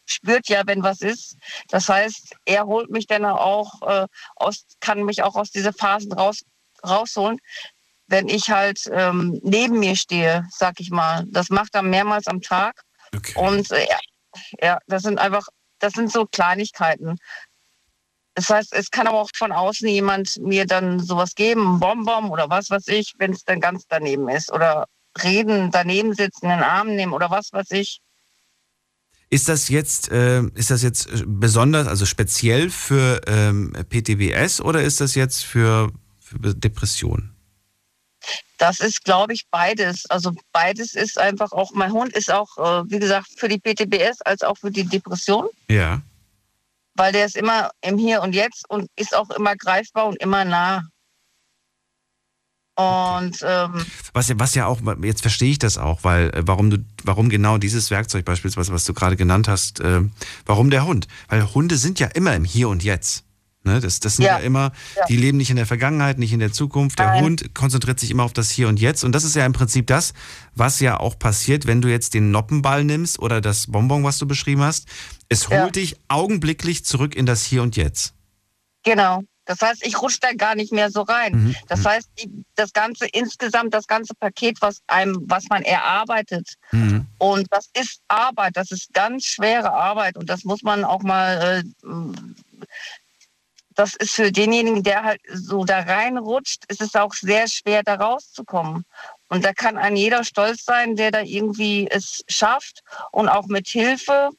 spürt 0.06 0.48
ja, 0.48 0.62
wenn 0.66 0.82
was 0.82 1.00
ist. 1.00 1.36
Das 1.68 1.88
heißt, 1.88 2.34
er 2.44 2.66
holt 2.66 2.90
mich 2.90 3.06
dann 3.06 3.24
auch 3.24 3.80
äh, 3.82 4.06
aus, 4.34 4.64
kann 4.80 5.04
mich 5.04 5.22
auch 5.22 5.36
aus 5.36 5.50
dieser 5.50 5.72
Phasen 5.72 6.12
raus, 6.12 6.40
rausholen, 6.84 7.38
wenn 8.08 8.28
ich 8.28 8.50
halt 8.50 8.80
ähm, 8.90 9.40
neben 9.42 9.78
mir 9.78 9.94
stehe, 9.94 10.44
sag 10.50 10.80
ich 10.80 10.90
mal. 10.90 11.24
Das 11.28 11.48
macht 11.48 11.74
er 11.74 11.82
mehrmals 11.82 12.26
am 12.26 12.40
Tag. 12.40 12.82
Okay. 13.14 13.34
Und 13.36 13.70
äh, 13.70 13.86
ja, 14.60 14.78
das 14.88 15.02
sind 15.02 15.18
einfach 15.18 15.46
das 15.84 15.92
sind 15.92 16.10
so 16.10 16.26
Kleinigkeiten. 16.26 17.18
Das 18.34 18.48
heißt, 18.48 18.72
es 18.72 18.90
kann 18.90 19.06
aber 19.06 19.20
auch 19.20 19.30
von 19.36 19.52
außen 19.52 19.86
jemand 19.86 20.38
mir 20.40 20.66
dann 20.66 20.98
sowas 20.98 21.34
geben, 21.34 21.76
ein 21.76 21.80
Bonbon 21.80 22.30
oder 22.30 22.50
was 22.50 22.70
weiß 22.70 22.88
ich, 22.88 23.12
wenn 23.18 23.32
es 23.32 23.44
dann 23.44 23.60
ganz 23.60 23.84
daneben 23.88 24.28
ist. 24.28 24.50
Oder 24.50 24.86
reden, 25.22 25.70
daneben 25.70 26.14
sitzen, 26.14 26.46
in 26.46 26.50
den 26.50 26.62
Arm 26.62 26.88
nehmen 26.88 27.12
oder 27.12 27.30
was 27.30 27.52
weiß 27.52 27.70
ich. 27.72 28.00
Ist 29.30 29.48
das 29.48 29.68
jetzt, 29.68 30.10
äh, 30.10 30.42
ist 30.54 30.70
das 30.70 30.82
jetzt 30.82 31.06
äh, 31.06 31.22
besonders, 31.26 31.86
also 31.86 32.06
speziell 32.06 32.70
für 32.70 33.20
ähm, 33.26 33.72
PTBS 33.72 34.60
oder 34.60 34.82
ist 34.82 35.00
das 35.00 35.14
jetzt 35.14 35.44
für, 35.44 35.92
für 36.20 36.54
Depressionen? 36.54 37.33
Das 38.58 38.80
ist, 38.80 39.04
glaube 39.04 39.32
ich, 39.32 39.46
beides. 39.50 40.06
Also 40.06 40.32
beides 40.52 40.94
ist 40.94 41.18
einfach 41.18 41.52
auch, 41.52 41.72
mein 41.72 41.92
Hund 41.92 42.12
ist 42.12 42.30
auch, 42.30 42.56
äh, 42.58 42.90
wie 42.90 42.98
gesagt, 42.98 43.28
für 43.36 43.48
die 43.48 43.58
PTBS 43.58 44.22
als 44.22 44.42
auch 44.42 44.56
für 44.56 44.70
die 44.70 44.84
Depression. 44.84 45.48
Ja. 45.68 46.02
Weil 46.94 47.12
der 47.12 47.26
ist 47.26 47.36
immer 47.36 47.70
im 47.80 47.98
Hier 47.98 48.22
und 48.22 48.34
Jetzt 48.34 48.68
und 48.68 48.88
ist 48.96 49.14
auch 49.14 49.30
immer 49.30 49.56
greifbar 49.56 50.06
und 50.06 50.16
immer 50.16 50.44
nah. 50.44 50.84
Und 52.76 53.38
ähm, 53.42 53.86
was, 54.12 54.32
was 54.36 54.54
ja 54.56 54.66
auch, 54.66 54.80
jetzt 55.02 55.20
verstehe 55.20 55.50
ich 55.50 55.60
das 55.60 55.78
auch, 55.78 56.02
weil 56.02 56.30
äh, 56.30 56.42
warum 56.44 56.70
du, 56.70 56.78
warum 57.04 57.28
genau 57.28 57.56
dieses 57.56 57.90
Werkzeug 57.90 58.24
beispielsweise, 58.24 58.72
was 58.72 58.84
du 58.84 58.94
gerade 58.94 59.16
genannt 59.16 59.46
hast, 59.46 59.78
äh, 59.80 60.00
warum 60.44 60.70
der 60.70 60.84
Hund? 60.84 61.06
Weil 61.28 61.54
Hunde 61.54 61.76
sind 61.76 62.00
ja 62.00 62.08
immer 62.08 62.34
im 62.34 62.44
Hier 62.44 62.68
und 62.68 62.82
Jetzt. 62.82 63.24
Ne, 63.66 63.80
das, 63.80 63.98
das 63.98 64.16
sind 64.16 64.26
ja, 64.26 64.38
Ja. 64.38 64.44
immer, 64.44 64.72
Ja. 64.94 65.06
die 65.06 65.16
leben 65.16 65.38
nicht 65.38 65.48
in 65.48 65.56
der 65.56 65.64
Vergangenheit, 65.64 66.18
nicht 66.18 66.32
in 66.34 66.38
der 66.38 66.52
Zukunft. 66.52 66.98
Der 66.98 67.06
Nein. 67.06 67.24
Hund 67.24 67.54
konzentriert 67.54 67.98
sich 67.98 68.10
immer 68.10 68.24
auf 68.24 68.34
das 68.34 68.50
Hier 68.50 68.68
und 68.68 68.78
Jetzt. 68.78 69.04
Und 69.04 69.12
das 69.12 69.24
ist 69.24 69.34
ja 69.36 69.46
im 69.46 69.54
Prinzip 69.54 69.86
das, 69.86 70.12
was 70.54 70.80
ja 70.80 71.00
auch 71.00 71.18
passiert, 71.18 71.66
wenn 71.66 71.80
du 71.80 71.88
jetzt 71.88 72.12
den 72.12 72.30
Noppenball 72.30 72.84
nimmst 72.84 73.18
oder 73.18 73.40
das 73.40 73.66
Bonbon, 73.68 74.04
was 74.04 74.18
du 74.18 74.26
beschrieben 74.26 74.60
hast. 74.62 74.86
Es 75.30 75.48
holt 75.48 75.58
Ja. 75.58 75.70
dich 75.70 75.96
augenblicklich 76.08 76.84
zurück 76.84 77.14
in 77.16 77.24
das 77.24 77.42
Hier 77.44 77.62
und 77.62 77.74
Jetzt. 77.76 78.12
Genau. 78.82 79.22
Das 79.46 79.60
heißt, 79.60 79.86
ich 79.86 80.00
rutsche 80.00 80.18
da 80.20 80.32
gar 80.32 80.54
nicht 80.54 80.72
mehr 80.72 80.90
so 80.90 81.02
rein. 81.02 81.34
Mhm. 81.48 81.54
Das 81.68 81.84
heißt, 81.84 82.08
die, 82.18 82.30
das 82.54 82.72
ganze 82.72 83.06
insgesamt, 83.06 83.72
das 83.74 83.86
ganze 83.86 84.14
Paket, 84.14 84.60
was 84.62 84.80
einem, 84.86 85.22
was 85.26 85.44
man 85.50 85.62
erarbeitet, 85.62 86.54
Mhm. 86.72 87.06
und 87.18 87.46
das 87.50 87.68
ist 87.78 88.00
Arbeit, 88.08 88.56
das 88.56 88.70
ist 88.70 88.92
ganz 88.94 89.24
schwere 89.26 89.70
Arbeit 89.72 90.16
und 90.16 90.28
das 90.30 90.44
muss 90.44 90.62
man 90.62 90.82
auch 90.84 91.02
mal, 91.02 91.62
äh, 91.62 91.86
das 93.74 93.94
ist 93.94 94.12
für 94.12 94.30
denjenigen, 94.30 94.82
der 94.82 95.02
halt 95.02 95.20
so 95.32 95.64
da 95.64 95.80
reinrutscht, 95.80 96.64
ist 96.68 96.80
es 96.80 96.94
auch 96.94 97.12
sehr 97.12 97.48
schwer, 97.48 97.82
da 97.82 97.94
rauszukommen. 97.94 98.84
Und 99.28 99.44
da 99.44 99.52
kann 99.52 99.76
ein 99.76 99.96
jeder 99.96 100.24
stolz 100.24 100.64
sein, 100.64 100.96
der 100.96 101.10
da 101.10 101.20
irgendwie 101.22 101.88
es 101.90 102.22
schafft 102.28 102.82
und 103.10 103.28
auch 103.28 103.46
mit 103.46 103.68
Hilfe 103.68 104.30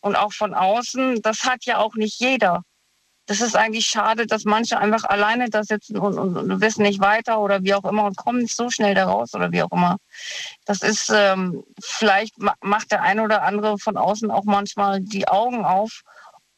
und 0.00 0.16
auch 0.16 0.32
von 0.32 0.54
außen, 0.54 1.20
das 1.22 1.44
hat 1.44 1.64
ja 1.64 1.78
auch 1.78 1.94
nicht 1.94 2.20
jeder. 2.20 2.62
Das 3.26 3.42
ist 3.42 3.56
eigentlich 3.56 3.86
schade, 3.86 4.26
dass 4.26 4.44
manche 4.44 4.78
einfach 4.78 5.04
alleine 5.04 5.50
da 5.50 5.62
sitzen 5.62 5.98
und, 5.98 6.18
und, 6.18 6.34
und 6.38 6.60
wissen 6.62 6.82
nicht 6.82 7.00
weiter 7.00 7.40
oder 7.40 7.62
wie 7.62 7.74
auch 7.74 7.84
immer 7.84 8.04
und 8.04 8.16
kommen 8.16 8.38
nicht 8.38 8.56
so 8.56 8.70
schnell 8.70 8.94
da 8.94 9.04
raus 9.04 9.34
oder 9.34 9.52
wie 9.52 9.62
auch 9.62 9.70
immer. 9.70 9.98
Das 10.64 10.80
ist, 10.80 11.12
ähm, 11.14 11.62
vielleicht 11.78 12.38
ma 12.38 12.54
macht 12.62 12.90
der 12.90 13.02
eine 13.02 13.22
oder 13.22 13.42
andere 13.42 13.78
von 13.78 13.98
außen 13.98 14.30
auch 14.30 14.44
manchmal 14.44 15.00
die 15.00 15.28
Augen 15.28 15.66
auf 15.66 16.04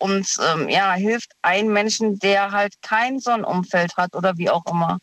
und 0.00 0.26
ähm, 0.52 0.68
ja, 0.68 0.94
hilft 0.94 1.32
einem 1.42 1.72
Menschen, 1.72 2.18
der 2.20 2.52
halt 2.52 2.74
kein 2.82 3.20
so 3.20 3.30
ein 3.30 3.44
Umfeld 3.44 3.96
hat 3.96 4.14
oder 4.16 4.36
wie 4.38 4.50
auch 4.50 4.66
immer. 4.66 4.98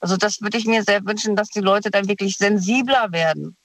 Also 0.00 0.16
das 0.16 0.40
würde 0.42 0.58
ich 0.58 0.66
mir 0.66 0.84
sehr 0.84 1.04
wünschen, 1.06 1.36
dass 1.36 1.48
die 1.48 1.60
Leute 1.60 1.90
dann 1.90 2.08
wirklich 2.08 2.36
sensibler 2.38 3.12
werden 3.12 3.56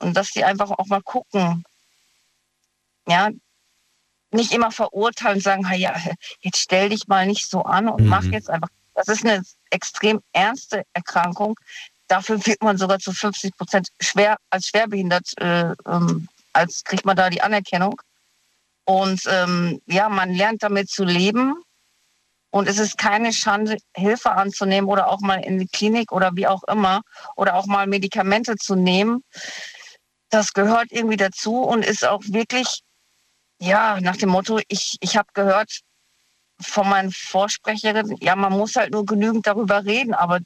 und 0.00 0.16
dass 0.16 0.30
die 0.32 0.44
einfach 0.44 0.70
auch 0.72 0.86
mal 0.86 1.02
gucken. 1.02 1.64
Ja, 3.08 3.30
nicht 4.32 4.52
immer 4.52 4.70
verurteilen 4.70 5.36
und 5.38 5.42
sagen, 5.42 5.68
"Ha, 5.70 5.74
ja, 5.74 5.94
jetzt 6.40 6.58
stell 6.58 6.90
dich 6.90 7.08
mal 7.08 7.26
nicht 7.26 7.48
so 7.48 7.62
an 7.62 7.88
und 7.88 8.04
Mhm. 8.04 8.10
mach 8.10 8.24
jetzt 8.26 8.50
einfach. 8.50 8.68
Das 8.94 9.08
ist 9.08 9.24
eine 9.24 9.42
extrem 9.70 10.20
ernste 10.32 10.82
Erkrankung. 10.92 11.54
Dafür 12.08 12.44
wird 12.46 12.62
man 12.62 12.76
sogar 12.78 12.98
zu 12.98 13.12
50 13.12 13.56
Prozent 13.56 13.88
schwer 14.00 14.36
als 14.50 14.66
schwerbehindert, 14.68 15.32
äh, 15.40 15.74
ähm, 15.86 16.28
als 16.52 16.84
kriegt 16.84 17.04
man 17.04 17.16
da 17.16 17.30
die 17.30 17.42
Anerkennung. 17.42 18.00
Und 18.88 19.20
ähm, 19.26 19.82
ja, 19.84 20.08
man 20.08 20.32
lernt 20.32 20.62
damit 20.62 20.88
zu 20.88 21.04
leben. 21.04 21.62
Und 22.48 22.66
es 22.66 22.78
ist 22.78 22.96
keine 22.96 23.34
Schande, 23.34 23.76
Hilfe 23.94 24.30
anzunehmen 24.30 24.88
oder 24.88 25.08
auch 25.08 25.20
mal 25.20 25.44
in 25.44 25.58
die 25.58 25.66
Klinik 25.66 26.10
oder 26.10 26.30
wie 26.36 26.46
auch 26.46 26.62
immer 26.62 27.02
oder 27.36 27.56
auch 27.56 27.66
mal 27.66 27.86
Medikamente 27.86 28.56
zu 28.56 28.76
nehmen. 28.76 29.22
Das 30.30 30.54
gehört 30.54 30.86
irgendwie 30.90 31.18
dazu 31.18 31.56
und 31.56 31.84
ist 31.84 32.02
auch 32.02 32.22
wirklich, 32.28 32.80
ja, 33.60 34.00
nach 34.00 34.16
dem 34.16 34.30
Motto, 34.30 34.58
ich, 34.68 34.96
ich 35.00 35.18
habe 35.18 35.28
gehört 35.34 35.80
von 36.58 36.88
meinen 36.88 37.12
Vorsprecherinnen, 37.12 38.16
ja, 38.22 38.36
man 38.36 38.54
muss 38.54 38.74
halt 38.74 38.92
nur 38.92 39.04
genügend 39.04 39.46
darüber 39.46 39.84
reden, 39.84 40.14
aber 40.14 40.38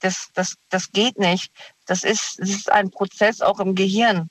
das, 0.00 0.28
das, 0.32 0.54
das 0.70 0.90
geht 0.90 1.18
nicht. 1.18 1.50
Das 1.84 2.02
ist, 2.02 2.38
das 2.38 2.48
ist 2.48 2.72
ein 2.72 2.90
Prozess 2.90 3.42
auch 3.42 3.60
im 3.60 3.74
Gehirn. 3.74 4.30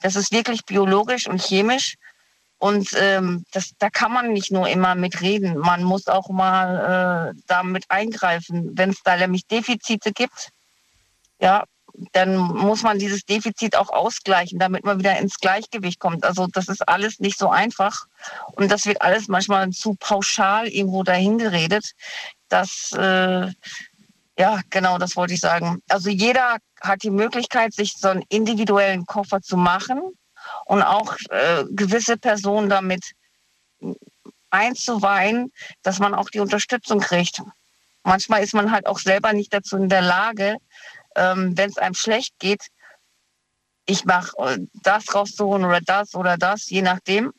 Das 0.00 0.16
ist 0.16 0.32
wirklich 0.32 0.64
biologisch 0.64 1.26
und 1.28 1.42
chemisch. 1.42 1.96
Und 2.60 2.90
ähm, 2.94 3.46
das, 3.52 3.72
da 3.78 3.88
kann 3.88 4.12
man 4.12 4.34
nicht 4.34 4.52
nur 4.52 4.68
immer 4.68 4.94
mit 4.94 5.22
reden. 5.22 5.56
Man 5.56 5.82
muss 5.82 6.08
auch 6.08 6.28
mal 6.28 7.32
äh, 7.34 7.40
damit 7.46 7.86
eingreifen. 7.88 8.72
Wenn 8.74 8.90
es 8.90 9.02
da 9.02 9.16
nämlich 9.16 9.46
Defizite 9.46 10.12
gibt, 10.12 10.50
ja, 11.40 11.64
dann 12.12 12.36
muss 12.36 12.82
man 12.82 12.98
dieses 12.98 13.24
Defizit 13.24 13.76
auch 13.76 13.88
ausgleichen, 13.88 14.58
damit 14.58 14.84
man 14.84 14.98
wieder 14.98 15.18
ins 15.18 15.38
Gleichgewicht 15.38 15.98
kommt. 16.00 16.22
Also 16.22 16.48
das 16.48 16.68
ist 16.68 16.86
alles 16.86 17.18
nicht 17.18 17.38
so 17.38 17.48
einfach. 17.48 18.04
Und 18.52 18.70
das 18.70 18.84
wird 18.84 19.00
alles 19.00 19.28
manchmal 19.28 19.70
zu 19.70 19.96
pauschal 19.98 20.68
irgendwo 20.68 21.02
dahingeredet. 21.02 21.92
Das, 22.50 22.92
äh, 22.92 23.48
ja, 24.38 24.60
genau, 24.68 24.98
das 24.98 25.16
wollte 25.16 25.32
ich 25.32 25.40
sagen. 25.40 25.80
Also 25.88 26.10
jeder 26.10 26.58
hat 26.82 27.02
die 27.04 27.10
Möglichkeit, 27.10 27.72
sich 27.72 27.94
so 27.96 28.08
einen 28.08 28.24
individuellen 28.28 29.06
Koffer 29.06 29.40
zu 29.40 29.56
machen 29.56 30.12
und 30.70 30.84
auch 30.84 31.16
äh, 31.30 31.64
gewisse 31.70 32.16
Personen 32.16 32.68
damit 32.68 33.02
einzuweihen, 34.50 35.52
dass 35.82 35.98
man 35.98 36.14
auch 36.14 36.30
die 36.30 36.38
Unterstützung 36.38 37.00
kriegt. 37.00 37.42
Manchmal 38.04 38.44
ist 38.44 38.54
man 38.54 38.70
halt 38.70 38.86
auch 38.86 39.00
selber 39.00 39.32
nicht 39.32 39.52
dazu 39.52 39.76
in 39.76 39.88
der 39.88 40.00
Lage, 40.00 40.58
ähm, 41.16 41.58
wenn 41.58 41.70
es 41.70 41.76
einem 41.76 41.94
schlecht 41.94 42.38
geht, 42.38 42.68
ich 43.84 44.04
mache 44.04 44.30
äh, 44.38 44.58
das 44.84 45.12
rauszuholen 45.12 45.64
oder 45.64 45.80
das 45.80 46.14
oder 46.14 46.36
das, 46.36 46.70
je 46.70 46.82
nachdem, 46.82 47.32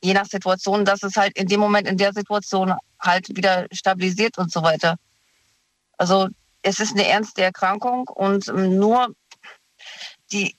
je 0.00 0.14
nach 0.14 0.26
Situation, 0.26 0.84
dass 0.84 1.02
es 1.02 1.16
halt 1.16 1.36
in 1.36 1.48
dem 1.48 1.58
Moment, 1.58 1.88
in 1.88 1.96
der 1.96 2.12
Situation 2.12 2.72
halt 3.00 3.36
wieder 3.36 3.66
stabilisiert 3.72 4.38
und 4.38 4.52
so 4.52 4.62
weiter. 4.62 4.94
Also 5.96 6.28
es 6.62 6.78
ist 6.78 6.92
eine 6.92 7.08
ernste 7.08 7.42
Erkrankung 7.42 8.06
und 8.06 8.46
ähm, 8.46 8.78
nur 8.78 9.08
die, 10.30 10.54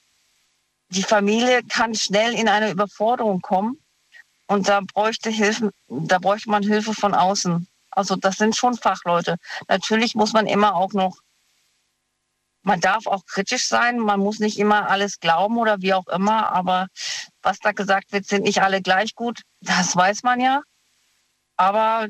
die 0.90 1.03
Familie 1.03 1.64
kann 1.64 1.94
schnell 1.95 2.34
in 2.34 2.48
eine 2.48 2.72
Überforderung 2.72 3.41
kommen 3.41 3.78
und 4.48 4.68
da 4.68 4.82
bräuchte 4.82 5.30
Hilfe, 5.30 5.72
da 5.88 6.18
bräuchte 6.20 6.49
man 6.49 6.64
Hilfe 6.64 6.94
von 6.94 7.14
außen. 7.14 7.68
Also 7.91 8.16
das 8.16 8.38
sind 8.38 8.56
schon 8.56 8.76
Fachleute. 8.76 9.38
Natürlich 9.68 10.16
muss 10.16 10.34
man 10.34 10.48
immer 10.48 10.76
auch 10.76 10.94
noch, 10.94 11.18
man 12.64 12.82
darf 12.82 13.07
auch 13.07 13.26
kritisch 13.26 13.68
sein, 13.68 13.99
man 13.99 14.20
muss 14.20 14.40
nicht 14.40 14.57
immer 14.60 14.90
alles 14.90 15.20
glauben 15.20 15.57
oder 15.57 15.82
wie 15.82 15.94
auch 15.94 16.07
immer, 16.07 16.52
aber 16.52 16.88
was 17.41 17.60
da 17.60 17.72
gesagt 17.72 18.11
wird, 18.11 18.26
sind 18.26 18.44
nicht 18.44 18.61
alle 18.61 18.82
gleich 18.82 19.16
gut, 19.16 19.41
das 19.61 19.95
weiß 19.95 20.24
man 20.24 20.40
ja. 20.40 20.61
Aber 21.56 22.07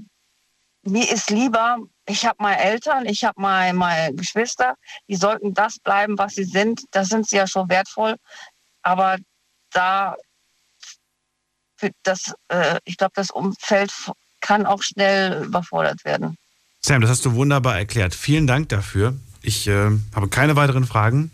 mir 0.84 1.11
ist 1.11 1.30
lieber, 1.30 1.80
ich 2.06 2.26
habe 2.26 2.38
meine 2.39 2.61
Eltern, 2.61 3.06
ich 3.06 3.23
habe 3.23 3.39
meine, 3.41 3.77
meine 3.77 4.15
Geschwister, 4.15 4.76
die 5.07 5.15
sollten 5.15 5.53
das 5.53 5.80
bleiben, 5.80 6.18
was 6.18 6.35
sie 6.35 6.43
sind. 6.43 6.84
Da 6.91 7.03
sind 7.03 7.27
sie 7.27 7.38
ja 7.38 7.47
schon 7.47 7.69
wertvoll. 7.69 8.15
Aber 8.81 9.18
da, 9.72 10.15
das, 12.03 12.34
äh, 12.49 12.80
ich 12.85 12.97
glaube, 12.97 13.14
das 13.15 13.31
Umfeld 13.31 13.91
kann 14.41 14.65
auch 14.65 14.81
schnell 14.81 15.43
überfordert 15.43 16.03
werden. 16.06 16.38
Sam, 16.81 17.01
das 17.01 17.10
hast 17.10 17.26
du 17.26 17.34
wunderbar 17.34 17.77
erklärt. 17.77 18.15
Vielen 18.15 18.47
Dank 18.47 18.69
dafür. 18.69 19.15
Ich 19.41 19.68
äh, 19.68 19.91
habe 20.15 20.30
keine 20.30 20.56
weiteren 20.56 20.85
Fragen. 20.85 21.31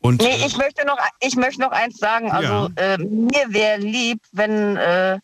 Und 0.00 0.22
Nee, 0.22 0.46
ich 0.46 0.56
möchte 0.56 0.86
noch, 0.86 0.98
ich 1.20 1.36
möchte 1.36 1.60
noch 1.60 1.72
eins 1.72 1.98
sagen. 1.98 2.30
Also 2.30 2.70
äh, 2.76 2.98
mir 2.98 3.46
wäre 3.48 3.78
lieb, 3.78 4.20
wenn 4.32 4.76
äh, 4.76 5.18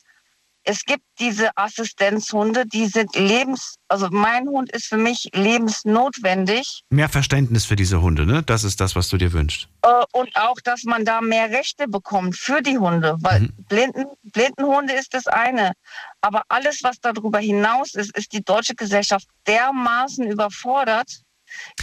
es 0.64 0.84
gibt 0.84 1.02
diese 1.18 1.56
Assistenzhunde, 1.56 2.64
die 2.66 2.86
sind 2.86 3.14
lebens, 3.16 3.74
also 3.89 4.09
mein 4.10 4.47
Hund 4.48 4.70
ist 4.72 4.86
für 4.86 4.97
mich 4.97 5.28
lebensnotwendig 5.34 6.82
mehr 6.90 7.09
Verständnis 7.09 7.64
für 7.64 7.76
diese 7.76 8.01
Hunde, 8.01 8.26
ne? 8.26 8.43
Das 8.43 8.64
ist 8.64 8.80
das, 8.80 8.94
was 8.97 9.09
du 9.09 9.16
dir 9.16 9.32
wünschst. 9.32 9.68
äh, 9.82 9.89
und 10.12 10.34
auch, 10.36 10.56
dass 10.64 10.84
man 10.84 11.05
da 11.05 11.20
mehr 11.20 11.51
Rechte 11.51 11.89
bekommt 11.89 12.36
für 12.36 12.62
die 12.62 12.78
Hunde, 12.78 13.16
weil 13.20 13.40
Mhm. 13.43 13.52
Blinden, 13.68 14.05
Blindenhunde 14.22 14.93
ist 14.94 15.14
das 15.14 15.26
eine, 15.26 15.72
aber 16.20 16.43
alles, 16.48 16.82
was 16.82 17.01
darüber 17.01 17.39
hinaus 17.39 17.94
ist, 17.94 18.16
ist 18.16 18.32
die 18.32 18.43
deutsche 18.44 18.74
Gesellschaft 18.74 19.26
dermaßen 19.47 20.24
überfordert. 20.26 21.22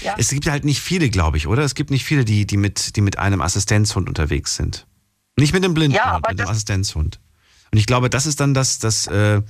Ja. 0.02 0.16
Es 0.18 0.30
gibt 0.30 0.48
halt 0.48 0.66
nicht 0.66 0.80
viele, 0.82 1.10
glaube 1.10 1.38
ich, 1.38 1.46
oder? 1.48 1.64
Es 1.64 1.76
gibt 1.76 1.92
nicht 1.92 2.04
viele, 2.06 2.26
die, 2.26 2.48
die, 2.48 2.58
mit, 2.58 2.96
die 2.96 3.02
mit 3.02 3.20
einem 3.20 3.42
Assistenzhund 3.42 4.08
unterwegs 4.10 4.56
sind. 4.56 4.88
Nicht 5.38 5.54
mit 5.54 5.64
dem 5.64 5.74
Blindenhund, 5.74 6.06
Ja, 6.06 6.16
aber 6.16 6.30
mit 6.30 6.40
dem 6.40 6.44
das- 6.44 6.50
Assistenzhund. 6.52 7.20
Und 7.72 7.78
ich 7.78 7.86
glaube, 7.86 8.10
das 8.10 8.26
ist 8.26 8.40
dann 8.40 8.54
das, 8.54 8.80
das 8.80 9.08
äh, 9.08 9.42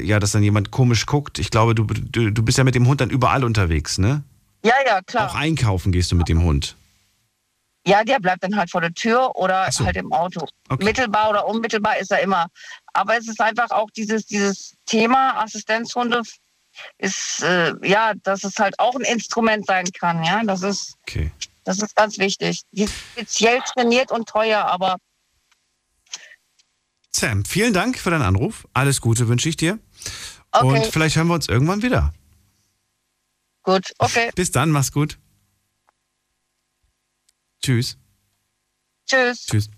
ja, 0.00 0.20
dass 0.20 0.32
dann 0.32 0.42
jemand 0.42 0.70
komisch 0.70 1.06
guckt. 1.06 1.38
Ich 1.38 1.50
glaube, 1.50 1.74
du, 1.74 1.84
du, 1.84 2.30
du 2.30 2.42
bist 2.42 2.58
ja 2.58 2.64
mit 2.64 2.74
dem 2.74 2.86
Hund 2.86 3.00
dann 3.00 3.10
überall 3.10 3.44
unterwegs, 3.44 3.98
ne? 3.98 4.22
ja, 4.64 4.74
ja, 4.86 5.00
klar. 5.02 5.30
Auch 5.30 5.34
einkaufen 5.34 5.90
gehst 5.92 6.12
du 6.12 6.16
mit 6.16 6.28
dem 6.28 6.42
Hund. 6.42 6.76
Ja, 7.84 8.04
der 8.04 8.20
bleibt 8.20 8.44
dann 8.44 8.56
halt 8.56 8.70
vor 8.70 8.80
der 8.80 8.94
Tür 8.94 9.34
oder 9.34 9.70
so. 9.72 9.84
halt 9.84 9.96
im 9.96 10.12
Auto. 10.12 10.46
Okay. 10.68 10.84
Mittelbar 10.84 11.30
oder 11.30 11.48
unmittelbar 11.48 11.98
ist 11.98 12.12
er 12.12 12.20
immer. 12.20 12.46
Aber 12.92 13.16
es 13.18 13.26
ist 13.26 13.40
einfach 13.40 13.70
auch 13.72 13.90
dieses, 13.90 14.24
dieses 14.26 14.76
Thema 14.86 15.42
Assistenzhunde 15.42 16.22
ist, 16.98 17.42
äh, 17.42 17.74
ja, 17.82 18.12
dass 18.22 18.44
es 18.44 18.56
halt 18.56 18.78
auch 18.78 18.94
ein 18.94 19.00
Instrument 19.02 19.66
sein 19.66 19.86
kann. 19.98 20.22
Ja, 20.22 20.42
das 20.44 20.62
ist, 20.62 20.94
Okay. 21.08 21.32
das 21.64 21.82
ist 21.82 21.96
ganz 21.96 22.18
wichtig. 22.18 22.60
Die 22.70 22.84
ist 22.84 22.94
speziell 23.14 23.60
trainiert 23.74 24.12
und 24.12 24.28
teuer, 24.28 24.64
aber 24.64 24.96
Sam, 27.14 27.44
vielen 27.44 27.72
Dank 27.72 27.98
für 27.98 28.10
deinen 28.10 28.22
Anruf. 28.22 28.66
Alles 28.72 29.00
Gute 29.00 29.28
wünsche 29.28 29.48
ich 29.48 29.56
dir. 29.56 29.78
Okay. 30.50 30.66
Und 30.66 30.86
vielleicht 30.86 31.14
hören 31.16 31.28
wir 31.28 31.34
uns 31.34 31.48
irgendwann 31.48 31.82
wieder. 31.82 32.12
gut, 33.62 33.92
okay. 33.98 34.30
Bis 34.34 34.50
dann, 34.50 34.70
mach's 34.70 34.90
gut. 34.92 35.18
Tschüss. 37.62 37.96
Tschüss. 39.06 39.46
Tschüss. 39.46 39.68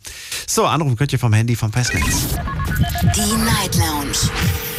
So, 0.46 0.64
anrufen 0.66 0.96
könnt 0.96 1.12
ihr 1.12 1.18
vom 1.18 1.32
Handy 1.32 1.56
vom 1.56 1.72
Festnetz. 1.72 2.36
Die 3.16 3.36
Night 3.36 3.74
Lounge 3.74 4.16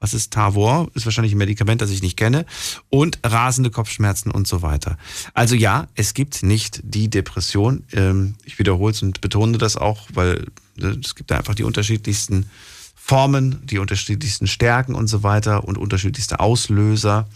was 0.00 0.14
ist 0.14 0.32
Tavor? 0.32 0.88
Ist 0.94 1.06
wahrscheinlich 1.06 1.34
ein 1.34 1.38
Medikament, 1.38 1.80
das 1.80 1.90
ich 1.90 2.02
nicht 2.02 2.16
kenne. 2.16 2.46
Und 2.88 3.18
rasende 3.24 3.70
Kopfschmerzen 3.70 4.30
und 4.30 4.46
so 4.46 4.62
weiter. 4.62 4.96
Also 5.34 5.54
ja, 5.54 5.88
es 5.94 6.14
gibt 6.14 6.42
nicht 6.42 6.80
die 6.84 7.08
Depression. 7.08 7.84
Ähm, 7.92 8.36
ich 8.44 8.58
wiederhole 8.58 8.92
es 8.92 9.02
und 9.02 9.20
betone 9.20 9.58
das 9.58 9.76
auch, 9.76 10.08
weil 10.12 10.46
äh, 10.78 10.86
es 11.04 11.14
gibt 11.14 11.32
einfach 11.32 11.54
die 11.54 11.64
unterschiedlichsten 11.64 12.48
Formen, 12.94 13.66
die 13.66 13.78
unterschiedlichsten 13.78 14.46
Stärken 14.46 14.94
und 14.94 15.08
so 15.08 15.22
weiter 15.22 15.64
und 15.64 15.78
unterschiedlichste 15.78 16.40
Auslöser. 16.40 17.26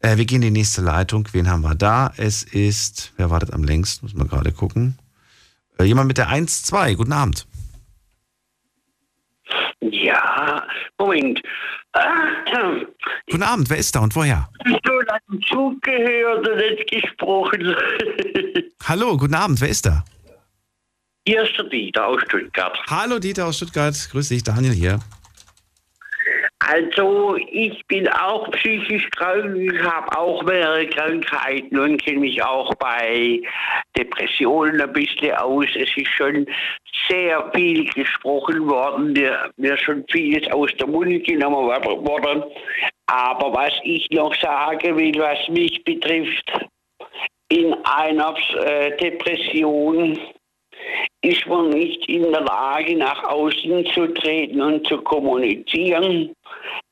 Äh, 0.00 0.18
wir 0.18 0.26
gehen 0.26 0.42
in 0.42 0.52
die 0.52 0.60
nächste 0.60 0.82
Leitung. 0.82 1.28
Wen 1.32 1.48
haben 1.48 1.62
wir 1.62 1.74
da? 1.74 2.12
Es 2.16 2.42
ist, 2.42 3.12
wer 3.16 3.30
wartet 3.30 3.52
am 3.52 3.64
längsten? 3.64 4.04
Muss 4.04 4.14
man 4.14 4.28
gerade 4.28 4.52
gucken. 4.52 4.98
Äh, 5.78 5.84
jemand 5.84 6.08
mit 6.08 6.18
der 6.18 6.28
1-2. 6.28 6.96
Guten 6.96 7.12
Abend. 7.12 7.46
Ja, 9.80 10.66
Moment. 10.98 11.40
Guten 13.30 13.42
Abend, 13.42 13.70
wer 13.70 13.76
ist 13.76 13.94
da 13.94 14.00
und 14.00 14.14
woher? 14.16 14.48
Du 14.64 14.92
hast 15.08 15.48
zugehört 15.48 16.48
und 16.48 16.56
nicht 16.56 16.90
gesprochen. 16.90 17.74
Hallo, 18.88 19.16
guten 19.16 19.34
Abend, 19.34 19.60
wer 19.60 19.68
ist 19.68 19.86
da? 19.86 20.04
Hier 21.26 21.42
ist 21.42 21.56
der 21.56 21.64
Dieter 21.66 22.06
aus 22.06 22.20
Stuttgart. 22.22 22.78
Hallo 22.88 23.18
Dieter 23.18 23.46
aus 23.46 23.56
Stuttgart, 23.56 23.94
grüß 24.10 24.28
dich, 24.28 24.42
Daniel 24.42 24.72
hier. 24.72 25.00
Also 26.66 27.36
ich 27.50 27.84
bin 27.88 28.08
auch 28.08 28.50
psychisch 28.52 29.08
krank, 29.10 29.56
ich 29.56 29.82
habe 29.82 30.18
auch 30.18 30.42
mehrere 30.44 30.86
Krankheiten 30.86 31.78
und 31.78 32.02
kenne 32.02 32.20
mich 32.20 32.42
auch 32.42 32.74
bei 32.76 33.40
Depressionen 33.98 34.80
ein 34.80 34.92
bisschen 34.92 35.34
aus. 35.34 35.66
Es 35.74 35.94
ist 35.96 36.08
schon 36.08 36.46
sehr 37.08 37.50
viel 37.54 37.84
gesprochen 37.90 38.66
worden, 38.68 39.12
mir, 39.12 39.50
mir 39.56 39.76
schon 39.76 40.04
vieles 40.10 40.50
aus 40.52 40.70
der 40.78 40.86
Mund 40.86 41.24
genommen 41.24 41.66
worden. 41.66 42.44
Aber 43.06 43.52
was 43.52 43.72
ich 43.82 44.08
noch 44.10 44.34
sagen 44.36 44.96
will, 44.96 45.14
was 45.18 45.46
mich 45.48 45.84
betrifft, 45.84 46.50
in 47.50 47.74
einer 47.84 48.34
äh, 48.64 48.96
Depression 48.96 50.18
ist 51.22 51.46
man 51.46 51.70
nicht 51.70 52.08
in 52.08 52.30
der 52.30 52.42
Lage, 52.42 52.96
nach 52.96 53.22
außen 53.24 53.86
zu 53.86 54.06
treten 54.08 54.60
und 54.60 54.86
zu 54.86 54.98
kommunizieren. 54.98 56.34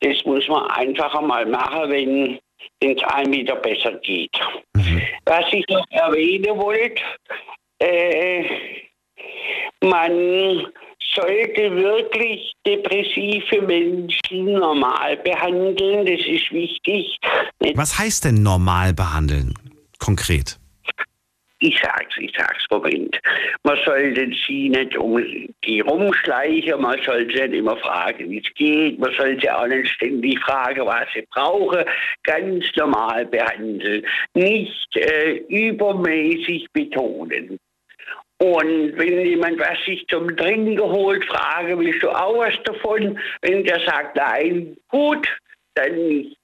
Das 0.00 0.24
muss 0.24 0.46
man 0.48 0.66
einfach 0.70 1.14
einmal 1.14 1.46
machen, 1.46 1.90
wenn 1.90 2.38
es 2.80 3.02
einem 3.04 3.32
wieder 3.32 3.56
besser 3.56 3.92
geht. 3.98 4.34
Mhm. 4.74 5.02
Was 5.26 5.44
ich 5.52 5.66
noch 5.68 5.86
erwähnen 5.90 6.58
wollte, 6.58 7.02
äh, 7.78 8.44
man 9.80 10.66
sollte 11.14 11.74
wirklich 11.76 12.52
depressive 12.66 13.62
Menschen 13.62 14.44
normal 14.52 15.16
behandeln. 15.18 16.06
Das 16.06 16.26
ist 16.26 16.50
wichtig. 16.52 17.18
Was 17.74 17.98
heißt 17.98 18.24
denn 18.24 18.42
normal 18.42 18.94
behandeln, 18.94 19.54
konkret? 19.98 20.58
Ich 21.64 21.78
sag's, 21.80 22.16
ich 22.18 22.32
sag's, 22.36 22.64
Moment. 22.72 23.20
Man 23.62 23.78
sollte 23.84 24.28
sie 24.48 24.68
nicht 24.68 24.96
um 24.96 25.24
die 25.64 25.78
rumschleichen, 25.78 26.80
man 26.80 27.00
sollte 27.02 27.40
nicht 27.40 27.54
immer 27.54 27.76
fragen, 27.76 28.30
wie 28.30 28.38
es 28.38 28.54
geht, 28.54 28.98
man 28.98 29.14
sollte 29.14 29.56
auch 29.56 29.68
nicht 29.68 29.88
ständig 29.90 30.40
fragen, 30.40 30.84
was 30.84 31.06
sie 31.14 31.24
brauchen. 31.30 31.84
Ganz 32.24 32.64
normal 32.74 33.26
behandeln, 33.26 34.04
nicht 34.34 34.96
äh, 34.96 35.34
übermäßig 35.48 36.66
betonen. 36.72 37.60
Und 38.38 38.98
wenn 38.98 39.24
jemand 39.24 39.60
was 39.60 39.78
sich 39.86 40.04
zum 40.08 40.36
Trinken 40.36 40.80
holt, 40.80 41.24
frage, 41.26 41.78
willst 41.78 42.02
du 42.02 42.10
auch 42.10 42.38
was 42.38 42.60
davon? 42.64 43.16
Wenn 43.42 43.62
der 43.62 43.78
sagt 43.86 44.16
nein, 44.16 44.76
gut, 44.88 45.28
dann 45.74 45.94
nicht. 46.08 46.41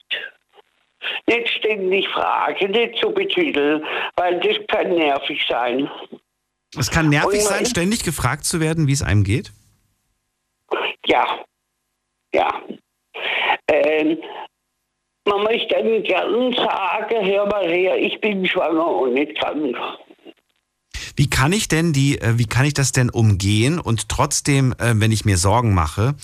Nicht 1.26 1.48
ständig 1.48 2.08
fragen, 2.08 2.70
nicht 2.70 2.98
zu 3.00 3.10
betiteln, 3.12 3.84
weil 4.16 4.40
das 4.40 4.56
kann 4.68 4.90
nervig 4.90 5.44
sein. 5.48 5.88
Es 6.76 6.90
kann 6.90 7.08
nervig 7.08 7.42
sein, 7.42 7.64
ständig 7.66 8.04
gefragt 8.04 8.44
zu 8.44 8.60
werden, 8.60 8.86
wie 8.86 8.92
es 8.92 9.02
einem 9.02 9.24
geht? 9.24 9.52
Ja, 11.06 11.44
ja. 12.34 12.62
Ähm, 13.68 14.18
man 15.24 15.42
möchte 15.44 15.74
dann 15.74 16.02
gern 16.02 16.52
sagen, 16.52 17.26
hör 17.26 17.46
mal 17.46 17.68
her, 17.68 17.96
ich 17.96 18.20
bin 18.20 18.46
schwanger 18.46 18.86
und 18.86 19.14
nicht 19.14 19.38
krank. 19.38 19.76
Wie 21.16 21.28
kann 21.28 21.52
ich 21.52 21.68
denn 21.68 21.92
die, 21.92 22.20
äh, 22.20 22.38
wie 22.38 22.46
kann 22.46 22.64
ich 22.64 22.74
das 22.74 22.92
denn 22.92 23.10
umgehen 23.10 23.80
und 23.80 24.08
trotzdem, 24.08 24.72
äh, 24.78 24.94
wenn 24.94 25.10
ich 25.10 25.24
mir 25.24 25.36
Sorgen 25.36 25.74
mache, 25.74 26.14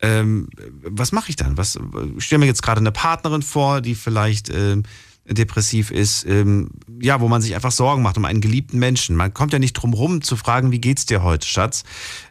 ähm, 0.00 0.48
was 0.82 1.12
mache 1.12 1.30
ich 1.30 1.36
dann? 1.36 1.56
Was 1.56 1.78
stelle 2.18 2.40
mir 2.40 2.46
jetzt 2.46 2.62
gerade 2.62 2.80
eine 2.80 2.92
Partnerin 2.92 3.42
vor, 3.42 3.80
die 3.80 3.94
vielleicht 3.94 4.50
ähm, 4.50 4.84
depressiv 5.28 5.90
ist, 5.90 6.24
ähm, 6.26 6.70
ja, 7.00 7.20
wo 7.20 7.28
man 7.28 7.42
sich 7.42 7.54
einfach 7.54 7.72
Sorgen 7.72 8.02
macht 8.02 8.16
um 8.16 8.24
einen 8.24 8.40
geliebten 8.40 8.78
Menschen. 8.78 9.16
Man 9.16 9.34
kommt 9.34 9.52
ja 9.52 9.58
nicht 9.58 9.72
drum 9.72 9.92
rum 9.92 10.22
zu 10.22 10.36
fragen, 10.36 10.70
wie 10.70 10.80
geht's 10.80 11.06
dir 11.06 11.22
heute, 11.22 11.46
Schatz? 11.46 11.84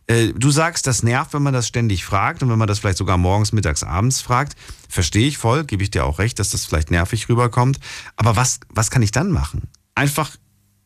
Äh, 0.08 0.34
du 0.34 0.50
sagst, 0.50 0.88
das 0.88 1.04
nervt, 1.04 1.34
wenn 1.34 1.44
man 1.44 1.54
das 1.54 1.68
ständig 1.68 2.06
fragt 2.06 2.42
und 2.42 2.50
wenn 2.50 2.58
man 2.58 2.68
das 2.68 2.80
vielleicht 2.80 2.98
sogar 2.98 3.18
morgens, 3.18 3.52
mittags, 3.52 3.84
abends 3.84 4.22
fragt. 4.22 4.56
Verstehe 4.90 5.28
ich 5.28 5.38
voll, 5.38 5.66
gebe 5.66 5.84
ich 5.84 5.92
dir 5.92 6.06
auch 6.06 6.20
recht, 6.20 6.40
dass 6.40 6.52
das 6.52 6.66
vielleicht 6.66 6.92
nervig 6.92 7.28
rüberkommt. 7.28 7.80
Aber 8.16 8.36
was, 8.36 8.60
was 8.70 8.92
kann 8.92 9.02
ich 9.02 9.12
dann 9.12 9.32
machen? 9.32 9.64
Einfach 9.94 10.32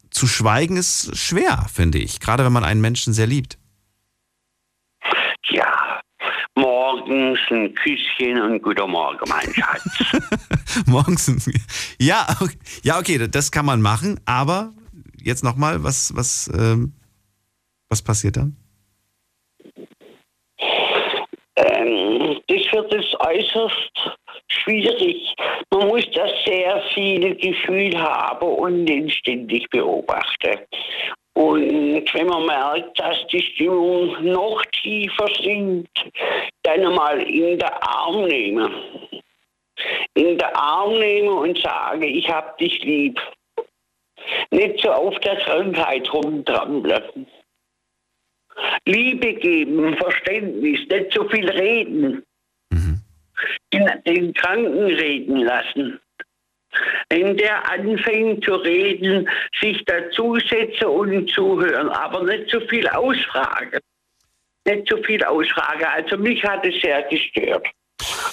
zu 0.09 0.27
schweigen 0.27 0.77
ist 0.77 1.15
schwer, 1.15 1.67
finde 1.71 1.99
ich, 1.99 2.19
gerade 2.19 2.43
wenn 2.43 2.53
man 2.53 2.63
einen 2.63 2.81
Menschen 2.81 3.13
sehr 3.13 3.27
liebt. 3.27 3.57
Ja, 5.51 6.01
morgens 6.59 7.39
ein 7.49 7.73
Küsschen 7.73 8.41
und 8.41 8.61
guter 8.61 8.87
Morgen, 8.87 9.27
mein 9.27 9.53
Schatz. 9.53 10.85
morgens 10.85 11.27
ein 11.27 11.41
ja, 11.99 12.27
okay. 12.39 12.57
ja, 12.83 12.99
okay, 12.99 13.27
das 13.29 13.51
kann 13.51 13.65
man 13.65 13.81
machen, 13.81 14.19
aber 14.25 14.73
jetzt 15.21 15.43
nochmal, 15.43 15.83
was, 15.83 16.15
was, 16.15 16.49
ähm, 16.53 16.93
was 17.89 18.01
passiert 18.01 18.37
dann? 18.37 18.55
Ähm, 21.55 22.39
das 22.47 22.71
wird 22.71 22.93
es 22.93 23.19
äußerst 23.19 24.19
schwierig. 24.47 25.35
Man 25.71 25.87
muss 25.87 26.05
da 26.13 26.27
sehr 26.45 26.81
viel 26.93 27.35
Gefühl 27.35 27.99
haben 27.99 28.47
und 28.47 28.85
den 28.85 29.09
ständig 29.09 29.69
beobachten. 29.69 30.59
Und 31.39 32.13
wenn 32.13 32.27
man 32.27 32.45
merkt, 32.47 32.99
dass 32.99 33.25
die 33.27 33.41
Stimmung 33.41 34.25
noch 34.25 34.61
tiefer 34.83 35.25
sinkt, 35.41 36.05
dann 36.63 36.85
einmal 36.85 37.21
in 37.21 37.57
der 37.57 37.81
Arm 37.81 38.25
nehmen. 38.25 38.69
In 40.15 40.37
der 40.37 40.53
Arm 40.53 40.99
nehmen 40.99 41.29
und 41.29 41.57
sagen, 41.59 42.03
ich 42.03 42.29
hab 42.29 42.57
dich 42.57 42.83
lieb. 42.83 43.17
Nicht 44.51 44.81
so 44.81 44.91
auf 44.91 45.17
der 45.19 45.37
Krankheit 45.37 46.11
rumtrampeln. 46.11 47.25
Liebe 48.83 49.33
geben, 49.35 49.95
Verständnis, 49.95 50.81
nicht 50.89 51.13
so 51.13 51.23
viel 51.29 51.49
reden. 51.49 52.21
Mhm. 52.69 52.99
Den, 53.71 53.89
den 54.05 54.33
Kranken 54.33 54.87
reden 54.87 55.37
lassen. 55.37 56.01
Wenn 57.09 57.37
der 57.37 57.69
anfängt 57.69 58.43
zu 58.45 58.55
reden, 58.55 59.27
sich 59.59 59.83
dazusetzen 59.85 60.87
und 60.87 61.29
zuhören, 61.31 61.89
aber 61.89 62.23
nicht 62.23 62.49
zu 62.49 62.61
viel 62.67 62.87
ausfragen. 62.89 63.79
Nicht 64.65 64.87
zu 64.87 64.97
viel 65.03 65.23
ausfragen. 65.23 65.85
Also 65.85 66.17
mich 66.17 66.43
hat 66.43 66.65
es 66.65 66.79
sehr 66.81 67.01
gestört. 67.03 67.65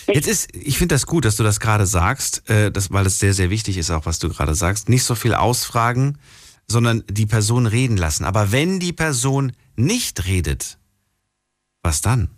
Jetzt 0.06 0.28
ist, 0.28 0.54
ich 0.54 0.78
finde 0.78 0.94
das 0.94 1.06
gut, 1.06 1.24
dass 1.24 1.36
du 1.36 1.42
das 1.42 1.58
gerade 1.58 1.86
sagst, 1.86 2.48
äh, 2.48 2.70
das, 2.70 2.92
weil 2.92 3.06
es 3.06 3.18
sehr, 3.18 3.32
sehr 3.32 3.50
wichtig 3.50 3.76
ist, 3.78 3.90
auch 3.90 4.06
was 4.06 4.18
du 4.18 4.28
gerade 4.28 4.54
sagst. 4.54 4.88
Nicht 4.88 5.04
so 5.04 5.14
viel 5.14 5.34
ausfragen, 5.34 6.18
sondern 6.68 7.04
die 7.08 7.26
Person 7.26 7.66
reden 7.66 7.96
lassen. 7.96 8.24
Aber 8.24 8.52
wenn 8.52 8.78
die 8.78 8.92
Person 8.92 9.52
nicht 9.74 10.26
redet, 10.26 10.78
was 11.82 12.00
dann? 12.00 12.35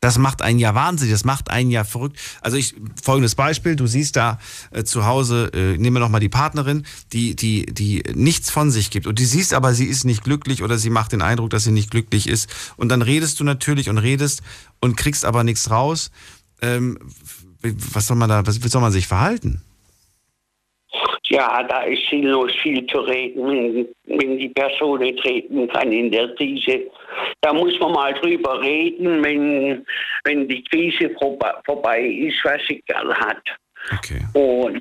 Das 0.00 0.18
macht 0.18 0.42
einen 0.42 0.58
ja 0.58 0.74
wahnsinnig, 0.74 1.12
das 1.14 1.24
macht 1.24 1.50
einen 1.50 1.70
ja 1.70 1.82
verrückt. 1.82 2.18
Also 2.42 2.58
ich, 2.58 2.74
folgendes 3.02 3.34
Beispiel, 3.34 3.76
du 3.76 3.86
siehst 3.86 4.16
da 4.16 4.38
äh, 4.70 4.84
zu 4.84 5.06
Hause, 5.06 5.50
äh, 5.54 5.78
nehmen 5.78 5.96
wir 5.96 6.00
nochmal 6.00 6.20
die 6.20 6.28
Partnerin, 6.28 6.84
die, 7.12 7.34
die, 7.34 7.64
die 7.66 8.02
nichts 8.14 8.50
von 8.50 8.70
sich 8.70 8.90
gibt 8.90 9.06
und 9.06 9.18
die 9.18 9.24
siehst 9.24 9.54
aber, 9.54 9.72
sie 9.72 9.86
ist 9.86 10.04
nicht 10.04 10.22
glücklich 10.22 10.62
oder 10.62 10.76
sie 10.76 10.90
macht 10.90 11.12
den 11.12 11.22
Eindruck, 11.22 11.50
dass 11.50 11.64
sie 11.64 11.72
nicht 11.72 11.90
glücklich 11.90 12.28
ist 12.28 12.48
und 12.76 12.90
dann 12.90 13.00
redest 13.00 13.40
du 13.40 13.44
natürlich 13.44 13.88
und 13.88 13.96
redest 13.96 14.42
und 14.80 14.96
kriegst 14.96 15.24
aber 15.24 15.44
nichts 15.44 15.70
raus. 15.70 16.10
Ähm, 16.60 16.98
was 17.62 18.06
soll 18.06 18.18
man 18.18 18.28
da, 18.28 18.46
was, 18.46 18.62
wie 18.62 18.68
soll 18.68 18.82
man 18.82 18.92
sich 18.92 19.06
verhalten? 19.06 19.62
Ja, 21.28 21.62
da 21.64 21.82
ist 21.82 22.08
sinnlos 22.08 22.52
viel 22.62 22.86
zu 22.86 23.00
reden, 23.00 23.88
wenn, 24.04 24.38
die 24.38 24.48
Person 24.50 25.00
nicht 25.00 25.24
reden 25.24 25.66
kann 25.68 25.90
in 25.90 26.10
der 26.10 26.34
Krise. 26.36 26.82
Da 27.40 27.52
muss 27.52 27.78
man 27.80 27.92
mal 27.92 28.14
drüber 28.14 28.60
reden, 28.60 29.24
wenn, 29.24 29.84
wenn 30.24 30.46
die 30.46 30.62
Krise 30.64 31.10
vorbei, 31.18 31.52
vorbei 31.64 32.00
ist, 32.00 32.44
was 32.44 32.60
sie 32.68 32.80
gern 32.86 33.12
hat. 33.12 33.42
Okay. 33.98 34.20
Und 34.34 34.80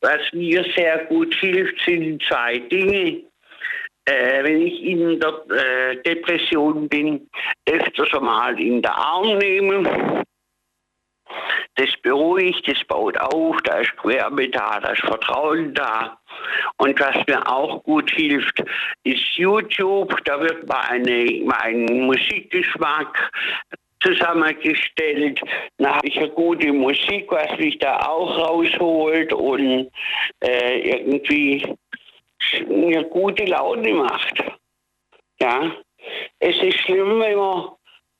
was 0.00 0.20
mir 0.32 0.64
sehr 0.76 0.98
gut 1.06 1.32
hilft, 1.36 1.80
sind 1.84 2.22
zwei 2.24 2.58
Dinge. 2.58 3.22
Äh, 4.06 4.44
wenn 4.44 4.66
ich 4.66 4.82
in 4.82 5.18
der 5.18 5.32
äh, 5.48 5.96
Depression 6.02 6.88
bin, 6.88 7.26
öfters 7.66 8.20
mal 8.20 8.60
in 8.60 8.82
der 8.82 8.94
Arm 8.94 9.38
nehmen 9.38 9.88
das 11.76 11.90
beruhigt, 12.02 12.66
das 12.68 12.82
baut 12.84 13.18
auf, 13.18 13.56
da 13.62 13.78
ist 13.78 13.92
Wärme 14.02 14.48
da, 14.48 14.80
da 14.80 14.90
ist 14.90 15.02
Vertrauen 15.02 15.74
da. 15.74 16.18
Und 16.78 16.98
was 17.00 17.16
mir 17.26 17.46
auch 17.48 17.82
gut 17.82 18.10
hilft, 18.10 18.62
ist 19.04 19.36
YouTube. 19.36 20.16
Da 20.24 20.40
wird 20.40 20.66
meine, 20.68 21.42
mein 21.44 21.84
Musikgeschmack 22.06 23.30
zusammengestellt. 24.00 25.40
Da 25.78 25.96
habe 25.96 26.06
ich 26.06 26.18
eine 26.18 26.30
gute 26.30 26.72
Musik, 26.72 27.30
was 27.30 27.58
mich 27.58 27.78
da 27.78 27.98
auch 28.06 28.36
rausholt 28.36 29.32
und 29.32 29.90
äh, 30.40 30.78
irgendwie 30.78 31.66
mir 32.68 33.02
gute 33.04 33.44
Laune 33.44 33.94
macht. 33.94 34.44
Ja, 35.40 35.72
es 36.38 36.56
ist 36.62 36.78
schlimm, 36.80 37.20
wenn 37.20 37.36
man, 37.36 37.70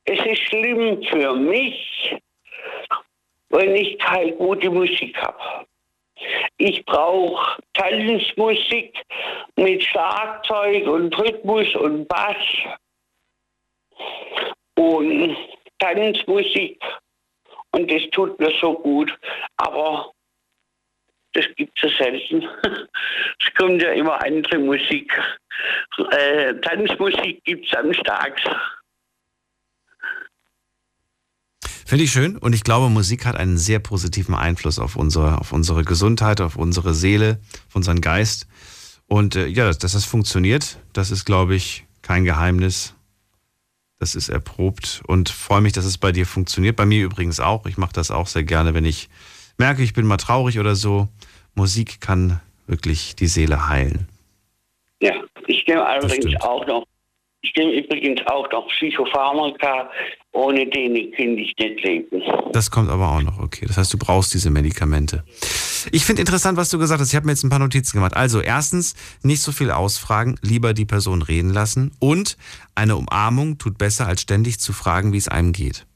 es 0.04 0.24
ist 0.26 0.42
schlimm 0.48 1.02
für 1.04 1.34
mich, 1.34 2.16
wenn 3.54 3.76
ich 3.76 3.98
keine 3.98 4.32
gute 4.32 4.68
Musik 4.68 5.16
habe. 5.16 5.66
Ich 6.58 6.84
brauche 6.84 7.62
Tanzmusik 7.74 9.00
mit 9.56 9.82
Schlagzeug 9.82 10.86
und 10.86 11.16
Rhythmus 11.18 11.74
und 11.76 12.06
Bass 12.08 12.36
und 14.76 15.36
Tanzmusik. 15.78 16.82
Und 17.72 17.90
das 17.90 18.02
tut 18.10 18.38
mir 18.38 18.52
so 18.60 18.74
gut. 18.74 19.16
Aber 19.56 20.12
das 21.32 21.46
gibt 21.56 21.76
es 21.82 21.90
ja 21.98 22.04
selten. 22.04 22.48
Es 23.40 23.54
kommt 23.54 23.82
ja 23.82 23.90
immer 23.90 24.22
andere 24.24 24.58
Musik. 24.58 25.12
Äh, 26.10 26.54
Tanzmusik 26.60 27.42
gibt 27.44 27.66
es 27.66 27.74
am 27.74 27.92
stärksten. 27.92 28.54
Finde 31.86 32.04
ich 32.04 32.12
schön 32.12 32.38
und 32.38 32.54
ich 32.54 32.64
glaube, 32.64 32.88
Musik 32.88 33.26
hat 33.26 33.36
einen 33.36 33.58
sehr 33.58 33.78
positiven 33.78 34.34
Einfluss 34.34 34.78
auf 34.78 34.96
unsere, 34.96 35.38
auf 35.38 35.52
unsere 35.52 35.84
Gesundheit, 35.84 36.40
auf 36.40 36.56
unsere 36.56 36.94
Seele, 36.94 37.38
auf 37.68 37.76
unseren 37.76 38.00
Geist. 38.00 38.48
Und 39.06 39.36
äh, 39.36 39.46
ja, 39.46 39.66
dass, 39.66 39.78
dass 39.78 39.92
das 39.92 40.06
funktioniert, 40.06 40.78
das 40.94 41.10
ist, 41.10 41.24
glaube 41.24 41.54
ich, 41.54 41.84
kein 42.00 42.24
Geheimnis. 42.24 42.94
Das 43.98 44.14
ist 44.14 44.28
erprobt 44.28 45.02
und 45.06 45.28
freue 45.28 45.60
mich, 45.60 45.72
dass 45.72 45.84
es 45.84 45.98
bei 45.98 46.10
dir 46.10 46.26
funktioniert. 46.26 46.76
Bei 46.76 46.84
mir 46.84 47.04
übrigens 47.04 47.38
auch. 47.38 47.64
Ich 47.66 47.78
mache 47.78 47.92
das 47.92 48.10
auch 48.10 48.26
sehr 48.26 48.42
gerne, 48.42 48.74
wenn 48.74 48.84
ich 48.84 49.08
merke, 49.56 49.82
ich 49.82 49.92
bin 49.92 50.04
mal 50.04 50.16
traurig 50.16 50.58
oder 50.58 50.74
so. 50.74 51.08
Musik 51.54 52.00
kann 52.00 52.40
wirklich 52.66 53.14
die 53.14 53.28
Seele 53.28 53.68
heilen. 53.68 54.08
Ja, 55.00 55.12
ich 55.46 55.66
nehme 55.66 55.86
allerdings 55.86 56.40
auch 56.40 56.66
noch 56.66 56.84
ich 57.44 57.54
nehme 57.56 57.72
übrigens 57.72 58.26
auch 58.26 58.50
noch 58.50 58.66
Psychopharmaka, 58.68 59.90
ohne 60.34 60.68
denen 60.68 61.12
kann 61.12 61.38
ich 61.38 61.54
nicht 61.56 61.84
leben. 61.84 62.22
Das 62.52 62.70
kommt 62.70 62.90
aber 62.90 63.12
auch 63.12 63.22
noch, 63.22 63.38
okay. 63.38 63.64
Das 63.66 63.76
heißt, 63.76 63.92
du 63.94 63.98
brauchst 63.98 64.34
diese 64.34 64.50
Medikamente. 64.50 65.24
Ich 65.92 66.04
finde 66.04 66.20
interessant, 66.20 66.58
was 66.58 66.70
du 66.70 66.78
gesagt 66.78 67.00
hast. 67.00 67.08
Ich 67.08 67.16
habe 67.16 67.26
mir 67.26 67.32
jetzt 67.32 67.44
ein 67.44 67.50
paar 67.50 67.60
Notizen 67.60 67.96
gemacht. 67.96 68.14
Also 68.14 68.40
erstens, 68.40 68.94
nicht 69.22 69.42
so 69.42 69.52
viel 69.52 69.70
ausfragen, 69.70 70.36
lieber 70.42 70.74
die 70.74 70.84
Person 70.84 71.22
reden 71.22 71.50
lassen. 71.50 71.92
Und 72.00 72.36
eine 72.74 72.96
Umarmung 72.96 73.58
tut 73.58 73.78
besser, 73.78 74.06
als 74.06 74.22
ständig 74.22 74.58
zu 74.58 74.72
fragen, 74.72 75.12
wie 75.12 75.18
es 75.18 75.28
einem 75.28 75.52
geht. 75.52 75.86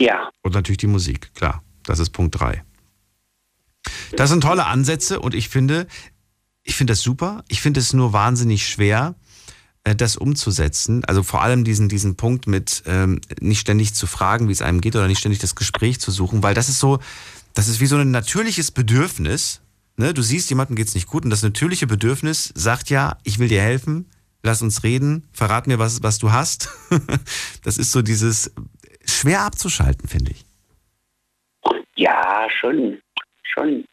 Ja. 0.00 0.30
Und 0.42 0.54
natürlich 0.54 0.78
die 0.78 0.86
Musik, 0.86 1.34
klar. 1.34 1.62
Das 1.84 1.98
ist 1.98 2.10
Punkt 2.10 2.38
drei. 2.38 2.62
Das 4.16 4.30
sind 4.30 4.42
tolle 4.42 4.66
Ansätze 4.66 5.18
und 5.18 5.34
ich 5.34 5.48
finde, 5.48 5.88
ich 6.62 6.76
finde 6.76 6.92
das 6.92 7.00
super. 7.00 7.42
Ich 7.48 7.60
finde 7.60 7.80
es 7.80 7.92
nur 7.92 8.12
wahnsinnig 8.12 8.66
schwer, 8.68 9.16
das 9.84 10.16
umzusetzen, 10.16 11.04
also 11.04 11.22
vor 11.22 11.42
allem 11.42 11.64
diesen, 11.64 11.88
diesen 11.88 12.16
Punkt 12.16 12.46
mit 12.46 12.84
ähm, 12.86 13.20
nicht 13.40 13.60
ständig 13.60 13.94
zu 13.94 14.06
fragen, 14.06 14.48
wie 14.48 14.52
es 14.52 14.62
einem 14.62 14.80
geht 14.80 14.94
oder 14.94 15.08
nicht 15.08 15.18
ständig 15.18 15.40
das 15.40 15.56
Gespräch 15.56 16.00
zu 16.00 16.10
suchen, 16.10 16.42
weil 16.42 16.54
das 16.54 16.68
ist 16.68 16.78
so, 16.78 17.00
das 17.54 17.68
ist 17.68 17.80
wie 17.80 17.86
so 17.86 17.96
ein 17.96 18.12
natürliches 18.12 18.70
Bedürfnis. 18.70 19.60
Ne? 19.96 20.14
Du 20.14 20.22
siehst, 20.22 20.50
jemandem 20.50 20.76
geht's 20.76 20.94
nicht 20.94 21.08
gut 21.08 21.24
und 21.24 21.30
das 21.30 21.42
natürliche 21.42 21.88
Bedürfnis 21.88 22.52
sagt 22.54 22.90
ja, 22.90 23.18
ich 23.24 23.40
will 23.40 23.48
dir 23.48 23.60
helfen, 23.60 24.08
lass 24.44 24.62
uns 24.62 24.84
reden, 24.84 25.28
verrat 25.32 25.66
mir, 25.66 25.80
was, 25.80 26.02
was 26.02 26.18
du 26.18 26.30
hast. 26.30 26.68
das 27.64 27.76
ist 27.76 27.90
so 27.90 28.02
dieses 28.02 28.52
schwer 29.04 29.40
abzuschalten, 29.40 30.08
finde 30.08 30.30
ich. 30.30 30.44
Ja, 31.96 32.46
schon, 32.60 33.00
schon 33.42 33.84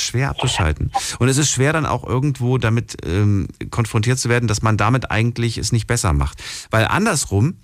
schwer 0.00 0.30
abzuschalten. 0.30 0.92
Und 1.18 1.28
es 1.28 1.36
ist 1.36 1.50
schwer 1.50 1.72
dann 1.72 1.86
auch 1.86 2.04
irgendwo 2.04 2.58
damit 2.58 2.96
ähm, 3.04 3.48
konfrontiert 3.70 4.18
zu 4.18 4.28
werden, 4.28 4.48
dass 4.48 4.62
man 4.62 4.76
damit 4.76 5.10
eigentlich 5.10 5.58
es 5.58 5.72
nicht 5.72 5.86
besser 5.86 6.12
macht. 6.12 6.42
Weil 6.70 6.86
andersrum 6.86 7.58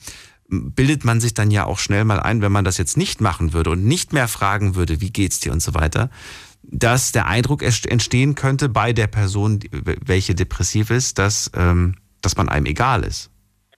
bildet 0.49 1.05
man 1.05 1.21
sich 1.21 1.35
dann 1.35 1.51
ja 1.51 1.65
auch 1.65 1.79
schnell 1.79 2.05
mal 2.05 2.21
ein, 2.21 2.43
wenn 2.43 2.53
man 2.53 2.65
das 2.65 2.77
jetzt 2.77 2.97
nicht 2.97 3.21
machen 3.21 3.53
würde 3.53 3.71
und 3.71 3.85
nicht 3.85 4.13
mehr 4.13 4.29
fragen 4.29 4.75
würde, 4.75 5.01
wie 5.01 5.11
geht's 5.11 5.41
dir 5.41 5.53
und 5.53 5.63
so 5.63 5.75
weiter, 5.75 6.11
dass 6.63 7.13
der 7.13 7.27
Eindruck 7.27 7.63
entstehen 7.63 8.35
könnte 8.35 8.69
bei 8.69 8.93
der 8.93 9.07
Person, 9.07 9.61
welche 9.71 10.35
depressiv 10.35 10.91
ist, 10.91 11.19
dass, 11.19 11.51
ähm, 11.55 11.97
dass 12.21 12.37
man 12.37 12.49
einem 12.49 12.67
egal 12.67 13.03
ist. 13.03 13.31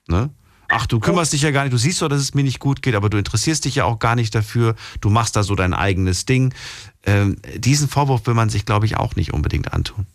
Ne? 0.07 0.29
Ach, 0.69 0.87
du 0.87 0.99
kümmerst 0.99 1.33
dich 1.33 1.41
ja 1.41 1.51
gar 1.51 1.63
nicht, 1.63 1.73
du 1.73 1.77
siehst 1.77 2.01
doch, 2.01 2.07
dass 2.07 2.19
es 2.19 2.33
mir 2.33 2.43
nicht 2.43 2.59
gut 2.59 2.81
geht, 2.81 2.95
aber 2.95 3.09
du 3.09 3.17
interessierst 3.17 3.65
dich 3.65 3.75
ja 3.75 3.85
auch 3.85 3.99
gar 3.99 4.15
nicht 4.15 4.33
dafür, 4.33 4.75
du 5.01 5.09
machst 5.09 5.35
da 5.35 5.43
so 5.43 5.55
dein 5.55 5.73
eigenes 5.73 6.25
Ding. 6.25 6.53
Ähm, 7.05 7.37
diesen 7.55 7.87
Vorwurf 7.87 8.25
will 8.27 8.33
man 8.33 8.49
sich, 8.49 8.65
glaube 8.65 8.85
ich, 8.85 8.97
auch 8.97 9.15
nicht 9.15 9.33
unbedingt 9.33 9.73
antun. 9.73 10.07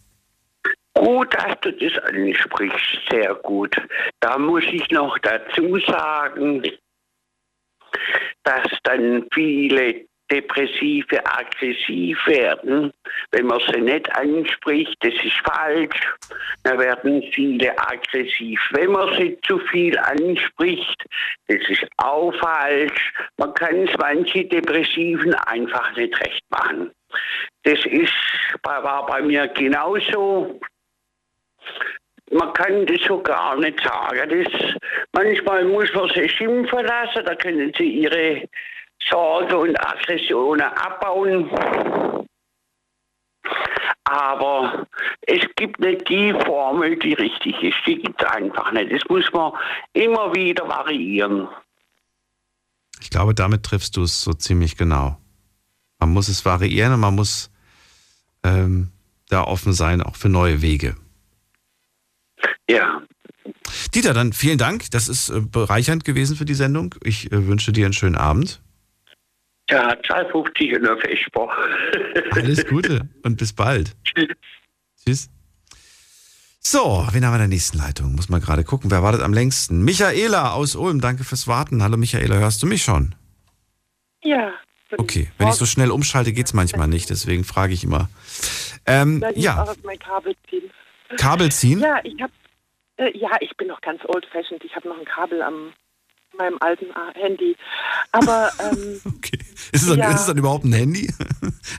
Gut, 0.95 1.33
dass 1.35 1.55
du 1.63 1.73
das 1.73 2.03
ansprichst, 2.05 3.01
sehr 3.11 3.35
gut. 3.37 3.77
Da 4.21 4.39
muss 4.39 4.65
ich 4.71 4.91
noch 4.91 5.17
dazu 5.19 5.79
sagen, 5.87 6.63
dass 8.43 8.69
dann 8.83 9.27
viele 9.33 10.10
Depressive 10.31 11.19
aggressiv 11.25 12.19
werden, 12.27 12.93
wenn 13.33 13.47
man 13.47 13.61
sie 13.73 13.81
nicht 13.81 14.11
anspricht, 14.17 14.97
das 15.01 15.15
ist 15.15 15.37
falsch. 15.45 16.15
Da 16.63 16.79
werden 16.79 17.23
viele 17.33 17.77
aggressiv, 17.79 18.61
wenn 18.73 18.93
man 18.93 19.13
sie 19.17 19.39
zu 19.47 19.59
viel 19.59 19.99
anspricht, 19.99 21.05
das 21.49 21.61
ist 21.69 21.85
auch 21.97 22.33
falsch. 22.35 23.13
Man 23.39 23.53
kann 23.55 23.89
es 23.89 23.91
manche 23.99 24.45
Depressiven 24.45 25.35
einfach 25.35 25.97
nicht 25.97 26.19
recht 26.21 26.45
machen. 26.51 26.91
Das 27.65 27.85
ist, 27.87 28.15
war 28.63 29.07
bei 29.07 29.23
mir 29.23 29.49
genauso. 29.49 30.61
Man 32.31 32.53
kann 32.53 32.87
das 32.87 33.01
so 33.03 33.21
gar 33.21 33.57
nicht 33.57 33.83
sagen. 33.83 34.29
Das, 34.29 34.75
manchmal 35.13 35.65
muss 35.65 35.93
man 35.93 36.09
sie 36.11 36.29
schimpfen 36.29 36.87
lassen, 36.87 37.25
da 37.25 37.35
können 37.35 37.73
sie 37.77 37.89
ihre 37.89 38.49
Sorge 39.09 39.57
und 39.57 39.77
Aggressionen 39.81 40.63
abbauen. 40.63 41.51
Aber 44.05 44.87
es 45.23 45.41
gibt 45.57 45.79
nicht 45.79 46.09
die 46.09 46.33
Formel, 46.45 46.99
die 46.99 47.15
richtig 47.15 47.63
ist. 47.63 47.77
Die 47.87 47.97
gibt 47.97 48.21
es 48.21 48.29
einfach 48.29 48.73
nicht. 48.73 48.93
Das 48.93 49.03
muss 49.09 49.31
man 49.33 49.53
immer 49.93 50.35
wieder 50.35 50.69
variieren. 50.69 51.49
Ich 53.01 53.11
glaube, 53.11 53.35
damit 53.35 53.63
triffst 53.63 53.97
du 53.97 54.03
es 54.03 54.23
so 54.23 54.33
ziemlich 54.33 54.77
genau. 54.77 55.17
Man 56.01 56.13
muss 56.13 56.29
es 56.29 56.45
variieren 56.45 56.95
und 56.95 57.01
man 57.01 57.15
muss 57.15 57.51
ähm, 58.43 58.91
da 59.29 59.45
offen 59.45 59.73
sein, 59.73 60.03
auch 60.03 60.17
für 60.17 60.29
neue 60.29 60.61
Wege. 60.61 60.97
Ja. 62.69 63.03
Dieter, 63.95 64.15
dann 64.15 64.33
vielen 64.33 64.59
Dank. 64.59 64.91
Das 64.91 65.09
ist 65.09 65.29
äh, 65.29 65.41
bereichernd 65.41 66.05
gewesen 66.05 66.37
für 66.37 66.45
die 66.45 66.55
Sendung. 66.55 66.95
Ich 67.03 67.31
äh, 67.33 67.47
wünsche 67.47 67.73
dir 67.73 67.85
einen 67.85 67.93
schönen 67.93 68.17
Abend. 68.17 68.61
Ja, 69.71 69.97
250 70.07 70.73
in 70.73 70.83
der 70.83 70.97
Vesper. 70.99 71.49
Alles 72.33 72.67
Gute 72.67 73.09
und 73.23 73.37
bis 73.37 73.53
bald. 73.53 73.97
Tschüss. 74.05 74.29
Tschüss. 75.05 75.31
So, 76.63 77.07
wen 77.13 77.25
haben 77.25 77.33
wir 77.33 77.37
in 77.37 77.41
der 77.41 77.49
nächsten 77.49 77.79
Leitung? 77.79 78.15
Muss 78.15 78.29
mal 78.29 78.41
gerade 78.41 78.65
gucken, 78.65 78.91
wer 78.91 79.03
wartet 79.03 79.23
am 79.23 79.33
längsten? 79.33 79.83
Michaela 79.83 80.53
aus 80.53 80.77
Ulm, 80.77 81.01
danke 81.01 81.25
fürs 81.25 81.49
Warten. 81.49 81.83
Hallo 81.83 81.97
Michaela, 81.97 82.37
hörst 82.37 82.63
du 82.63 82.67
mich 82.67 82.83
schon? 82.83 83.15
Ja. 84.23 84.53
Okay, 84.99 85.31
wenn 85.39 85.49
ich 85.49 85.55
so 85.55 85.67
schnell 85.67 85.91
umschalte, 85.91 86.33
geht's 86.33 86.53
manchmal 86.53 86.89
nicht, 86.89 87.09
deswegen 87.11 87.45
frage 87.45 87.73
ich 87.73 87.85
immer. 87.85 88.11
Ähm, 88.87 89.25
ja, 89.37 89.65
Kabel 90.01 90.35
ziehen? 90.49 90.71
Kabel 91.17 91.53
ziehen? 91.53 91.81
Ja, 91.81 92.01
ich 92.03 92.21
habe, 92.21 92.33
äh, 92.97 93.17
ja, 93.17 93.31
ich 93.41 93.57
bin 93.57 93.69
noch 93.69 93.81
ganz 93.81 94.03
old 94.07 94.27
fashioned. 94.27 94.65
Ich 94.65 94.75
habe 94.75 94.89
noch 94.89 94.99
ein 94.99 95.05
Kabel 95.05 95.43
am 95.43 95.73
meinem 96.41 96.57
alten 96.61 96.87
äh, 96.87 97.21
Handy. 97.21 97.57
Aber 98.13 98.51
ähm, 98.61 99.01
Ist 99.73 99.83
es, 99.83 99.89
dann, 99.89 99.99
ja. 99.99 100.11
ist 100.11 100.21
es 100.21 100.27
dann 100.27 100.39
überhaupt 100.39 100.65
ein 100.65 100.73
Handy? 100.73 101.07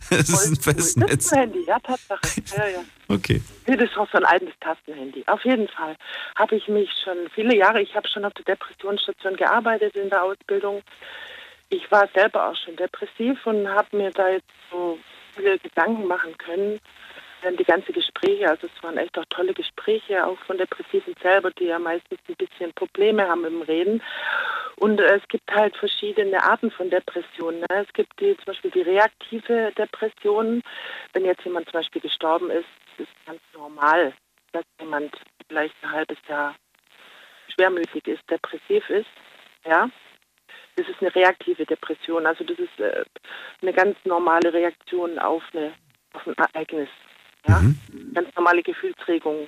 es 0.10 0.30
ist 0.30 0.46
ein 0.48 0.56
das 0.56 0.64
Festnetz. 0.64 1.26
ist 1.26 1.34
ein 1.34 1.40
Handy, 1.40 1.64
ja, 1.68 1.80
Tatsache. 1.80 2.22
Ja, 2.56 2.68
ja. 2.68 2.84
Okay. 3.08 3.42
Das 3.66 3.78
ist 3.78 3.98
auch 3.98 4.08
so 4.12 4.18
ein 4.18 4.26
altes 4.26 4.54
Tastenhandy. 4.62 5.24
Auf 5.28 5.44
jeden 5.44 5.68
Fall 5.68 5.96
habe 6.36 6.56
ich 6.56 6.68
mich 6.68 6.90
schon 7.04 7.18
viele 7.34 7.56
Jahre, 7.56 7.82
ich 7.82 7.96
habe 7.96 8.08
schon 8.08 8.24
auf 8.26 8.34
der 8.34 8.46
Depressionsstation 8.46 9.36
gearbeitet 9.36 9.96
in 9.96 10.10
der 10.10 10.24
Ausbildung. 10.24 10.82
Ich 11.70 11.90
war 11.92 12.08
selber 12.14 12.50
auch 12.50 12.56
schon 12.56 12.76
depressiv 12.76 13.46
und 13.46 13.68
habe 13.68 13.98
mir 13.98 14.12
da 14.12 14.30
jetzt 14.30 14.48
so 14.70 14.98
viele 15.36 15.58
Gedanken 15.60 16.06
machen 16.08 16.38
können. 16.38 16.80
Dann 17.42 17.58
die 17.58 17.64
ganzen 17.64 17.94
Gespräche, 17.94 18.50
also 18.50 18.68
es 18.68 18.84
waren 18.84 18.98
echt 18.98 19.18
auch 19.18 19.26
tolle 19.30 19.54
Gespräche, 19.54 20.26
auch 20.26 20.38
von 20.46 20.58
Depressiven 20.58 21.16
selber, 21.22 21.52
die 21.52 21.66
ja 21.66 21.80
meistens 21.80 22.20
ein 22.28 22.36
bisschen 22.36 22.72
Probleme 22.74 23.28
haben 23.28 23.46
im 23.46 23.62
Reden. 23.64 24.02
Und 24.78 25.00
äh, 25.00 25.18
es 25.18 25.28
gibt 25.28 25.52
halt 25.52 25.76
verschiedene 25.78 26.42
Arten 26.44 26.72
von 26.72 26.90
Depressionen. 26.90 27.62
Ne? 27.62 27.68
Es 27.70 27.94
gibt 27.94 28.20
die, 28.20 28.36
zum 28.38 28.46
Beispiel 28.46 28.72
die 28.72 28.82
reaktive 28.82 29.72
Depression. 29.78 30.62
Wenn 31.14 31.26
jetzt 31.26 31.44
jemand 31.44 31.70
zum 31.70 31.80
Beispiel 31.80 32.02
gestorben 32.02 32.50
ist, 32.50 32.66
ist 32.98 33.08
es 33.08 33.26
ganz 33.26 33.42
normal, 33.54 34.14
dass 34.52 34.64
jemand 34.80 35.16
vielleicht 35.48 35.76
ein 35.84 35.92
halbes 35.92 36.18
Jahr 36.28 36.56
schwermütig 37.54 38.08
ist, 38.08 38.30
depressiv 38.30 38.90
ist. 38.90 39.10
Ja, 39.66 39.90
das 40.76 40.88
ist 40.88 41.02
eine 41.02 41.14
reaktive 41.14 41.66
Depression. 41.66 42.26
Also 42.26 42.44
das 42.44 42.58
ist 42.58 42.80
äh, 42.80 43.04
eine 43.62 43.74
ganz 43.74 43.98
normale 44.06 44.52
Reaktion 44.54 45.20
auf, 45.20 45.44
eine, 45.54 45.74
auf 46.14 46.26
ein 46.26 46.34
Ereignis. 46.38 46.90
Ja, 47.48 47.62
ganz 48.14 48.30
normale 48.36 48.62
Gefühlsregung. 48.62 49.48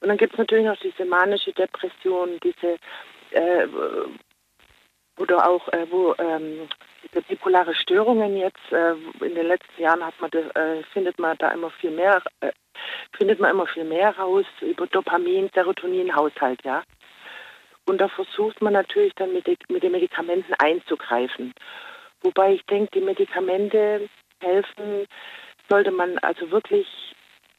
Und 0.00 0.08
dann 0.08 0.16
gibt 0.16 0.32
es 0.32 0.38
natürlich 0.38 0.64
noch 0.64 0.78
diese 0.78 1.04
manische 1.04 1.52
Depression, 1.52 2.38
diese 2.42 2.78
äh, 3.30 3.68
oder 5.18 5.48
auch 5.48 5.68
äh, 5.68 5.86
wo 5.90 6.14
ähm, 6.18 6.68
diese 7.04 7.22
bipolare 7.22 7.74
Störungen 7.74 8.36
jetzt 8.36 8.72
äh, 8.72 8.94
in 9.24 9.34
den 9.34 9.46
letzten 9.46 9.82
Jahren 9.82 10.04
hat 10.04 10.14
man 10.20 10.30
äh, 10.32 10.82
findet 10.92 11.18
man 11.18 11.36
da 11.38 11.50
immer 11.50 11.70
viel 11.70 11.90
mehr 11.90 12.22
äh, 12.40 12.52
findet 13.16 13.38
man 13.38 13.50
immer 13.50 13.66
viel 13.66 13.84
mehr 13.84 14.16
raus 14.16 14.46
über 14.62 14.86
Dopamin, 14.86 15.50
Serotonin, 15.54 16.14
Haushalt, 16.14 16.64
ja. 16.64 16.82
Und 17.86 17.98
da 18.00 18.08
versucht 18.08 18.62
man 18.62 18.72
natürlich 18.72 19.12
dann 19.16 19.32
mit, 19.32 19.46
mit 19.68 19.82
den 19.82 19.92
Medikamenten 19.92 20.54
einzugreifen. 20.54 21.52
Wobei 22.22 22.54
ich 22.54 22.64
denke, 22.66 22.90
die 22.94 23.04
Medikamente 23.04 24.08
helfen, 24.40 25.06
sollte 25.70 25.92
man 25.92 26.18
also 26.18 26.50
wirklich 26.50 26.86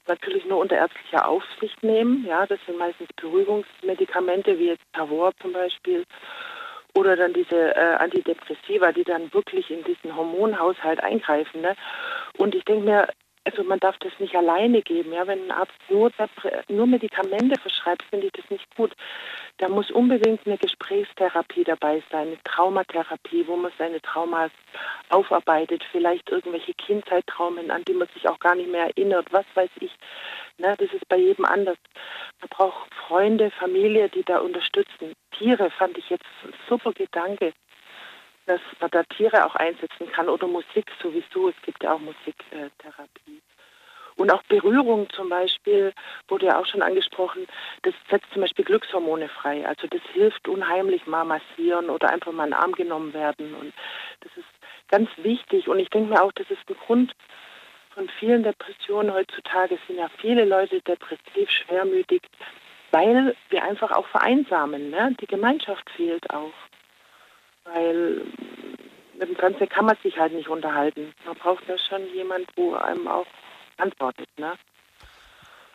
natürlich 0.07 0.45
nur 0.45 0.59
unter 0.59 0.75
ärztlicher 0.75 1.27
Aufsicht 1.27 1.81
nehmen. 1.83 2.25
Ja, 2.27 2.45
das 2.45 2.59
sind 2.65 2.77
meistens 2.77 3.07
Beruhigungsmedikamente, 3.15 4.59
wie 4.59 4.67
jetzt 4.67 4.83
Tavor 4.93 5.31
zum 5.41 5.53
Beispiel. 5.53 6.03
Oder 6.93 7.15
dann 7.15 7.33
diese 7.33 7.73
äh, 7.73 7.95
Antidepressiva, 7.95 8.91
die 8.91 9.05
dann 9.05 9.33
wirklich 9.33 9.71
in 9.71 9.83
diesen 9.85 10.13
Hormonhaushalt 10.15 11.01
eingreifen. 11.01 11.61
Ne? 11.61 11.75
Und 12.38 12.53
ich 12.53 12.65
denke 12.65 12.83
mir, 12.83 13.07
also 13.43 13.63
man 13.63 13.80
darf 13.80 13.97
das 13.99 14.11
nicht 14.19 14.35
alleine 14.35 14.81
geben. 14.81 15.13
Ja? 15.13 15.26
Wenn 15.26 15.43
ein 15.45 15.51
Arzt 15.51 15.73
nur, 15.89 16.11
nur 16.69 16.88
Medikamente 16.88 17.59
verschreibt, 17.59 18.03
finde 18.09 18.27
ich 18.27 18.34
das 18.34 18.49
nicht 18.49 18.76
gut. 18.76 18.93
Da 19.57 19.68
muss 19.68 19.89
unbedingt 19.91 20.45
eine 20.45 20.57
Gesprächstherapie 20.57 21.63
dabei 21.63 22.03
sein, 22.11 22.27
eine 22.27 22.43
Traumatherapie, 22.43 23.45
wo 23.47 23.55
man 23.55 23.72
seine 23.77 24.01
Traumas 24.01 24.51
aufarbeitet, 25.09 25.84
vielleicht 25.91 26.30
irgendwelche 26.30 26.73
Kindzeittraumen, 26.73 27.72
an 27.72 27.84
die 27.85 27.93
man 27.93 28.07
sich 28.13 28.27
auch 28.30 28.39
gar 28.39 28.55
nicht 28.55 28.69
mehr 28.69 28.85
erinnert, 28.85 29.27
was 29.31 29.45
weiß 29.55 29.69
ich. 29.80 29.91
Ne, 30.57 30.76
das 30.77 30.93
ist 30.93 31.07
bei 31.09 31.18
jedem 31.18 31.45
anders. 31.45 31.77
Man 32.39 32.49
braucht 32.49 32.93
Freunde, 33.07 33.51
Familie, 33.51 34.09
die 34.09 34.23
da 34.23 34.39
unterstützen. 34.39 35.13
Tiere 35.31 35.72
fand 35.72 35.97
ich 35.97 36.09
jetzt 36.09 36.26
ein 36.43 36.53
super 36.69 36.93
Gedanke, 36.93 37.53
dass 38.45 38.61
man 38.80 38.89
da 38.91 39.03
Tiere 39.03 39.45
auch 39.45 39.55
einsetzen 39.55 40.11
kann 40.11 40.30
oder 40.30 40.47
Musik 40.47 40.91
sowieso. 41.01 41.49
Es 41.49 41.61
gibt 41.63 41.84
ja 41.84 41.93
auch 41.93 41.99
Musiktherapie. 41.99 43.41
Und 44.18 44.31
auch 44.31 44.43
Berührung 44.43 45.09
zum 45.11 45.30
Beispiel, 45.30 45.93
wurde 46.27 46.47
ja 46.47 46.59
auch 46.59 46.65
schon 46.65 46.81
angesprochen, 46.81 47.47
das 47.84 47.93
setzt 48.09 48.31
zum 48.34 48.41
Beispiel 48.41 48.65
Glückshormone 48.65 49.30
frei. 49.30 49.65
Also 49.65 49.88
das 49.88 50.01
hilft 50.13 50.47
unheimlich 50.47 51.07
mal 51.07 51.23
massieren 51.23 51.89
oder 51.89 52.09
einfach 52.09 52.31
mal 52.31 52.45
in 52.45 52.51
den 52.51 52.59
Arm 52.59 52.73
genommen 52.73 53.13
werden. 53.13 53.55
Und 53.55 53.73
das 54.19 54.31
ist 54.35 54.47
ganz 54.89 55.09
wichtig. 55.18 55.68
Und 55.68 55.80
ich 55.80 55.89
denke 55.89 56.13
mir 56.13 56.22
auch, 56.22 56.31
das 56.34 56.49
ist 56.51 56.69
ein 56.69 56.76
Grund 56.85 57.13
von 57.93 58.09
vielen 58.19 58.43
Depressionen 58.43 59.13
heutzutage, 59.13 59.77
sind 59.88 59.97
ja 59.97 60.09
viele 60.18 60.45
Leute 60.45 60.81
depressiv, 60.81 61.49
schwermütig, 61.49 62.22
weil 62.91 63.35
wir 63.49 63.63
einfach 63.63 63.91
auch 63.91 64.07
vereinsamen. 64.07 64.89
Ne? 64.89 65.15
Die 65.19 65.27
Gemeinschaft 65.27 65.89
fehlt 65.91 66.30
auch. 66.30 66.53
Weil 67.73 68.22
mit 69.19 69.30
dem 69.30 69.35
Fernsehen 69.35 69.69
kann 69.69 69.85
man 69.85 69.95
sich 70.03 70.18
halt 70.18 70.34
nicht 70.34 70.48
unterhalten. 70.49 71.14
Man 71.26 71.35
braucht 71.35 71.64
ja 71.68 71.76
schon 71.89 72.02
jemand, 72.15 72.45
wo 72.56 72.73
einem 72.76 73.07
auch 73.07 73.26
antwortet. 73.77 74.27
Ne? 74.38 74.53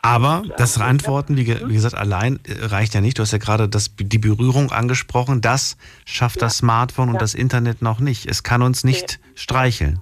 Aber 0.03 0.45
das 0.57 0.81
Antworten, 0.81 1.37
wie, 1.37 1.45
ge- 1.45 1.63
wie 1.67 1.75
gesagt, 1.75 1.95
allein 1.97 2.39
äh, 2.47 2.67
reicht 2.67 2.95
ja 2.95 3.01
nicht. 3.01 3.19
Du 3.19 3.23
hast 3.23 3.33
ja 3.33 3.39
gerade 3.39 3.69
das, 3.69 3.95
die 3.97 4.19
Berührung 4.19 4.71
angesprochen. 4.71 5.41
Das 5.41 5.77
schafft 6.05 6.43
das 6.43 6.59
Smartphone 6.59 7.09
und 7.09 7.21
das 7.21 7.35
Internet 7.35 7.83
noch 7.83 7.99
nicht. 7.99 8.27
Es 8.27 8.43
kann 8.43 8.63
uns 8.63 8.85
nicht 8.85 9.19
streicheln. 9.35 10.01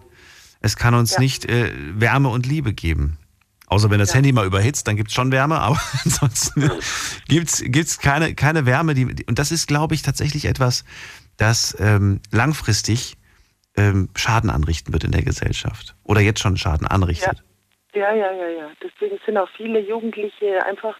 Es 0.60 0.76
kann 0.76 0.94
uns 0.94 1.12
Ja. 1.14 1.20
nicht 1.20 1.46
äh, 1.46 1.70
Wärme 1.94 2.28
und 2.28 2.44
Liebe 2.46 2.72
geben. 2.74 3.18
Außer 3.66 3.88
wenn 3.90 3.98
das 3.98 4.14
Handy 4.14 4.30
mal 4.32 4.44
überhitzt, 4.46 4.86
dann 4.88 4.96
gibt 4.96 5.08
es 5.08 5.14
schon 5.14 5.32
Wärme, 5.32 5.58
aber 5.58 5.80
ansonsten 6.04 6.70
gibt 7.28 7.48
es 7.50 7.98
keine, 7.98 8.34
keine 8.34 8.66
Wärme. 8.66 8.94
Die- 8.94 9.24
und 9.26 9.38
das 9.38 9.50
ist, 9.52 9.66
glaube 9.68 9.94
ich, 9.94 10.02
tatsächlich 10.02 10.44
etwas, 10.44 10.84
das 11.36 11.76
ähm, 11.80 12.20
langfristig 12.30 13.16
ähm, 13.76 14.08
Schaden 14.16 14.50
anrichten 14.50 14.92
wird 14.92 15.04
in 15.04 15.12
der 15.12 15.22
Gesellschaft. 15.22 15.94
Oder 16.04 16.20
jetzt 16.20 16.40
schon 16.40 16.56
Schaden 16.56 16.86
anrichtet. 16.86 17.42
Ja, 17.94 18.12
ja, 18.12 18.32
ja, 18.32 18.48
ja. 18.48 18.70
Deswegen 18.82 19.18
sind 19.24 19.36
auch 19.36 19.48
viele 19.56 19.80
Jugendliche 19.80 20.64
einfach 20.66 20.98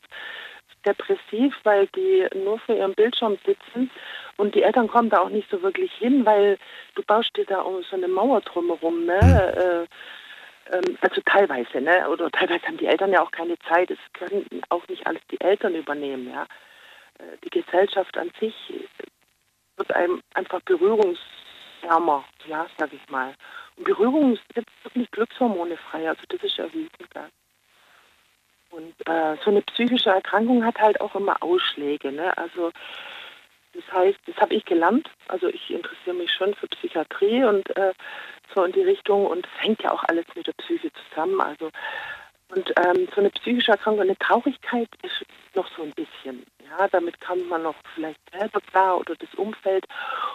depressiv, 0.87 1.55
weil 1.65 1.87
die 1.89 2.27
nur 2.45 2.59
vor 2.61 2.77
ihrem 2.77 2.95
Bildschirm 2.95 3.39
sitzen 3.45 3.91
und 4.37 4.55
die 4.55 4.63
Eltern 4.63 4.89
kommen 4.89 5.11
da 5.11 5.21
auch 5.21 5.29
nicht 5.29 5.49
so 5.51 5.63
wirklich 5.63 5.93
hin, 5.93 6.27
weil 6.27 6.59
du 6.95 7.03
baust 7.03 7.37
dir 7.37 7.47
da 7.47 7.61
um 7.61 7.83
so 7.89 7.97
eine 7.97 8.09
Mauer 8.09 8.41
drumherum, 8.41 9.07
ne? 9.07 9.87
Äh, 10.71 10.77
ähm, 10.77 10.99
also 11.01 11.21
teilweise, 11.25 11.81
ne? 11.81 12.09
Oder 12.09 12.31
teilweise 12.31 12.67
haben 12.67 12.79
die 12.79 12.87
Eltern 12.87 13.13
ja 13.13 13.23
auch 13.23 13.31
keine 13.31 13.59
Zeit. 13.69 13.91
Es 13.91 13.99
können 14.13 14.45
auch 14.71 14.87
nicht 14.89 15.07
alles 15.07 15.23
die 15.31 15.41
Eltern 15.41 15.75
übernehmen, 15.75 16.29
ja. 16.31 16.45
Äh, 17.19 17.37
Die 17.45 17.51
Gesellschaft 17.51 18.17
an 18.19 18.31
sich 18.41 18.55
wird 19.77 19.95
einem 19.95 20.23
einfach 20.35 20.61
berührungsärmer, 20.63 22.25
ja, 22.47 22.67
sag 22.79 22.93
ich 22.93 23.09
mal. 23.09 23.35
Und 23.77 23.85
Berührung 23.85 24.39
setzt 24.55 24.73
wirklich 24.85 25.11
Glückshormone 25.11 25.77
frei, 25.77 26.09
also 26.09 26.23
das 26.29 26.43
ist 26.43 26.59
erwiesen. 26.59 26.91
Gell? 27.13 27.29
Und 28.71 28.95
äh, 29.07 29.37
so 29.45 29.51
eine 29.51 29.63
psychische 29.63 30.11
Erkrankung 30.11 30.65
hat 30.65 30.79
halt 30.79 31.01
auch 31.01 31.15
immer 31.15 31.43
Ausschläge. 31.43 32.11
Ne? 32.11 32.37
Also 32.37 32.73
das 33.73 33.85
heißt, 33.93 34.19
das 34.27 34.37
habe 34.37 34.55
ich 34.55 34.65
gelernt. 34.65 35.09
Also 35.29 35.49
ich 35.49 35.71
interessiere 35.71 36.17
mich 36.17 36.33
schon 36.33 36.55
für 36.55 36.67
Psychiatrie 36.69 37.45
und 37.45 37.69
äh, 37.77 37.93
so 38.55 38.65
in 38.65 38.73
die 38.73 38.83
Richtung. 38.83 39.27
Und 39.27 39.47
es 39.47 39.65
hängt 39.65 39.83
ja 39.83 39.93
auch 39.93 40.05
alles 40.05 40.27
mit 40.35 40.47
der 40.47 40.53
Psyche 40.55 40.91
zusammen. 40.93 41.41
Also 41.41 41.71
und 42.55 42.73
ähm, 42.85 43.09
so 43.15 43.21
eine 43.21 43.31
psychische 43.31 43.73
Erkrankung, 43.73 44.03
eine 44.03 44.19
Traurigkeit 44.19 44.89
ist 45.03 45.25
noch 45.55 45.69
so 45.77 45.83
ein 45.83 45.93
bisschen. 45.93 46.45
Ja, 46.63 46.89
damit 46.89 47.21
kann 47.21 47.47
man 47.49 47.63
noch 47.63 47.75
vielleicht 47.95 48.21
selber 48.33 48.61
klar 48.61 48.99
oder 48.99 49.17
das 49.17 49.35
Umfeld. 49.35 49.85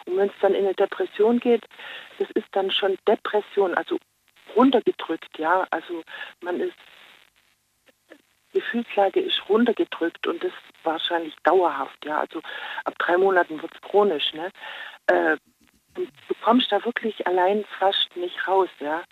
Und 0.06 0.18
wenn 0.18 0.30
es 0.30 0.36
dann 0.42 0.54
in 0.54 0.66
eine 0.66 0.74
Depression 0.74 1.40
geht, 1.40 1.66
das 2.18 2.30
ist 2.32 2.48
dann 2.52 2.72
schon 2.72 2.98
Depression, 3.08 3.74
also 3.76 3.98
runtergedrückt. 4.56 5.38
Ja, 5.38 5.66
also 5.72 6.04
man 6.42 6.60
ist 6.60 6.76
Gefühlslage 8.52 9.20
ist 9.20 9.48
runtergedrückt 9.48 10.26
und 10.26 10.44
das 10.44 10.52
wahrscheinlich 10.84 11.36
dauerhaft. 11.44 12.04
Ja, 12.04 12.20
also 12.22 12.42
ab 12.84 12.96
drei 12.98 13.18
Monaten 13.18 13.62
wird 13.62 13.74
es 13.74 13.82
chronisch. 13.82 14.34
Ne? 14.34 14.52
Äh, 15.08 15.38
du 15.94 16.08
kommst 16.44 16.72
da 16.72 16.84
wirklich 16.84 17.26
allein 17.28 17.64
fast 17.78 18.16
nicht 18.16 18.48
raus. 18.48 18.70
Ja, 18.80 19.04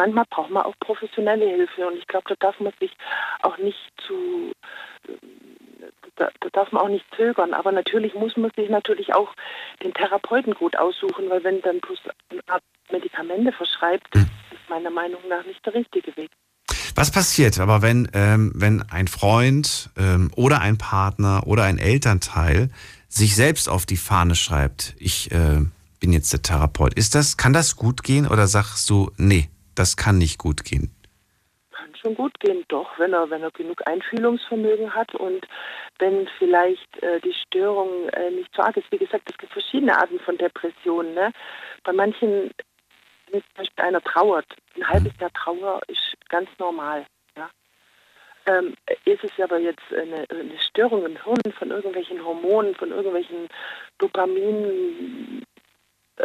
manchmal 0.00 0.24
braucht 0.30 0.50
man 0.50 0.62
auch 0.62 0.74
professionelle 0.80 1.46
Hilfe 1.46 1.86
und 1.86 1.96
ich 1.98 2.06
glaube, 2.06 2.24
da 2.28 2.34
darf 2.38 2.58
man 2.58 2.72
sich 2.80 2.92
auch 3.42 3.58
nicht 3.58 3.78
zu 4.06 4.52
da, 6.16 6.30
da 6.40 6.48
darf 6.52 6.72
man 6.72 6.82
auch 6.82 6.88
nicht 6.88 7.04
zögern, 7.16 7.52
aber 7.52 7.72
natürlich 7.72 8.14
muss 8.14 8.36
man 8.36 8.50
sich 8.56 8.68
natürlich 8.70 9.14
auch 9.14 9.34
den 9.82 9.92
Therapeuten 9.92 10.54
gut 10.54 10.76
aussuchen, 10.76 11.28
weil 11.28 11.44
wenn 11.44 11.60
dann 11.62 11.80
bloß 11.80 11.98
eine 12.30 12.40
Art 12.48 12.62
Medikamente 12.90 13.52
verschreibt, 13.52 14.14
ist 14.16 14.68
meiner 14.68 14.90
Meinung 14.90 15.20
nach 15.28 15.44
nicht 15.44 15.64
der 15.64 15.74
richtige 15.74 16.16
Weg. 16.16 16.30
Was 16.94 17.10
passiert 17.10 17.58
aber, 17.60 17.82
wenn, 17.82 18.08
ähm, 18.14 18.52
wenn 18.54 18.82
ein 18.90 19.06
Freund 19.06 19.90
ähm, 19.96 20.30
oder 20.36 20.60
ein 20.60 20.76
Partner 20.76 21.42
oder 21.46 21.64
ein 21.64 21.78
Elternteil 21.78 22.70
sich 23.08 23.36
selbst 23.36 23.68
auf 23.68 23.86
die 23.86 23.96
Fahne 23.96 24.34
schreibt, 24.34 24.94
ich 24.98 25.30
äh, 25.30 25.60
bin 26.00 26.12
jetzt 26.12 26.32
der 26.32 26.42
Therapeut. 26.42 26.94
Ist 26.94 27.14
das, 27.14 27.36
kann 27.36 27.52
das 27.52 27.76
gut 27.76 28.02
gehen 28.02 28.26
oder 28.26 28.46
sagst 28.46 28.90
du, 28.90 29.10
nee, 29.16 29.48
das 29.80 29.96
kann 29.96 30.18
nicht 30.18 30.38
gut 30.38 30.62
gehen? 30.64 30.94
Kann 31.70 31.94
schon 31.96 32.14
gut 32.14 32.38
gehen, 32.40 32.64
doch, 32.68 32.98
wenn 32.98 33.14
er, 33.14 33.30
wenn 33.30 33.42
er 33.42 33.50
genug 33.50 33.80
Einfühlungsvermögen 33.88 34.94
hat 34.94 35.14
und 35.14 35.46
wenn 35.98 36.28
vielleicht 36.38 37.02
äh, 37.02 37.18
die 37.20 37.32
Störung 37.32 38.08
äh, 38.10 38.30
nicht 38.30 38.50
so 38.54 38.62
arg 38.62 38.76
ist. 38.76 38.92
Wie 38.92 38.98
gesagt, 38.98 39.30
es 39.30 39.38
gibt 39.38 39.52
verschiedene 39.52 39.96
Arten 39.96 40.20
von 40.20 40.36
Depressionen. 40.36 41.14
Ne? 41.14 41.32
Bei 41.82 41.92
manchen, 41.92 42.50
wenn 43.30 43.40
zum 43.40 43.54
Beispiel 43.56 43.84
einer 43.84 44.02
trauert, 44.02 44.46
ein 44.76 44.86
halbes 44.86 45.12
Jahr 45.18 45.32
Trauer 45.32 45.80
ist 45.88 46.14
ganz 46.28 46.50
normal. 46.58 47.06
Ja? 47.36 47.48
Ähm, 48.44 48.74
ist 49.06 49.24
es 49.24 49.32
aber 49.42 49.58
jetzt 49.60 49.92
eine, 49.92 50.26
eine 50.28 50.58
Störung 50.68 51.06
im 51.06 51.16
Hirn 51.24 51.52
von 51.58 51.70
irgendwelchen 51.70 52.22
Hormonen, 52.22 52.74
von 52.74 52.90
irgendwelchen 52.90 53.48
Dopamin, 53.96 55.42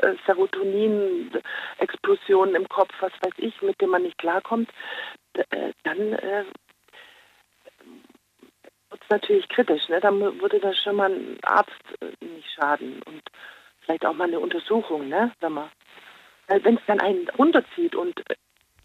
äh, 0.01 0.15
Serotonin-Explosionen 0.25 2.55
im 2.55 2.67
Kopf, 2.69 2.93
was 2.99 3.11
weiß 3.21 3.33
ich, 3.37 3.61
mit 3.61 3.79
dem 3.81 3.91
man 3.91 4.01
nicht 4.03 4.17
klarkommt, 4.17 4.71
äh, 5.33 5.73
dann 5.83 6.13
äh, 6.13 6.45
wird 8.89 9.01
es 9.01 9.09
natürlich 9.09 9.49
kritisch. 9.49 9.89
Ne? 9.89 9.99
Dann 9.99 10.21
würde 10.41 10.59
da 10.59 10.73
schon 10.73 10.95
mal 10.95 11.11
ein 11.11 11.37
Arzt 11.43 11.83
äh, 12.01 12.13
nicht 12.25 12.49
schaden 12.51 13.03
und 13.03 13.21
vielleicht 13.81 14.05
auch 14.05 14.13
mal 14.13 14.27
eine 14.27 14.39
Untersuchung, 14.39 15.09
ne? 15.09 15.31
wenn 15.39 15.53
man 15.53 15.69
wenn 16.47 16.77
es 16.77 16.85
dann 16.85 16.99
einen 16.99 17.27
runterzieht 17.29 17.95
und 17.95 18.21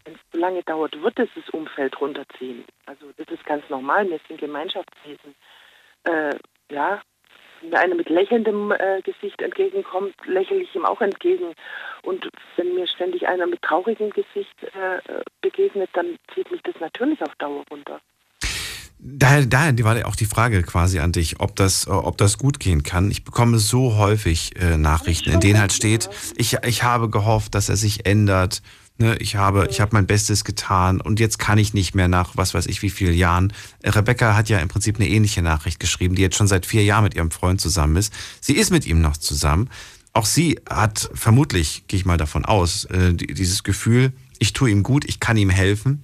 wenn 0.03 0.15
es 0.15 0.19
so 0.31 0.39
lange 0.39 0.63
dauert, 0.63 0.99
wird 1.01 1.19
es 1.19 1.29
das 1.35 1.49
Umfeld 1.51 1.99
runterziehen. 2.01 2.65
Also 2.85 3.11
das 3.17 3.27
ist 3.27 3.45
ganz 3.45 3.67
normal, 3.69 4.09
wir 4.09 4.19
sind 4.27 4.39
Gemeinschaftswesen. 4.39 5.35
Äh, 6.03 6.35
ja, 6.71 7.01
wenn 7.61 7.69
mir 7.69 7.79
einer 7.79 7.95
mit 7.95 8.09
lächelndem 8.09 8.71
äh, 8.71 9.01
Gesicht 9.03 9.41
entgegenkommt, 9.41 10.13
lächle 10.25 10.57
ich 10.57 10.73
ihm 10.75 10.85
auch 10.85 11.01
entgegen. 11.01 11.53
Und 12.03 12.29
wenn 12.57 12.75
mir 12.75 12.87
ständig 12.87 13.27
einer 13.27 13.47
mit 13.47 13.61
traurigem 13.61 14.09
Gesicht 14.09 14.55
äh, 14.63 15.21
begegnet, 15.41 15.89
dann 15.93 16.17
zieht 16.33 16.51
mich 16.51 16.61
das 16.63 16.75
natürlich 16.79 17.21
auf 17.21 17.33
Dauer 17.35 17.63
runter. 17.69 17.99
Daher, 19.03 19.47
daher 19.47 19.73
war 19.83 20.07
auch 20.07 20.15
die 20.15 20.25
Frage 20.25 20.61
quasi 20.61 20.99
an 20.99 21.11
dich, 21.11 21.39
ob 21.39 21.55
das, 21.55 21.87
ob 21.87 22.17
das 22.19 22.37
gut 22.37 22.59
gehen 22.59 22.83
kann. 22.83 23.09
Ich 23.09 23.23
bekomme 23.23 23.57
so 23.57 23.97
häufig 23.97 24.51
äh, 24.61 24.77
Nachrichten, 24.77 25.31
in 25.31 25.39
denen 25.39 25.59
halt 25.59 25.73
steht, 25.73 26.07
ich, 26.37 26.57
ich 26.63 26.83
habe 26.83 27.09
gehofft, 27.09 27.55
dass 27.55 27.69
er 27.69 27.77
sich 27.77 28.05
ändert 28.05 28.61
Ne, 29.01 29.15
ich 29.15 29.35
habe, 29.35 29.67
ich 29.71 29.81
habe 29.81 29.95
mein 29.95 30.05
Bestes 30.05 30.43
getan 30.43 31.01
und 31.01 31.19
jetzt 31.19 31.39
kann 31.39 31.57
ich 31.57 31.73
nicht 31.73 31.95
mehr 31.95 32.07
nach 32.07 32.37
was 32.37 32.53
weiß 32.53 32.67
ich 32.67 32.83
wie 32.83 32.91
vielen 32.91 33.15
Jahren. 33.15 33.51
Rebecca 33.83 34.35
hat 34.35 34.47
ja 34.47 34.59
im 34.59 34.67
Prinzip 34.67 34.97
eine 34.97 35.09
ähnliche 35.09 35.41
Nachricht 35.41 35.79
geschrieben, 35.79 36.13
die 36.13 36.21
jetzt 36.21 36.35
schon 36.35 36.45
seit 36.47 36.67
vier 36.67 36.83
Jahren 36.83 37.05
mit 37.05 37.15
ihrem 37.15 37.31
Freund 37.31 37.59
zusammen 37.59 37.95
ist. 37.95 38.13
Sie 38.41 38.53
ist 38.53 38.69
mit 38.69 38.85
ihm 38.85 39.01
noch 39.01 39.17
zusammen. 39.17 39.71
Auch 40.13 40.27
sie 40.27 40.59
hat 40.69 41.09
vermutlich, 41.15 41.85
gehe 41.87 41.97
ich 41.97 42.05
mal 42.05 42.17
davon 42.17 42.45
aus, 42.45 42.85
äh, 42.85 43.15
dieses 43.15 43.63
Gefühl, 43.63 44.13
ich 44.37 44.53
tue 44.53 44.69
ihm 44.69 44.83
gut, 44.83 45.03
ich 45.05 45.19
kann 45.19 45.35
ihm 45.35 45.49
helfen. 45.49 46.03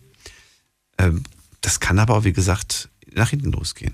Ähm, 0.98 1.22
das 1.62 1.80
kann 1.80 2.00
aber 2.00 2.16
auch, 2.16 2.24
wie 2.24 2.34
gesagt, 2.34 2.90
nach 3.14 3.30
hinten 3.30 3.52
losgehen 3.52 3.94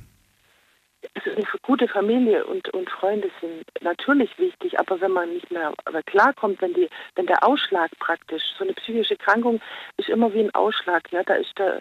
eine 1.15 1.45
gute 1.61 1.87
Familie 1.87 2.45
und, 2.45 2.69
und 2.73 2.89
Freunde 2.89 3.29
sind 3.39 3.65
natürlich 3.81 4.37
wichtig, 4.39 4.79
aber 4.79 4.99
wenn 4.99 5.11
man 5.11 5.31
nicht 5.33 5.51
mehr 5.51 5.73
klarkommt, 6.05 6.61
wenn 6.61 6.73
die, 6.73 6.89
wenn 7.15 7.27
der 7.27 7.45
Ausschlag 7.47 7.91
praktisch, 7.99 8.43
so 8.57 8.63
eine 8.63 8.73
psychische 8.73 9.15
Krankung 9.15 9.61
ist 9.97 10.09
immer 10.09 10.33
wie 10.33 10.41
ein 10.41 10.55
Ausschlag, 10.55 11.11
ja, 11.11 11.23
da 11.23 11.35
ist 11.35 11.53
da 11.55 11.77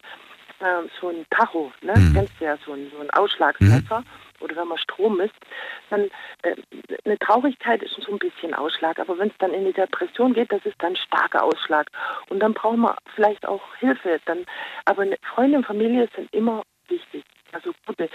äh, 0.62 0.86
so 1.00 1.08
ein 1.08 1.26
Tacho, 1.30 1.72
ne? 1.82 1.94
Mhm. 1.96 2.14
Kennst 2.14 2.34
du 2.38 2.44
ja, 2.44 2.56
so 2.64 2.72
ein, 2.72 2.90
so 2.94 3.00
ein 3.00 3.10
Ausschlagsmesser. 3.10 4.00
Mhm. 4.00 4.06
Oder 4.40 4.56
wenn 4.56 4.68
man 4.68 4.78
Strom 4.78 5.16
misst, 5.18 5.34
dann 5.90 6.10
äh, 6.42 6.56
eine 7.04 7.18
Traurigkeit 7.18 7.82
ist 7.82 7.94
so 7.94 8.12
ein 8.12 8.18
bisschen 8.18 8.54
Ausschlag, 8.54 8.98
aber 8.98 9.18
wenn 9.18 9.28
es 9.28 9.38
dann 9.38 9.52
in 9.52 9.64
die 9.64 9.72
Depression 9.72 10.34
geht, 10.34 10.50
das 10.52 10.64
ist 10.66 10.76
dann 10.80 10.96
starker 10.96 11.44
Ausschlag. 11.44 11.86
Und 12.28 12.40
dann 12.40 12.52
braucht 12.52 12.76
man 12.76 12.96
vielleicht 13.14 13.46
auch 13.46 13.62
Hilfe. 13.76 14.20
Dann, 14.24 14.44
aber 14.84 15.02
eine 15.02 15.16
Freunde 15.34 15.58
und 15.58 15.66
Familie 15.66 16.08
sind 16.16 16.32
immer 16.32 16.62
wichtig. 16.88 17.24
Also 17.52 17.72
gute. 17.86 18.08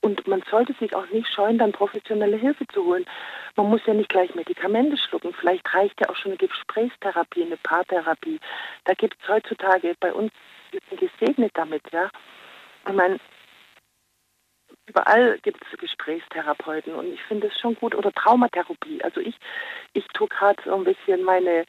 Und 0.00 0.26
man 0.26 0.42
sollte 0.50 0.72
sich 0.74 0.94
auch 0.94 1.08
nicht 1.10 1.28
scheuen, 1.32 1.58
dann 1.58 1.72
professionelle 1.72 2.36
Hilfe 2.36 2.66
zu 2.68 2.84
holen. 2.84 3.06
Man 3.56 3.68
muss 3.68 3.80
ja 3.86 3.94
nicht 3.94 4.08
gleich 4.08 4.34
Medikamente 4.34 4.96
schlucken. 4.96 5.32
Vielleicht 5.38 5.72
reicht 5.74 6.00
ja 6.00 6.08
auch 6.08 6.16
schon 6.16 6.32
eine 6.32 6.38
Gesprächstherapie, 6.38 7.44
eine 7.44 7.56
Paartherapie. 7.56 8.40
Da 8.84 8.94
gibt 8.94 9.16
es 9.22 9.28
heutzutage 9.28 9.94
bei 10.00 10.12
uns, 10.12 10.32
gesegnet 10.90 11.52
damit, 11.54 11.82
ja. 11.92 12.10
Ich 12.86 12.92
meine, 12.92 13.18
überall 14.86 15.38
gibt 15.42 15.62
es 15.64 15.78
Gesprächstherapeuten 15.78 16.94
und 16.94 17.12
ich 17.12 17.22
finde 17.24 17.48
es 17.48 17.58
schon 17.60 17.74
gut. 17.76 17.94
Oder 17.94 18.12
Traumatherapie. 18.12 19.02
Also 19.02 19.20
ich, 19.20 19.36
ich 19.92 20.06
tue 20.08 20.28
gerade 20.28 20.60
so 20.64 20.74
ein 20.74 20.84
bisschen 20.84 21.22
meine 21.22 21.64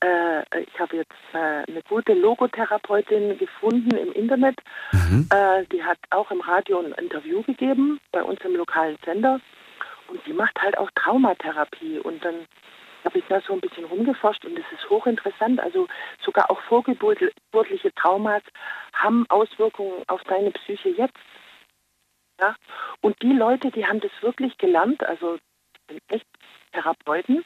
äh, 0.00 0.60
ich 0.60 0.78
habe 0.78 0.96
jetzt 0.96 1.12
äh, 1.32 1.64
eine 1.68 1.82
gute 1.88 2.14
Logotherapeutin 2.14 3.38
gefunden 3.38 3.96
im 3.96 4.12
Internet. 4.12 4.58
Mhm. 4.92 5.28
Äh, 5.32 5.64
die 5.66 5.82
hat 5.82 5.98
auch 6.10 6.30
im 6.30 6.40
Radio 6.40 6.80
ein 6.80 6.92
Interview 6.92 7.42
gegeben 7.42 8.00
bei 8.12 8.22
uns 8.22 8.40
im 8.44 8.56
lokalen 8.56 8.98
Sender. 9.04 9.40
Und 10.08 10.24
die 10.26 10.32
macht 10.32 10.60
halt 10.60 10.78
auch 10.78 10.90
Traumatherapie. 10.94 11.98
Und 11.98 12.24
dann 12.24 12.46
habe 13.04 13.18
ich 13.18 13.24
da 13.28 13.40
so 13.40 13.52
ein 13.52 13.60
bisschen 13.60 13.84
rumgeforscht 13.84 14.44
und 14.44 14.58
es 14.58 14.64
ist 14.72 14.90
hochinteressant. 14.90 15.60
Also 15.60 15.86
sogar 16.24 16.50
auch 16.50 16.60
vorgeburtliche 16.62 17.94
Traumas 17.94 18.42
haben 18.92 19.26
Auswirkungen 19.28 20.02
auf 20.08 20.22
deine 20.24 20.50
Psyche 20.50 20.90
jetzt. 20.90 21.16
Ja? 22.40 22.54
Und 23.00 23.20
die 23.22 23.32
Leute, 23.32 23.70
die 23.70 23.86
haben 23.86 24.00
das 24.00 24.10
wirklich 24.20 24.58
gelernt, 24.58 25.04
also 25.04 25.38
sind 25.88 26.02
echt 26.08 26.26
Therapeuten, 26.72 27.44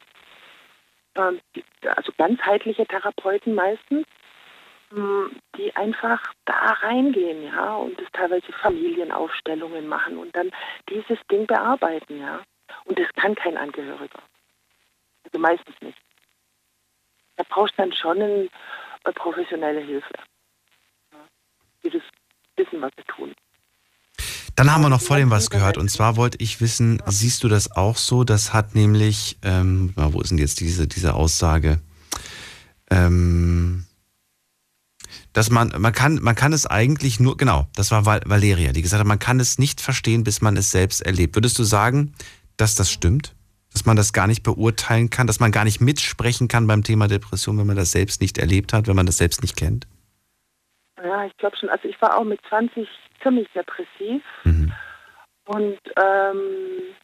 also 1.14 2.12
ganzheitliche 2.16 2.86
Therapeuten 2.86 3.54
meistens, 3.54 4.06
hm, 4.90 5.40
die 5.56 5.74
einfach 5.76 6.20
da 6.44 6.72
reingehen, 6.80 7.44
ja, 7.44 7.74
und 7.76 8.00
das 8.00 8.08
teilweise 8.12 8.52
Familienaufstellungen 8.52 9.86
machen 9.86 10.18
und 10.18 10.34
dann 10.34 10.50
dieses 10.88 11.18
Ding 11.30 11.46
bearbeiten, 11.46 12.20
ja. 12.20 12.42
Und 12.84 12.98
das 12.98 13.08
kann 13.14 13.34
kein 13.34 13.56
Angehöriger. 13.56 14.22
Also 15.24 15.38
meistens 15.38 15.74
nicht. 15.80 15.98
Da 17.36 17.44
brauchst 17.48 17.74
du 17.74 17.82
dann 17.82 17.92
schon 17.92 18.20
eine, 18.22 18.48
eine 19.04 19.14
professionelle 19.14 19.80
Hilfe. 19.80 20.12
Die 21.82 21.90
das 21.90 22.02
wissen, 22.56 22.82
was 22.82 22.92
sie 22.96 23.04
tun. 23.04 23.34
Dann 24.60 24.74
haben 24.74 24.82
wir 24.82 24.90
noch 24.90 25.00
vor 25.00 25.16
dem 25.16 25.30
was 25.30 25.48
gehört. 25.48 25.78
Und 25.78 25.90
zwar 25.90 26.16
wollte 26.16 26.36
ich 26.38 26.60
wissen, 26.60 27.02
siehst 27.06 27.42
du 27.42 27.48
das 27.48 27.72
auch 27.72 27.96
so? 27.96 28.24
Das 28.24 28.52
hat 28.52 28.74
nämlich, 28.74 29.38
ähm, 29.42 29.94
wo 29.96 30.20
ist 30.20 30.32
denn 30.32 30.36
jetzt 30.36 30.60
diese, 30.60 30.86
diese 30.86 31.14
Aussage? 31.14 31.80
Ähm, 32.90 33.86
dass 35.32 35.48
man, 35.48 35.72
man 35.78 35.94
kann, 35.94 36.18
man 36.20 36.34
kann 36.34 36.52
es 36.52 36.66
eigentlich 36.66 37.20
nur, 37.20 37.38
genau, 37.38 37.68
das 37.74 37.90
war 37.90 38.04
Valeria, 38.04 38.72
die 38.72 38.82
gesagt 38.82 39.00
hat, 39.00 39.06
man 39.06 39.18
kann 39.18 39.40
es 39.40 39.58
nicht 39.58 39.80
verstehen, 39.80 40.24
bis 40.24 40.42
man 40.42 40.58
es 40.58 40.70
selbst 40.70 41.00
erlebt. 41.00 41.36
Würdest 41.36 41.58
du 41.58 41.64
sagen, 41.64 42.12
dass 42.58 42.74
das 42.74 42.90
stimmt? 42.90 43.34
Dass 43.72 43.86
man 43.86 43.96
das 43.96 44.12
gar 44.12 44.26
nicht 44.26 44.42
beurteilen 44.42 45.08
kann, 45.08 45.26
dass 45.26 45.40
man 45.40 45.52
gar 45.52 45.64
nicht 45.64 45.80
mitsprechen 45.80 46.48
kann 46.48 46.66
beim 46.66 46.82
Thema 46.82 47.08
Depression, 47.08 47.56
wenn 47.56 47.66
man 47.66 47.76
das 47.76 47.92
selbst 47.92 48.20
nicht 48.20 48.36
erlebt 48.36 48.74
hat, 48.74 48.88
wenn 48.88 48.96
man 48.96 49.06
das 49.06 49.16
selbst 49.16 49.40
nicht 49.40 49.56
kennt? 49.56 49.86
Ja, 51.02 51.24
ich 51.24 51.34
glaube 51.38 51.56
schon. 51.56 51.70
Also 51.70 51.88
ich 51.88 51.98
war 52.02 52.18
auch 52.18 52.24
mit 52.24 52.40
20 52.50 52.86
ziemlich 53.22 53.48
depressiv. 53.52 54.22
Mhm. 54.44 54.72
Und 55.46 55.80
ähm, 55.96 56.94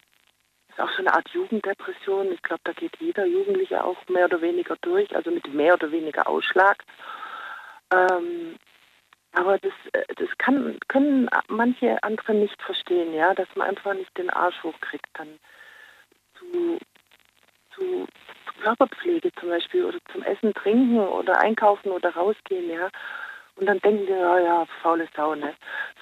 ist 0.68 0.80
auch 0.80 0.90
so 0.90 0.98
eine 0.98 1.14
Art 1.14 1.28
Jugenddepression. 1.30 2.32
Ich 2.32 2.42
glaube, 2.42 2.60
da 2.64 2.72
geht 2.72 2.96
jeder 3.00 3.24
Jugendliche 3.24 3.82
auch 3.82 3.96
mehr 4.08 4.26
oder 4.26 4.40
weniger 4.42 4.76
durch, 4.82 5.14
also 5.16 5.30
mit 5.30 5.52
mehr 5.52 5.74
oder 5.74 5.90
weniger 5.90 6.28
Ausschlag. 6.28 6.82
Ähm, 7.92 8.56
aber 9.32 9.58
das, 9.58 9.72
äh, 9.92 10.04
das 10.16 10.28
kann, 10.38 10.78
können 10.88 11.28
manche 11.48 12.02
andere 12.02 12.34
nicht 12.34 12.60
verstehen, 12.62 13.14
ja, 13.14 13.34
dass 13.34 13.48
man 13.54 13.68
einfach 13.68 13.94
nicht 13.94 14.16
den 14.16 14.30
Arsch 14.30 14.62
hochkriegt, 14.62 15.06
dann 15.14 15.38
zu, 16.38 16.78
zu, 17.74 18.06
zu 18.46 18.52
Körperpflege 18.62 19.30
zum 19.38 19.50
Beispiel 19.50 19.84
oder 19.84 19.98
zum 20.12 20.22
Essen, 20.22 20.54
Trinken 20.54 20.98
oder 20.98 21.38
Einkaufen 21.40 21.90
oder 21.90 22.10
rausgehen, 22.10 22.70
ja. 22.70 22.90
Und 23.56 23.66
dann 23.66 23.78
denken 23.80 24.06
die, 24.06 24.12
ja, 24.12 24.38
ja, 24.38 24.66
faule 24.82 25.08
Sau, 25.16 25.34
ne? 25.34 25.54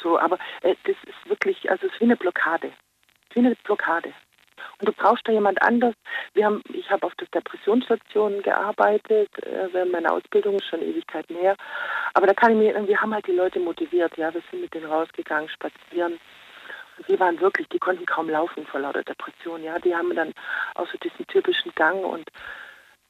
So, 0.03 0.19
aber 0.19 0.39
äh, 0.63 0.75
das 0.85 0.97
ist 1.05 1.29
wirklich, 1.29 1.71
also 1.71 1.87
es 1.87 1.93
ist 1.93 2.01
wie 2.01 2.05
eine 2.05 2.17
Blockade. 2.17 2.73
Wie 3.33 3.41
eine 3.41 3.55
Blockade. 3.65 4.13
Und 4.81 4.89
du 4.89 4.93
brauchst 4.93 5.27
da 5.27 5.33
jemand 5.33 5.63
anders. 5.63 5.95
Wir 6.35 6.47
haben, 6.47 6.63
ich 6.73 6.91
habe 6.91 7.07
auf 7.07 7.15
der 7.15 7.29
Depressionsstation 7.29 8.43
gearbeitet, 8.43 9.31
äh, 9.45 9.69
während 9.73 9.93
meiner 9.93 10.13
Ausbildung, 10.13 10.61
schon 10.63 10.83
Ewigkeiten 10.83 11.37
her. 11.37 11.57
Aber 12.15 12.27
da 12.27 12.35
kann 12.35 12.53
ich 12.53 12.59
mir, 12.59 12.89
wir 12.89 13.01
haben 13.01 13.15
halt 13.15 13.27
die 13.27 13.33
Leute 13.33 13.61
motiviert, 13.61 14.17
ja, 14.17 14.33
wir 14.35 14.43
sind 14.51 14.63
mit 14.63 14.75
denen 14.75 14.87
rausgegangen, 14.87 15.49
spazieren. 15.49 16.19
Und 16.97 17.09
die 17.09 17.19
waren 17.19 17.41
wirklich, 17.41 17.69
die 17.69 17.79
konnten 17.79 18.07
kaum 18.07 18.29
laufen 18.29 18.67
vor 18.67 18.81
lauter 18.81 19.03
Depression, 19.03 19.63
ja. 19.63 19.79
Die 19.79 19.95
haben 19.95 20.15
dann 20.15 20.33
auch 20.75 20.89
so 20.89 20.99
diesen 20.99 21.27
typischen 21.29 21.73
Gang 21.75 22.05
und 22.05 22.29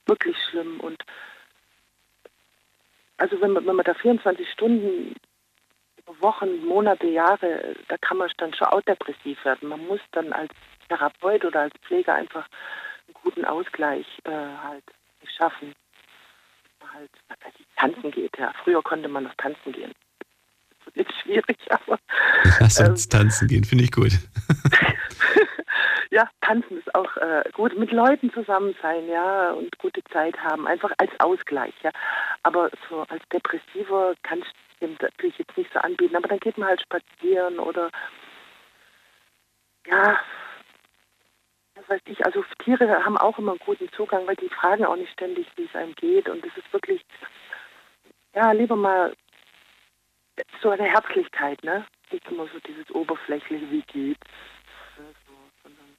wirklich 0.06 0.36
schlimm. 0.50 0.80
Und 0.80 1.02
also 3.16 3.40
wenn 3.40 3.52
man, 3.52 3.66
wenn 3.66 3.76
man 3.76 3.84
da 3.84 3.94
24 3.94 4.50
Stunden 4.50 5.14
Wochen, 6.20 6.64
Monate, 6.66 7.06
Jahre, 7.06 7.74
da 7.88 7.96
kann 7.98 8.18
man 8.18 8.30
dann 8.36 8.52
schon 8.54 8.68
auch 8.68 8.82
depressiv 8.82 9.42
werden. 9.44 9.68
Man 9.68 9.86
muss 9.86 10.00
dann 10.12 10.32
als 10.32 10.52
Therapeut 10.88 11.44
oder 11.44 11.62
als 11.62 11.74
Pfleger 11.86 12.14
einfach 12.14 12.46
einen 13.06 13.14
guten 13.22 13.44
Ausgleich 13.44 14.06
äh, 14.24 14.30
halt 14.30 14.84
schaffen. 15.36 15.72
Halt, 16.92 17.10
was 17.28 17.38
weiß 17.44 17.54
ich, 17.58 17.66
tanzen 17.76 18.10
geht, 18.10 18.36
ja. 18.38 18.52
Früher 18.62 18.82
konnte 18.82 19.08
man 19.08 19.24
noch 19.24 19.34
tanzen 19.36 19.72
gehen. 19.72 19.92
Das 20.70 20.94
wird 20.94 21.08
jetzt 21.08 21.20
schwierig, 21.22 21.58
aber. 21.70 21.98
Lass 22.60 22.78
uns 22.80 23.08
tanzen 23.08 23.48
gehen, 23.48 23.64
finde 23.64 23.84
ich 23.84 23.90
gut. 23.90 24.12
ja, 26.10 26.28
tanzen 26.40 26.78
ist 26.78 26.94
auch 26.94 27.16
äh, 27.16 27.44
gut. 27.52 27.76
Mit 27.78 27.93
Leuten 27.93 28.32
zusammen 28.32 28.74
sein, 28.82 29.09
ja, 29.09 29.52
und 29.52 29.76
gute 29.78 30.02
Zeit 30.05 30.39
haben, 30.40 30.66
einfach 30.66 30.93
als 30.98 31.10
Ausgleich, 31.20 31.74
ja. 31.82 31.90
Aber 32.43 32.70
so 32.89 33.02
als 33.09 33.22
Depressiver 33.32 34.14
kann 34.22 34.40
ich 34.40 34.52
dem 34.81 34.97
natürlich 35.01 35.39
jetzt 35.39 35.56
nicht 35.56 35.72
so 35.72 35.78
anbieten, 35.81 36.16
aber 36.16 36.28
dann 36.28 36.40
geht 36.40 36.59
man 36.59 36.68
halt 36.68 36.82
spazieren 36.82 37.59
oder 37.59 37.90
ja, 39.86 40.18
was 41.74 41.89
weiß 41.89 42.01
ich, 42.06 42.24
also 42.24 42.44
Tiere 42.62 43.05
haben 43.05 43.18
auch 43.18 43.39
immer 43.39 43.52
einen 43.52 43.60
guten 43.60 43.90
Zugang, 43.93 44.26
weil 44.26 44.36
die 44.36 44.48
fragen 44.48 44.85
auch 44.85 44.97
nicht 44.97 45.12
ständig, 45.12 45.47
wie 45.56 45.64
es 45.64 45.74
einem 45.74 45.94
geht. 45.94 46.28
Und 46.28 46.44
es 46.44 46.56
ist 46.56 46.72
wirklich, 46.72 47.05
ja, 48.35 48.52
lieber 48.52 48.76
mal 48.76 49.14
so 50.62 50.70
eine 50.70 50.85
Herzlichkeit, 50.85 51.62
ne? 51.64 51.86
Nicht 52.10 52.26
immer 52.31 52.47
so 52.52 52.59
dieses 52.60 52.90
oberflächliche, 52.90 53.70
wie 53.70 53.82
geht's, 53.82 54.20
ne, 54.98 55.06
so, 55.26 55.32
sondern 55.62 55.97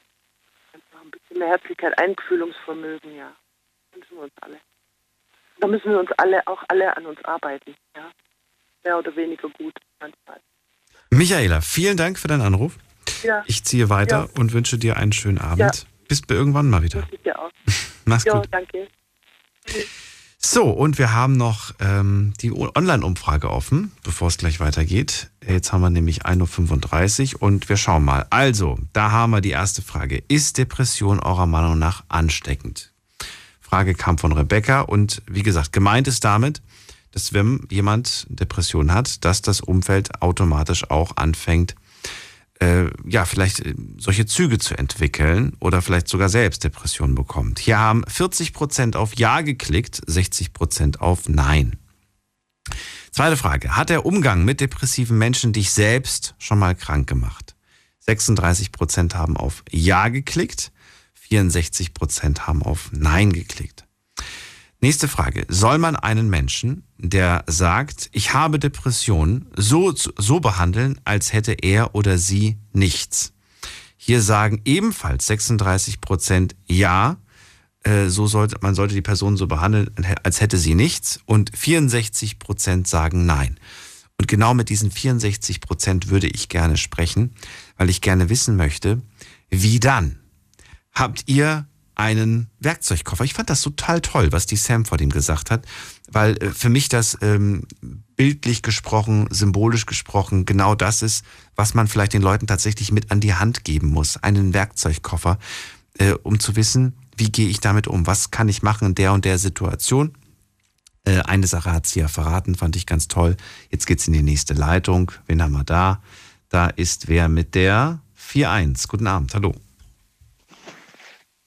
einfach 0.73 0.99
ein 0.99 1.03
bisschen 1.19 1.39
mehr 1.39 1.49
Herzlichkeit, 1.49 1.97
Einfühlungsvermögen, 1.99 3.15
ja. 3.15 3.31
Wünschen 3.93 4.15
wir 4.17 4.23
uns 4.23 4.33
alle. 4.41 4.57
Da 5.59 5.67
müssen 5.67 5.91
wir 5.91 5.99
uns 5.99 6.11
alle, 6.17 6.45
auch 6.47 6.61
alle 6.67 6.95
an 6.95 7.05
uns 7.05 7.23
arbeiten, 7.25 7.75
ja. 7.95 8.11
Mehr 8.83 8.97
oder 8.99 9.15
weniger 9.15 9.49
gut 9.49 9.73
manchmal. 9.99 10.39
Michaela, 11.09 11.61
vielen 11.61 11.97
Dank 11.97 12.19
für 12.19 12.27
deinen 12.27 12.41
Anruf. 12.41 12.77
Ja. 13.23 13.43
Ich 13.47 13.63
ziehe 13.63 13.89
weiter 13.89 14.29
Ja. 14.29 14.39
und 14.41 14.53
wünsche 14.53 14.77
dir 14.77 14.97
einen 14.97 15.11
schönen 15.13 15.39
Abend. 15.39 15.59
Ja. 15.59 15.71
Bis 16.07 16.21
irgendwann 16.29 16.69
mal 16.69 16.83
wieder. 16.83 17.07
Ich 17.11 17.21
dir 17.21 17.39
auch. 17.39 17.51
Mach's 18.05 18.25
ja, 18.25 18.33
gut. 18.33 18.47
danke. 18.51 18.87
So, 20.47 20.69
und 20.69 20.99
wir 20.99 21.11
haben 21.11 21.37
noch 21.37 21.73
ähm, 21.79 22.33
die 22.39 22.51
Online-Umfrage 22.53 23.49
offen, 23.49 23.91
bevor 24.03 24.27
es 24.27 24.37
gleich 24.37 24.59
weitergeht. 24.59 25.31
Jetzt 25.45 25.73
haben 25.73 25.81
wir 25.81 25.89
nämlich 25.89 26.23
1.35 26.23 27.33
Uhr 27.33 27.41
und 27.41 27.67
wir 27.67 27.77
schauen 27.77 28.05
mal. 28.05 28.27
Also, 28.29 28.77
da 28.93 29.09
haben 29.09 29.31
wir 29.31 29.41
die 29.41 29.49
erste 29.49 29.81
Frage. 29.81 30.23
Ist 30.27 30.59
Depression 30.59 31.19
eurer 31.19 31.47
Meinung 31.47 31.79
nach 31.79 32.03
ansteckend? 32.09 32.93
Frage 33.59 33.95
kam 33.95 34.19
von 34.19 34.33
Rebecca 34.33 34.81
und 34.81 35.23
wie 35.25 35.41
gesagt, 35.41 35.73
gemeint 35.73 36.07
ist 36.07 36.23
damit, 36.23 36.61
dass 37.09 37.33
wenn 37.33 37.65
jemand 37.71 38.27
Depression 38.29 38.93
hat, 38.93 39.25
dass 39.25 39.41
das 39.41 39.61
Umfeld 39.61 40.21
automatisch 40.21 40.91
auch 40.91 41.17
anfängt, 41.17 41.73
äh, 42.59 42.85
ja, 43.05 43.25
vielleicht 43.25 43.59
äh, 43.61 43.75
solche 43.97 44.25
Züge 44.25 44.57
zu 44.57 44.77
entwickeln 44.77 45.55
oder 45.59 45.81
vielleicht 45.81 46.07
sogar 46.07 46.29
selbst 46.29 46.63
Depressionen 46.63 47.15
bekommt. 47.15 47.59
Hier 47.59 47.79
haben 47.79 48.03
40% 48.05 48.95
auf 48.95 49.15
Ja 49.15 49.41
geklickt, 49.41 50.01
60% 50.07 50.99
auf 50.99 51.27
Nein. 51.27 51.77
Zweite 53.11 53.37
Frage. 53.37 53.75
Hat 53.75 53.89
der 53.89 54.05
Umgang 54.05 54.43
mit 54.43 54.59
depressiven 54.59 55.17
Menschen 55.17 55.53
dich 55.53 55.71
selbst 55.71 56.35
schon 56.37 56.59
mal 56.59 56.75
krank 56.75 57.07
gemacht? 57.07 57.55
36% 58.07 59.13
haben 59.15 59.37
auf 59.37 59.63
Ja 59.71 60.09
geklickt, 60.09 60.71
64% 61.29 62.41
haben 62.41 62.61
auf 62.61 62.89
Nein 62.91 63.33
geklickt. 63.33 63.84
Nächste 64.85 65.07
Frage. 65.07 65.47
Soll 65.49 65.79
man 65.79 65.95
einen 65.95 66.29
Menschen, 66.29 66.83
der 66.99 67.43
sagt, 67.47 68.07
ich 68.11 68.35
habe 68.35 68.59
Depressionen, 68.59 69.47
so, 69.55 69.91
so 69.95 70.39
behandeln, 70.39 71.01
als 71.05 71.33
hätte 71.33 71.53
er 71.53 71.95
oder 71.95 72.19
sie 72.19 72.59
nichts? 72.71 73.33
Hier 73.97 74.21
sagen 74.21 74.61
ebenfalls 74.63 75.25
36 75.25 76.01
Prozent 76.01 76.55
ja, 76.67 77.17
äh, 77.83 78.09
so 78.09 78.27
sollte, 78.27 78.57
man 78.61 78.75
sollte 78.75 78.93
die 78.93 79.01
Person 79.01 79.37
so 79.37 79.47
behandeln, 79.47 79.89
als 80.21 80.39
hätte 80.39 80.59
sie 80.59 80.75
nichts. 80.75 81.19
Und 81.25 81.49
64 81.57 82.37
Prozent 82.37 82.87
sagen 82.87 83.25
nein. 83.25 83.59
Und 84.19 84.27
genau 84.27 84.53
mit 84.53 84.69
diesen 84.69 84.91
64 84.91 85.61
Prozent 85.61 86.09
würde 86.09 86.27
ich 86.27 86.47
gerne 86.47 86.77
sprechen, 86.77 87.33
weil 87.75 87.89
ich 87.89 88.01
gerne 88.01 88.29
wissen 88.29 88.55
möchte, 88.55 89.01
wie 89.49 89.79
dann? 89.79 90.19
Habt 90.91 91.23
ihr 91.25 91.67
einen 91.95 92.49
Werkzeugkoffer. 92.59 93.23
Ich 93.23 93.33
fand 93.33 93.49
das 93.49 93.61
total 93.61 94.01
toll, 94.01 94.31
was 94.31 94.45
die 94.45 94.55
Sam 94.55 94.85
vor 94.85 94.97
dem 94.97 95.09
gesagt 95.09 95.51
hat, 95.51 95.65
weil 96.11 96.37
äh, 96.37 96.51
für 96.51 96.69
mich 96.69 96.89
das 96.89 97.17
ähm, 97.21 97.63
bildlich 98.15 98.61
gesprochen, 98.61 99.27
symbolisch 99.31 99.85
gesprochen 99.85 100.45
genau 100.45 100.75
das 100.75 101.01
ist, 101.01 101.25
was 101.55 101.73
man 101.73 101.87
vielleicht 101.87 102.13
den 102.13 102.21
Leuten 102.21 102.47
tatsächlich 102.47 102.91
mit 102.91 103.11
an 103.11 103.19
die 103.19 103.33
Hand 103.33 103.63
geben 103.63 103.89
muss. 103.89 104.17
Einen 104.17 104.53
Werkzeugkoffer, 104.53 105.39
äh, 105.97 106.13
um 106.23 106.39
zu 106.39 106.55
wissen, 106.55 106.93
wie 107.17 107.31
gehe 107.31 107.49
ich 107.49 107.59
damit 107.59 107.87
um, 107.87 108.07
was 108.07 108.31
kann 108.31 108.49
ich 108.49 108.61
machen 108.61 108.89
in 108.89 108.95
der 108.95 109.13
und 109.13 109.25
der 109.25 109.37
Situation. 109.37 110.13
Äh, 111.05 111.21
eine 111.21 111.47
Sache 111.47 111.71
hat 111.71 111.85
sie 111.85 111.99
ja 111.99 112.07
verraten, 112.07 112.55
fand 112.55 112.75
ich 112.75 112.85
ganz 112.85 113.07
toll. 113.07 113.37
Jetzt 113.69 113.87
geht's 113.87 114.07
in 114.07 114.13
die 114.13 114.21
nächste 114.21 114.53
Leitung. 114.53 115.11
Wen 115.27 115.41
haben 115.41 115.53
wir 115.53 115.63
da? 115.63 116.01
Da 116.49 116.67
ist 116.67 117.07
wer 117.07 117.29
mit 117.29 117.55
der 117.55 118.01
4.1. 118.17 118.87
Guten 118.87 119.07
Abend, 119.07 119.33
hallo. 119.33 119.53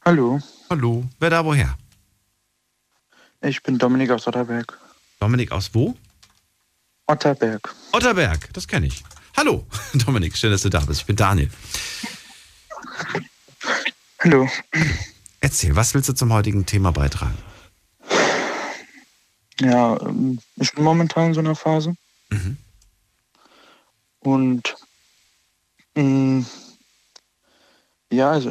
Hallo, 0.09 0.40
Hallo. 0.70 1.05
Wer 1.20 1.28
da 1.28 1.44
woher? 1.44 1.76
ich 3.43 3.62
bin 3.62 3.76
Dominik 3.76 4.10
aus 4.10 4.26
Otterberg. 4.26 4.78
Dominik 5.20 5.52
aus 5.52 5.74
wo? 5.74 5.98
Otterberg. 7.06 7.74
Otterberg, 7.93 8.48
das 8.55 8.66
kenne 8.66 8.86
ich. 8.86 9.05
Hallo, 9.36 9.66
Dominik, 9.93 10.35
schön, 10.35 10.51
dass 10.51 10.62
du 10.62 10.70
da 10.70 10.80
bist. 10.80 11.01
Ich 11.02 11.06
bin 11.06 11.16
Daniel. 11.16 11.51
Hallo. 14.20 14.48
Erzähl, 15.43 15.76
was 15.76 15.93
willst 15.93 16.09
du 16.09 16.14
zum 16.14 16.32
heutigen 16.32 16.64
Thema 16.64 16.90
beitragen? 16.90 17.36
Ja, 19.60 20.01
ähm, 20.01 20.40
ich 20.56 20.72
bin 20.72 20.85
momentan 20.85 21.26
in 21.26 21.35
so 21.35 21.40
einer 21.40 21.55
Phase. 21.55 21.94
Mhm. 22.30 22.56
Und 24.20 24.74
mh, 25.94 26.47
ja, 28.10 28.30
also 28.30 28.51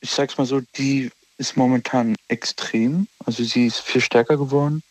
ich 0.00 0.10
sag's 0.10 0.38
mal 0.38 0.46
so, 0.46 0.60
die 0.76 1.10
ist 1.38 1.56
momentan 1.56 2.16
extrem. 2.28 3.08
Also 3.24 3.44
sie 3.44 3.66
ist 3.66 3.80
viel 3.80 4.00
stärker 4.00 4.36
geworden. 4.36 4.82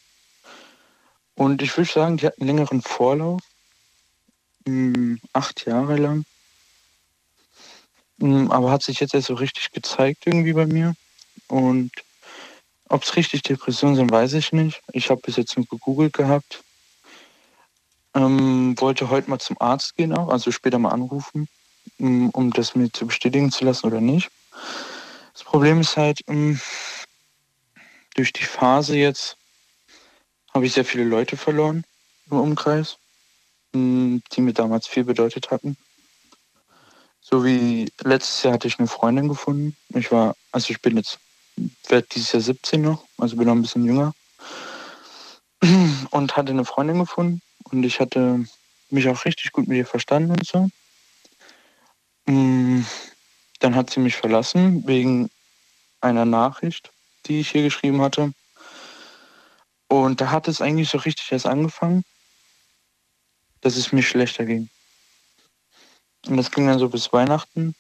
Und 1.35 1.61
ich 1.61 1.75
würde 1.77 1.91
sagen, 1.91 2.17
die 2.17 2.25
hat 2.25 2.39
einen 2.39 2.47
längeren 2.47 2.81
Vorlauf. 2.81 3.41
Mh, 4.65 5.17
acht 5.34 5.65
Jahre 5.65 5.97
lang. 5.97 6.25
Mh, 8.17 8.53
aber 8.53 8.71
hat 8.71 8.84
sich 8.84 8.99
jetzt 8.99 9.13
erst 9.13 9.27
so 9.27 9.35
richtig 9.35 9.71
gezeigt 9.71 10.25
irgendwie 10.25 10.53
bei 10.53 10.65
mir. 10.65 10.95
Und 11.47 11.91
ob 12.89 13.03
es 13.03 13.15
richtig 13.15 13.43
Depressionen 13.43 13.95
sind, 13.95 14.11
weiß 14.11 14.34
ich 14.34 14.51
nicht. 14.53 14.81
Ich 14.93 15.09
habe 15.09 15.21
bis 15.21 15.35
jetzt 15.35 15.57
nur 15.57 15.65
gegoogelt 15.65 16.13
gehabt. 16.13 16.63
Ähm, 18.13 18.73
wollte 18.79 19.09
heute 19.09 19.29
mal 19.29 19.39
zum 19.39 19.57
Arzt 19.59 19.95
gehen 19.95 20.17
auch, 20.17 20.29
also 20.29 20.51
später 20.51 20.79
mal 20.79 20.89
anrufen, 20.89 21.47
um, 21.99 22.29
um 22.31 22.51
das 22.51 22.73
mir 22.73 22.91
zu 22.91 23.05
bestätigen 23.05 23.51
zu 23.51 23.65
lassen 23.65 23.85
oder 23.85 24.01
nicht. 24.01 24.31
Das 25.38 25.43
Problem 25.43 25.81
ist 25.81 25.97
halt, 25.97 26.22
ähm, 26.27 26.59
durch 28.15 28.34
die 28.34 28.43
Phase 28.43 28.97
jetzt 28.97 29.38
habe 30.51 30.65
ich 30.65 30.73
sehr 30.73 30.84
viele 30.84 31.03
Leute 31.03 31.38
verloren 31.38 31.84
im 32.31 32.39
Umkreis, 32.39 32.97
ähm, 33.76 34.23
die 34.31 34.41
mir 34.41 34.53
damals 34.53 34.88
viel 34.88 35.03
bedeutet 35.03 35.51
hatten. 35.51 35.77
So 37.22 37.45
wie 37.45 37.91
letztes 38.01 38.41
Jahr 38.41 38.55
hatte 38.55 38.68
ich 38.68 38.80
eine 38.80 38.88
Freundin 38.88 39.27
gefunden. 39.27 39.77
Ich 39.89 40.11
war, 40.11 40.35
also 40.51 40.72
ich 40.72 40.81
bin 40.81 40.97
jetzt, 40.97 41.19
werde 41.88 42.07
dieses 42.11 42.31
Jahr 42.31 42.41
17 42.41 42.81
noch, 42.81 43.05
also 43.19 43.35
bin 43.35 43.45
noch 43.45 43.53
ein 43.53 43.61
bisschen 43.61 43.85
jünger. 43.85 44.14
Und 46.09 46.35
hatte 46.35 46.51
eine 46.51 46.65
Freundin 46.65 46.97
gefunden 46.97 47.43
und 47.65 47.84
ich 47.84 47.99
hatte 47.99 48.43
mich 48.89 49.07
auch 49.07 49.23
richtig 49.23 49.51
gut 49.51 49.68
mit 49.68 49.77
ihr 49.77 49.85
verstanden 49.85 50.31
und 50.31 50.47
so. 50.47 50.68
Dann 53.59 53.75
hat 53.75 53.89
sie 53.89 53.99
mich 53.99 54.15
verlassen 54.15 54.85
wegen 54.88 55.29
einer 56.01 56.25
Nachricht, 56.25 56.91
die 57.25 57.39
ich 57.39 57.51
hier 57.51 57.63
geschrieben 57.63 58.01
hatte. 58.01 58.34
Und 59.88 60.21
da 60.21 60.31
hat 60.31 60.47
es 60.47 60.61
eigentlich 60.61 60.89
so 60.89 60.97
richtig 60.99 61.31
erst 61.31 61.45
angefangen, 61.45 62.03
dass 63.61 63.77
es 63.77 63.91
mir 63.91 64.03
schlechter 64.03 64.45
ging. 64.45 64.69
Und 66.27 66.38
das 66.38 66.51
ging 66.51 66.67
dann 66.67 66.79
so 66.79 66.89
bis 66.89 67.11
Weihnachten, 67.13 67.73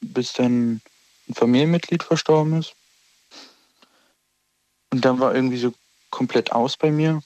bis 0.00 0.32
dann 0.32 0.80
ein 1.28 1.34
Familienmitglied 1.34 2.02
verstorben 2.02 2.58
ist. 2.58 2.74
Und 4.92 5.04
dann 5.04 5.18
war 5.20 5.34
irgendwie 5.34 5.58
so 5.58 5.74
komplett 6.10 6.52
aus 6.52 6.76
bei 6.76 6.90
mir. 6.90 7.22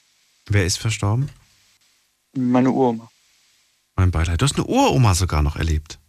Wer 0.47 0.65
ist 0.65 0.77
verstorben? 0.77 1.29
Meine 2.33 2.71
Uroma. 2.71 3.09
Mein 3.95 4.11
Beileid. 4.11 4.41
Du 4.41 4.45
hast 4.45 4.55
eine 4.55 4.65
Uroma 4.65 5.13
sogar 5.13 5.41
noch 5.41 5.57
erlebt. 5.57 5.99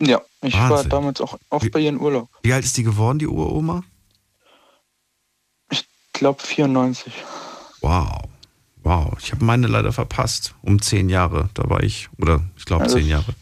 Ja, 0.00 0.20
ich 0.44 0.54
war 0.54 0.70
Wahnsinn. 0.70 0.90
damals 0.90 1.20
auch 1.20 1.38
oft 1.50 1.70
bei 1.70 1.80
ihren 1.80 2.00
Urlaub. 2.00 2.28
Wie 2.42 2.52
alt 2.52 2.64
ist 2.64 2.76
die 2.76 2.82
geworden, 2.82 3.18
die 3.18 3.26
Uroma? 3.26 3.82
Ich 5.70 5.84
glaube 6.12 6.42
94. 6.42 7.12
Wow. 7.80 8.22
Wow, 8.82 9.16
ich 9.20 9.32
habe 9.32 9.44
meine 9.44 9.66
leider 9.66 9.92
verpasst. 9.92 10.54
Um 10.62 10.80
zehn 10.80 11.08
Jahre. 11.08 11.48
Da 11.54 11.68
war 11.70 11.82
ich, 11.82 12.08
oder 12.18 12.42
ich 12.56 12.64
glaube 12.66 12.84
Also- 12.84 12.96
zehn 12.98 13.08
Jahre. 13.08 13.34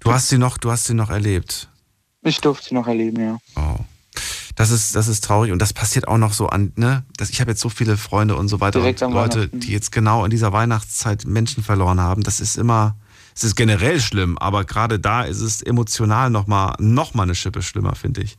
Du 0.00 0.12
hast 0.12 0.28
sie 0.28 0.38
noch, 0.38 0.56
du 0.56 0.70
hast 0.70 0.84
sie 0.84 0.94
noch 0.94 1.10
erlebt. 1.10 1.68
Ich 2.22 2.40
durfte 2.40 2.68
sie 2.68 2.74
noch 2.74 2.86
erleben, 2.86 3.20
ja. 3.20 3.38
Wow. 3.54 3.80
Das 4.54 4.70
ist, 4.70 4.94
das 4.96 5.08
ist 5.08 5.22
traurig 5.24 5.52
und 5.52 5.58
das 5.60 5.72
passiert 5.74 6.08
auch 6.08 6.16
noch 6.16 6.32
so 6.32 6.46
an, 6.48 6.72
ne? 6.76 7.04
Das, 7.18 7.28
ich 7.28 7.40
habe 7.40 7.50
jetzt 7.50 7.60
so 7.60 7.68
viele 7.68 7.96
Freunde 7.98 8.36
und 8.36 8.48
so 8.48 8.60
weiter 8.60 8.78
Direkt 8.80 9.02
und 9.02 9.12
Leute, 9.12 9.48
die 9.48 9.72
jetzt 9.72 9.92
genau 9.92 10.24
in 10.24 10.30
dieser 10.30 10.52
Weihnachtszeit 10.52 11.26
Menschen 11.26 11.62
verloren 11.62 12.00
haben. 12.00 12.22
Das 12.22 12.40
ist 12.40 12.56
immer, 12.56 12.96
es 13.36 13.44
ist 13.44 13.54
generell 13.54 14.00
schlimm, 14.00 14.38
aber 14.38 14.64
gerade 14.64 14.98
da 14.98 15.22
ist 15.22 15.40
es 15.40 15.60
emotional 15.62 16.30
nochmal 16.30 16.74
noch 16.78 17.12
mal 17.14 17.24
eine 17.24 17.34
Schippe 17.34 17.62
schlimmer, 17.62 17.94
finde 17.94 18.22
ich. 18.22 18.38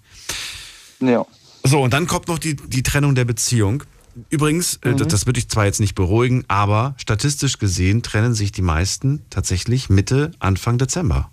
Ja. 1.00 1.26
So, 1.64 1.82
und 1.82 1.94
dann 1.94 2.08
kommt 2.08 2.28
noch 2.28 2.40
die, 2.40 2.56
die 2.56 2.82
Trennung 2.84 3.14
der 3.14 3.26
Beziehung. 3.26 3.84
Übrigens, 4.30 4.80
äh, 4.84 4.90
Mhm. 4.94 4.98
das, 4.98 5.08
das 5.10 5.26
würde 5.28 5.40
ich 5.40 5.48
zwar 5.50 5.66
jetzt 5.66 5.80
nicht 5.80 5.94
beruhigen, 5.94 6.44
aber 6.48 6.96
statistisch 6.98 7.60
gesehen 7.60 8.02
trennen 8.02 8.34
sich 8.34 8.52
die 8.52 8.64
meisten 8.64 9.24
tatsächlich 9.30 9.90
Mitte, 9.90 10.32
Anfang 10.40 10.80
Dezember. 10.80 11.30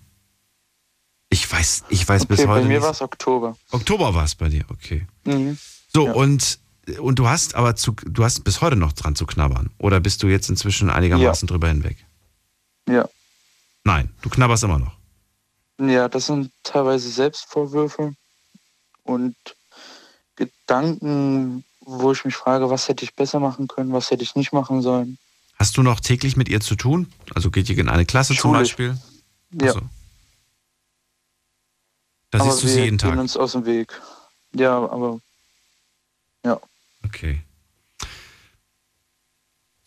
Ich 1.31 1.51
weiß, 1.51 1.85
ich 1.89 2.07
weiß 2.07 2.27
bis 2.27 2.41
Okay, 2.41 2.49
heute 2.49 2.63
bei 2.63 2.69
mir 2.69 2.83
war 2.83 2.91
es 2.91 3.01
Oktober. 3.01 3.57
Oktober 3.71 4.15
war 4.15 4.25
es 4.25 4.35
bei 4.35 4.49
dir, 4.51 4.65
okay. 4.69 5.07
Mhm. 5.25 5.57
So, 5.93 6.05
und, 6.13 6.59
und 6.99 7.19
du 7.19 7.27
hast 7.29 7.55
aber 7.55 7.75
zu, 7.77 7.93
du 8.07 8.25
hast 8.25 8.45
bis 8.45 8.61
heute 8.61 8.77
noch 8.77 8.93
dran 8.93 9.17
zu 9.17 9.25
knabbern. 9.25 9.71
Oder 9.79 10.01
bist 10.01 10.23
du 10.23 10.27
jetzt 10.29 10.51
inzwischen 10.51 10.91
einigermaßen 10.91 11.49
drüber 11.49 11.69
hinweg? 11.69 11.97
Ja. 12.89 13.09
Nein, 13.85 14.11
du 14.23 14.31
knabberst 14.31 14.65
immer 14.65 14.79
noch. 14.79 14.97
Ja, 15.79 16.09
das 16.09 16.27
sind 16.27 16.51
teilweise 16.63 17.09
Selbstvorwürfe 17.11 18.15
und 19.03 19.37
Gedanken, 20.37 21.65
wo 21.81 22.13
ich 22.13 22.25
mich 22.25 22.35
frage, 22.35 22.71
was 22.71 22.89
hätte 22.89 23.05
ich 23.05 23.15
besser 23.15 23.41
machen 23.41 23.69
können, 23.69 23.93
was 23.93 24.11
hätte 24.11 24.23
ich 24.23 24.35
nicht 24.37 24.53
machen 24.53 24.83
sollen. 24.83 25.19
Hast 25.57 25.77
du 25.77 25.83
noch 25.83 26.01
täglich 26.01 26.37
mit 26.37 26.49
ihr 26.49 26.61
zu 26.61 26.75
tun? 26.77 27.13
Also 27.35 27.51
geht 27.51 27.69
ihr 27.69 27.79
in 27.79 27.89
eine 27.89 28.07
Klasse 28.07 28.35
zum 28.35 28.53
Schulisch. 28.53 28.71
Beispiel? 28.71 28.99
Ja. 29.53 29.71
Ach 29.71 29.75
so. 29.75 29.81
Da 32.31 32.41
aber 32.41 32.51
siehst 32.51 32.63
du 32.63 32.67
wir 32.67 32.73
sie 32.73 32.81
jeden 32.81 32.99
gehen 32.99 33.11
Tag. 33.11 33.19
uns 33.19 33.37
aus 33.37 33.53
dem 33.53 33.67
Weg. 33.67 34.01
Ja, 34.55 34.77
aber 34.89 35.21
ja. 36.45 36.61
Okay. 37.05 37.43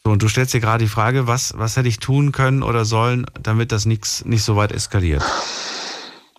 So, 0.08 0.14
und 0.14 0.24
du 0.24 0.30
stellst 0.30 0.54
dir 0.54 0.62
gerade 0.62 0.86
die 0.86 0.90
Frage, 0.90 1.28
was, 1.28 1.58
was 1.58 1.76
hätte 1.76 1.90
ich 1.90 2.00
tun 2.00 2.32
können 2.32 2.64
oder 2.64 2.86
sollen, 2.86 3.26
damit 3.44 3.74
das 3.74 3.86
nix, 3.86 4.24
nicht 4.24 4.42
so 4.42 4.56
weit 4.56 4.72
eskaliert? 4.72 5.22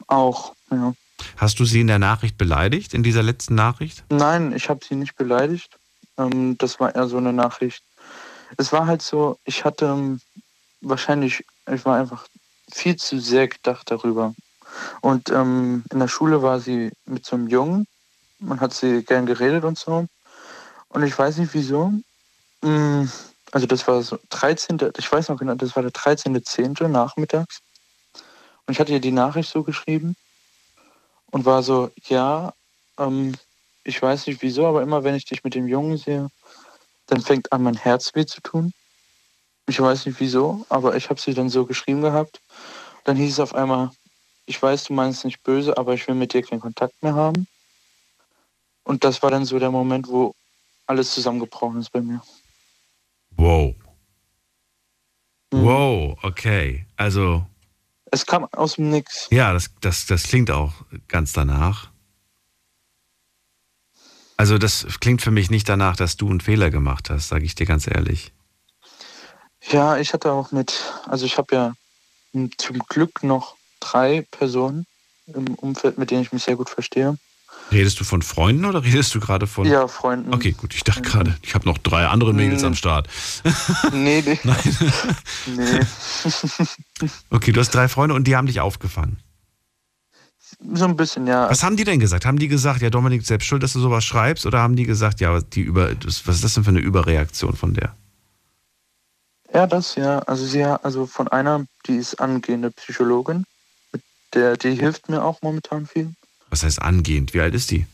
Auch, 0.06 0.54
ja. 0.70 0.94
Hast 1.36 1.60
du 1.60 1.66
sie 1.66 1.82
in 1.82 1.86
der 1.86 1.98
Nachricht 1.98 2.38
beleidigt, 2.38 2.94
in 2.94 3.02
dieser 3.02 3.22
letzten 3.22 3.56
Nachricht? 3.56 4.04
Nein, 4.08 4.54
ich 4.56 4.70
habe 4.70 4.80
sie 4.82 4.94
nicht 4.94 5.16
beleidigt. 5.16 5.78
Ähm, 6.16 6.56
das 6.56 6.80
war 6.80 6.94
eher 6.94 7.08
so 7.08 7.18
eine 7.18 7.34
Nachricht. 7.34 7.82
Es 8.56 8.72
war 8.72 8.86
halt 8.86 9.02
so, 9.02 9.38
ich 9.44 9.66
hatte 9.66 9.84
ähm, 9.84 10.18
wahrscheinlich, 10.80 11.44
ich 11.70 11.84
war 11.84 11.98
einfach 11.98 12.24
viel 12.72 12.96
zu 12.96 13.20
sehr 13.20 13.48
gedacht 13.48 13.90
darüber. 13.90 14.34
Und 15.02 15.28
ähm, 15.28 15.84
in 15.92 15.98
der 15.98 16.08
Schule 16.08 16.40
war 16.40 16.58
sie 16.58 16.90
mit 17.04 17.26
so 17.26 17.36
einem 17.36 17.48
Jungen. 17.48 17.86
Man 18.38 18.60
hat 18.60 18.72
sie 18.72 19.04
gern 19.04 19.26
geredet 19.26 19.64
und 19.64 19.76
so. 19.76 20.06
Und 20.88 21.02
ich 21.02 21.18
weiß 21.18 21.36
nicht 21.36 21.52
wieso. 21.52 21.92
Also 23.52 23.66
das 23.66 23.86
war 23.88 24.02
so 24.02 24.18
13. 24.30 24.78
Ich 24.98 25.10
weiß 25.10 25.28
noch 25.28 25.38
genau, 25.38 25.54
das 25.54 25.74
war 25.74 25.82
der 25.82 25.92
13.10. 25.92 26.88
nachmittags. 26.88 27.60
Und 28.66 28.72
ich 28.72 28.80
hatte 28.80 28.92
ihr 28.92 29.00
die 29.00 29.12
Nachricht 29.12 29.50
so 29.50 29.62
geschrieben 29.62 30.14
und 31.30 31.46
war 31.46 31.62
so, 31.62 31.90
ja, 32.08 32.52
ähm, 32.98 33.34
ich 33.84 34.00
weiß 34.00 34.26
nicht 34.26 34.42
wieso, 34.42 34.66
aber 34.66 34.82
immer 34.82 35.04
wenn 35.04 35.14
ich 35.14 35.24
dich 35.24 35.44
mit 35.44 35.54
dem 35.54 35.66
Jungen 35.66 35.96
sehe, 35.96 36.28
dann 37.06 37.22
fängt 37.22 37.52
an 37.52 37.62
mein 37.62 37.76
Herz 37.76 38.14
weh 38.14 38.26
zu 38.26 38.42
tun. 38.42 38.72
Ich 39.66 39.80
weiß 39.80 40.06
nicht 40.06 40.20
wieso, 40.20 40.66
aber 40.68 40.96
ich 40.96 41.08
habe 41.08 41.20
sie 41.20 41.32
dann 41.34 41.48
so 41.48 41.64
geschrieben 41.64 42.02
gehabt. 42.02 42.40
Dann 43.04 43.16
hieß 43.16 43.34
es 43.34 43.40
auf 43.40 43.54
einmal, 43.54 43.90
ich 44.44 44.60
weiß, 44.60 44.84
du 44.84 44.92
meinst 44.92 45.24
nicht 45.24 45.42
böse, 45.42 45.76
aber 45.76 45.94
ich 45.94 46.06
will 46.08 46.14
mit 46.14 46.34
dir 46.34 46.42
keinen 46.42 46.60
Kontakt 46.60 47.02
mehr 47.02 47.14
haben. 47.14 47.46
Und 48.84 49.04
das 49.04 49.22
war 49.22 49.30
dann 49.30 49.44
so 49.44 49.58
der 49.58 49.70
Moment, 49.70 50.08
wo 50.08 50.34
alles 50.86 51.12
zusammengebrochen 51.12 51.80
ist 51.80 51.92
bei 51.92 52.00
mir. 52.00 52.22
Wow. 53.38 53.74
Mhm. 55.52 55.64
Wow, 55.64 56.18
okay. 56.22 56.86
Also, 56.96 57.46
Es 58.10 58.26
kam 58.26 58.44
aus 58.52 58.74
dem 58.74 58.90
Nix. 58.90 59.28
ja, 59.30 59.52
das, 59.52 59.70
das, 59.80 60.06
das 60.06 60.24
klingt 60.24 60.50
auch 60.50 60.72
ganz 61.06 61.32
danach. 61.32 61.90
Also, 64.36 64.58
das 64.58 64.86
klingt 65.00 65.22
für 65.22 65.30
mich 65.30 65.50
nicht 65.50 65.68
danach, 65.68 65.96
dass 65.96 66.16
du 66.16 66.28
einen 66.28 66.40
Fehler 66.40 66.70
gemacht 66.70 67.10
hast, 67.10 67.28
sage 67.28 67.44
ich 67.44 67.54
dir 67.54 67.66
ganz 67.66 67.86
ehrlich. 67.86 68.32
Ja, 69.70 69.96
ich 69.96 70.12
hatte 70.12 70.32
auch 70.32 70.52
mit, 70.52 70.74
also 71.06 71.26
ich 71.26 71.38
habe 71.38 71.54
ja 71.54 71.72
zum 72.58 72.78
Glück 72.88 73.22
noch 73.22 73.56
drei 73.80 74.24
Personen 74.30 74.86
im 75.26 75.54
Umfeld, 75.54 75.98
mit 75.98 76.10
denen 76.10 76.22
ich 76.22 76.32
mich 76.32 76.44
sehr 76.44 76.56
gut 76.56 76.70
verstehe. 76.70 77.16
Redest 77.70 78.00
du 78.00 78.04
von 78.04 78.22
Freunden 78.22 78.64
oder 78.64 78.82
redest 78.82 79.14
du 79.14 79.20
gerade 79.20 79.46
von. 79.46 79.66
Ja, 79.66 79.88
Freunden. 79.88 80.32
Okay, 80.32 80.52
gut, 80.52 80.74
ich 80.74 80.84
dachte 80.84 81.02
gerade, 81.02 81.36
ich 81.42 81.54
habe 81.54 81.66
noch 81.68 81.76
drei 81.78 82.06
andere 82.06 82.32
Mädels 82.32 82.62
Mhm. 82.62 82.68
am 82.68 82.74
Start. 82.74 83.08
Nee, 83.92 84.22
nee. 84.24 84.38
Nein. 84.44 84.56
Nee. 85.46 85.80
Okay, 87.30 87.52
du 87.52 87.60
hast 87.60 87.70
drei 87.74 87.88
Freunde 87.88 88.14
und 88.14 88.24
die 88.24 88.36
haben 88.36 88.46
dich 88.46 88.60
aufgefangen. 88.60 89.18
so 90.74 90.84
ein 90.86 90.96
bisschen, 90.96 91.26
ja. 91.26 91.48
Was 91.50 91.62
haben 91.62 91.76
die 91.76 91.84
denn 91.84 92.00
gesagt? 92.00 92.24
Haben 92.26 92.38
die 92.38 92.48
gesagt, 92.48 92.80
ja, 92.82 92.90
Dominik, 92.90 93.24
selbst 93.24 93.46
schuld, 93.46 93.62
dass 93.62 93.74
du 93.74 93.80
sowas 93.80 94.04
schreibst? 94.04 94.46
Oder 94.46 94.60
haben 94.60 94.74
die 94.76 94.84
gesagt, 94.84 95.20
ja, 95.20 95.40
die 95.40 95.60
über, 95.60 95.90
was 96.04 96.36
ist 96.36 96.44
das 96.44 96.54
denn 96.54 96.64
für 96.64 96.70
eine 96.70 96.80
Überreaktion 96.80 97.54
von 97.54 97.74
der? 97.74 97.94
Ja, 99.52 99.66
das 99.66 99.94
ja. 99.94 100.18
Also 100.20 100.44
sie 100.46 100.64
also 100.64 101.06
von 101.06 101.28
einer, 101.28 101.66
die 101.86 101.96
ist 101.96 102.20
angehende 102.20 102.70
Psychologin, 102.70 103.44
mit 103.92 104.02
der, 104.34 104.56
die 104.56 104.74
hilft 104.74 105.08
mir 105.08 105.22
auch 105.22 105.40
momentan 105.42 105.86
viel. 105.86 106.14
Was 106.50 106.62
heißt 106.62 106.80
angehend? 106.82 107.34
Wie 107.34 107.40
alt 107.40 107.54
ist 107.54 107.70
die? 107.70 107.86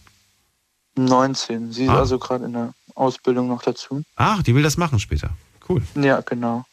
19. 0.96 1.72
Sie 1.72 1.84
ist 1.84 1.90
Ah. 1.90 1.98
also 1.98 2.18
gerade 2.18 2.44
in 2.44 2.52
der 2.52 2.74
Ausbildung 2.94 3.48
noch 3.48 3.62
dazu. 3.62 4.02
Ach, 4.16 4.42
die 4.42 4.54
will 4.54 4.62
das 4.62 4.76
machen 4.76 5.00
später. 5.00 5.30
Cool. 5.68 5.82
Ja, 5.96 6.20
genau. 6.20 6.64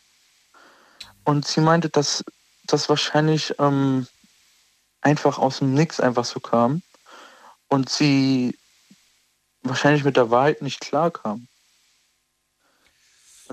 Und 1.23 1.47
sie 1.47 1.61
meinte, 1.61 1.89
dass 1.89 2.23
das 2.67 2.89
wahrscheinlich 2.89 3.55
ähm, 3.59 4.07
einfach 5.01 5.37
aus 5.39 5.59
dem 5.59 5.73
Nix 5.73 5.99
einfach 5.99 6.25
so 6.25 6.39
kam 6.39 6.81
und 7.67 7.89
sie 7.89 8.57
wahrscheinlich 9.63 10.03
mit 10.03 10.17
der 10.17 10.29
Wahrheit 10.29 10.61
nicht 10.61 10.79
klar 10.81 11.09
kam. 11.11 11.47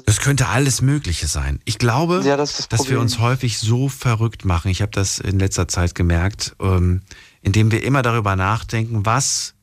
Das 0.06 0.20
könnte 0.20 0.46
alles 0.48 0.80
Mögliche 0.80 1.26
sein. 1.26 1.60
Ich 1.64 1.78
glaube, 1.78 2.22
Ja, 2.24 2.36
das 2.36 2.56
das 2.56 2.68
dass 2.68 2.88
wir 2.88 3.00
uns 3.00 3.18
häufig 3.18 3.58
so 3.58 3.88
verrückt 3.88 4.44
machen. 4.44 4.70
Ich 4.70 4.80
habe 4.80 4.92
das 4.92 5.18
in 5.18 5.38
letzter 5.40 5.66
Zeit 5.66 5.94
gemerkt, 5.96 6.54
ähm, 6.60 7.02
indem 7.48 7.70
wir 7.72 7.82
immer 7.82 8.02
darüber 8.02 8.36
nachdenken, 8.36 9.06
was, 9.06 9.54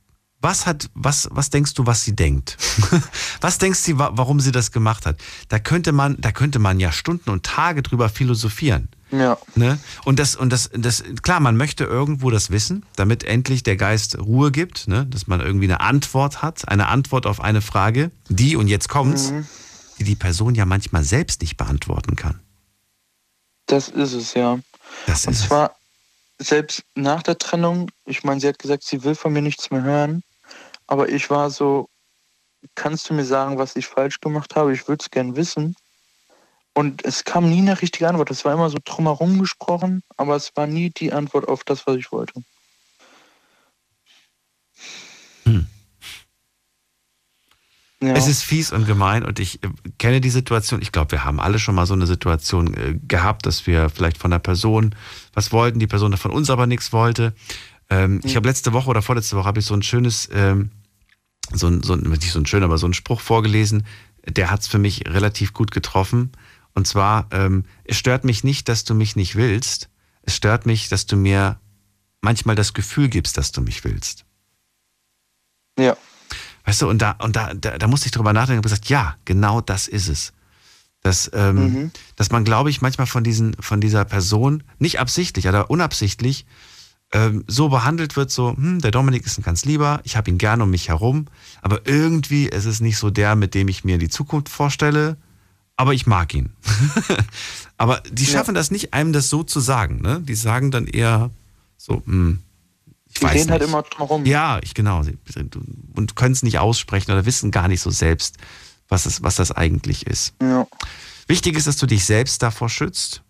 was 0.42 0.66
hat, 0.66 0.90
was, 0.96 1.28
was 1.32 1.50
denkst 1.52 1.74
du, 1.76 1.86
was 1.86 2.04
sie 2.04 2.16
denkt? 2.16 2.58
was 3.42 3.58
denkst 3.60 3.84
du, 3.86 3.98
wa- 4.00 4.12
warum 4.14 4.40
sie 4.40 4.52
das 4.52 4.72
gemacht 4.72 5.06
hat? 5.06 5.18
Da 5.50 5.60
könnte 5.60 5.92
man, 5.92 6.20
da 6.20 6.32
könnte 6.32 6.58
man 6.60 6.80
ja 6.80 6.92
Stunden 6.92 7.30
und 7.30 7.44
Tage 7.44 7.84
drüber 7.84 8.10
philosophieren. 8.10 8.90
Ja. 9.12 9.38
Ne? 9.56 9.78
Und 10.04 10.18
das, 10.18 10.36
und 10.36 10.50
das, 10.52 10.72
das, 10.74 11.04
klar, 11.22 11.40
man 11.40 11.56
möchte 11.58 11.84
irgendwo 11.84 12.32
das 12.32 12.50
wissen, 12.50 12.84
damit 12.96 13.24
endlich 13.24 13.62
der 13.62 13.76
Geist 13.78 14.18
Ruhe 14.18 14.52
gibt, 14.52 14.88
ne? 14.88 15.06
dass 15.06 15.28
man 15.28 15.42
irgendwie 15.42 15.66
eine 15.66 15.80
Antwort 15.80 16.42
hat, 16.42 16.68
eine 16.68 16.88
Antwort 16.88 17.28
auf 17.28 17.40
eine 17.40 17.62
Frage, 17.62 18.10
die, 18.30 18.56
und 18.56 18.68
jetzt 18.68 18.90
kommt's, 18.90 19.30
Mhm. 19.32 19.46
die 20.00 20.04
die 20.06 20.16
Person 20.16 20.56
ja 20.56 20.66
manchmal 20.66 21.04
selbst 21.04 21.42
nicht 21.42 21.56
beantworten 21.56 22.16
kann. 22.16 22.40
Das 23.68 23.90
ist 23.90 24.14
es, 24.14 24.34
ja. 24.34 24.60
Das 25.08 25.26
und 25.26 25.34
ist 25.34 25.42
es. 25.42 25.48
zwar 25.48 25.76
selbst 26.40 26.84
nach 26.96 27.24
der 27.24 27.38
Trennung, 27.38 27.90
ich 28.06 28.24
meine, 28.24 28.40
sie 28.40 28.48
hat 28.48 28.60
gesagt, 28.60 28.84
sie 28.84 29.04
will 29.04 29.16
von 29.16 29.34
mir 29.34 29.42
nichts 29.42 29.72
mehr 29.72 29.84
hören, 29.84 30.24
aber 30.88 31.10
ich 31.10 31.30
war 31.30 31.50
so, 31.50 31.90
kannst 32.76 33.10
du 33.10 33.14
mir 33.14 33.26
sagen, 33.26 33.58
was 33.58 33.76
ich 33.76 33.88
falsch 33.88 34.20
gemacht 34.20 34.56
habe? 34.56 34.74
Ich 34.74 34.88
würde 34.88 35.02
es 35.04 35.12
gern 35.12 35.36
wissen. 35.36 35.76
Und 36.74 37.06
es 37.06 37.24
kam 37.24 37.50
nie 37.50 37.60
eine 37.60 37.82
richtige 37.82 38.08
Antwort. 38.08 38.32
Es 38.32 38.44
war 38.44 38.54
immer 38.54 38.70
so 38.70 38.78
drumherum 38.84 39.40
gesprochen, 39.40 40.02
aber 40.18 40.36
es 40.36 40.52
war 40.56 40.68
nie 40.68 40.90
die 40.90 41.14
Antwort 41.14 41.48
auf 41.48 41.64
das, 41.64 41.88
was 41.88 41.96
ich 41.96 42.12
wollte. 42.12 42.44
Ja. 48.08 48.14
Es 48.14 48.28
ist 48.28 48.44
fies 48.44 48.72
und 48.72 48.86
gemein 48.86 49.24
und 49.24 49.40
ich 49.40 49.64
äh, 49.64 49.70
kenne 49.98 50.22
die 50.22 50.30
Situation. 50.30 50.82
Ich 50.82 50.92
glaube, 50.92 51.12
wir 51.12 51.24
haben 51.24 51.40
alle 51.40 51.60
schon 51.60 51.76
mal 51.76 51.86
so 51.86 51.94
eine 51.94 52.08
Situation 52.08 52.74
äh, 52.74 53.00
gehabt, 53.08 53.46
dass 53.46 53.68
wir 53.68 53.90
vielleicht 53.90 54.18
von 54.18 54.32
der 54.32 54.40
Person 54.40 54.96
was 55.34 55.52
wollten, 55.52 55.80
die 55.80 55.88
Person 55.88 56.16
von 56.18 56.32
uns 56.32 56.50
aber 56.50 56.68
nichts 56.68 56.94
wollte. 56.94 57.34
Ähm, 57.90 58.22
Ich 58.24 58.36
habe 58.36 58.48
letzte 58.48 58.74
Woche 58.74 58.90
oder 58.90 59.02
vorletzte 59.02 59.36
Woche 59.36 59.48
habe 59.48 59.60
ich 59.60 59.66
so 59.66 59.74
ein 59.74 59.84
schönes, 59.84 60.30
ähm, 60.34 60.72
so 61.52 61.68
ein, 61.68 61.84
so 61.84 61.94
ein, 61.94 62.02
nicht 62.02 62.32
so 62.32 62.40
ein 62.40 62.46
schön, 62.46 62.64
aber 62.64 62.78
so 62.78 62.88
ein 62.88 62.94
Spruch 62.94 63.22
vorgelesen. 63.22 63.86
Der 64.28 64.50
hat 64.52 64.62
es 64.62 64.68
für 64.68 64.80
mich 64.80 65.06
relativ 65.08 65.54
gut 65.54 65.72
getroffen. 65.72 66.32
Und 66.74 66.88
zwar, 66.88 67.28
ähm, 67.32 67.64
es 67.86 67.98
stört 67.98 68.26
mich 68.26 68.44
nicht, 68.44 68.68
dass 68.68 68.84
du 68.84 68.94
mich 68.96 69.16
nicht 69.16 69.36
willst. 69.36 69.90
Es 70.24 70.36
stört 70.36 70.66
mich, 70.66 70.90
dass 70.90 71.06
du 71.06 71.16
mir 71.16 71.60
manchmal 72.22 72.56
das 72.56 72.74
Gefühl 72.74 73.08
gibst, 73.08 73.38
dass 73.38 73.52
du 73.52 73.62
mich 73.62 73.84
willst. 73.84 74.26
Ja. 75.78 75.96
Weißt 76.66 76.82
du, 76.82 76.90
und 76.90 77.02
da, 77.02 77.12
und 77.12 77.36
da, 77.36 77.54
da, 77.54 77.78
da 77.78 77.88
musste 77.88 78.08
ich 78.08 78.12
drüber 78.12 78.34
nachdenken 78.34 78.60
und 78.60 78.64
gesagt, 78.64 78.90
ja, 78.90 79.16
genau 79.26 79.62
das 79.62 79.88
ist 79.88 80.08
es. 80.08 80.34
Dass, 81.02 81.30
ähm, 81.34 81.56
Mhm. 81.56 81.92
dass 82.16 82.32
man, 82.32 82.44
glaube 82.44 82.72
ich, 82.72 82.82
manchmal 82.82 83.06
von, 83.08 83.24
diesen, 83.24 83.54
von 83.60 83.80
dieser 83.80 84.06
Person, 84.06 84.64
nicht 84.80 85.00
absichtlich, 85.00 85.48
aber 85.48 85.70
unabsichtlich, 85.70 86.46
ähm, 87.12 87.44
so 87.48 87.70
behandelt 87.70 88.16
wird, 88.16 88.32
so, 88.32 88.58
hm, 88.58 88.82
der 88.82 88.90
Dominik 88.90 89.26
ist 89.26 89.38
ein 89.38 89.44
ganz 89.44 89.64
lieber, 89.66 90.02
ich 90.04 90.18
habe 90.18 90.32
ihn 90.32 90.40
gerne 90.40 90.64
um 90.64 90.72
mich 90.72 90.90
herum, 90.90 91.28
aber 91.62 91.86
irgendwie 91.86 92.48
ist 92.48 92.66
es 92.66 92.82
nicht 92.82 92.98
so 92.98 93.12
der, 93.12 93.36
mit 93.36 93.54
dem 93.54 93.68
ich 93.68 93.84
mir 93.84 94.00
die 94.00 94.10
Zukunft 94.10 94.50
vorstelle, 94.50 95.18
aber 95.78 95.94
ich 95.94 96.08
mag 96.08 96.34
ihn. 96.34 96.50
aber 97.78 98.02
die 98.12 98.26
schaffen 98.26 98.56
das 98.56 98.72
nicht, 98.72 98.94
einem 98.94 99.14
das 99.14 99.30
so 99.30 99.44
zu 99.44 99.60
sagen. 99.60 100.02
Ne? 100.02 100.22
Die 100.22 100.36
sagen 100.36 100.72
dann 100.72 100.88
eher 100.88 101.30
so, 101.78 102.02
hm, 102.06 102.40
ich 103.16 103.20
Die 103.22 103.26
weiß 103.26 103.34
reden 103.36 103.52
halt 103.52 103.62
nicht. 103.62 103.70
immer 103.70 103.82
drumherum. 103.82 104.26
Ja, 104.26 104.60
ich 104.62 104.74
genau. 104.74 105.02
Und 105.96 106.16
können 106.16 106.34
es 106.34 106.44
nicht 106.44 106.60
aussprechen 106.60 107.12
oder 107.12 107.26
wissen 107.26 107.50
gar 107.50 107.68
nicht 107.70 107.80
so 107.82 107.90
selbst, 107.90 108.36
was, 108.90 109.06
es, 109.06 109.24
was 109.24 109.36
das 109.36 109.52
eigentlich 109.54 110.06
ist. 110.06 110.34
Ja. 110.42 110.68
Wichtig 111.28 111.56
ist, 111.56 111.66
dass 111.66 111.78
du 111.78 111.86
dich 111.86 112.06
selbst 112.06 112.44
davor 112.44 112.70
schützt, 112.70 113.22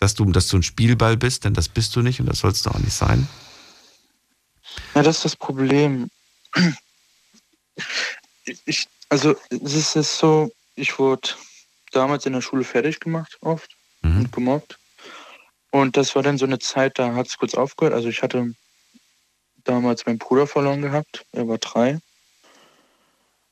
dass 0.00 0.14
du, 0.14 0.26
dass 0.26 0.48
du 0.48 0.58
ein 0.58 0.62
Spielball 0.62 1.16
bist, 1.16 1.44
denn 1.44 1.54
das 1.54 1.68
bist 1.68 1.96
du 1.96 2.02
nicht 2.02 2.20
und 2.20 2.26
das 2.26 2.40
sollst 2.40 2.66
du 2.66 2.70
auch 2.70 2.78
nicht 2.78 2.92
sein. 2.92 3.26
Ja, 4.94 5.02
das 5.02 5.16
ist 5.16 5.24
das 5.24 5.36
Problem. 5.36 6.10
Ich, 8.66 8.86
also 9.08 9.34
es 9.48 9.74
ist 9.74 9.94
jetzt 9.94 10.18
so, 10.18 10.50
ich 10.74 10.98
wurde 10.98 11.30
damals 11.92 12.26
in 12.26 12.34
der 12.34 12.42
Schule 12.42 12.64
fertig 12.64 13.00
gemacht, 13.00 13.36
oft 13.40 13.70
und 14.02 14.30
gemobbt. 14.30 14.78
Und 15.70 15.96
das 15.96 16.14
war 16.14 16.22
dann 16.22 16.38
so 16.38 16.44
eine 16.44 16.58
Zeit, 16.58 16.98
da 16.98 17.14
hat 17.14 17.26
es 17.26 17.38
kurz 17.38 17.54
aufgehört. 17.54 17.94
Also 17.94 18.08
ich 18.08 18.22
hatte 18.22 18.54
damals 19.68 20.06
meinen 20.06 20.18
Bruder 20.18 20.46
verloren 20.46 20.82
gehabt, 20.82 21.24
er 21.32 21.48
war 21.48 21.58
drei. 21.58 21.98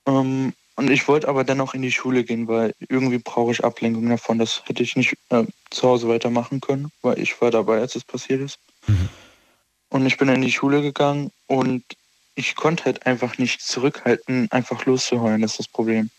Ähm, 0.07 0.53
und 0.77 0.91
ich 0.91 1.07
wollte 1.07 1.29
aber 1.29 1.45
dennoch 1.45 1.75
in 1.75 1.83
die 1.83 1.93
Schule 1.93 2.25
gehen, 2.25 2.49
weil 2.49 2.75
irgendwie 2.89 3.19
brauche 3.19 3.53
ich 3.53 3.65
Ablenkung 3.65 4.09
davon. 4.09 4.39
Das 4.39 4.63
hätte 4.65 4.83
ich 4.83 4.97
nicht 4.97 5.17
äh, 5.29 5.45
zu 5.71 5.89
Hause 5.89 6.09
weitermachen 6.09 6.61
können, 6.61 6.91
weil 7.03 7.19
ich 7.19 7.41
war 7.41 7.51
dabei, 7.51 7.81
als 7.81 7.95
es 7.95 8.05
passiert 8.05 8.41
ist. 8.41 8.59
Und 9.91 10.07
ich 10.07 10.17
bin 10.17 10.29
in 10.29 10.43
die 10.43 10.51
Schule 10.51 10.83
gegangen 10.83 11.31
und 11.47 11.85
ich 12.35 12.57
konnte 12.57 12.87
halt 12.87 13.07
einfach 13.07 13.39
nicht 13.39 13.63
zurückhalten, 13.63 14.51
einfach 14.51 14.85
loszuheulen. 14.87 15.43
Das 15.43 15.53
ist 15.53 15.61
das 15.61 15.69
Problem. 15.69 16.11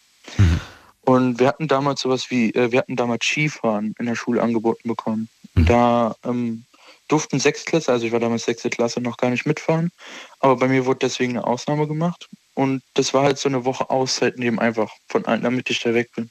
Und 1.02 1.40
wir 1.40 1.48
hatten 1.48 1.68
damals 1.68 2.02
sowas 2.02 2.32
wie, 2.32 2.52
äh, 2.52 2.72
wir 2.72 2.80
hatten 2.80 2.96
damals 2.96 3.26
Skifahren 3.26 3.94
in 4.00 4.06
der 4.06 4.16
Schule 4.16 4.42
angeboten 4.42 4.88
bekommen. 4.88 5.30
Und 5.56 5.70
da 5.70 6.16
ähm, 6.24 6.64
durften 7.08 7.40
Sechstklässler, 7.40 7.94
also 7.94 8.06
ich 8.06 8.12
war 8.12 8.20
damals 8.20 8.46
sechste 8.46 8.70
Klasse, 8.70 9.02
noch 9.02 9.18
gar 9.18 9.30
nicht 9.30 9.46
mitfahren. 9.46 9.92
Aber 10.40 10.56
bei 10.58 10.68
mir 10.68 10.86
wurde 10.86 11.00
deswegen 11.00 11.38
eine 11.38 11.46
Ausnahme 11.46 11.88
gemacht. 11.88 12.28
Und 12.56 12.82
das 12.94 13.14
war 13.14 13.24
halt 13.24 13.38
so 13.38 13.50
eine 13.50 13.66
Woche 13.66 13.90
Auszeit 13.90 14.38
neben 14.38 14.60
einfach 14.60 14.92
von 15.08 15.26
allen, 15.26 15.44
damit 15.44 15.70
ich 15.70 15.82
da 15.82 15.94
weg 15.94 16.10
bin. 16.16 16.30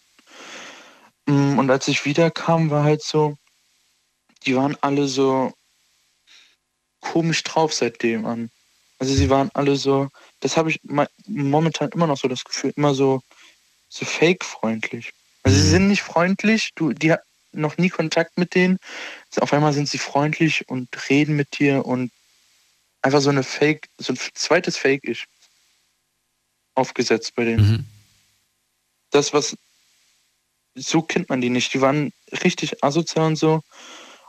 Mm, 1.27 1.59
Und 1.59 1.71
als 1.71 1.87
ich 1.89 2.05
wiederkam, 2.05 2.71
war 2.71 2.85
halt 2.85 3.03
so, 3.03 3.37
die 4.47 4.57
waren 4.57 4.77
alle 4.81 5.07
so 5.07 5.53
komisch 7.01 7.43
drauf 7.43 7.73
seitdem 7.73 8.27
an. 8.27 8.51
Also 8.99 9.15
sie 9.15 9.29
waren 9.29 9.51
alle 9.55 9.77
so, 9.77 10.09
das 10.41 10.57
habe 10.57 10.71
ich 10.71 10.81
momentan 11.27 11.91
immer 11.91 12.07
noch 12.07 12.17
so 12.17 12.29
das 12.29 12.45
Gefühl, 12.45 12.73
immer 12.77 12.95
so, 12.95 13.21
so 13.89 14.05
fake-freundlich. 14.07 15.13
Also 15.43 15.59
sie 15.59 15.69
sind 15.69 15.89
nicht 15.89 16.03
freundlich, 16.03 16.71
du, 16.75 16.93
die 16.93 17.13
hat 17.13 17.21
noch 17.55 17.79
nie 17.79 17.89
Kontakt 17.89 18.39
mit 18.39 18.55
denen. 18.55 18.79
Auf 19.37 19.53
einmal 19.53 19.73
sind 19.73 19.89
sie 19.89 19.99
freundlich 19.99 20.69
und 20.69 20.89
reden 21.09 21.37
mit 21.37 21.59
dir 21.59 21.85
und 21.85 22.11
einfach 23.03 23.21
so 23.21 23.31
eine 23.31 23.43
Fake, 23.43 23.89
so 23.99 24.13
ein 24.13 24.19
zweites 24.35 24.77
Fake-Ich 24.77 25.27
aufgesetzt 26.75 27.35
bei 27.35 27.45
denen. 27.45 27.89
Das, 29.11 29.33
was 29.33 29.57
so 30.75 31.03
kennt 31.03 31.29
man 31.29 31.41
die 31.41 31.51
nicht. 31.51 31.73
Die 31.75 31.81
waren 31.81 32.13
richtig 32.43 32.83
asozial 32.83 33.27
und 33.27 33.37
so. 33.37 33.63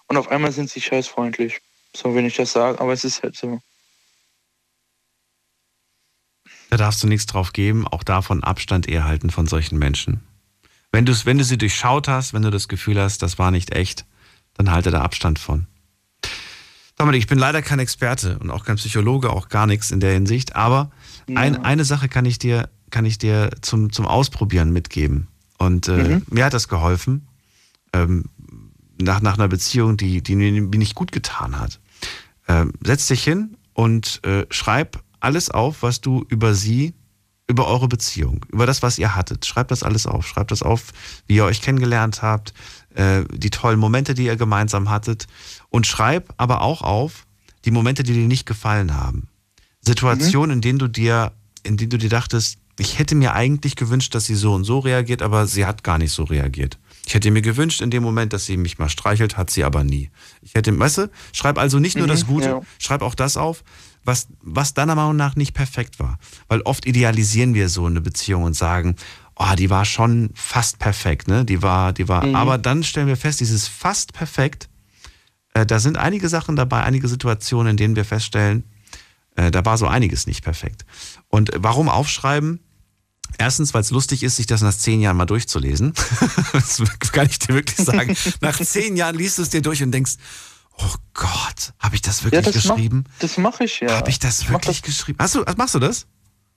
Und 0.08 0.18
auf 0.18 0.30
einmal 0.30 0.52
sind 0.52 0.70
sie 0.70 0.82
scheißfreundlich. 0.82 1.60
So, 1.96 2.14
wenn 2.14 2.26
ich 2.26 2.36
das 2.36 2.52
sage, 2.52 2.80
aber 2.80 2.94
es 2.94 3.04
ist 3.04 3.24
halt 3.24 3.36
so. 3.36 3.60
Da 6.70 6.78
darfst 6.78 7.02
du 7.02 7.08
nichts 7.08 7.26
drauf 7.26 7.54
geben, 7.54 7.88
auch 7.88 8.04
davon 8.04 8.44
Abstand 8.44 8.88
eher 8.88 9.06
halten 9.06 9.30
von 9.30 9.48
solchen 9.48 9.78
Menschen. 9.78 10.22
Wenn, 10.96 11.06
du's, 11.06 11.26
wenn 11.26 11.38
du 11.38 11.44
sie 11.44 11.58
durchschaut 11.58 12.08
hast, 12.08 12.34
wenn 12.34 12.42
du 12.42 12.50
das 12.50 12.70
Gefühl 12.70 12.98
hast, 13.02 13.22
das 13.22 13.38
war 13.38 13.52
nicht 13.52 13.76
echt, 13.76 14.06
dann 14.54 14.72
halte 14.72 14.92
da 14.92 15.02
Abstand 15.02 15.40
von. 15.40 15.68
Dominik, 16.96 17.20
ich 17.20 17.28
bin 17.28 17.38
leider 17.38 17.62
kein 17.62 17.80
Experte 17.80 18.40
und 18.40 18.50
auch 18.50 18.64
kein 18.64 18.78
Psychologe, 18.78 19.30
auch 19.30 19.50
gar 19.50 19.68
nichts 19.68 19.92
in 19.92 20.00
der 20.00 20.14
Hinsicht, 20.14 20.56
aber 20.56 20.92
ein, 21.36 21.66
eine 21.66 21.84
Sache 21.84 22.08
kann 22.08 22.24
ich 22.24 22.40
dir, 22.40 22.70
kann 22.92 23.04
ich 23.04 23.18
dir 23.18 23.50
zum, 23.60 23.92
zum 23.92 24.06
Ausprobieren 24.06 24.72
mitgeben. 24.72 25.28
Und 25.58 25.90
äh, 25.90 26.22
mir 26.30 26.46
hat 26.46 26.54
das 26.54 26.70
geholfen, 26.70 27.28
ähm, 27.92 28.30
nach, 28.98 29.20
nach 29.20 29.38
einer 29.38 29.50
Beziehung, 29.50 29.98
die, 29.98 30.22
die 30.22 30.38
mir 30.38 30.50
nicht 30.50 30.96
gut 30.96 31.12
getan 31.12 31.60
hat. 31.60 31.82
Ähm, 32.48 32.72
setz 32.82 33.08
dich 33.08 33.22
hin 33.22 33.58
und 33.74 34.24
äh, 34.24 34.46
schreib 34.50 35.04
alles 35.20 35.50
auf, 35.52 35.84
was 35.84 36.00
du 36.00 36.26
über 36.30 36.54
sie, 36.54 36.94
über 37.48 37.68
eure 37.68 37.88
Beziehung, 37.88 38.46
über 38.52 38.66
das, 38.66 38.82
was 38.82 38.98
ihr 38.98 39.16
hattet. 39.16 39.46
Schreibt 39.46 39.72
das 39.72 39.84
alles 39.84 40.08
auf. 40.08 40.28
Schreibt 40.28 40.52
das 40.52 40.64
auf, 40.64 40.86
wie 41.28 41.36
ihr 41.36 41.46
euch 41.46 41.62
kennengelernt 41.62 42.22
habt, 42.22 42.54
äh, 42.96 43.24
die 43.32 43.52
tollen 43.52 43.80
Momente, 43.80 44.14
die 44.14 44.26
ihr 44.26 44.36
gemeinsam 44.36 44.90
hattet. 44.90 45.28
Und 45.70 45.86
schreib 45.86 46.34
aber 46.38 46.62
auch 46.62 46.82
auf 46.82 47.26
die 47.66 47.72
Momente, 47.72 48.04
die 48.04 48.14
dir 48.14 48.28
nicht 48.28 48.46
gefallen 48.46 48.96
haben. 48.96 49.28
Situationen, 49.82 50.58
in 50.58 50.62
denen 50.62 50.80
du 50.80 50.88
dir, 50.88 51.34
in 51.64 51.78
denen 51.78 51.92
du 51.92 51.98
dir 51.98 52.10
dachtest, 52.10 52.58
ich 52.78 53.00
hätte 53.00 53.16
mir 53.16 53.34
eigentlich 53.34 53.76
gewünscht, 53.76 54.14
dass 54.16 54.26
sie 54.26 54.36
so 54.36 54.54
und 54.54 54.66
so 54.66 54.80
reagiert, 54.80 55.22
aber 55.22 55.48
sie 55.48 55.66
hat 55.66 55.84
gar 55.84 55.98
nicht 55.98 56.12
so 56.12 56.24
reagiert. 56.24 56.78
Ich 57.08 57.14
hätte 57.14 57.30
mir 57.32 57.42
gewünscht 57.44 57.82
in 57.82 57.92
dem 57.92 58.02
Moment, 58.04 58.34
dass 58.34 58.46
sie 58.46 58.58
mich 58.58 58.80
mal 58.80 58.90
streichelt, 58.90 59.38
hat 59.38 59.52
sie 59.52 59.64
aber 59.64 59.84
nie. 59.84 60.10
Ich 60.42 60.56
hätte, 60.56 60.78
weißt 60.78 60.98
du, 60.98 61.12
schreib 61.32 61.58
also 61.60 61.80
nicht 61.80 61.96
nur 61.96 62.08
Mhm, 62.08 62.12
das 62.12 62.26
Gute, 62.26 62.48
ja. 62.50 62.62
schreib 62.80 63.02
auch 63.04 63.16
das 63.16 63.38
auf, 63.38 63.64
was, 64.06 64.28
was 64.42 64.74
deiner 64.74 64.96
Meinung 64.96 65.16
nach 65.16 65.36
nicht 65.36 65.54
perfekt 65.54 66.00
war. 66.00 66.20
Weil 66.48 66.62
oft 66.62 66.86
idealisieren 66.86 67.54
wir 67.54 67.70
so 67.70 67.86
eine 67.86 68.02
Beziehung 68.02 68.44
und 68.44 68.56
sagen, 68.56 68.96
oh, 69.36 69.54
die 69.58 69.70
war 69.70 69.84
schon 69.86 70.30
fast 70.34 70.80
perfekt, 70.80 71.28
ne? 71.28 71.44
Die 71.44 71.62
war, 71.62 71.92
die 71.92 72.08
war, 72.08 72.26
Mhm. 72.26 72.36
aber 72.36 72.58
dann 72.58 72.84
stellen 72.84 73.08
wir 73.08 73.18
fest, 73.18 73.40
dieses 73.42 73.68
fast 73.68 74.14
perfekt, 74.14 74.70
äh, 75.54 75.66
da 75.66 75.80
sind 75.80 75.98
einige 75.98 76.30
Sachen 76.30 76.56
dabei, 76.56 76.84
einige 76.84 77.08
Situationen, 77.08 77.72
in 77.72 77.78
denen 77.78 77.96
wir 77.96 78.06
feststellen, 78.06 78.64
äh, 79.36 79.52
da 79.52 79.66
war 79.66 79.78
so 79.78 79.88
einiges 79.88 80.28
nicht 80.28 80.44
perfekt. 80.44 80.86
Und 81.28 81.52
warum 81.58 81.90
aufschreiben? 81.90 82.60
Erstens, 83.38 83.74
weil 83.74 83.82
es 83.82 83.92
lustig 83.92 84.24
ist, 84.24 84.38
sich 84.38 84.46
das 84.46 84.62
nach 84.62 84.74
zehn 84.74 85.02
Jahren 85.02 85.18
mal 85.18 85.26
durchzulesen. 85.26 85.94
das 86.54 86.82
kann 87.12 87.28
ich 87.28 87.40
dir 87.40 87.56
wirklich 87.56 87.86
sagen. 87.86 88.16
Nach 88.40 88.58
zehn 88.62 88.96
Jahren 88.96 89.16
liest 89.16 89.38
du 89.38 89.42
es 89.42 89.50
dir 89.50 89.62
durch 89.62 89.84
und 89.84 89.92
denkst, 89.92 90.14
oh 90.78 90.94
Gott, 91.14 91.74
habe 91.80 91.96
ich 91.96 92.02
das 92.02 92.24
wirklich 92.24 92.46
ja, 92.46 92.52
das 92.52 92.64
geschrieben? 92.64 93.06
Mach, 93.08 93.20
das 93.20 93.38
mache 93.38 93.64
ich 93.66 93.80
ja. 93.80 93.92
Habe 93.98 94.10
ich 94.10 94.20
das 94.20 94.42
Ich 94.42 94.50
mach 94.50 94.56
wirklich 94.56 94.82
geschrieben? 94.82 95.18
Hast 95.22 95.36
du, 95.36 95.44
machst 95.58 95.76
du 95.76 95.80
das? 95.80 96.08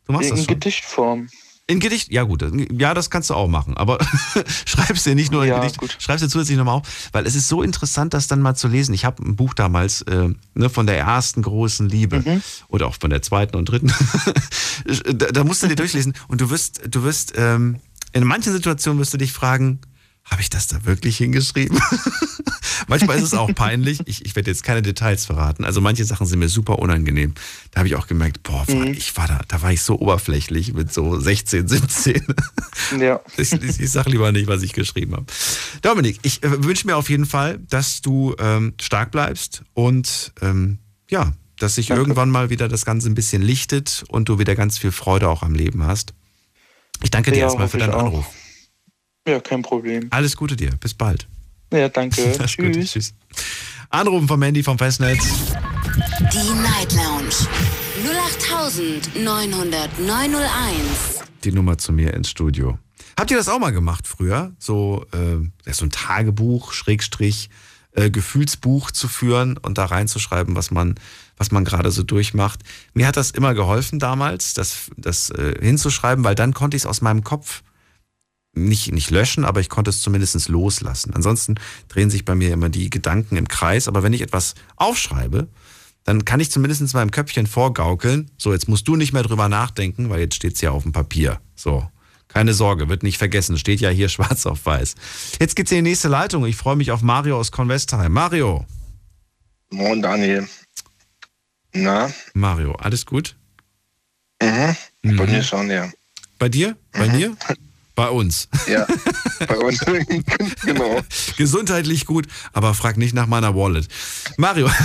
Du 0.07 0.12
machst 0.12 0.31
in 0.31 0.36
das 0.36 0.45
schon? 0.45 0.55
Gedichtform. 0.55 1.28
In 1.70 1.81
Gedicht, 1.81 2.11
ja 2.11 2.23
gut, 2.23 2.43
ja, 2.73 2.95
das 2.95 3.11
kannst 3.11 3.28
du 3.28 3.35
auch 3.35 3.47
machen, 3.47 3.77
aber 3.77 3.99
schreib's 4.65 5.05
dir 5.05 5.15
nicht 5.15 5.31
nur 5.31 5.43
in 5.43 5.51
Ja, 5.51 5.61
Gedicht, 5.61 6.01
schreib's 6.03 6.23
dir 6.23 6.28
zusätzlich 6.31 6.57
nochmal 6.57 6.77
auf, 6.77 7.11
weil 7.12 7.27
es 7.27 7.35
ist 7.35 7.47
so 7.47 7.62
interessant, 7.62 8.15
das 8.15 8.27
dann 8.27 8.40
mal 8.40 8.55
zu 8.55 8.69
lesen. 8.69 8.95
Ich 8.95 9.05
habe 9.05 9.23
ein 9.23 9.36
Buch 9.36 9.53
damals 9.53 10.01
äh, 10.03 10.31
ne, 10.55 10.70
von 10.70 10.86
der 10.86 10.99
ersten 10.99 11.43
großen 11.43 11.86
Liebe 11.86 12.20
Mhm. 12.20 12.43
oder 12.69 12.86
auch 12.86 12.95
von 12.99 13.11
der 13.11 13.20
zweiten 13.20 13.55
und 13.55 13.66
dritten. 13.66 13.93
da, 15.15 15.27
da 15.27 15.45
musst 15.45 15.62
du 15.62 15.66
dir 15.69 15.77
durchlesen 15.77 16.15
und 16.28 16.40
du 16.40 16.49
wirst, 16.49 16.81
du 16.89 17.03
wirst, 17.03 17.35
ähm, 17.36 17.81
in 18.15 18.24
manchen 18.24 18.55
Situationen 18.55 18.99
wirst 18.99 19.12
du 19.12 19.19
dich 19.19 19.32
fragen, 19.35 19.81
habe 20.31 20.41
ich 20.43 20.51
das 20.51 20.67
da 20.69 20.85
wirklich 20.85 21.17
hingeschrieben? 21.17 21.79
Manchmal 22.87 23.19
ist 23.19 23.25
es 23.25 23.35
auch 23.35 23.55
peinlich. 23.55 24.01
Ich, 24.07 24.25
ich 24.25 24.37
werde 24.37 24.51
jetzt 24.51 24.63
keine 24.63 24.83
Details 24.83 25.27
verraten. 25.27 25.65
Also 25.65 25.81
manche 25.81 26.05
Sachen 26.05 26.27
sind 26.27 26.39
mir 26.39 26.49
super 26.49 26.79
unangenehm. 26.79 27.35
Da 27.71 27.79
habe 27.79 27.89
ich 27.89 27.97
auch 27.97 28.07
gemerkt, 28.07 28.43
boah, 28.43 28.67
war, 28.67 28.87
ich 28.87 29.17
war 29.17 29.27
da, 29.27 29.41
da 29.49 29.63
war 29.63 29.73
ich 29.73 29.83
so 29.83 29.99
oberflächlich 29.99 30.73
mit 30.75 30.93
so 30.93 31.19
16, 31.19 31.69
17. 31.69 32.27
Ja. 33.01 33.21
Ich, 33.37 33.53
ich, 33.53 33.81
ich 33.81 33.91
sage 33.91 34.11
lieber 34.11 34.31
nicht, 34.33 34.47
was 34.47 34.63
ich 34.63 34.73
geschrieben 34.73 35.15
habe. 35.15 35.27
Dominik, 35.83 36.21
ich 36.23 36.43
äh, 36.43 36.65
wünsche 36.65 36.87
mir 36.87 36.97
auf 36.97 37.11
jeden 37.11 37.27
Fall, 37.27 37.59
dass 37.69 38.01
du 38.01 38.35
ähm, 38.39 38.75
stark 38.81 39.11
bleibst 39.11 39.63
und 39.75 40.33
ähm, 40.41 40.79
ja, 41.11 41.33
dass 41.59 41.75
sich 41.75 41.91
irgendwann 41.91 42.31
mal 42.31 42.51
wieder 42.51 42.69
das 42.69 42.85
Ganze 42.85 43.09
ein 43.09 43.15
bisschen 43.15 43.43
lichtet 43.43 44.05
und 44.09 44.29
du 44.29 44.39
wieder 44.39 44.55
ganz 44.55 44.79
viel 44.79 44.93
Freude 44.93 45.29
auch 45.29 45.43
am 45.43 45.55
Leben 45.55 45.83
hast. 45.83 46.15
Ich 47.03 47.11
danke 47.11 47.33
dir 47.33 47.39
Ja, 47.39 47.45
erstmal 47.47 47.69
für 47.69 47.79
deinen 47.79 47.95
auch. 47.95 48.25
Ja, 49.29 49.41
kein 49.41 49.61
Problem. 49.61 50.07
Alles 50.09 50.37
Gute 50.37 50.57
dir. 50.57 50.71
Bis 50.81 50.95
bald. 50.95 51.29
Ja, 51.71 51.91
danke. 51.91 52.23
Alles 52.39 52.57
Gute. 52.57 52.83
Tschüss. 52.83 53.13
Anrufen 53.91 54.27
vom 54.27 54.41
Mandy 54.41 54.63
vom 54.63 54.79
Festnetz. 54.79 55.23
Die 56.33 56.51
Night 56.63 56.95
Lounge 56.95 57.35
0890901. 59.15 60.39
Die 61.45 61.53
Nummer 61.53 61.77
zu 61.77 61.93
mir 61.93 62.15
ins 62.15 62.31
Studio. 62.31 62.79
Habt 63.19 63.31
ihr 63.31 63.37
das 63.37 63.51
auch 63.51 63.59
mal 63.59 63.73
gemacht 63.73 64.07
früher? 64.07 64.53
So, 64.59 65.05
äh, 65.13 65.37
so 65.73 65.85
ein 65.85 65.91
Tagebuch, 65.91 66.73
Schrägstrich, 66.73 67.51
äh, 67.93 68.09
Gefühlsbuch 68.09 68.93
zu 68.93 69.09
führen 69.09 69.59
und 69.59 69.77
da 69.77 69.85
reinzuschreiben, 69.85 70.57
was 70.57 70.71
man, 70.71 70.95
was 71.37 71.51
man 71.51 71.67
gerade 71.67 71.91
so 71.91 72.03
durchmacht. 72.03 72.61
Mir 72.95 73.07
hat 73.07 73.19
das 73.19 73.33
immer 73.33 73.53
geholfen 73.53 73.99
damals, 73.99 74.55
das, 74.55 74.91
das 74.97 75.29
äh, 75.31 75.55
hinzuschreiben, 75.61 76.25
weil 76.25 76.35
dann 76.35 76.55
konnte 76.55 76.79
ich 76.79 76.85
es 76.85 76.87
aus 76.87 77.03
meinem 77.03 77.25
Kopf 77.25 77.63
nicht, 78.65 78.93
nicht 78.93 79.11
löschen, 79.11 79.45
aber 79.45 79.61
ich 79.61 79.69
konnte 79.69 79.91
es 79.91 80.01
zumindest 80.03 80.49
loslassen. 80.49 81.15
Ansonsten 81.15 81.57
drehen 81.89 82.11
sich 82.11 82.25
bei 82.25 82.35
mir 82.35 82.53
immer 82.53 82.69
die 82.69 82.91
Gedanken 82.91 83.37
im 83.37 83.49
Kreis. 83.49 83.89
Aber 83.89 84.03
wenn 84.03 84.13
ich 84.13 84.21
etwas 84.21 84.55
aufschreibe, 84.77 85.49
dann 86.05 86.25
kann 86.25 86.41
ich 86.41 86.51
zumindest 86.51 86.81
in 86.81 86.89
meinem 86.95 87.11
Köpfchen 87.11 87.47
vorgaukeln, 87.47 88.31
so 88.39 88.55
jetzt 88.55 88.67
musst 88.67 88.89
du 88.89 88.97
nicht 88.97 89.13
mehr 89.13 89.23
drüber 89.23 89.51
nachdenken, 89.51 90.09
weil 90.09 90.21
jetzt 90.21 90.37
steht 90.37 90.55
es 90.55 90.63
ja 90.63 90.71
auf 90.71 90.83
dem 90.83 90.93
Papier. 90.93 91.39
So, 91.55 91.87
keine 92.29 92.55
Sorge, 92.55 92.89
wird 92.89 93.03
nicht 93.03 93.19
vergessen, 93.19 93.59
steht 93.59 93.81
ja 93.81 93.91
hier 93.91 94.09
schwarz 94.09 94.47
auf 94.47 94.65
weiß. 94.65 94.95
Jetzt 95.39 95.55
geht's 95.55 95.71
in 95.71 95.85
die 95.85 95.91
nächste 95.91 96.09
Leitung. 96.09 96.47
Ich 96.47 96.57
freue 96.57 96.77
mich 96.77 96.93
auf 96.93 97.03
Mario 97.03 97.39
aus 97.39 97.53
Convestheim. 97.53 98.11
Mario. 98.11 98.65
Moin 99.71 100.01
Daniel. 100.01 100.49
Na? 101.75 102.11
Mario, 102.33 102.73
alles 102.73 103.05
gut? 103.05 103.37
Mhm. 104.41 104.77
Bei 105.03 105.27
mir 105.27 105.43
schon, 105.43 105.71
ja. 105.71 105.91
Bei 106.39 106.49
dir? 106.49 106.77
Bei 106.93 107.09
mir? 107.09 107.37
Bei 107.99 108.11
uns. 108.11 108.49
Ja, 108.69 108.87
bei 109.49 109.59
uns. 109.59 109.81
genau. 110.65 111.01
Gesundheitlich 111.37 112.07
gut, 112.07 112.29
aber 112.53 112.73
frag 112.75 112.97
nicht 112.97 113.12
nach 113.12 113.27
meiner 113.27 113.57
Wallet. 113.57 113.89
Mario. 114.37 114.70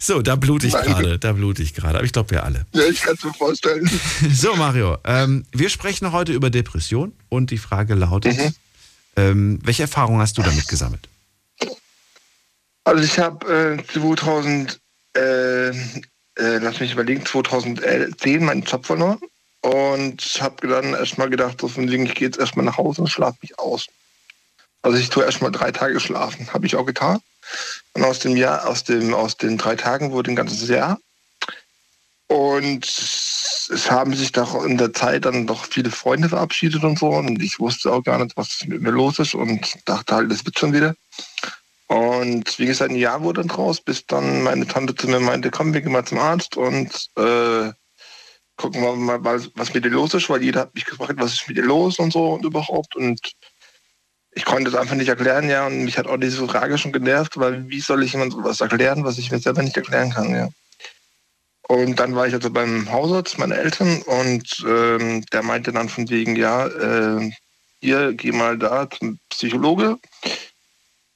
So, 0.00 0.20
da 0.20 0.34
blute 0.36 0.66
ich 0.66 0.72
gerade, 0.72 1.18
da 1.18 1.32
blute 1.32 1.62
ich 1.62 1.74
gerade. 1.74 1.98
Aber 1.98 2.04
ich 2.04 2.12
glaube, 2.12 2.30
wir 2.32 2.44
alle. 2.44 2.66
Ja, 2.72 2.84
ich 2.86 3.00
kann 3.00 3.14
es 3.14 3.24
mir 3.24 3.32
vorstellen. 3.34 3.88
So, 4.32 4.56
Mario, 4.56 4.98
ähm, 5.04 5.46
wir 5.52 5.68
sprechen 5.68 6.10
heute 6.10 6.32
über 6.32 6.50
Depression 6.50 7.12
und 7.28 7.50
die 7.52 7.58
Frage 7.58 7.94
lautet, 7.94 8.36
Mhm. 8.36 8.54
ähm, 9.16 9.58
welche 9.62 9.82
Erfahrungen 9.82 10.20
hast 10.20 10.38
du 10.38 10.42
damit 10.42 10.66
gesammelt? 10.66 11.08
Also 12.82 13.02
ich 13.04 13.18
habe 13.20 13.78
äh, 13.78 13.92
2000, 13.92 14.80
äh, 15.16 15.68
äh, 15.68 15.72
lass 16.34 16.80
mich 16.80 16.92
überlegen, 16.92 17.24
2010 17.24 18.44
meinen 18.44 18.62
Job 18.62 18.86
verloren 18.86 19.18
und 19.66 20.22
habe 20.40 20.68
dann 20.68 20.94
erstmal 20.94 21.28
gedacht, 21.28 21.60
so 21.60 21.66
von 21.66 21.90
wegen, 21.90 22.06
ich 22.06 22.14
gehe 22.14 22.28
jetzt 22.28 22.38
erstmal 22.38 22.64
nach 22.64 22.78
Hause 22.78 23.02
und 23.02 23.08
schlafe 23.08 23.38
mich 23.42 23.58
aus. 23.58 23.86
Also 24.82 24.96
ich 24.98 25.10
tue 25.10 25.24
erstmal 25.24 25.50
drei 25.50 25.72
Tage 25.72 25.98
schlafen, 25.98 26.52
habe 26.52 26.66
ich 26.66 26.76
auch 26.76 26.86
getan. 26.86 27.18
Und 27.94 28.04
aus 28.04 28.20
dem 28.20 28.36
Jahr, 28.36 28.68
aus 28.68 28.84
dem, 28.84 29.12
aus 29.12 29.36
den 29.36 29.58
drei 29.58 29.74
Tagen 29.74 30.12
wurde 30.12 30.30
ein 30.30 30.36
ganzes 30.36 30.68
Jahr. 30.68 31.00
Und 32.28 32.84
es 32.86 33.90
haben 33.90 34.14
sich 34.14 34.30
doch 34.30 34.64
in 34.64 34.78
der 34.78 34.92
Zeit 34.92 35.24
dann 35.24 35.48
doch 35.48 35.64
viele 35.64 35.90
Freunde 35.90 36.28
verabschiedet 36.28 36.84
und 36.84 37.00
so. 37.00 37.08
Und 37.08 37.42
ich 37.42 37.58
wusste 37.58 37.92
auch 37.92 38.04
gar 38.04 38.22
nicht, 38.22 38.36
was 38.36 38.64
mit 38.66 38.82
mir 38.82 38.90
los 38.90 39.18
ist 39.18 39.34
und 39.34 39.66
dachte 39.84 40.14
halt, 40.14 40.30
das 40.30 40.44
wird 40.44 40.60
schon 40.60 40.74
wieder. 40.74 40.94
Und 41.88 42.56
wie 42.60 42.66
gesagt, 42.66 42.92
ein 42.92 42.96
Jahr 42.96 43.22
wurde 43.22 43.40
dann 43.40 43.48
draus, 43.48 43.80
bis 43.80 44.06
dann 44.06 44.44
meine 44.44 44.66
Tante 44.68 44.94
zu 44.94 45.08
mir 45.08 45.18
meinte, 45.18 45.50
komm, 45.50 45.74
wir 45.74 45.80
gehen 45.80 45.92
mal 45.92 46.04
zum 46.04 46.18
Arzt 46.18 46.56
und 46.56 47.08
äh, 47.16 47.72
gucken 48.56 48.82
wir 48.82 48.96
mal, 48.96 49.22
was, 49.22 49.74
mit 49.74 49.84
dir 49.84 49.90
los 49.90 50.14
ist, 50.14 50.28
weil 50.30 50.42
jeder 50.42 50.62
hat 50.62 50.74
mich 50.74 50.84
gefragt, 50.84 51.14
was 51.16 51.34
ist 51.34 51.48
mit 51.48 51.56
dir 51.56 51.64
los 51.64 51.98
und 51.98 52.12
so 52.12 52.34
und 52.34 52.44
überhaupt. 52.44 52.96
Und 52.96 53.20
ich 54.32 54.44
konnte 54.44 54.70
es 54.70 54.76
einfach 54.76 54.94
nicht 54.94 55.08
erklären, 55.08 55.48
ja. 55.48 55.66
Und 55.66 55.84
mich 55.84 55.98
hat 55.98 56.06
auch 56.06 56.16
diese 56.16 56.46
Frage 56.46 56.78
schon 56.78 56.92
genervt, 56.92 57.38
weil 57.38 57.68
wie 57.68 57.80
soll 57.80 58.02
ich 58.02 58.12
jemand 58.12 58.32
sowas 58.32 58.60
erklären, 58.60 59.04
was 59.04 59.18
ich 59.18 59.30
mir 59.30 59.38
selber 59.38 59.62
nicht 59.62 59.76
erklären 59.76 60.10
kann, 60.10 60.34
ja. 60.34 60.48
Und 61.68 61.98
dann 61.98 62.14
war 62.14 62.28
ich 62.28 62.34
also 62.34 62.50
beim 62.50 62.90
Hausarzt 62.92 63.38
meiner 63.38 63.56
Eltern 63.56 64.00
und 64.02 64.64
ähm, 64.68 65.24
der 65.32 65.42
meinte 65.42 65.72
dann 65.72 65.88
von 65.88 66.08
wegen, 66.08 66.36
ja, 66.36 66.66
äh, 66.66 67.30
hier, 67.80 68.14
geh 68.14 68.30
mal 68.30 68.56
da 68.56 68.88
zum 68.88 69.18
Psychologe. 69.30 69.98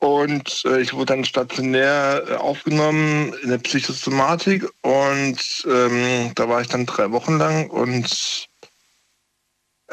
Und 0.01 0.63
äh, 0.65 0.81
ich 0.81 0.95
wurde 0.95 1.15
dann 1.15 1.25
stationär 1.27 2.25
äh, 2.27 2.35
aufgenommen 2.35 3.35
in 3.43 3.51
der 3.51 3.59
Psychosomatik 3.59 4.67
und 4.81 5.67
ähm, 5.69 6.33
da 6.35 6.49
war 6.49 6.63
ich 6.63 6.69
dann 6.69 6.87
drei 6.87 7.11
Wochen 7.13 7.37
lang 7.37 7.69
und 7.69 8.49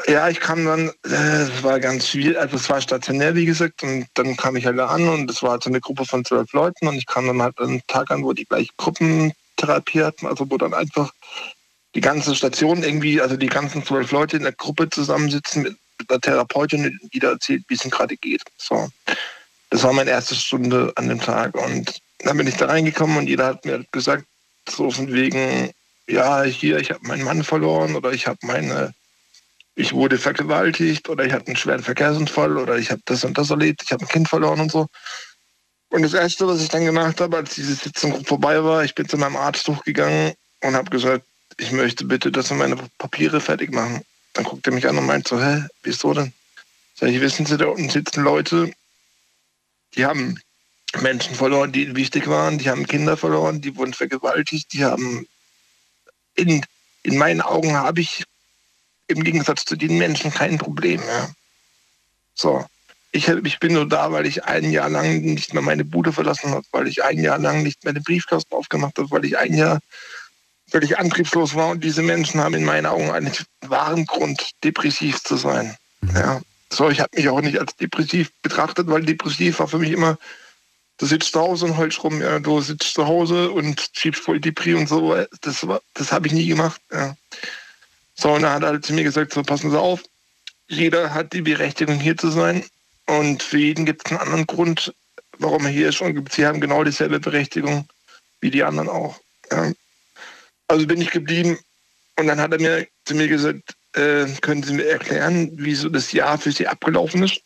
ja, 0.06 0.30
ich 0.30 0.40
kam 0.40 0.64
dann, 0.64 0.88
äh, 1.04 1.42
es 1.42 1.62
war 1.62 1.78
ganz 1.78 2.08
schwierig, 2.08 2.38
also 2.38 2.56
es 2.56 2.70
war 2.70 2.80
stationär, 2.80 3.34
wie 3.34 3.44
gesagt, 3.44 3.82
und 3.82 4.06
dann 4.14 4.34
kam 4.36 4.56
ich 4.56 4.64
halt 4.64 4.78
da 4.78 4.86
an 4.86 5.10
und 5.10 5.30
es 5.30 5.42
war 5.42 5.50
halt 5.52 5.64
so 5.64 5.68
eine 5.68 5.80
Gruppe 5.80 6.06
von 6.06 6.24
zwölf 6.24 6.52
Leuten 6.54 6.88
und 6.88 6.96
ich 6.96 7.06
kam 7.06 7.26
dann 7.26 7.42
halt 7.42 7.58
einen 7.60 7.82
Tag 7.86 8.10
an, 8.10 8.24
wo 8.24 8.32
die 8.32 8.46
gleiche 8.46 8.72
Gruppentherapie 8.78 10.04
hatten, 10.04 10.26
also 10.26 10.50
wo 10.50 10.56
dann 10.56 10.72
einfach 10.72 11.12
die 11.94 12.00
ganze 12.00 12.34
Station 12.34 12.82
irgendwie, 12.82 13.20
also 13.20 13.36
die 13.36 13.46
ganzen 13.46 13.84
zwölf 13.84 14.10
Leute 14.10 14.38
in 14.38 14.44
der 14.44 14.52
Gruppe 14.52 14.88
zusammensitzen 14.88 15.64
mit 15.64 15.76
einer 16.08 16.20
Therapeutin, 16.20 16.86
und 16.86 17.12
jeder 17.12 17.32
erzählt, 17.32 17.64
wie 17.68 17.74
es 17.74 17.84
ihm 17.84 17.90
gerade 17.90 18.16
geht. 18.16 18.42
So. 18.56 18.88
Das 19.70 19.82
war 19.82 19.92
meine 19.92 20.10
erste 20.10 20.34
Stunde 20.34 20.92
an 20.96 21.08
dem 21.08 21.20
Tag 21.20 21.54
und 21.54 22.00
dann 22.20 22.36
bin 22.36 22.46
ich 22.46 22.56
da 22.56 22.66
reingekommen 22.66 23.18
und 23.18 23.28
jeder 23.28 23.46
hat 23.46 23.64
mir 23.64 23.84
gesagt, 23.92 24.24
so 24.68 24.90
von 24.90 25.12
wegen, 25.12 25.70
ja, 26.06 26.42
hier, 26.42 26.78
ich 26.78 26.90
habe 26.90 27.06
meinen 27.06 27.24
Mann 27.24 27.44
verloren 27.44 27.94
oder 27.94 28.12
ich 28.12 28.26
habe 28.26 28.38
meine, 28.42 28.94
ich 29.74 29.92
wurde 29.92 30.18
vergewaltigt 30.18 31.08
oder 31.08 31.24
ich 31.24 31.32
hatte 31.32 31.48
einen 31.48 31.56
schweren 31.56 31.82
Verkehrsunfall 31.82 32.56
oder 32.56 32.76
ich 32.78 32.90
habe 32.90 33.02
das 33.04 33.24
und 33.24 33.36
das 33.36 33.50
erlebt, 33.50 33.82
ich 33.84 33.92
habe 33.92 34.04
ein 34.04 34.08
Kind 34.08 34.28
verloren 34.28 34.60
und 34.60 34.72
so. 34.72 34.86
Und 35.90 36.02
das 36.02 36.14
Erste, 36.14 36.46
was 36.46 36.60
ich 36.60 36.68
dann 36.68 36.84
gemacht 36.84 37.20
habe, 37.20 37.36
als 37.36 37.54
diese 37.54 37.74
Sitzung 37.74 38.24
vorbei 38.24 38.62
war, 38.62 38.84
ich 38.84 38.94
bin 38.94 39.08
zu 39.08 39.16
meinem 39.16 39.36
Arzt 39.36 39.68
hochgegangen 39.68 40.32
und 40.62 40.74
habe 40.74 40.90
gesagt, 40.90 41.24
ich 41.56 41.72
möchte 41.72 42.04
bitte, 42.04 42.30
dass 42.30 42.50
wir 42.50 42.56
meine 42.56 42.76
Papiere 42.98 43.40
fertig 43.40 43.72
machen. 43.72 44.02
Dann 44.34 44.44
guckt 44.44 44.66
er 44.66 44.72
mich 44.72 44.86
an 44.86 44.98
und 44.98 45.06
meint 45.06 45.26
so, 45.26 45.40
hä, 45.40 45.64
wieso 45.82 46.12
denn? 46.12 46.32
Sag 46.94 47.08
ich, 47.10 47.20
wissen 47.20 47.46
Sie, 47.46 47.56
da 47.56 47.66
unten 47.66 47.88
sitzen 47.88 48.22
Leute, 48.22 48.70
die 49.98 50.06
haben 50.06 50.40
Menschen 51.00 51.34
verloren, 51.34 51.72
die 51.72 51.84
ihnen 51.84 51.96
wichtig 51.96 52.28
waren, 52.28 52.56
die 52.56 52.70
haben 52.70 52.86
Kinder 52.86 53.16
verloren, 53.16 53.60
die 53.60 53.76
wurden 53.76 53.92
vergewaltigt, 53.92 54.72
die 54.72 54.84
haben 54.84 55.26
in, 56.34 56.64
in 57.02 57.18
meinen 57.18 57.42
Augen 57.42 57.74
habe 57.74 58.00
ich 58.00 58.24
im 59.08 59.24
Gegensatz 59.24 59.64
zu 59.64 59.76
den 59.76 59.98
Menschen 59.98 60.32
kein 60.32 60.56
Problem 60.56 61.00
mehr. 61.00 61.30
So. 62.34 62.64
Ich, 63.10 63.26
ich 63.26 63.58
bin 63.58 63.72
nur 63.72 63.88
da, 63.88 64.12
weil 64.12 64.26
ich 64.26 64.44
ein 64.44 64.70
Jahr 64.70 64.90
lang 64.90 65.22
nicht 65.22 65.54
mehr 65.54 65.62
meine 65.62 65.84
Bude 65.84 66.12
verlassen 66.12 66.50
habe, 66.50 66.64
weil 66.72 66.86
ich 66.86 67.02
ein 67.02 67.18
Jahr 67.18 67.38
lang 67.38 67.62
nicht 67.62 67.82
mehr 67.82 67.94
den 67.94 68.02
Briefkasten 68.02 68.54
aufgemacht 68.54 68.98
habe, 68.98 69.10
weil 69.10 69.24
ich 69.24 69.36
ein 69.38 69.54
Jahr 69.54 69.80
völlig 70.70 70.98
antriebslos 70.98 71.54
war 71.54 71.68
und 71.68 71.82
diese 71.82 72.02
Menschen 72.02 72.40
haben 72.40 72.54
in 72.54 72.64
meinen 72.64 72.86
Augen 72.86 73.10
einen 73.10 73.32
wahren 73.62 74.04
Grund, 74.04 74.50
depressiv 74.62 75.22
zu 75.22 75.36
sein. 75.36 75.74
Ja. 76.14 76.40
So, 76.72 76.90
ich 76.90 77.00
habe 77.00 77.10
mich 77.16 77.28
auch 77.28 77.40
nicht 77.40 77.58
als 77.58 77.74
depressiv 77.76 78.30
betrachtet, 78.42 78.88
weil 78.88 79.02
depressiv 79.02 79.58
war 79.58 79.68
für 79.68 79.78
mich 79.78 79.92
immer, 79.92 80.18
du 80.98 81.06
sitzt 81.06 81.32
zu 81.32 81.40
Hause 81.40 81.66
und 81.66 81.76
heulst 81.76 82.02
rum, 82.04 82.20
ja, 82.20 82.38
du 82.38 82.60
sitzt 82.60 82.94
zu 82.94 83.06
Hause 83.06 83.50
und 83.50 83.90
schiebst 83.92 84.22
voll 84.22 84.40
Depri 84.40 84.74
und 84.74 84.88
so. 84.88 85.14
Das, 85.40 85.66
war- 85.66 85.82
das 85.94 86.12
habe 86.12 86.26
ich 86.26 86.32
nie 86.32 86.46
gemacht. 86.46 86.80
Ja. 86.92 87.16
So, 88.14 88.32
und 88.32 88.42
dann 88.42 88.52
hat 88.52 88.62
er 88.62 88.68
halt 88.70 88.84
zu 88.84 88.92
mir 88.92 89.04
gesagt, 89.04 89.32
so 89.32 89.42
passen 89.42 89.70
Sie 89.70 89.78
auf, 89.78 90.02
jeder 90.66 91.14
hat 91.14 91.32
die 91.32 91.40
Berechtigung 91.42 91.98
hier 91.98 92.16
zu 92.16 92.30
sein 92.30 92.64
und 93.06 93.42
für 93.42 93.58
jeden 93.58 93.86
gibt 93.86 94.04
es 94.04 94.12
einen 94.12 94.20
anderen 94.20 94.46
Grund, 94.46 94.92
warum 95.38 95.64
er 95.64 95.72
hier 95.72 95.88
ist 95.88 96.00
und 96.00 96.30
sie 96.32 96.46
haben 96.46 96.60
genau 96.60 96.84
dieselbe 96.84 97.20
Berechtigung 97.20 97.88
wie 98.40 98.50
die 98.50 98.64
anderen 98.64 98.88
auch. 98.88 99.18
Ja. 99.50 99.72
Also 100.66 100.86
bin 100.86 101.00
ich 101.00 101.10
geblieben 101.10 101.58
und 102.16 102.26
dann 102.26 102.40
hat 102.40 102.52
er 102.52 102.60
mir 102.60 102.86
zu 103.04 103.14
mir 103.14 103.28
gesagt, 103.28 103.74
äh, 103.94 104.26
können 104.40 104.62
Sie 104.62 104.74
mir 104.74 104.86
erklären, 104.86 105.50
wieso 105.54 105.88
das 105.88 106.12
Jahr 106.12 106.38
für 106.38 106.52
Sie 106.52 106.66
abgelaufen 106.66 107.22
ist? 107.22 107.40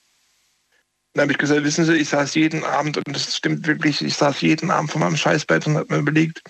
Dann 1.15 1.23
habe 1.23 1.33
ich 1.33 1.39
gesagt, 1.39 1.65
wissen 1.65 1.85
Sie, 1.85 1.95
ich 1.95 2.09
saß 2.09 2.35
jeden 2.35 2.65
Abend, 2.65 2.97
und 2.97 3.15
das 3.15 3.37
stimmt 3.37 3.67
wirklich, 3.67 4.03
ich 4.03 4.15
saß 4.15 4.41
jeden 4.41 4.71
Abend 4.71 4.91
vor 4.91 5.01
meinem 5.01 5.17
Scheißbett 5.17 5.67
und 5.67 5.77
habe 5.77 5.93
mir 5.93 6.01
überlegt, 6.01 6.43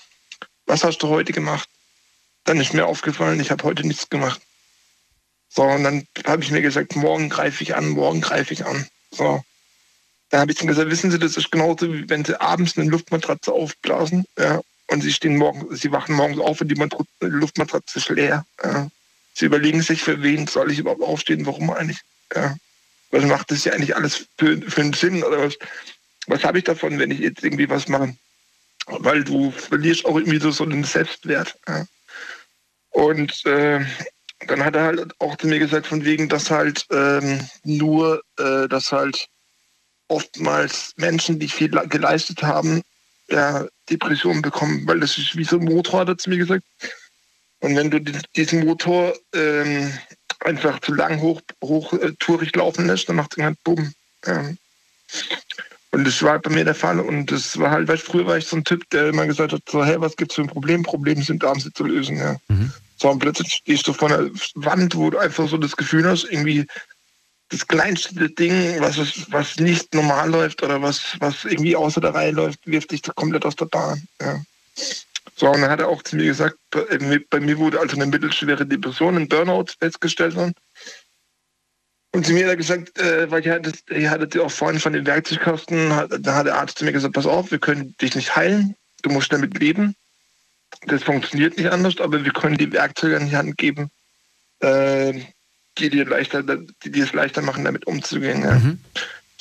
was 0.66 0.84
hast 0.84 0.98
du 0.98 1.08
heute 1.08 1.32
gemacht? 1.32 1.68
Dann 2.44 2.60
ist 2.60 2.74
mir 2.74 2.86
aufgefallen, 2.86 3.40
ich 3.40 3.50
habe 3.50 3.64
heute 3.64 3.86
nichts 3.86 4.08
gemacht. 4.08 4.40
So, 5.48 5.62
und 5.64 5.84
dann 5.84 6.06
habe 6.26 6.42
ich 6.42 6.50
mir 6.50 6.62
gesagt, 6.62 6.96
morgen 6.96 7.28
greife 7.28 7.62
ich 7.62 7.74
an, 7.74 7.90
morgen 7.90 8.20
greife 8.20 8.54
ich 8.54 8.64
an. 8.64 8.86
So. 9.10 9.42
Dann 10.30 10.40
habe 10.40 10.52
ich 10.52 10.58
dann 10.58 10.68
gesagt, 10.68 10.88
wissen 10.88 11.10
Sie, 11.10 11.18
das 11.18 11.36
ist 11.36 11.52
genauso, 11.52 11.92
wie 11.92 12.08
wenn 12.08 12.24
Sie 12.24 12.40
abends 12.40 12.78
eine 12.78 12.88
Luftmatratze 12.88 13.52
aufblasen, 13.52 14.24
ja, 14.38 14.62
und 14.88 15.02
Sie 15.02 15.12
stehen 15.12 15.36
morgen, 15.36 15.74
Sie 15.76 15.92
wachen 15.92 16.14
morgens 16.14 16.38
auf 16.38 16.60
und 16.60 16.68
die 16.68 16.88
Luftmatratze 17.20 17.98
ist 17.98 18.08
leer. 18.08 18.46
Ja. 18.62 18.88
Sie 19.34 19.46
überlegen 19.46 19.82
sich, 19.82 20.02
für 20.02 20.22
wen 20.22 20.46
soll 20.46 20.70
ich 20.70 20.78
überhaupt 20.78 21.02
aufstehen, 21.02 21.46
warum 21.46 21.70
eigentlich? 21.70 22.00
Ja. 22.34 22.56
Was 23.10 23.24
macht 23.24 23.50
das 23.50 23.64
ja 23.64 23.72
eigentlich 23.72 23.94
alles 23.96 24.26
für, 24.38 24.60
für 24.62 24.80
einen 24.80 24.92
Sinn? 24.92 25.22
Oder 25.22 25.44
was, 25.44 25.58
was 26.26 26.44
habe 26.44 26.58
ich 26.58 26.64
davon, 26.64 26.98
wenn 26.98 27.10
ich 27.10 27.20
jetzt 27.20 27.42
irgendwie 27.42 27.68
was 27.68 27.88
mache? 27.88 28.16
Weil 28.86 29.24
du 29.24 29.50
verlierst 29.50 30.04
auch 30.04 30.16
irgendwie 30.16 30.40
so, 30.40 30.50
so 30.50 30.64
einen 30.64 30.84
Selbstwert. 30.84 31.54
Ja. 31.68 31.86
Und 32.90 33.44
äh, 33.46 33.84
dann 34.46 34.64
hat 34.64 34.76
er 34.76 34.84
halt 34.84 35.20
auch 35.20 35.36
zu 35.36 35.46
mir 35.46 35.58
gesagt, 35.58 35.86
von 35.86 36.04
wegen, 36.04 36.28
dass 36.28 36.50
halt 36.50 36.86
ähm, 36.90 37.40
nur, 37.64 38.22
äh, 38.38 38.68
dass 38.68 38.92
halt 38.92 39.28
oftmals 40.08 40.92
Menschen, 40.96 41.38
die 41.38 41.48
viel 41.48 41.70
geleistet 41.70 42.42
haben, 42.42 42.82
ja, 43.28 43.66
Depressionen 43.88 44.42
bekommen, 44.42 44.86
weil 44.86 45.00
das 45.00 45.16
ist 45.16 45.36
wie 45.36 45.44
so 45.44 45.58
ein 45.58 45.64
Motor, 45.64 46.00
hat 46.00 46.08
er 46.08 46.18
zu 46.18 46.28
mir 46.28 46.38
gesagt. 46.38 46.64
Und 47.62 47.76
wenn 47.76 47.90
du 47.90 48.00
di- 48.00 48.12
diesen 48.36 48.64
Motor 48.64 49.14
ähm, 49.34 49.92
einfach 50.40 50.80
zu 50.80 50.92
lang 50.92 51.20
hoch, 51.20 51.40
hoch 51.62 51.92
äh, 51.94 52.12
tourig 52.18 52.54
laufen 52.56 52.86
lässt, 52.86 53.08
dann 53.08 53.16
macht 53.16 53.38
er 53.38 53.46
halt 53.46 53.64
Bumm. 53.64 53.92
Ja. 54.26 54.50
Und 55.92 56.04
das 56.04 56.22
war 56.22 56.38
bei 56.38 56.50
mir 56.50 56.64
der 56.64 56.74
Fall. 56.74 56.98
Und 57.00 57.30
das 57.30 57.58
war 57.58 57.70
halt, 57.70 57.86
weil 57.86 57.98
früher 57.98 58.26
war 58.26 58.38
ich 58.38 58.46
so 58.46 58.56
ein 58.56 58.64
Typ, 58.64 58.88
der 58.90 59.08
immer 59.08 59.26
gesagt 59.26 59.52
hat, 59.52 59.62
so, 59.70 59.84
hey, 59.84 60.00
was 60.00 60.16
gibt's 60.16 60.34
für 60.34 60.42
ein 60.42 60.48
Problem? 60.48 60.82
Probleme 60.82 61.22
sind 61.22 61.42
da, 61.42 61.52
um 61.52 61.60
sie 61.60 61.72
zu 61.72 61.84
lösen. 61.84 62.16
Ja. 62.16 62.36
So, 62.96 63.10
und 63.10 63.18
plötzlich 63.18 63.52
stehst 63.52 63.86
du 63.86 63.92
vor 63.92 64.10
einer 64.10 64.30
Wand, 64.54 64.96
wo 64.96 65.10
du 65.10 65.18
einfach 65.18 65.48
so 65.48 65.56
das 65.56 65.76
Gefühl 65.76 66.06
hast, 66.08 66.24
irgendwie, 66.24 66.66
das 67.50 67.66
kleinste 67.66 68.30
Ding, 68.30 68.80
was, 68.80 68.96
was 69.30 69.56
nicht 69.58 69.92
normal 69.92 70.30
läuft 70.30 70.62
oder 70.62 70.80
was, 70.80 71.16
was 71.18 71.44
irgendwie 71.44 71.76
außer 71.76 72.00
der 72.00 72.14
Reihe 72.14 72.32
läuft, 72.32 72.66
wirft 72.66 72.90
dich 72.92 73.02
komplett 73.14 73.44
aus 73.44 73.56
der 73.56 73.66
Bahn. 73.66 74.02
Ja. 74.20 74.40
So, 75.36 75.50
und 75.50 75.60
dann 75.60 75.70
hat 75.70 75.80
er 75.80 75.88
auch 75.88 76.02
zu 76.02 76.16
mir 76.16 76.26
gesagt, 76.26 76.56
bei, 76.70 77.40
mir 77.40 77.58
wurde 77.58 77.80
also 77.80 77.96
eine 77.96 78.06
mittelschwere 78.06 78.66
Depression, 78.66 79.16
ein 79.16 79.28
Burnout 79.28 79.66
festgestellt 79.78 80.34
worden. 80.34 80.54
Und 82.12 82.26
zu 82.26 82.32
mir 82.32 82.44
hat 82.44 82.50
er 82.50 82.56
gesagt, 82.56 82.98
äh, 82.98 83.30
weil 83.30 83.44
ihr 83.44 83.52
hattet, 83.54 83.82
ihr 83.90 84.10
hattet 84.10 84.34
ja 84.34 84.42
auch 84.42 84.50
vorhin 84.50 84.80
von 84.80 84.92
den 84.92 85.06
Werkzeugkosten, 85.06 85.96
hat, 85.96 86.10
da 86.20 86.34
hat 86.34 86.46
der 86.46 86.56
Arzt 86.56 86.78
zu 86.78 86.84
mir 86.84 86.92
gesagt, 86.92 87.14
pass 87.14 87.26
auf, 87.26 87.50
wir 87.50 87.58
können 87.58 87.96
dich 88.00 88.14
nicht 88.14 88.36
heilen, 88.36 88.76
du 89.02 89.10
musst 89.10 89.32
damit 89.32 89.58
leben. 89.58 89.96
Das 90.86 91.02
funktioniert 91.02 91.56
nicht 91.56 91.70
anders, 91.70 91.98
aber 92.00 92.24
wir 92.24 92.32
können 92.32 92.58
die 92.58 92.72
Werkzeuge 92.72 93.16
in 93.16 93.28
die 93.28 93.36
Hand 93.36 93.56
geben, 93.56 93.90
äh, 94.60 95.22
die 95.78 95.90
dir 95.90 96.04
leichter, 96.04 96.42
die 96.42 96.90
dir 96.90 97.04
es 97.04 97.12
leichter 97.12 97.40
machen, 97.40 97.64
damit 97.64 97.86
umzugehen. 97.86 98.42
Ja. 98.42 98.52
Mhm. 98.52 98.78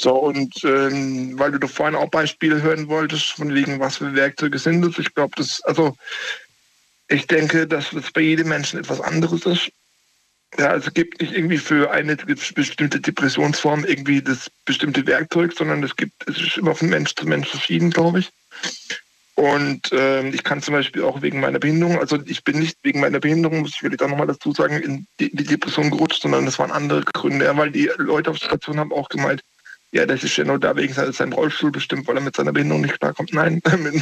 So, 0.01 0.15
und 0.15 0.63
ähm, 0.63 1.37
weil 1.37 1.51
du 1.51 1.59
da 1.59 1.67
vorhin 1.67 1.95
auch 1.95 2.09
Beispiele 2.09 2.59
hören 2.61 2.87
wolltest, 2.87 3.33
von 3.33 3.53
wegen, 3.53 3.79
was 3.79 3.97
für 3.97 4.15
Werkzeuge 4.15 4.57
sind 4.57 4.81
das, 4.81 4.97
ich 4.97 5.13
glaube, 5.13 5.33
das, 5.37 5.61
also 5.61 5.95
ich 7.07 7.27
denke, 7.27 7.67
dass 7.67 7.91
das 7.91 8.09
bei 8.11 8.21
jedem 8.21 8.49
Menschen 8.49 8.79
etwas 8.79 8.99
anderes 8.99 9.45
ist. 9.45 9.71
Ja, 10.57 10.69
also 10.69 10.87
es 10.87 10.93
gibt 10.95 11.21
nicht 11.21 11.33
irgendwie 11.33 11.59
für 11.59 11.91
eine 11.91 12.15
bestimmte 12.15 12.99
Depressionsform 12.99 13.85
irgendwie 13.85 14.23
das 14.23 14.49
bestimmte 14.65 15.05
Werkzeug, 15.05 15.53
sondern 15.55 15.83
es 15.83 15.95
gibt, 15.95 16.27
es 16.27 16.41
ist 16.41 16.57
immer 16.57 16.73
von 16.73 16.89
Mensch 16.89 17.13
zu 17.13 17.27
Mensch 17.27 17.49
verschieden, 17.49 17.91
glaube 17.91 18.19
ich. 18.19 18.31
Und 19.35 19.91
äh, 19.91 20.27
ich 20.29 20.43
kann 20.43 20.61
zum 20.61 20.73
Beispiel 20.73 21.03
auch 21.03 21.21
wegen 21.21 21.39
meiner 21.39 21.59
Behinderung, 21.59 21.99
also 21.99 22.17
ich 22.25 22.43
bin 22.43 22.59
nicht 22.59 22.77
wegen 22.83 22.99
meiner 22.99 23.19
Behinderung, 23.19 23.61
muss 23.61 23.71
ich 23.71 23.79
vielleicht 23.79 24.01
auch 24.01 24.09
nochmal 24.09 24.27
dazu 24.27 24.51
sagen, 24.51 24.81
in 24.81 25.07
die, 25.19 25.35
die, 25.35 25.45
Depression 25.45 25.89
gerutscht, 25.89 26.21
sondern 26.21 26.45
das 26.45 26.59
waren 26.59 26.71
andere 26.71 27.03
Gründe, 27.13 27.45
ja, 27.45 27.55
weil 27.55 27.71
die 27.71 27.89
Leute 27.97 28.29
auf 28.29 28.39
der 28.39 28.47
Station 28.47 28.79
haben 28.79 28.91
auch 28.91 29.09
gemeint, 29.09 29.41
ja, 29.91 30.05
das 30.05 30.23
ist 30.23 30.37
ja 30.37 30.45
nur 30.45 30.59
da 30.59 30.75
wegen 30.75 30.93
seinem 30.93 31.33
Rollstuhl 31.33 31.71
bestimmt, 31.71 32.07
weil 32.07 32.15
er 32.15 32.21
mit 32.21 32.35
seiner 32.35 32.53
Behinderung 32.53 32.81
nicht 32.81 32.99
klarkommt. 32.99 33.33
Nein, 33.33 33.61
mit, 33.77 33.93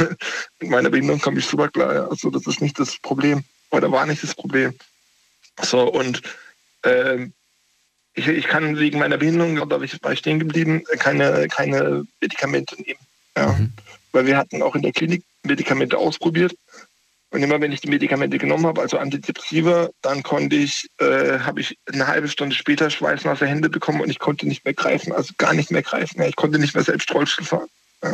mit 0.59 0.69
meiner 0.69 0.89
Behinderung 0.89 1.19
komme 1.19 1.39
ich 1.39 1.45
super 1.45 1.69
klar. 1.69 1.93
Ja. 1.93 2.07
Also 2.07 2.29
das 2.29 2.45
ist 2.45 2.61
nicht 2.61 2.79
das 2.79 2.97
Problem. 2.99 3.43
Oder 3.71 3.91
war 3.91 4.05
nicht 4.05 4.21
das 4.21 4.35
Problem. 4.35 4.73
So, 5.61 5.91
und 5.91 6.21
äh, 6.83 7.27
ich, 8.13 8.27
ich 8.27 8.45
kann 8.45 8.77
wegen 8.77 8.99
meiner 8.99 9.17
Behinderung, 9.17 9.55
da 9.69 9.79
war 9.79 10.11
ich 10.11 10.19
stehen 10.19 10.39
geblieben, 10.39 10.83
keine, 10.99 11.47
keine 11.47 12.05
Medikamente 12.21 12.75
nehmen. 12.81 12.99
Ja. 13.35 13.47
Mhm. 13.53 13.73
Weil 14.11 14.25
wir 14.25 14.37
hatten 14.37 14.61
auch 14.61 14.75
in 14.75 14.81
der 14.81 14.91
Klinik 14.91 15.23
Medikamente 15.43 15.97
ausprobiert. 15.97 16.53
Und 17.31 17.43
immer 17.43 17.61
wenn 17.61 17.71
ich 17.71 17.81
die 17.81 17.89
Medikamente 17.89 18.39
genommen 18.39 18.65
habe, 18.65 18.81
also 18.81 18.97
Antidepressiva, 18.97 19.89
dann 20.01 20.23
konnte 20.23 20.55
ich, 20.55 20.89
äh, 20.97 21.39
habe 21.39 21.61
ich 21.61 21.77
eine 21.85 22.07
halbe 22.07 22.27
Stunde 22.27 22.55
später 22.55 22.89
schweißnasse 22.89 23.45
Hände 23.45 23.69
bekommen 23.69 24.01
und 24.01 24.09
ich 24.09 24.17
konnte 24.17 24.47
nicht 24.47 24.65
mehr 24.65 24.73
greifen, 24.73 25.13
also 25.13 25.33
gar 25.37 25.53
nicht 25.53 25.69
mehr 25.69 25.83
greifen. 25.83 26.21
Ich 26.23 26.35
konnte 26.35 26.57
nicht 26.57 26.73
mehr 26.73 26.83
selbst 26.83 27.13
Rollstuhl 27.13 27.45
fahren. 27.45 27.69
Ja. 28.03 28.13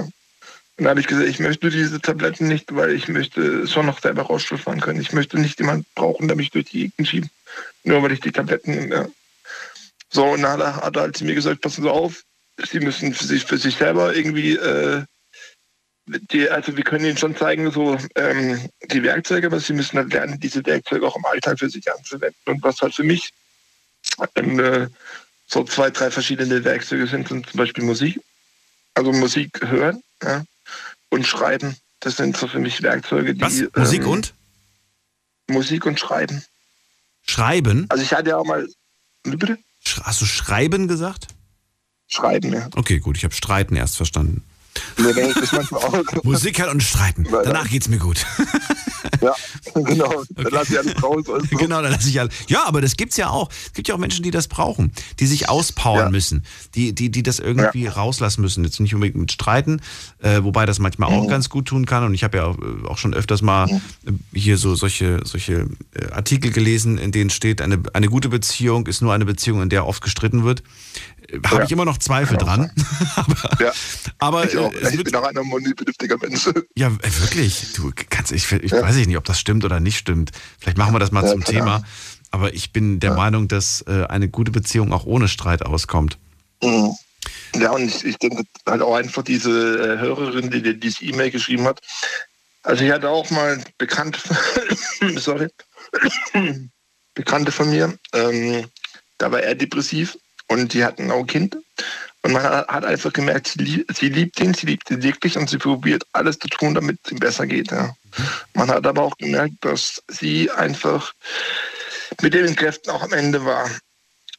Und 0.78 0.84
dann 0.84 0.90
habe 0.90 1.00
ich 1.00 1.08
gesagt, 1.08 1.30
ich 1.30 1.40
möchte 1.40 1.70
diese 1.70 2.02
Tabletten 2.02 2.50
nicht, 2.50 2.76
weil 2.76 2.92
ich 2.92 3.08
möchte 3.08 3.66
schon 3.68 3.86
noch 3.86 4.02
selber 4.02 4.24
Rollstuhl 4.24 4.58
fahren 4.58 4.82
können. 4.82 5.00
Ich 5.00 5.14
möchte 5.14 5.40
nicht 5.40 5.60
jemanden 5.60 5.86
brauchen, 5.96 6.28
der 6.28 6.36
mich 6.36 6.52
durch 6.52 6.66
die 6.66 6.90
Gegend 6.90 7.08
schiebt, 7.08 7.30
nur 7.86 8.04
weil 8.04 8.12
ich 8.12 8.20
die 8.20 8.34
Tabletten 8.34 8.72
nehme. 8.72 8.96
Ja. 8.96 9.08
So, 10.10 10.26
und 10.26 10.42
dann 10.42 10.60
hat 10.62 10.96
er 10.96 11.02
halt 11.02 11.16
zu 11.16 11.24
mir 11.24 11.36
gesagt, 11.36 11.62
passen 11.62 11.84
Sie 11.84 11.92
auf, 11.92 12.24
Sie 12.70 12.80
müssen 12.82 13.14
für 13.14 13.26
sich, 13.26 13.46
für 13.46 13.58
sich 13.58 13.76
selber 13.76 14.14
irgendwie 14.14 14.56
äh, 14.56 15.04
die, 16.08 16.50
also 16.50 16.76
wir 16.78 16.84
können 16.84 17.06
Ihnen 17.06 17.18
schon 17.18 17.36
zeigen, 17.36 17.72
so 17.72 17.98
ähm, 18.16 18.70
die 18.92 19.04
Werkzeuge, 19.04 19.48
aber 19.48 19.60
Sie 19.60 19.74
müssen 19.74 19.98
halt 19.98 20.14
lernen, 20.14 20.40
diese 20.40 20.66
Werkzeuge 20.66 21.06
auch 21.08 21.16
im 21.16 21.26
Alltag 21.26 21.60
für 21.60 21.70
sich 21.70 21.92
anzuwenden. 21.92 22.40
Und 22.46 22.64
was 22.64 22.82
halt 22.82 22.94
für 22.94 23.04
mich 23.04 23.34
äh, 24.36 24.88
so 25.48 25.64
zwei, 25.64 25.90
drei 25.90 26.12
verschiedene 26.12 26.64
Werkzeuge 26.64 27.08
sind, 27.08 27.28
sind 27.28 27.50
zum 27.50 27.58
Beispiel 27.58 27.84
Musik. 27.84 28.20
Also 28.94 29.12
Musik 29.12 29.60
hören 29.62 30.02
ja, 30.24 30.44
und 31.10 31.26
schreiben. 31.26 31.76
Das 32.00 32.18
sind 32.18 32.38
so 32.38 32.48
für 32.48 32.60
mich 32.60 32.82
Werkzeuge, 32.82 33.34
die. 33.34 33.42
Was? 33.42 33.64
Musik 33.76 34.04
ähm, 34.04 34.10
und? 34.10 34.34
Musik 35.48 35.86
und 35.86 36.00
Schreiben. 36.00 36.44
Schreiben? 37.24 37.86
Also 37.90 38.04
ich 38.04 38.14
hatte 38.14 38.30
ja 38.30 38.38
auch 38.38 38.46
mal. 38.46 38.68
Bitte? 39.24 39.58
Hast 40.04 40.22
du 40.22 40.26
Schreiben 40.26 40.88
gesagt? 40.88 41.28
Schreiben, 42.08 42.54
ja. 42.54 42.70
Okay, 42.76 43.00
gut, 43.00 43.18
ich 43.18 43.24
habe 43.24 43.34
Streiten 43.34 43.76
erst 43.76 43.98
verstanden. 43.98 44.44
Musik 46.24 46.60
hören 46.60 46.72
und 46.72 46.84
streiten. 46.84 47.26
Danach 47.44 47.68
geht's 47.68 47.88
mir 47.88 47.98
gut. 47.98 48.26
Ja, 49.22 49.36
genau. 49.74 50.24
Dann 50.30 50.52
lasse 50.52 50.74
ich 50.74 50.80
alles 50.80 51.04
raus. 51.04 51.30
Also. 51.30 51.46
Genau, 51.66 51.82
dann 51.82 51.92
lasse 51.92 52.10
ich 52.10 52.20
alles. 52.20 52.34
Ja, 52.48 52.66
aber 52.66 52.82
das 52.82 52.98
gibt's 52.98 53.18
ja 53.18 53.30
auch. 53.30 53.50
Es 53.66 53.74
gibt 53.74 53.88
ja 53.88 53.96
auch 53.96 54.00
Menschen, 54.00 54.24
die 54.24 54.32
das 54.32 54.48
brauchen, 54.48 54.92
die 55.20 55.26
sich 55.26 55.50
auspowern 55.50 56.06
ja. 56.06 56.10
müssen, 56.10 56.44
die, 56.76 56.94
die, 56.94 57.10
die 57.10 57.24
das 57.24 57.40
irgendwie 57.40 57.84
ja. 57.84 57.92
rauslassen 57.92 58.42
müssen. 58.42 58.64
Jetzt 58.64 58.80
nicht 58.80 58.94
unbedingt 58.94 59.20
mit 59.20 59.32
Streiten, 59.32 59.82
äh, 60.22 60.44
wobei 60.44 60.66
das 60.66 60.80
manchmal 60.80 61.10
auch 61.10 61.24
mhm. 61.24 61.30
ganz 61.30 61.50
gut 61.50 61.66
tun 61.66 61.86
kann. 61.86 62.04
Und 62.04 62.14
ich 62.14 62.24
habe 62.24 62.38
ja 62.38 62.46
auch, 62.46 62.58
äh, 62.58 62.88
auch, 62.88 62.98
schon 62.98 63.14
öfters 63.14 63.42
mal 63.42 63.68
mhm. 63.68 64.20
hier 64.34 64.58
so 64.58 64.76
solche, 64.76 65.22
solche 65.24 65.68
äh, 65.94 66.12
Artikel 66.12 66.52
gelesen, 66.52 66.98
in 66.98 67.12
denen 67.12 67.30
steht, 67.30 67.62
eine, 67.62 67.82
eine 67.94 68.08
gute 68.08 68.30
Beziehung 68.30 68.88
ist 68.88 69.02
nur 69.02 69.14
eine 69.14 69.26
Beziehung, 69.26 69.62
in 69.62 69.70
der 69.70 69.86
oft 69.86 70.02
gestritten 70.02 70.44
wird 70.44 70.64
habe 71.44 71.58
ja. 71.58 71.64
ich 71.64 71.72
immer 71.72 71.86
noch 71.86 71.98
Zweifel 71.98 72.38
dran. 72.38 72.72
aber, 73.16 73.64
ja. 73.64 73.72
aber 74.20 74.46
ich, 74.46 74.58
auch. 74.58 74.74
Äh, 74.74 74.96
ich 74.96 75.04
bin 75.04 75.16
auch 75.16 75.24
ein 75.24 75.36
harmoniebedürftiger 75.36 76.18
Mensch. 76.18 76.50
Ja, 76.76 76.88
äh, 76.88 77.22
wirklich. 77.22 77.74
Du 77.76 77.92
kannst, 78.10 78.32
ich, 78.32 78.52
ich 78.52 78.72
ja. 78.72 78.82
weiß 78.82 78.96
nicht, 78.96 79.05
ob 79.14 79.26
das 79.26 79.40
stimmt 79.40 79.64
oder 79.64 79.80
nicht 79.80 79.98
stimmt. 79.98 80.32
Vielleicht 80.60 80.78
machen 80.78 80.94
wir 80.94 81.00
das 81.00 81.12
mal 81.12 81.28
zum 81.28 81.44
Thema. 81.44 81.84
Aber 82.32 82.54
ich 82.54 82.74
bin 82.74 83.00
der 83.00 83.14
Meinung, 83.14 83.48
dass 83.48 83.82
äh, 83.88 84.06
eine 84.10 84.28
gute 84.28 84.52
Beziehung 84.52 84.92
auch 84.92 85.06
ohne 85.06 85.28
Streit 85.28 85.66
auskommt. 85.66 86.18
Mhm. 86.62 86.96
Ja, 87.56 87.72
und 87.72 87.84
ich, 87.84 88.04
ich 88.04 88.18
denke 88.18 88.44
halt 88.66 88.82
auch 88.82 88.96
einfach 88.96 89.24
diese 89.24 89.50
äh, 89.52 90.00
Hörerin, 90.00 90.52
die 90.52 90.62
dir 90.62 90.74
diese 90.74 91.06
E-Mail 91.06 91.32
geschrieben 91.32 91.66
hat. 91.66 91.82
Also 92.64 92.84
ich 92.84 92.92
hatte 92.92 93.10
auch 93.10 93.30
mal 93.30 93.64
Bekannte, 93.78 94.20
sorry, 95.18 95.50
Bekannte 97.14 97.52
von 97.52 97.70
mir, 97.70 97.98
ähm, 98.14 98.66
da 99.18 99.32
war 99.32 99.42
er 99.42 99.56
depressiv 99.56 100.18
und 100.48 100.74
die 100.74 100.84
hatten 100.84 101.12
auch 101.12 101.26
Kind. 101.26 101.58
Und 102.26 102.34
man 102.34 102.42
hat 102.44 102.84
einfach 102.84 103.14
gemerkt, 103.14 103.50
sie, 103.50 103.86
sie 103.94 104.10
liebt 104.10 104.40
ihn, 104.40 104.56
sie 104.56 104.66
liebt 104.66 104.90
ihn 104.90 105.04
wirklich 105.04 105.38
und 105.38 105.48
sie 105.48 105.60
probiert 105.60 106.08
alles 106.12 106.40
zu 106.40 106.48
tun, 106.48 106.74
damit 106.74 106.98
es 107.04 107.12
ihm 107.12 107.20
besser 107.20 107.46
geht. 107.46 107.70
Ja. 107.70 107.94
Man 108.56 108.72
hat 108.72 108.88
aber 108.88 109.04
auch 109.04 109.16
gemerkt, 109.18 109.58
dass 109.62 110.02
sie 110.08 110.50
einfach 110.50 111.14
mit 112.24 112.34
den 112.34 112.56
Kräften 112.56 112.90
auch 112.90 113.04
am 113.04 113.14
Ende 113.14 113.46
war. 113.46 113.70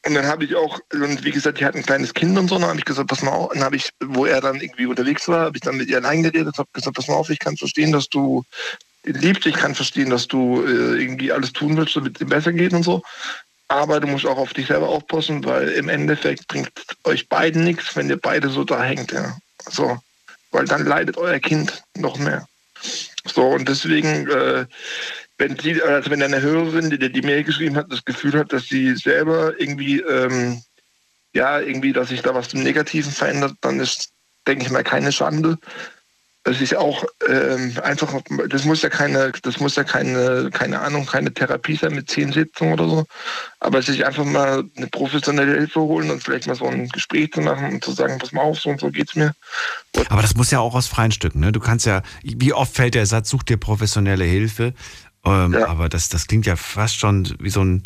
Und 0.05 0.15
dann 0.15 0.25
habe 0.25 0.43
ich 0.43 0.53
auch, 0.53 0.81
und 0.91 1.23
wie 1.23 1.31
gesagt, 1.31 1.61
die 1.61 1.65
hatten 1.65 1.77
ein 1.77 1.85
kleines 1.85 2.13
Kind 2.13 2.37
und 2.37 2.49
so, 2.49 2.59
dann 2.59 2.67
habe 2.67 2.77
ich 2.77 2.83
gesagt, 2.83 3.07
pass 3.07 3.21
mal 3.21 3.31
auf, 3.31 3.53
dann 3.53 3.63
habe 3.63 3.77
ich, 3.77 3.89
wo 4.03 4.25
er 4.25 4.41
dann 4.41 4.59
irgendwie 4.59 4.85
unterwegs 4.85 5.25
war, 5.29 5.45
habe 5.45 5.55
ich 5.55 5.61
dann 5.61 5.77
mit 5.77 5.87
ihr 5.87 5.97
allein 5.99 6.23
geredet, 6.23 6.57
habe 6.57 6.67
gesagt, 6.73 6.97
pass 6.97 7.07
mal 7.07 7.15
auf, 7.15 7.29
ich 7.29 7.39
kann 7.39 7.55
verstehen, 7.55 7.93
dass 7.93 8.09
du 8.09 8.43
liebst, 9.05 9.45
ich 9.45 9.55
kann 9.55 9.75
verstehen, 9.75 10.09
dass 10.09 10.27
du 10.27 10.61
äh, 10.61 11.01
irgendwie 11.01 11.31
alles 11.31 11.53
tun 11.53 11.77
willst, 11.77 11.95
damit 11.95 12.15
es 12.15 12.21
ihm 12.21 12.27
besser 12.27 12.51
geht 12.51 12.73
und 12.73 12.83
so. 12.83 13.01
Aber 13.69 13.99
du 13.99 14.07
musst 14.07 14.25
auch 14.25 14.37
auf 14.37 14.53
dich 14.53 14.67
selber 14.67 14.87
aufpassen, 14.87 15.43
weil 15.43 15.69
im 15.69 15.89
Endeffekt 15.89 16.47
bringt 16.47 16.71
euch 17.03 17.27
beiden 17.27 17.63
nichts, 17.63 17.95
wenn 17.95 18.09
ihr 18.09 18.17
beide 18.17 18.49
so 18.49 18.63
da 18.63 18.81
hängt. 18.81 19.11
Ja. 19.11 19.37
So, 19.69 19.97
weil 20.51 20.65
dann 20.65 20.85
leidet 20.85 21.17
euer 21.17 21.39
Kind 21.39 21.83
noch 21.97 22.17
mehr. 22.17 22.47
So, 23.25 23.45
und 23.47 23.67
deswegen, 23.67 24.29
äh, 24.29 24.65
wenn 25.37 25.57
sie, 25.59 25.81
also 25.81 26.09
wenn 26.09 26.23
eine 26.23 26.41
Hörerin, 26.41 26.89
die 26.89 27.11
die 27.11 27.21
Mail 27.21 27.43
geschrieben 27.43 27.75
hat, 27.75 27.91
das 27.91 28.05
Gefühl 28.05 28.39
hat, 28.39 28.53
dass 28.53 28.67
sie 28.67 28.95
selber 28.95 29.59
irgendwie, 29.59 29.99
ähm, 29.99 30.61
ja, 31.33 31.59
irgendwie, 31.59 31.91
dass 31.91 32.09
sich 32.09 32.21
da 32.21 32.33
was 32.33 32.49
zum 32.49 32.63
Negativen 32.63 33.11
verändert, 33.11 33.53
dann 33.61 33.79
ist, 33.79 34.11
denke 34.47 34.63
ich 34.63 34.71
mal, 34.71 34.83
keine 34.83 35.11
Schande 35.11 35.57
das 36.47 36.61
ist 36.61 36.77
auch 36.77 37.03
ähm, 37.27 37.73
einfach, 37.83 38.21
das 38.47 38.63
muss 38.63 38.81
ja 38.81 38.87
keine, 38.87 39.33
das 39.41 39.59
muss 39.59 39.75
ja 39.75 39.83
keine, 39.83 40.49
keine 40.53 40.79
Ahnung, 40.79 41.05
keine 41.05 41.33
Therapie 41.33 41.75
sein 41.75 41.93
mit 41.93 42.09
zehn 42.09 42.31
Sitzungen 42.31 42.71
oder 42.71 42.87
so. 42.87 43.05
Aber 43.59 43.81
sich 43.81 44.05
einfach 44.05 44.23
mal 44.23 44.63
eine 44.77 44.87
professionelle 44.87 45.57
Hilfe 45.57 45.81
holen 45.81 46.09
und 46.09 46.23
vielleicht 46.23 46.47
mal 46.47 46.55
so 46.55 46.65
ein 46.65 46.87
Gespräch 46.87 47.33
zu 47.33 47.41
machen 47.41 47.73
und 47.73 47.83
zu 47.83 47.91
sagen, 47.91 48.17
pass 48.17 48.31
mal 48.31 48.43
auf, 48.43 48.61
so 48.61 48.69
und 48.69 48.79
so 48.79 48.91
geht's 48.91 49.13
mir. 49.15 49.33
Und 49.93 50.09
Aber 50.09 50.21
das 50.21 50.35
muss 50.35 50.49
ja 50.49 50.61
auch 50.61 50.73
aus 50.73 50.87
freien 50.87 51.11
Stücken, 51.11 51.41
ne? 51.41 51.51
Du 51.51 51.59
kannst 51.59 51.85
ja, 51.85 52.01
wie 52.23 52.53
oft 52.53 52.73
fällt 52.73 52.95
der 52.95 53.07
Satz, 53.07 53.29
such 53.29 53.43
dir 53.43 53.57
professionelle 53.57 54.23
Hilfe. 54.23 54.73
Ähm, 55.25 55.51
ja. 55.51 55.67
Aber 55.67 55.89
das, 55.89 56.07
das 56.07 56.27
klingt 56.27 56.45
ja 56.45 56.55
fast 56.55 56.95
schon 56.95 57.27
wie 57.39 57.49
so 57.49 57.61
ein, 57.61 57.83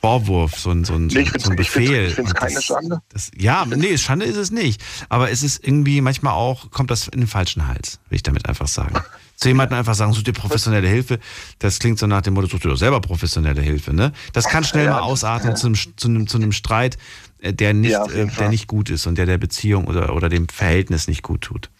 Vorwurf, 0.00 0.58
so 0.58 0.70
ein, 0.70 0.84
so 0.84 0.94
ein, 0.94 1.08
nee, 1.08 1.28
so 1.38 1.50
ein 1.50 1.56
Befehl. 1.56 2.06
Ich 2.06 2.14
finde 2.14 2.30
es 2.30 2.34
keine 2.34 2.62
Schande. 2.62 3.02
Das, 3.10 3.30
ja, 3.36 3.66
nee, 3.66 3.98
Schande 3.98 4.24
ist 4.24 4.36
es 4.36 4.50
nicht. 4.50 4.82
Aber 5.10 5.30
es 5.30 5.42
ist 5.42 5.62
irgendwie 5.62 6.00
manchmal 6.00 6.32
auch, 6.32 6.70
kommt 6.70 6.90
das 6.90 7.08
in 7.08 7.20
den 7.20 7.26
falschen 7.26 7.66
Hals, 7.68 8.00
will 8.08 8.16
ich 8.16 8.22
damit 8.22 8.48
einfach 8.48 8.68
sagen. 8.68 8.94
Zu 9.36 9.48
jemandem 9.48 9.78
einfach 9.78 9.94
sagen, 9.94 10.12
such 10.12 10.22
dir 10.24 10.32
professionelle 10.32 10.88
Hilfe. 10.88 11.18
Das 11.58 11.78
klingt 11.78 11.98
so 11.98 12.06
nach 12.06 12.22
dem 12.22 12.34
Motto, 12.34 12.46
such 12.46 12.60
dir 12.60 12.68
doch 12.68 12.76
selber 12.76 13.00
professionelle 13.00 13.60
Hilfe. 13.60 13.92
Ne? 13.94 14.12
Das 14.32 14.46
kann 14.48 14.64
schnell 14.64 14.86
Ja, 14.86 14.92
mal 14.92 15.00
ausarten 15.00 15.56
zu, 15.56 15.66
einem, 15.66 15.76
zu, 15.96 16.08
einem, 16.08 16.26
zu 16.26 16.36
einem 16.38 16.52
Streit, 16.52 16.96
der 17.42 17.74
nicht, 17.74 17.92
Ja, 17.92 18.04
äh, 18.06 18.26
der 18.26 18.48
nicht 18.48 18.66
gut 18.66 18.90
ist 18.90 19.06
und 19.06 19.16
der 19.16 19.26
der 19.26 19.38
Beziehung 19.38 19.86
oder, 19.86 20.14
oder 20.14 20.28
dem 20.28 20.48
Verhältnis 20.48 21.08
nicht 21.08 21.22
gut 21.22 21.40
tut. 21.42 21.70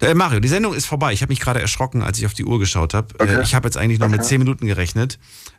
Äh, 0.00 0.14
Mario, 0.14 0.40
die 0.40 0.48
Sendung 0.48 0.74
ist 0.74 0.86
vorbei. 0.86 1.12
Ich 1.12 1.22
habe 1.22 1.30
mich 1.30 1.40
gerade 1.40 1.60
erschrocken, 1.60 2.02
als 2.02 2.18
ich 2.18 2.26
auf 2.26 2.34
die 2.34 2.44
Uhr 2.44 2.58
geschaut 2.58 2.94
habe. 2.94 3.14
Äh, 3.18 3.22
Okay. 3.22 3.40
ich 3.42 3.54
habe 3.54 3.66
jetzt 3.66 3.76
eigentlich 3.76 3.98
noch 3.98 4.08
mit 4.08 4.20
Okay. 4.20 4.28
zehn 4.28 4.38
Minuten 4.40 4.66
gerechnet. 4.66 5.18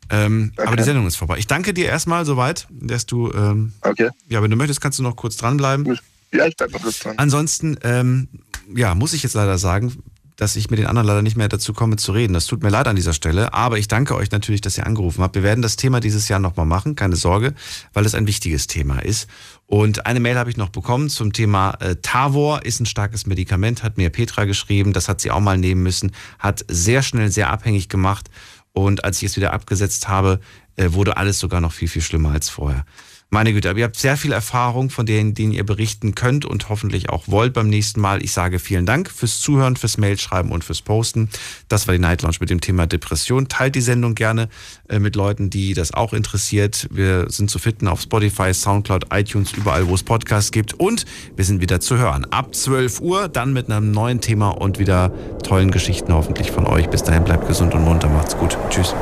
Ähm, 0.09 0.51
Aber 0.57 0.67
Okay. 0.69 0.77
die 0.77 0.83
Sendung 0.83 1.07
ist 1.07 1.15
vorbei. 1.15 1.37
Ich 1.37 1.47
danke 1.47 1.73
dir 1.73 1.85
erstmal 1.87 2.25
soweit, 2.25 2.67
dass 2.69 3.05
du, 3.05 3.31
ähm, 3.33 3.73
Okay. 3.81 4.09
ja, 4.29 4.41
wenn 4.41 4.51
du 4.51 4.57
möchtest, 4.57 4.79
kannst 4.81 4.99
du 4.99 5.03
noch 5.03 5.15
kurz 5.15 5.37
dranbleiben. 5.37 5.97
Ja, 6.33 6.45
ich 6.45 6.55
bleib 6.55 6.71
noch 6.71 6.81
kurz 6.81 6.99
dran. 6.99 7.13
Ansonsten, 7.17 7.77
ähm, 7.83 8.27
ja, 8.75 8.95
muss 8.95 9.13
ich 9.13 9.23
jetzt 9.23 9.33
leider 9.33 9.57
sagen, 9.57 9.93
dass 10.37 10.55
ich 10.55 10.69
mit 10.69 10.79
den 10.79 10.85
anderen 10.85 11.07
leider 11.07 11.21
nicht 11.23 11.35
mehr 11.35 11.49
dazu 11.49 11.73
komme 11.73 11.97
zu 11.97 12.11
reden. 12.11 12.33
Das 12.33 12.45
tut 12.45 12.63
mir 12.63 12.69
leid 12.69 12.87
an 12.87 12.95
dieser 12.95 13.13
Stelle, 13.13 13.53
aber 13.53 13.79
ich 13.79 13.87
danke 13.87 14.15
euch 14.15 14.31
natürlich, 14.31 14.61
dass 14.61 14.77
ihr 14.77 14.85
angerufen 14.85 15.23
habt. 15.23 15.35
Wir 15.35 15.43
werden 15.43 15.61
das 15.61 15.75
Thema 15.75 15.99
dieses 15.99 16.29
Jahr 16.29 16.39
nochmal 16.39 16.67
machen, 16.67 16.95
keine 16.95 17.15
Sorge, 17.15 17.53
weil 17.93 18.05
es 18.05 18.15
ein 18.15 18.27
wichtiges 18.27 18.67
Thema 18.67 18.99
ist. 18.99 19.27
Und 19.65 20.05
eine 20.05 20.19
Mail 20.19 20.37
habe 20.37 20.49
ich 20.49 20.55
noch 20.55 20.69
bekommen 20.69 21.09
zum 21.09 21.33
Thema 21.33 21.71
äh, 21.79 21.95
Tavor 22.01 22.63
ist 22.63 22.79
ein 22.79 22.85
starkes 22.85 23.25
Medikament, 23.25 23.83
hat 23.83 23.97
mir 23.97 24.09
Petra 24.11 24.45
geschrieben, 24.45 24.93
das 24.93 25.09
hat 25.09 25.19
sie 25.19 25.31
auch 25.31 25.41
mal 25.41 25.57
nehmen 25.57 25.83
müssen, 25.83 26.11
hat 26.39 26.63
sehr 26.69 27.01
schnell 27.01 27.31
sehr 27.31 27.49
abhängig 27.49 27.89
gemacht 27.89 28.29
und 28.73 29.03
als 29.03 29.17
ich 29.17 29.23
es 29.23 29.37
wieder 29.37 29.53
abgesetzt 29.53 30.07
habe, 30.07 30.39
äh, 30.75 30.93
wurde 30.93 31.17
alles 31.17 31.39
sogar 31.39 31.61
noch 31.61 31.73
viel, 31.73 31.87
viel 31.87 32.03
schlimmer 32.03 32.31
als 32.31 32.47
vorher. 32.47 32.85
Meine 33.29 33.51
Güte, 33.51 33.69
aber 33.69 33.79
ihr 33.79 33.85
habt 33.85 33.97
sehr 33.97 34.15
viel 34.15 34.31
Erfahrung, 34.31 34.89
von 34.89 35.05
denen, 35.05 35.33
denen 35.33 35.51
ihr 35.51 35.65
berichten 35.65 36.15
könnt 36.15 36.45
und 36.45 36.69
hoffentlich 36.69 37.09
auch 37.09 37.27
wollt 37.27 37.51
beim 37.53 37.67
nächsten 37.67 37.99
Mal. 37.99 38.23
Ich 38.23 38.31
sage 38.31 38.57
vielen 38.57 38.85
Dank 38.85 39.11
fürs 39.11 39.41
Zuhören, 39.41 39.75
fürs 39.75 39.97
Mailschreiben 39.97 40.49
und 40.49 40.63
fürs 40.63 40.81
Posten. 40.81 41.27
Das 41.67 41.87
war 41.87 41.93
die 41.93 41.99
Night 41.99 42.21
Lounge 42.21 42.37
mit 42.39 42.49
dem 42.49 42.61
Thema 42.61 42.87
Depression. 42.87 43.49
Teilt 43.49 43.75
die 43.75 43.81
Sendung 43.81 44.15
gerne 44.15 44.47
äh, 44.87 44.99
mit 44.99 45.17
Leuten, 45.17 45.49
die 45.49 45.73
das 45.73 45.93
auch 45.93 46.13
interessiert. 46.13 46.87
Wir 46.89 47.29
sind 47.29 47.49
zu 47.51 47.59
finden 47.59 47.89
auf 47.89 47.99
Spotify, 47.99 48.53
Soundcloud, 48.53 49.07
iTunes, 49.11 49.51
überall, 49.51 49.89
wo 49.89 49.95
es 49.95 50.03
Podcasts 50.03 50.53
gibt. 50.53 50.75
Und 50.75 51.05
wir 51.35 51.43
sind 51.43 51.59
wieder 51.59 51.81
zu 51.81 51.97
hören. 51.97 52.25
Ab 52.31 52.55
12 52.55 53.01
Uhr, 53.01 53.27
dann 53.27 53.51
mit 53.51 53.69
einem 53.69 53.91
neuen 53.91 54.21
Thema 54.21 54.51
und 54.51 54.79
wieder 54.79 55.11
tollen 55.43 55.71
Geschichten 55.71 56.13
hoffentlich 56.13 56.51
von 56.51 56.65
euch. 56.65 56.89
Bis 56.89 57.03
dahin 57.03 57.25
bleibt 57.25 57.45
gesund 57.45 57.73
und 57.73 57.83
munter. 57.83 58.07
Macht's 58.07 58.37
gut. 58.37 58.57
Tschüss. 58.69 58.95